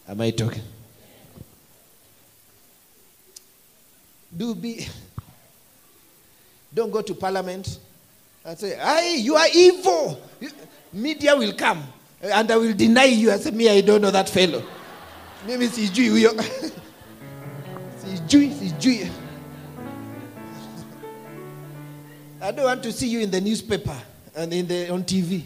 Am 0.08 0.18
I 0.22 0.30
talking? 0.30 0.62
Do 4.34 4.54
be. 4.54 4.88
Don't 6.72 6.90
go 6.90 7.02
to 7.02 7.14
parliament 7.14 7.78
and 8.46 8.58
say, 8.58 8.74
Hey, 8.78 9.16
you 9.18 9.36
are 9.36 9.48
evil. 9.54 10.18
Media 10.90 11.36
will 11.36 11.52
come 11.52 11.82
and 12.22 12.50
I 12.50 12.56
will 12.56 12.72
deny 12.72 13.04
you. 13.04 13.30
I 13.30 13.36
say, 13.36 13.50
Me, 13.50 13.68
I 13.68 13.82
don't 13.82 14.00
know 14.00 14.10
that 14.10 14.30
fellow. 14.30 14.64
Maybe 15.46 15.66
it's 15.66 15.90
Jew. 15.90 16.16
It's 18.06 18.20
Jew. 18.20 18.40
It's 18.40 18.72
Jew. 18.82 19.10
I 22.42 22.50
don't 22.50 22.64
want 22.64 22.82
to 22.82 22.90
see 22.90 23.06
you 23.06 23.20
in 23.20 23.30
the 23.30 23.40
newspaper 23.40 23.96
and 24.34 24.52
in 24.52 24.66
the, 24.66 24.90
on 24.90 25.04
TV. 25.04 25.44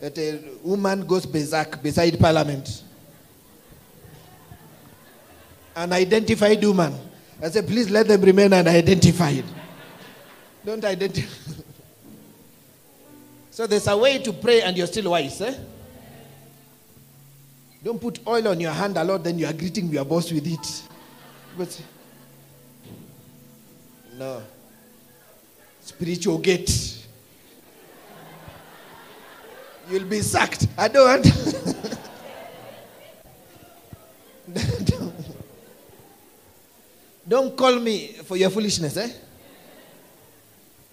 That 0.00 0.18
a 0.18 0.40
woman 0.64 1.06
goes 1.06 1.24
berserk 1.24 1.80
beside 1.80 2.18
parliament. 2.18 2.82
An 5.76 5.92
identified 5.92 6.64
woman. 6.64 6.92
I 7.40 7.50
said, 7.50 7.68
please 7.68 7.88
let 7.88 8.08
them 8.08 8.20
remain 8.20 8.52
unidentified. 8.52 9.44
Don't 10.64 10.84
identify. 10.84 11.52
so 13.52 13.68
there's 13.68 13.86
a 13.86 13.96
way 13.96 14.18
to 14.18 14.32
pray 14.32 14.62
and 14.62 14.76
you're 14.76 14.88
still 14.88 15.12
wise, 15.12 15.40
eh? 15.40 15.54
Don't 17.84 18.00
put 18.00 18.18
oil 18.26 18.48
on 18.48 18.58
your 18.58 18.72
hand 18.72 18.96
a 18.96 19.04
lot, 19.04 19.22
then 19.22 19.38
you 19.38 19.46
are 19.46 19.52
greeting 19.52 19.86
your 19.88 20.04
boss 20.04 20.32
with 20.32 20.48
it. 20.48 20.82
But 21.56 21.80
no. 24.18 24.42
Spiritual 25.90 26.38
gate. 26.38 26.70
You'll 29.90 30.04
be 30.04 30.20
sacked. 30.20 30.68
I 30.78 30.86
don't 30.86 31.04
want. 31.04 31.24
don't, 37.28 37.56
call 37.56 37.80
me 37.80 38.12
for 38.24 38.36
your 38.36 38.50
foolishness, 38.50 38.96
eh? 38.96 39.10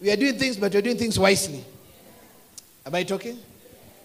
We 0.02 0.10
are 0.10 0.15
doing 0.15 0.36
things, 0.36 0.57
but 0.57 0.74
we're 0.74 0.82
doing 0.82 0.98
things 0.98 1.19
wisely. 1.19 1.64
Am 2.84 2.95
I 2.95 3.03
talking? 3.03 3.38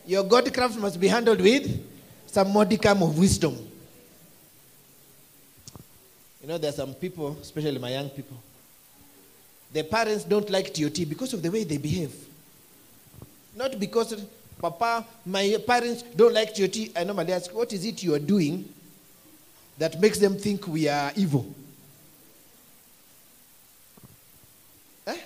Your 0.06 0.24
Godcraft 0.24 0.76
must 0.76 1.00
be 1.00 1.08
handled 1.08 1.40
with 1.40 1.86
some 2.26 2.52
modicum 2.52 3.02
of 3.02 3.18
wisdom. 3.18 3.56
You 6.42 6.48
know, 6.48 6.58
there 6.58 6.68
are 6.68 6.74
some 6.74 6.92
people, 6.92 7.38
especially 7.40 7.78
my 7.78 7.92
young 7.92 8.10
people, 8.10 8.36
their 9.72 9.84
parents 9.84 10.24
don't 10.24 10.48
like 10.50 10.74
TOT 10.74 11.08
because 11.08 11.32
of 11.32 11.42
the 11.42 11.50
way 11.50 11.64
they 11.64 11.78
behave. 11.78 12.14
Not 13.56 13.78
because, 13.80 14.22
Papa, 14.60 15.04
my 15.24 15.56
parents 15.66 16.02
don't 16.02 16.34
like 16.34 16.54
TOT. 16.54 16.76
I 16.96 17.04
normally 17.04 17.32
ask, 17.32 17.52
what 17.54 17.72
is 17.72 17.84
it 17.84 18.02
you 18.02 18.14
are 18.14 18.18
doing 18.18 18.68
that 19.78 19.98
makes 20.00 20.18
them 20.18 20.36
think 20.36 20.66
we 20.66 20.88
are 20.88 21.10
evil? 21.16 21.46
Eh? 25.06 25.18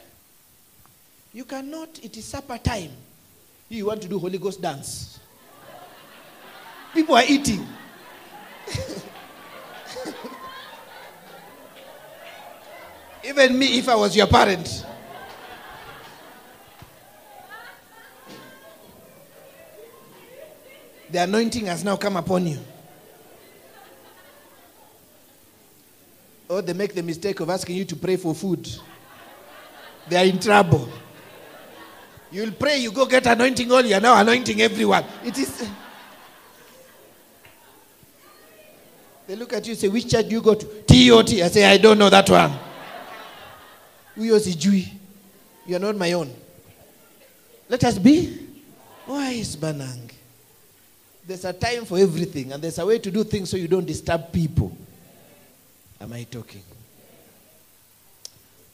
You 1.35 1.45
cannot, 1.45 1.99
it 2.03 2.17
is 2.17 2.25
supper 2.25 2.59
time. 2.59 2.91
You 3.69 3.87
want 3.87 4.01
to 4.03 4.09
do 4.09 4.19
Holy 4.19 4.39
Ghost 4.39 4.63
dance. 4.63 5.19
People 6.95 7.17
are 7.17 7.25
eating. 7.27 7.67
Even 13.27 13.59
me, 13.59 13.79
if 13.79 13.89
I 13.89 13.97
was 13.97 14.17
your 14.17 14.29
parent. 14.29 14.85
The 21.11 21.23
anointing 21.23 21.67
has 21.67 21.83
now 21.83 21.97
come 21.97 22.17
upon 22.17 22.47
you. 22.47 22.59
Or 26.49 26.63
they 26.63 26.73
make 26.73 26.95
the 26.95 27.03
mistake 27.03 27.41
of 27.41 27.51
asking 27.51 27.77
you 27.77 27.85
to 27.87 27.97
pray 27.97 28.17
for 28.17 28.35
food. 28.35 28.69
They 30.09 30.17
are 30.17 30.25
in 30.25 30.39
trouble. 30.39 30.89
You'll 32.31 32.53
pray, 32.53 32.79
you 32.79 32.93
go 32.93 33.07
get 33.07 33.27
anointing 33.27 33.71
oil, 33.71 33.85
you're 33.85 34.01
now 34.01 34.21
anointing 34.21 34.61
everyone. 34.61 35.05
It 35.25 35.37
is. 35.39 35.69
They 39.27 39.35
look 39.35 39.53
at 39.53 39.67
you 39.67 39.73
and 39.73 39.81
say, 39.81 39.89
Which 39.89 40.09
church 40.09 40.29
do 40.29 40.33
you 40.33 40.41
go 40.41 40.55
to? 40.55 40.65
TOT. 40.65 41.33
I 41.33 41.49
say, 41.49 41.65
I 41.65 41.79
don't 41.79 41.99
know 41.99 42.11
that 42.11 42.31
one. 42.31 42.66
Huyo 44.17 44.39
sijui. 44.41 44.89
You 45.67 45.77
are 45.77 45.81
not 45.81 45.97
my 45.97 46.13
own. 46.13 46.33
Let 47.69 47.83
us 47.85 47.99
be 47.99 48.39
wise, 49.07 49.57
Banang. 49.57 50.11
There's 51.27 51.45
a 51.45 51.53
time 51.53 51.85
for 51.85 51.99
everything, 51.99 52.53
and 52.53 52.63
there's 52.63 52.79
a 52.79 52.87
way 52.87 52.99
to 53.01 53.11
do 53.11 53.25
things 53.25 53.51
so 53.51 53.57
you 53.57 53.67
don't 53.67 53.85
disturb 53.87 54.33
people. 54.33 54.77
Am 56.01 56.13
I 56.13 56.23
talking? 56.25 56.63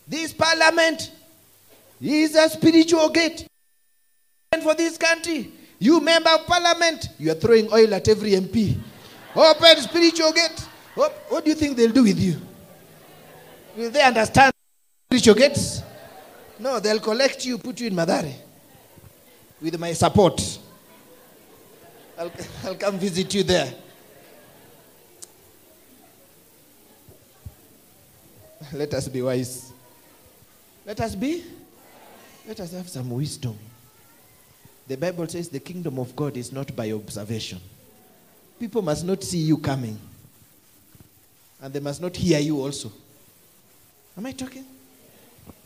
This 0.07 0.33
parliament 0.35 1.11
is 2.01 2.35
a 2.35 2.49
spiritual 2.51 3.09
gate 3.09 3.47
And 4.53 4.63
for 4.63 4.75
this 4.75 4.99
country. 4.99 5.51
You 5.79 5.99
member 6.01 6.29
of 6.31 6.47
parliament, 6.47 7.09
you 7.19 7.33
are 7.33 7.35
throwing 7.35 7.73
oil 7.73 7.93
at 7.95 8.07
every 8.07 8.33
MP. 8.33 8.79
Open 9.35 9.77
spiritual 9.79 10.31
gate. 10.33 10.69
What, 10.95 11.11
what 11.31 11.43
do 11.45 11.51
you 11.51 11.57
think 11.57 11.77
they'll 11.77 11.91
do 11.91 12.03
with 12.05 12.21
you? 12.21 12.37
Will 13.77 13.91
they 13.91 14.03
understand 14.03 14.52
spiritual 15.13 15.35
gates? 15.35 15.83
No, 16.59 16.81
they'll 16.81 16.99
collect 16.99 17.45
you, 17.45 17.59
put 17.59 17.79
you 17.81 17.89
in 17.89 17.95
Mathare 17.95 18.33
with 19.61 19.79
my 19.79 19.93
support. 19.93 20.59
I'll, 22.19 22.33
I'll 22.65 22.75
come 22.77 22.99
visit 22.99 23.35
you 23.35 23.43
there. 23.43 23.75
Let 28.73 28.95
us 28.95 29.09
be 29.09 29.21
wise. 29.21 29.73
Let 30.87 30.99
us 31.03 31.15
be. 31.15 31.45
Let 32.49 32.61
us 32.61 32.73
have 32.73 32.89
some 32.89 33.11
wisdom. 33.11 33.59
The 34.89 34.97
Bible 34.97 35.29
says 35.29 35.51
the 35.51 35.61
kingdom 35.61 35.99
of 35.99 36.17
God 36.17 36.39
is 36.39 36.51
not 36.53 36.75
by 36.75 36.91
observation. 36.91 37.61
People 38.59 38.81
must 38.81 39.05
not 39.05 39.23
see 39.23 39.39
you 39.39 39.59
coming, 39.59 39.99
and 41.61 41.75
they 41.75 41.81
must 41.81 42.01
not 42.01 42.17
hear 42.17 42.39
you 42.39 42.59
also. 42.61 42.91
Am 44.17 44.25
I 44.25 44.33
talking? 44.33 44.65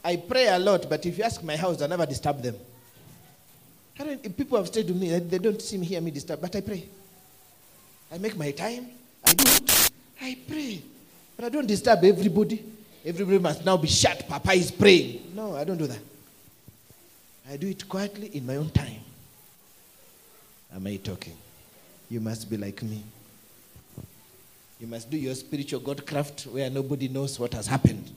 I 0.06 0.14
pray 0.14 0.46
a 0.46 0.58
lot, 0.58 0.88
but 0.88 1.04
if 1.04 1.18
you 1.18 1.24
ask 1.24 1.42
my 1.42 1.56
house, 1.56 1.82
I 1.82 1.88
never 1.88 2.06
disturb 2.06 2.40
them. 2.40 2.54
People 4.36 4.56
have 4.56 4.68
stayed 4.68 4.86
with 4.86 4.96
me, 4.96 5.18
they 5.18 5.38
don't 5.38 5.60
see 5.60 5.78
me, 5.78 5.86
hear 5.86 6.00
me 6.00 6.12
disturb, 6.12 6.40
but 6.40 6.54
I 6.54 6.60
pray. 6.60 6.84
I 8.12 8.18
make 8.18 8.36
my 8.36 8.52
time. 8.52 8.86
I 9.24 9.32
do 9.32 9.44
it. 9.48 9.90
I 10.22 10.38
pray. 10.48 10.80
But 11.34 11.46
I 11.46 11.48
don't 11.48 11.66
disturb 11.66 12.04
everybody. 12.04 12.64
Everybody 13.04 13.40
must 13.40 13.64
now 13.64 13.76
be 13.76 13.88
shut. 13.88 14.28
Papa 14.28 14.52
is 14.52 14.70
praying. 14.70 15.32
No, 15.34 15.56
I 15.56 15.64
don't 15.64 15.76
do 15.76 15.88
that. 15.88 15.98
I 17.50 17.56
do 17.56 17.66
it 17.66 17.88
quietly 17.88 18.28
in 18.28 18.46
my 18.46 18.56
own 18.56 18.70
time. 18.70 19.00
Am 20.72 20.86
I 20.86 20.96
talking? 20.96 21.36
You 22.08 22.20
must 22.20 22.48
be 22.48 22.56
like 22.56 22.80
me. 22.80 23.02
You 24.78 24.86
must 24.86 25.10
do 25.10 25.16
your 25.16 25.34
spiritual 25.34 25.80
God 25.80 26.06
craft 26.06 26.42
where 26.42 26.70
nobody 26.70 27.08
knows 27.08 27.40
what 27.40 27.54
has 27.54 27.66
happened. 27.66 28.08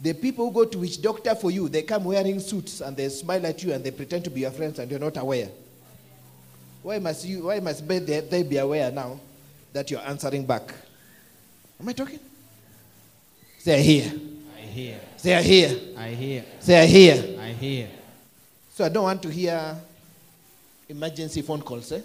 The 0.00 0.14
people 0.14 0.48
who 0.48 0.52
go 0.52 0.64
to 0.64 0.78
witch 0.78 1.02
doctor 1.02 1.34
for 1.34 1.50
you, 1.50 1.68
they 1.68 1.82
come 1.82 2.04
wearing 2.04 2.40
suits 2.40 2.80
and 2.80 2.96
they 2.96 3.08
smile 3.10 3.44
at 3.44 3.62
you 3.62 3.72
and 3.72 3.84
they 3.84 3.90
pretend 3.90 4.24
to 4.24 4.30
be 4.30 4.40
your 4.40 4.50
friends 4.50 4.78
and 4.78 4.90
you're 4.90 5.00
not 5.00 5.16
aware. 5.18 5.48
Why 6.82 6.98
must 6.98 7.26
you 7.26 7.44
why 7.44 7.60
must 7.60 7.86
they, 7.86 7.98
they 7.98 8.42
be 8.42 8.56
aware 8.56 8.90
now 8.90 9.20
that 9.72 9.90
you're 9.90 10.00
answering 10.00 10.46
back? 10.46 10.72
Am 11.78 11.88
I 11.88 11.92
talking? 11.92 12.18
They're 13.62 13.82
here. 13.82 14.10
I 14.56 14.60
hear. 14.60 15.00
They're 15.22 15.42
here. 15.42 15.78
I 15.98 16.08
hear. 16.08 16.44
They're 16.64 16.86
here. 16.86 17.38
I 17.40 17.48
hear. 17.48 17.88
So 18.72 18.84
I 18.86 18.88
don't 18.88 19.04
want 19.04 19.22
to 19.22 19.28
hear 19.28 19.76
emergency 20.88 21.42
phone 21.42 21.60
calls, 21.60 21.92
eh? 21.92 22.00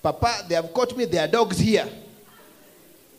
Papa, 0.00 0.44
they 0.48 0.54
have 0.54 0.72
caught 0.72 0.96
me. 0.96 1.06
There 1.06 1.24
are 1.24 1.28
dogs 1.28 1.58
here. 1.58 1.88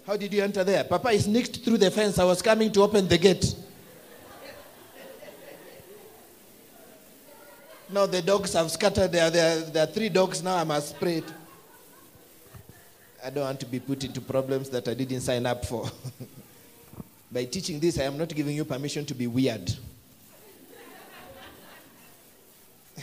How 0.05 0.15
did 0.15 0.31
you 0.33 0.43
enter 0.43 0.63
there? 0.63 0.83
Papa 0.83 1.09
is 1.09 1.23
sneaked 1.23 1.63
through 1.63 1.77
the 1.77 1.89
fence. 1.89 2.19
I 2.19 2.25
was 2.25 2.41
coming 2.41 2.71
to 2.71 2.81
open 2.83 3.07
the 3.07 3.17
gate. 3.17 3.55
Now 7.89 8.05
the 8.05 8.21
dogs 8.21 8.53
have 8.53 8.69
scattered. 8.69 9.11
There, 9.11 9.29
there, 9.31 9.61
there 9.61 9.83
are 9.83 9.87
three 9.87 10.09
dogs 10.09 10.43
now. 10.43 10.57
I 10.57 10.63
must 10.63 10.89
spray 10.89 11.17
it. 11.17 11.25
I 13.23 13.31
don't 13.31 13.43
want 13.45 13.59
to 13.61 13.65
be 13.65 13.79
put 13.79 14.03
into 14.03 14.21
problems 14.21 14.69
that 14.69 14.87
I 14.87 14.93
didn't 14.93 15.21
sign 15.21 15.45
up 15.47 15.65
for. 15.65 15.89
By 17.31 17.45
teaching 17.45 17.79
this, 17.79 17.97
I 17.99 18.03
am 18.03 18.17
not 18.17 18.29
giving 18.29 18.55
you 18.55 18.65
permission 18.65 19.03
to 19.07 19.15
be 19.15 19.25
weird. 19.25 19.73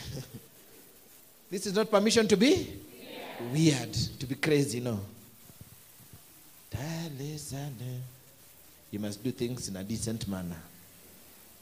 this 1.51 1.65
is 1.65 1.75
not 1.75 1.91
permission 1.91 2.25
to 2.29 2.37
be 2.37 2.81
weird, 3.51 3.91
to 3.93 4.25
be 4.25 4.35
crazy, 4.35 4.79
no. 4.79 5.01
You 8.91 8.99
must 8.99 9.23
do 9.23 9.31
things 9.31 9.67
in 9.69 9.75
a 9.75 9.83
decent 9.83 10.27
manner. 10.27 10.61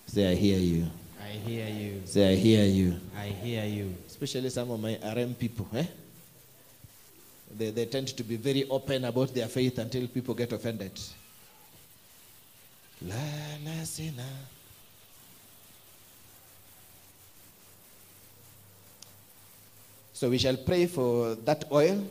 Say, 0.06 0.32
I 0.32 0.36
hear 0.36 0.60
you. 0.60 0.88
I 1.24 1.30
hear 1.30 1.68
you. 1.68 2.02
Say, 2.06 2.34
I 2.34 2.36
hear 2.36 2.66
you. 2.66 3.00
I 3.18 3.28
hear 3.28 3.66
you. 3.66 3.96
Especially 4.08 4.50
some 4.50 4.70
of 4.72 4.80
my 4.82 4.98
RM 5.16 5.36
people, 5.36 5.68
eh? 5.74 5.86
They, 7.58 7.70
they 7.72 7.86
tend 7.86 8.10
to 8.10 8.24
be 8.24 8.36
very 8.36 8.68
open 8.70 9.06
about 9.06 9.34
their 9.34 9.48
faith 9.48 9.78
until 9.80 10.08
people 10.08 10.34
get 10.34 10.52
offended. 10.52 10.92
La 13.02 13.16
la 13.66 13.84
sina. 13.84 14.26
So 20.14 20.30
we 20.30 20.38
shall 20.38 20.58
pray 20.58 20.86
for 20.86 21.36
that 21.36 21.66
oil 21.72 22.06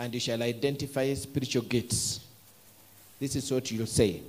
and 0.00 0.14
you 0.14 0.18
shall 0.18 0.42
identify 0.42 1.12
spiritual 1.12 1.62
gates. 1.62 2.20
This 3.20 3.36
is 3.36 3.52
what 3.52 3.70
you'll 3.70 3.84
say. 3.84 4.22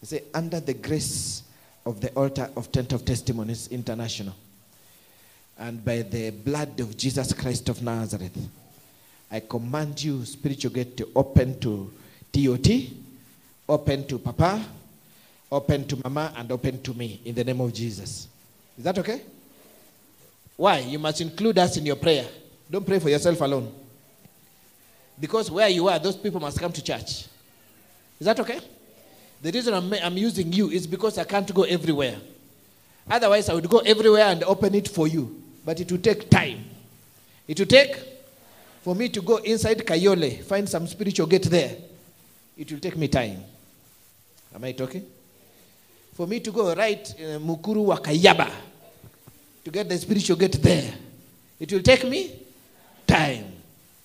You 0.00 0.04
say, 0.04 0.22
under 0.32 0.60
the 0.60 0.74
grace 0.74 1.42
of 1.84 2.00
the 2.00 2.10
altar 2.10 2.48
of 2.56 2.70
Tent 2.70 2.92
of 2.92 3.04
Testimonies 3.04 3.66
International, 3.72 4.34
and 5.58 5.84
by 5.84 6.02
the 6.02 6.30
blood 6.30 6.78
of 6.78 6.96
Jesus 6.96 7.32
Christ 7.32 7.68
of 7.68 7.82
Nazareth, 7.82 8.38
I 9.32 9.40
command 9.40 10.00
you, 10.00 10.24
spiritual 10.24 10.70
gate, 10.70 10.96
to 10.98 11.08
open 11.16 11.58
to 11.58 11.90
TOT, 12.32 12.68
open 13.68 14.06
to 14.06 14.18
Papa, 14.20 14.64
open 15.50 15.88
to 15.88 15.96
Mama, 16.04 16.32
and 16.36 16.52
open 16.52 16.80
to 16.82 16.94
me 16.94 17.20
in 17.24 17.34
the 17.34 17.42
name 17.42 17.60
of 17.60 17.74
Jesus. 17.74 18.28
Is 18.78 18.84
that 18.84 18.96
okay? 18.96 19.22
Why? 20.56 20.78
You 20.78 21.00
must 21.00 21.20
include 21.20 21.58
us 21.58 21.76
in 21.76 21.84
your 21.84 21.96
prayer. 21.96 22.26
Don't 22.70 22.86
pray 22.86 23.00
for 23.00 23.08
yourself 23.08 23.40
alone. 23.40 23.74
Because 25.20 25.50
where 25.50 25.68
you 25.68 25.88
are, 25.88 25.98
those 25.98 26.16
people 26.16 26.40
must 26.40 26.58
come 26.58 26.72
to 26.72 26.82
church. 26.82 27.26
Is 28.18 28.24
that 28.26 28.40
okay? 28.40 28.60
The 29.42 29.52
reason 29.52 29.74
I'm, 29.74 29.92
I'm 29.92 30.16
using 30.16 30.52
you 30.52 30.70
is 30.70 30.86
because 30.86 31.18
I 31.18 31.24
can't 31.24 31.52
go 31.54 31.62
everywhere. 31.62 32.16
Otherwise, 33.10 33.48
I 33.48 33.54
would 33.54 33.68
go 33.68 33.78
everywhere 33.78 34.24
and 34.24 34.42
open 34.44 34.74
it 34.74 34.88
for 34.88 35.08
you. 35.08 35.42
But 35.64 35.80
it 35.80 35.90
will 35.90 35.98
take 35.98 36.30
time. 36.30 36.64
It 37.46 37.58
will 37.58 37.66
take 37.66 37.96
for 38.82 38.94
me 38.94 39.08
to 39.10 39.20
go 39.20 39.36
inside 39.38 39.78
Kayole, 39.78 40.42
find 40.44 40.68
some 40.68 40.86
spiritual 40.86 41.26
gate 41.26 41.44
there. 41.44 41.76
It 42.56 42.70
will 42.72 42.78
take 42.80 42.96
me 42.96 43.08
time. 43.08 43.42
Am 44.54 44.64
I 44.64 44.72
talking? 44.72 45.04
For 46.14 46.26
me 46.26 46.40
to 46.40 46.50
go 46.50 46.74
right 46.74 47.14
uh, 47.18 47.38
Mukuru 47.38 47.84
wa 47.84 47.96
Kayaba 47.98 48.50
to 49.64 49.70
get 49.70 49.88
the 49.88 49.96
spiritual 49.98 50.36
gate 50.36 50.60
there, 50.62 50.92
it 51.58 51.72
will 51.72 51.82
take 51.82 52.04
me 52.08 52.34
time. 53.06 53.49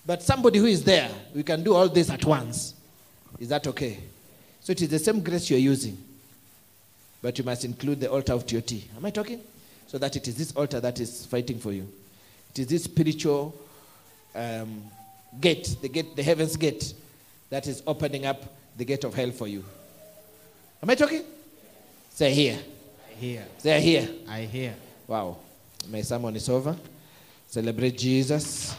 But 0.06 0.22
somebody 0.22 0.58
who 0.60 0.66
is 0.66 0.84
there, 0.84 1.10
we 1.34 1.42
can 1.42 1.64
do 1.64 1.74
all 1.74 1.88
this 1.88 2.10
at 2.10 2.24
once. 2.24 2.74
Is 3.40 3.48
that 3.48 3.66
okay? 3.66 3.98
So 4.60 4.70
it 4.70 4.80
is 4.80 4.88
the 4.88 4.98
same 4.98 5.20
grace 5.20 5.50
you're 5.50 5.58
using. 5.58 5.98
But 7.20 7.38
you 7.38 7.44
must 7.44 7.64
include 7.64 8.00
the 8.00 8.10
altar 8.10 8.32
of 8.32 8.46
TOT. 8.46 8.72
Am 8.96 9.04
I 9.04 9.10
talking? 9.10 9.40
So 9.88 9.98
that 9.98 10.14
it 10.14 10.28
is 10.28 10.36
this 10.36 10.52
altar 10.52 10.80
that 10.80 11.00
is 11.00 11.26
fighting 11.26 11.58
for 11.58 11.72
you. 11.72 11.88
It 12.50 12.60
is 12.60 12.66
this 12.68 12.84
spiritual 12.84 13.54
um, 14.34 14.82
gate, 15.40 15.76
the 15.82 15.88
gate, 15.88 16.14
the 16.14 16.22
heaven's 16.22 16.56
gate, 16.56 16.94
that 17.50 17.66
is 17.66 17.82
opening 17.86 18.26
up 18.26 18.44
the 18.76 18.84
gate 18.84 19.04
of 19.04 19.14
hell 19.14 19.30
for 19.30 19.48
you. 19.48 19.64
Am 20.82 20.90
I 20.90 20.94
talking? 20.94 21.24
Say 22.10 22.32
here. 22.32 22.58
I 23.10 23.14
hear. 23.14 23.44
Say 23.58 23.80
here. 23.80 24.08
I 24.28 24.40
hear. 24.42 24.74
Wow. 25.06 25.38
My 25.90 26.02
sermon 26.02 26.36
is 26.36 26.48
over. 26.48 26.76
Celebrate 27.48 27.96
Jesus. 27.98 28.74